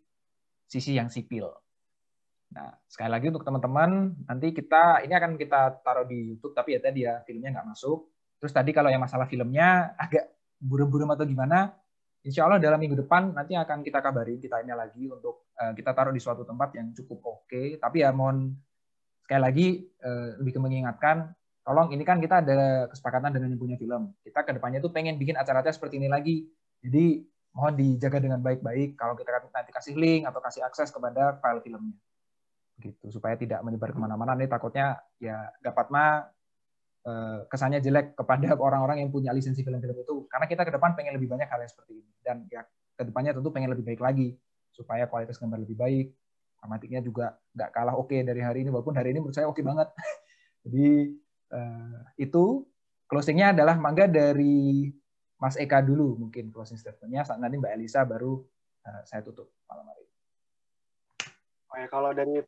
sisi 0.70 0.94
yang 0.94 1.10
sipil. 1.10 1.50
Nah, 2.48 2.72
sekali 2.88 3.10
lagi 3.12 3.26
untuk 3.28 3.44
teman-teman, 3.44 4.24
nanti 4.24 4.54
kita 4.56 5.04
ini 5.04 5.12
akan 5.12 5.36
kita 5.36 5.82
taruh 5.84 6.06
di 6.08 6.32
YouTube, 6.32 6.54
tapi 6.56 6.78
ya 6.78 6.80
tadi 6.80 7.04
ya 7.04 7.20
filmnya 7.26 7.58
nggak 7.58 7.68
masuk. 7.74 8.08
Terus 8.38 8.52
tadi 8.54 8.70
kalau 8.70 8.88
yang 8.88 9.02
masalah 9.02 9.26
filmnya 9.26 9.98
agak 9.98 10.30
buram-buram 10.58 11.10
atau 11.14 11.26
gimana, 11.26 11.74
insya 12.22 12.46
Allah 12.46 12.62
dalam 12.62 12.78
minggu 12.78 12.98
depan 13.06 13.34
nanti 13.34 13.58
akan 13.58 13.82
kita 13.82 13.98
kabarin, 13.98 14.38
kita 14.38 14.62
ini 14.62 14.74
lagi 14.74 15.10
untuk 15.10 15.50
uh, 15.58 15.74
kita 15.74 15.90
taruh 15.94 16.14
di 16.14 16.22
suatu 16.22 16.46
tempat 16.46 16.74
yang 16.78 16.94
cukup 16.94 17.18
oke. 17.26 17.50
Okay. 17.50 17.66
Tapi 17.82 18.06
ya 18.06 18.14
mohon 18.14 18.54
sekali 19.26 19.40
lagi 19.42 19.66
uh, 20.02 20.38
lebih 20.38 20.62
mengingatkan, 20.62 21.34
tolong 21.66 21.90
ini 21.90 22.06
kan 22.06 22.22
kita 22.22 22.40
ada 22.42 22.86
kesepakatan 22.90 23.34
dengan 23.34 23.54
yang 23.54 23.60
punya 23.60 23.76
film. 23.76 24.14
Kita 24.22 24.46
ke 24.46 24.54
depannya 24.54 24.78
tuh 24.78 24.94
pengen 24.94 25.18
bikin 25.18 25.34
acara-acara 25.34 25.74
seperti 25.74 25.98
ini 25.98 26.06
lagi. 26.06 26.46
Jadi 26.78 27.26
mohon 27.58 27.74
dijaga 27.74 28.22
dengan 28.22 28.38
baik-baik 28.38 28.94
kalau 28.94 29.18
kita 29.18 29.34
nanti 29.50 29.74
kasih 29.74 29.98
link 29.98 30.30
atau 30.30 30.38
kasih 30.38 30.62
akses 30.62 30.94
kepada 30.94 31.42
file 31.42 31.58
filmnya 31.58 31.96
gitu 32.78 33.10
supaya 33.10 33.34
tidak 33.34 33.58
menyebar 33.66 33.90
ke 33.90 33.98
mana-mana 33.98 34.38
nih 34.38 34.46
takutnya 34.46 35.02
ya 35.18 35.50
dapat 35.58 35.90
mah 35.90 36.30
kesannya 37.46 37.80
jelek 37.82 38.14
kepada 38.18 38.54
orang-orang 38.66 39.04
yang 39.04 39.10
punya 39.10 39.30
lisensi 39.30 39.62
film-film 39.62 39.96
itu. 39.98 40.26
Karena 40.30 40.46
kita 40.46 40.62
ke 40.66 40.72
depan 40.74 40.94
pengen 40.94 41.14
lebih 41.16 41.28
banyak 41.30 41.48
hal 41.48 41.60
yang 41.62 41.70
seperti 41.70 42.00
ini. 42.00 42.12
Dan 42.22 42.46
ya 42.50 42.64
ke 42.68 43.02
depannya 43.06 43.36
tentu 43.36 43.50
pengen 43.54 43.70
lebih 43.72 43.84
baik 43.86 44.00
lagi. 44.02 44.34
Supaya 44.72 45.06
kualitas 45.10 45.36
gambar 45.36 45.62
lebih 45.62 45.76
baik. 45.78 46.06
Dramatiknya 46.58 47.00
juga 47.02 47.38
nggak 47.54 47.70
kalah 47.70 47.94
oke 47.94 48.10
okay 48.10 48.20
dari 48.26 48.40
hari 48.42 48.66
ini. 48.66 48.70
Walaupun 48.74 48.94
hari 48.96 49.14
ini 49.14 49.18
menurut 49.22 49.36
saya 49.36 49.46
oke 49.46 49.58
okay 49.58 49.64
banget. 49.64 49.88
Jadi 50.66 50.88
uh, 51.54 52.00
itu. 52.18 52.64
Closingnya 53.08 53.56
adalah 53.56 53.80
mangga 53.80 54.04
dari 54.04 54.92
Mas 55.40 55.56
Eka 55.56 55.80
dulu 55.80 56.28
mungkin 56.28 56.52
closing 56.52 56.76
statementnya. 56.76 57.24
Saat 57.24 57.40
nanti 57.40 57.56
Mbak 57.56 57.72
Elisa 57.72 58.04
baru 58.04 58.36
uh, 58.84 59.02
saya 59.08 59.24
tutup 59.24 59.48
malam 59.64 59.88
hari. 59.88 60.04
Oh 61.72 61.76
ya, 61.80 61.88
kalau 61.88 62.12
dari 62.12 62.44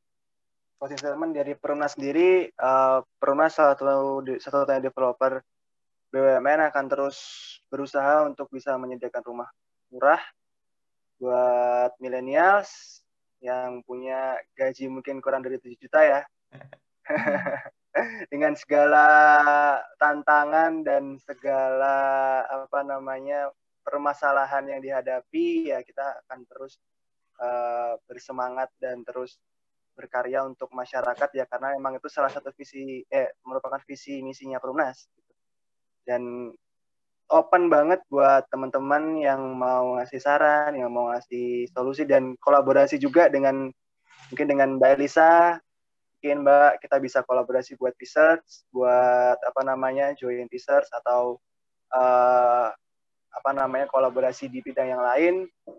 closing 0.81 0.97
statement 0.97 1.37
dari 1.37 1.53
Perumnas 1.53 1.93
sendiri, 1.93 2.49
uh, 2.57 3.05
Perumnas 3.21 3.53
satu 3.53 4.25
satu 4.41 4.65
satunya 4.65 4.81
developer 4.81 5.45
BUMN 6.09 6.73
akan 6.73 6.85
terus 6.89 7.21
berusaha 7.69 8.25
untuk 8.25 8.49
bisa 8.49 8.81
menyediakan 8.81 9.21
rumah 9.21 9.53
murah 9.93 10.25
buat 11.21 11.93
milenials 12.01 13.05
yang 13.45 13.85
punya 13.85 14.41
gaji 14.57 14.89
mungkin 14.89 15.21
kurang 15.21 15.45
dari 15.45 15.61
7 15.61 15.77
juta 15.77 16.01
ya. 16.01 16.21
Dengan 18.33 18.57
segala 18.57 19.07
tantangan 20.01 20.81
dan 20.81 21.21
segala 21.21 22.41
apa 22.49 22.81
namanya 22.81 23.53
permasalahan 23.85 24.65
yang 24.65 24.81
dihadapi 24.81 25.77
ya 25.77 25.85
kita 25.85 26.25
akan 26.25 26.41
terus 26.49 26.81
uh, 27.37 28.01
bersemangat 28.09 28.73
dan 28.81 29.05
terus 29.05 29.37
berkarya 30.01 30.41
untuk 30.49 30.73
masyarakat 30.73 31.29
ya 31.37 31.45
karena 31.45 31.77
memang 31.77 32.01
itu 32.01 32.09
salah 32.09 32.33
satu 32.33 32.49
visi 32.57 33.05
eh 33.13 33.37
merupakan 33.45 33.81
visi 33.85 34.25
misinya 34.25 34.57
Perumnas 34.57 35.05
dan 36.09 36.51
open 37.31 37.71
banget 37.71 38.03
buat 38.11 38.43
teman-teman 38.51 39.23
yang 39.23 39.39
mau 39.55 39.95
ngasih 39.97 40.19
saran, 40.19 40.75
yang 40.75 40.91
mau 40.91 41.15
ngasih 41.15 41.71
solusi 41.71 42.03
dan 42.03 42.35
kolaborasi 42.43 42.99
juga 42.99 43.31
dengan 43.31 43.71
mungkin 44.29 44.47
dengan 44.51 44.69
Mbak 44.77 44.91
Elisa, 44.99 45.57
mungkin 46.19 46.43
Mbak 46.43 46.83
kita 46.83 46.97
bisa 46.99 47.19
kolaborasi 47.23 47.79
buat 47.79 47.95
research, 48.03 48.67
buat 48.75 49.39
apa 49.39 49.63
namanya 49.63 50.11
joint 50.19 50.51
research 50.51 50.91
atau 50.91 51.39
uh, 51.95 52.75
apa 53.31 53.51
namanya 53.55 53.87
kolaborasi 53.87 54.51
di 54.51 54.59
bidang 54.59 54.91
yang 54.91 55.03
lain 55.07 55.35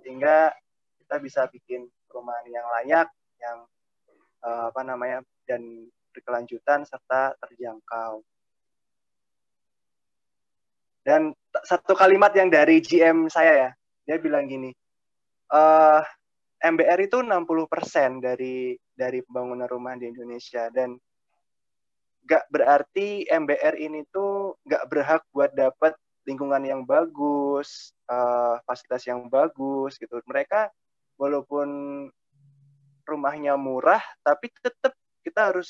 sehingga 0.07 0.55
kita 1.03 1.19
bisa 1.19 1.41
bikin 1.51 1.83
perumahan 2.07 2.47
yang 2.47 2.67
layak, 2.79 3.07
yang 3.43 3.67
uh, 4.45 4.73
apa 4.73 4.81
namanya 4.85 5.19
dan 5.45 5.87
berkelanjutan 6.11 6.83
serta 6.83 7.33
terjangkau. 7.39 8.21
Dan 11.01 11.33
satu 11.65 11.97
kalimat 11.97 12.29
yang 12.37 12.53
dari 12.53 12.77
GM 12.77 13.25
saya 13.25 13.53
ya, 13.57 13.69
dia 14.05 14.17
bilang 14.21 14.45
gini, 14.45 14.69
uh, 15.49 16.01
eh, 16.61 16.69
MBR 16.69 17.09
itu 17.09 17.25
60% 17.25 18.21
dari 18.21 18.77
dari 18.93 19.25
pembangunan 19.25 19.65
rumah 19.65 19.97
di 19.97 20.13
Indonesia 20.13 20.69
dan 20.69 20.93
nggak 22.21 22.45
berarti 22.53 23.25
MBR 23.25 23.81
ini 23.81 24.05
tuh 24.13 24.61
nggak 24.61 24.83
berhak 24.93 25.23
buat 25.33 25.49
dapat 25.57 25.97
lingkungan 26.29 26.61
yang 26.61 26.81
bagus, 26.85 27.97
uh, 28.05 28.61
fasilitas 28.69 29.09
yang 29.09 29.25
bagus 29.25 29.97
gitu. 29.97 30.21
Mereka 30.29 30.69
walaupun 31.17 31.69
rumahnya 33.05 33.57
murah, 33.57 34.01
tapi 34.21 34.49
tetap 34.61 34.93
kita 35.21 35.53
harus 35.53 35.69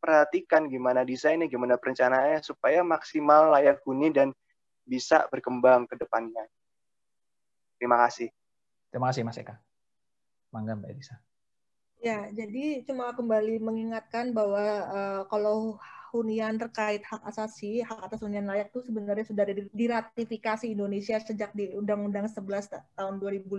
perhatikan 0.00 0.68
gimana 0.70 1.02
desainnya, 1.02 1.48
gimana 1.48 1.80
perencanaannya 1.80 2.40
supaya 2.44 2.84
maksimal 2.84 3.52
layak 3.56 3.80
huni 3.82 4.12
dan 4.12 4.30
bisa 4.86 5.26
berkembang 5.28 5.88
ke 5.88 5.98
depannya. 5.98 6.46
Terima 7.76 8.00
kasih. 8.06 8.30
Terima 8.88 9.10
kasih 9.10 9.22
Mas 9.26 9.36
Eka. 9.36 9.58
Mangga 10.54 10.78
Mbak 10.78 10.90
Elisa. 10.94 11.16
Ya, 12.00 12.28
jadi 12.30 12.84
cuma 12.86 13.10
kembali 13.16 13.58
mengingatkan 13.58 14.30
bahwa 14.30 14.64
uh, 14.88 15.22
kalau 15.26 15.80
hunian 16.14 16.56
terkait 16.56 17.02
hak 17.02 17.20
asasi, 17.28 17.82
hak 17.82 17.98
atas 18.08 18.22
hunian 18.22 18.46
layak 18.46 18.70
itu 18.72 18.84
sebenarnya 18.88 19.26
sudah 19.26 19.44
diratifikasi 19.74 20.70
Indonesia 20.70 21.18
sejak 21.20 21.50
di 21.52 21.74
Undang-Undang 21.76 22.30
11 22.30 22.96
tahun 22.96 23.14
2005 23.20 23.52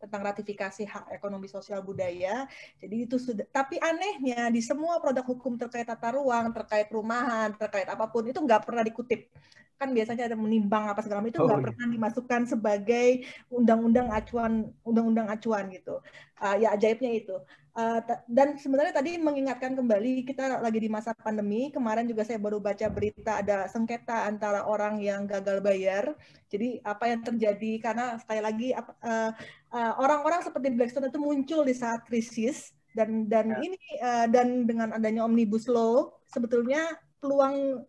tentang 0.00 0.24
ratifikasi 0.24 0.82
hak 0.88 1.12
ekonomi 1.12 1.44
sosial 1.46 1.84
budaya. 1.84 2.48
Jadi 2.80 2.96
itu 3.04 3.20
sudah 3.20 3.44
tapi 3.52 3.76
anehnya 3.76 4.48
di 4.48 4.64
semua 4.64 4.96
produk 4.96 5.22
hukum 5.28 5.60
terkait 5.60 5.84
tata 5.84 6.16
ruang, 6.16 6.48
terkait 6.56 6.88
rumahan, 6.88 7.52
terkait 7.52 7.86
apa 7.86 8.08
pun 8.08 8.24
itu 8.24 8.40
nggak 8.40 8.64
pernah 8.64 8.80
dikutip. 8.80 9.28
Kan 9.76 9.92
biasanya 9.92 10.28
ada 10.32 10.36
menimbang 10.36 10.88
apa 10.88 11.04
segala 11.04 11.20
macam 11.24 11.32
itu 11.32 11.40
nggak 11.40 11.56
oh, 11.56 11.60
iya. 11.60 11.68
pernah 11.68 11.86
dimasukkan 11.92 12.42
sebagai 12.48 13.08
undang-undang 13.52 14.08
acuan 14.12 14.72
undang-undang 14.84 15.28
acuan 15.28 15.68
gitu. 15.68 16.00
Uh, 16.40 16.56
ya 16.56 16.72
ajaibnya 16.72 17.12
itu. 17.12 17.36
Uh, 17.70 18.02
dan 18.26 18.58
sebenarnya 18.58 18.90
tadi 18.90 19.14
mengingatkan 19.14 19.78
kembali 19.78 20.26
kita 20.26 20.58
lagi 20.58 20.82
di 20.82 20.90
masa 20.90 21.14
pandemi 21.14 21.70
kemarin 21.70 22.02
juga 22.02 22.26
saya 22.26 22.42
baru 22.42 22.58
baca 22.58 22.90
berita 22.90 23.38
ada 23.38 23.70
sengketa 23.70 24.26
antara 24.26 24.66
orang 24.66 24.98
yang 24.98 25.22
gagal 25.22 25.62
bayar 25.62 26.18
jadi 26.50 26.82
apa 26.82 27.14
yang 27.14 27.22
terjadi 27.22 27.72
karena 27.78 28.18
sekali 28.18 28.42
lagi 28.42 28.68
uh, 28.74 29.30
uh, 29.74 29.92
orang-orang 29.98 30.40
seperti 30.42 30.74
Blackstone 30.74 31.10
itu 31.10 31.20
muncul 31.20 31.66
di 31.66 31.74
saat 31.74 32.06
krisis 32.06 32.74
dan 32.94 33.30
dan 33.30 33.54
ya. 33.54 33.58
ini 33.62 33.82
uh, 34.02 34.26
dan 34.26 34.66
dengan 34.66 34.94
adanya 34.94 35.22
omnibus 35.26 35.70
law 35.70 36.10
sebetulnya 36.26 36.98
peluang 37.22 37.86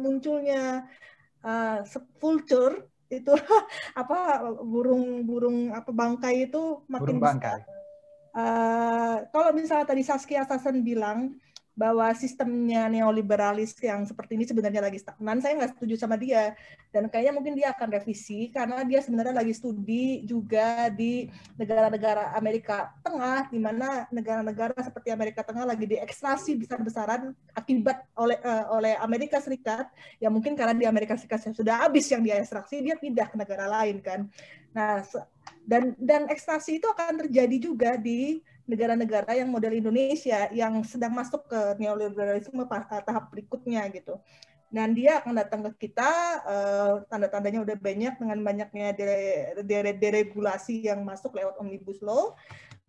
munculnya 0.00 0.88
uh, 1.44 1.84
vulture 2.18 2.88
itu 3.08 3.32
apa 4.00 4.44
burung-burung 4.60 5.72
apa 5.72 5.90
bangkai 5.92 6.48
itu 6.48 6.84
makin 6.88 7.16
burung 7.16 7.22
bangkai. 7.22 7.60
Besar 7.64 7.78
Uh, 8.38 9.26
kalau 9.34 9.50
misalnya 9.50 9.88
tadi 9.88 10.06
Saskia 10.06 10.46
Sassen 10.46 10.86
bilang 10.86 11.34
bahwa 11.78 12.10
sistemnya 12.10 12.90
neoliberalis 12.90 13.70
yang 13.78 14.02
seperti 14.02 14.34
ini 14.34 14.42
sebenarnya 14.42 14.82
lagi 14.82 14.98
stagnan, 14.98 15.38
saya 15.38 15.54
nggak 15.54 15.78
setuju 15.78 15.94
sama 15.94 16.18
dia. 16.18 16.58
Dan 16.90 17.06
kayaknya 17.06 17.32
mungkin 17.38 17.54
dia 17.54 17.70
akan 17.70 17.94
revisi 17.94 18.50
karena 18.50 18.82
dia 18.82 18.98
sebenarnya 18.98 19.38
lagi 19.38 19.54
studi 19.54 20.26
juga 20.26 20.90
di 20.90 21.30
negara-negara 21.54 22.34
Amerika 22.34 22.90
Tengah, 23.06 23.46
di 23.54 23.62
mana 23.62 24.10
negara-negara 24.10 24.74
seperti 24.82 25.14
Amerika 25.14 25.46
Tengah 25.46 25.70
lagi 25.70 25.86
diekstrasi 25.86 26.58
besar-besaran 26.58 27.30
akibat 27.54 28.02
oleh 28.18 28.42
uh, 28.42 28.74
oleh 28.74 28.98
Amerika 28.98 29.38
Serikat. 29.38 29.86
Ya 30.18 30.34
mungkin 30.34 30.58
karena 30.58 30.74
di 30.74 30.82
Amerika 30.82 31.14
Serikat 31.14 31.46
sudah 31.54 31.86
habis 31.86 32.10
yang 32.10 32.26
dia 32.26 32.42
ekstraksi, 32.42 32.82
dia 32.82 32.98
pindah 32.98 33.30
ke 33.30 33.38
negara 33.38 33.70
lain 33.70 34.02
kan. 34.02 34.26
Nah, 34.74 35.06
dan 35.62 35.94
dan 35.94 36.26
ekstrasi 36.26 36.82
itu 36.82 36.90
akan 36.90 37.22
terjadi 37.22 37.56
juga 37.62 37.94
di 37.94 38.42
negara-negara 38.68 39.32
yang 39.32 39.48
model 39.48 39.72
Indonesia 39.72 40.52
yang 40.52 40.84
sedang 40.84 41.16
masuk 41.16 41.48
ke 41.48 41.80
neoliberalisme 41.80 42.68
eh, 42.68 43.02
tahap 43.02 43.32
berikutnya 43.32 43.88
gitu. 43.90 44.20
Dan 44.68 44.92
dia 44.92 45.24
akan 45.24 45.32
datang 45.32 45.64
ke 45.72 45.88
kita, 45.88 46.12
uh, 46.44 46.94
tanda-tandanya 47.08 47.64
udah 47.64 47.72
banyak 47.80 48.20
dengan 48.20 48.38
banyaknya 48.44 48.92
deregulasi 49.96 50.92
yang 50.92 51.08
masuk 51.08 51.32
lewat 51.32 51.56
omnibus 51.56 52.04
law. 52.04 52.36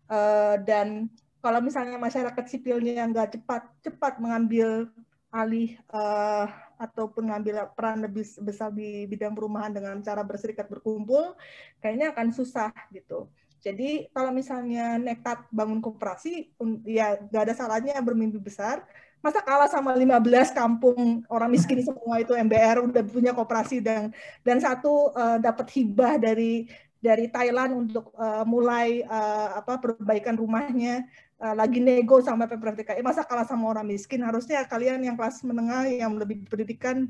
Uh, 0.04 0.60
dan 0.68 1.08
kalau 1.40 1.64
misalnya 1.64 1.96
masyarakat 1.96 2.44
sipilnya 2.52 3.08
nggak 3.08 3.40
cepat 3.40 3.64
cepat 3.80 4.20
mengambil 4.20 4.92
alih 5.32 5.72
uh, 5.88 6.52
ataupun 6.76 7.32
mengambil 7.32 7.64
peran 7.72 8.04
lebih 8.04 8.28
besar 8.44 8.68
di 8.76 9.08
bidang 9.08 9.32
perumahan 9.32 9.72
dengan 9.72 9.96
cara 10.04 10.20
berserikat 10.20 10.68
berkumpul, 10.68 11.32
kayaknya 11.80 12.12
akan 12.12 12.28
susah 12.28 12.68
gitu. 12.92 13.24
Jadi 13.60 14.08
kalau 14.16 14.32
misalnya 14.32 14.96
nekat 14.96 15.44
bangun 15.52 15.84
koperasi, 15.84 16.48
ya 16.88 17.20
nggak 17.20 17.42
ada 17.44 17.54
salahnya 17.54 18.00
bermimpi 18.00 18.40
besar. 18.40 18.82
Masa 19.20 19.44
kalah 19.44 19.68
sama 19.68 19.92
15 19.92 20.56
kampung 20.56 21.28
orang 21.28 21.52
miskin 21.52 21.84
semua 21.86 22.24
itu 22.24 22.32
MBR 22.32 22.88
udah 22.88 23.04
punya 23.04 23.36
koperasi 23.36 23.84
dan 23.84 24.16
dan 24.40 24.58
satu 24.64 25.12
uh, 25.12 25.36
dapat 25.36 25.68
hibah 25.76 26.16
dari 26.16 26.64
dari 27.00 27.32
Thailand 27.32 27.88
untuk 27.88 28.12
uh, 28.16 28.44
mulai 28.44 29.04
uh, 29.08 29.60
apa 29.60 29.80
perbaikan 29.80 30.36
rumahnya 30.36 31.08
uh, 31.40 31.56
lagi 31.56 31.80
nego 31.80 32.20
sama 32.20 32.44
Pemprov 32.44 32.76
DKI 32.76 33.00
masa 33.00 33.24
kalah 33.24 33.48
sama 33.48 33.72
orang 33.72 33.88
miskin 33.88 34.20
harusnya 34.20 34.60
kalian 34.68 35.00
yang 35.00 35.16
kelas 35.16 35.40
menengah 35.40 35.88
yang 35.88 36.12
lebih 36.20 36.44
pendidikan 36.44 37.08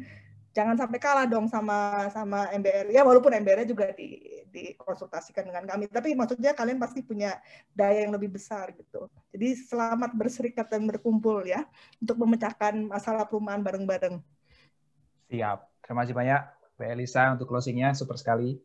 jangan 0.51 0.75
sampai 0.75 0.99
kalah 0.99 1.27
dong 1.31 1.47
sama 1.47 2.11
sama 2.11 2.51
MBR 2.51 2.91
ya 2.91 3.07
walaupun 3.07 3.31
MBR 3.31 3.71
juga 3.71 3.95
di 3.95 4.19
dikonsultasikan 4.51 5.47
dengan 5.47 5.65
kami. 5.65 5.87
Tapi 5.87 6.13
maksudnya 6.19 6.53
kalian 6.53 6.83
pasti 6.83 7.07
punya 7.07 7.39
daya 7.71 8.03
yang 8.05 8.13
lebih 8.13 8.35
besar 8.35 8.75
gitu. 8.75 9.07
Jadi 9.31 9.49
selamat 9.55 10.11
berserikat 10.19 10.67
dan 10.67 10.85
berkumpul 10.91 11.47
ya 11.47 11.63
untuk 12.03 12.19
memecahkan 12.27 12.91
masalah 12.91 13.25
perumahan 13.31 13.63
bareng-bareng. 13.63 14.19
Siap. 15.31 15.59
Terima 15.87 16.03
kasih 16.03 16.17
banyak 16.19 16.43
Mbak 16.77 16.91
Elisa 16.99 17.23
untuk 17.31 17.47
closingnya. 17.47 17.95
Super 17.95 18.19
sekali. 18.19 18.59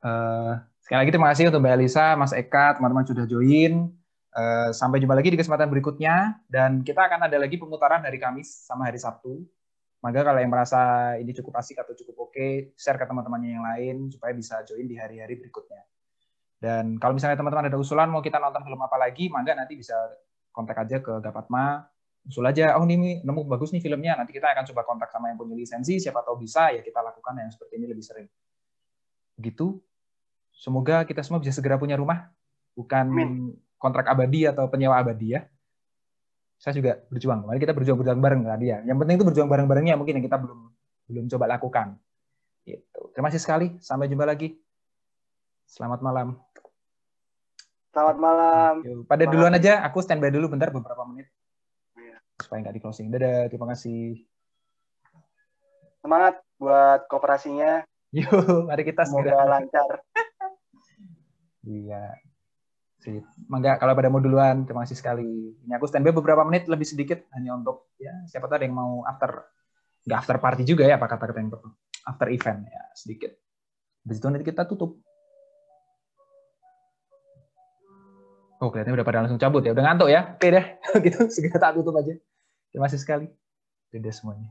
Uh, 0.00 0.56
sekali 0.80 0.98
lagi 1.04 1.12
terima 1.12 1.28
kasih 1.32 1.44
untuk 1.52 1.60
Mbak 1.60 1.74
Elisa 1.76 2.16
Mas 2.16 2.32
Eka 2.32 2.80
teman-teman 2.80 3.04
sudah 3.04 3.28
join. 3.28 3.92
Uh, 4.36 4.68
sampai 4.68 5.00
jumpa 5.00 5.16
lagi 5.16 5.28
di 5.28 5.36
kesempatan 5.36 5.68
berikutnya. 5.68 6.40
Dan 6.48 6.80
kita 6.80 7.04
akan 7.04 7.28
ada 7.28 7.36
lagi 7.36 7.60
pemutaran 7.60 8.00
hari 8.00 8.16
Kamis 8.16 8.64
sama 8.64 8.88
hari 8.88 8.96
Sabtu 8.96 9.44
maka 10.06 10.22
kalau 10.22 10.38
yang 10.38 10.54
merasa 10.54 10.80
ini 11.18 11.34
cukup 11.34 11.58
asik 11.58 11.82
atau 11.82 11.98
cukup 11.98 12.30
oke, 12.30 12.38
okay, 12.38 12.70
share 12.78 12.94
ke 12.94 13.10
teman-temannya 13.10 13.50
yang 13.58 13.66
lain 13.66 13.96
supaya 14.06 14.30
bisa 14.30 14.62
join 14.62 14.86
di 14.86 14.94
hari-hari 14.94 15.34
berikutnya. 15.34 15.82
Dan 16.62 16.94
kalau 17.02 17.18
misalnya 17.18 17.34
teman-teman 17.34 17.66
ada 17.66 17.74
usulan 17.74 18.06
mau 18.06 18.22
kita 18.22 18.38
nonton 18.38 18.62
film 18.62 18.78
apa 18.78 18.94
lagi, 19.02 19.26
maka 19.26 19.58
nanti 19.58 19.74
bisa 19.74 19.98
kontak 20.54 20.78
aja 20.78 21.02
ke 21.02 21.10
Gapatma, 21.18 21.90
usul 22.22 22.46
aja, 22.46 22.78
oh 22.78 22.86
ini 22.86 23.18
nemu 23.26 23.50
bagus 23.50 23.74
nih 23.74 23.82
filmnya, 23.82 24.14
nanti 24.14 24.30
kita 24.30 24.54
akan 24.54 24.62
coba 24.70 24.86
kontak 24.86 25.10
sama 25.10 25.34
yang 25.34 25.42
punya 25.42 25.58
lisensi, 25.58 25.98
siapa 25.98 26.22
tahu 26.22 26.38
bisa, 26.38 26.70
ya 26.70 26.86
kita 26.86 27.02
lakukan 27.02 27.42
yang 27.42 27.50
seperti 27.50 27.74
ini 27.74 27.90
lebih 27.90 28.06
sering. 28.06 28.30
Gitu. 29.42 29.82
Semoga 30.54 31.02
kita 31.02 31.26
semua 31.26 31.42
bisa 31.42 31.50
segera 31.50 31.82
punya 31.82 31.98
rumah, 31.98 32.30
bukan 32.78 33.10
kontrak 33.74 34.06
abadi 34.06 34.46
atau 34.46 34.70
penyewa 34.70 35.02
abadi 35.02 35.34
ya 35.34 35.50
saya 36.56 36.72
juga 36.72 36.92
berjuang. 37.12 37.44
Mari 37.44 37.58
kita 37.60 37.76
berjuang-berjuang 37.76 38.20
bareng 38.20 38.40
kan 38.48 38.58
dia. 38.60 38.80
Yang 38.82 38.96
penting 39.04 39.14
itu 39.20 39.26
berjuang 39.28 39.48
bareng-barengnya 39.48 39.94
mungkin 40.00 40.20
yang 40.20 40.24
kita 40.24 40.40
belum 40.40 40.60
belum 41.06 41.24
coba 41.30 41.44
lakukan. 41.46 41.86
Gitu. 42.66 43.00
Terima 43.14 43.28
kasih 43.30 43.42
sekali. 43.42 43.66
Sampai 43.78 44.10
jumpa 44.10 44.26
lagi. 44.26 44.56
Selamat 45.68 46.00
malam. 46.02 46.38
Selamat 47.94 48.16
malam. 48.20 48.72
Pada 49.08 49.24
duluan 49.24 49.56
aja, 49.56 49.80
aku 49.86 50.04
standby 50.04 50.28
dulu 50.28 50.52
bentar 50.52 50.68
beberapa 50.68 51.00
menit. 51.08 51.32
Iya. 51.96 52.20
Supaya 52.36 52.66
nggak 52.66 52.74
di 52.76 52.82
closing. 52.82 53.08
Dadah, 53.08 53.48
terima 53.48 53.72
kasih. 53.72 54.20
Semangat 56.04 56.44
buat 56.60 57.08
kooperasinya. 57.08 57.84
Yuk, 58.16 58.68
mari 58.68 58.84
kita 58.84 59.04
Semoga 59.04 59.32
segera. 59.32 59.44
lancar. 59.48 59.90
iya. 61.64 62.25
Sip. 63.06 63.22
Mangga 63.46 63.78
kalau 63.78 63.94
pada 63.94 64.10
mau 64.10 64.18
duluan, 64.18 64.66
terima 64.66 64.82
kasih 64.82 64.98
sekali. 64.98 65.54
Ini 65.62 65.78
aku 65.78 65.86
standby 65.86 66.10
beberapa 66.10 66.42
menit 66.42 66.66
lebih 66.66 66.82
sedikit 66.82 67.22
hanya 67.38 67.54
untuk 67.54 67.94
ya 68.02 68.10
siapa 68.26 68.50
tahu 68.50 68.58
ada 68.58 68.66
yang 68.66 68.74
mau 68.74 69.06
after 69.06 69.46
nggak 70.02 70.18
after 70.18 70.36
party 70.42 70.62
juga 70.66 70.90
ya 70.90 70.98
apa 70.98 71.06
kata-kata 71.06 71.38
yang 71.38 71.54
after 72.02 72.26
event 72.34 72.66
ya 72.66 72.82
sedikit. 72.98 73.30
Habis 74.02 74.18
itu 74.18 74.26
nanti 74.26 74.42
kita 74.42 74.66
tutup. 74.66 74.98
Oh, 78.58 78.74
kelihatannya 78.74 78.98
udah 78.98 79.06
pada 79.06 79.18
langsung 79.22 79.38
cabut 79.38 79.62
ya. 79.62 79.70
Udah 79.70 79.84
ngantuk 79.86 80.10
ya. 80.10 80.34
Oke 80.34 80.48
deh. 80.50 80.66
gitu 81.06 81.30
segera 81.30 81.62
tak 81.62 81.78
tutup 81.78 81.94
aja. 81.94 82.18
Terima 82.74 82.90
kasih 82.90 82.98
sekali. 82.98 83.26
Dadah 83.94 84.14
semuanya. 84.16 84.50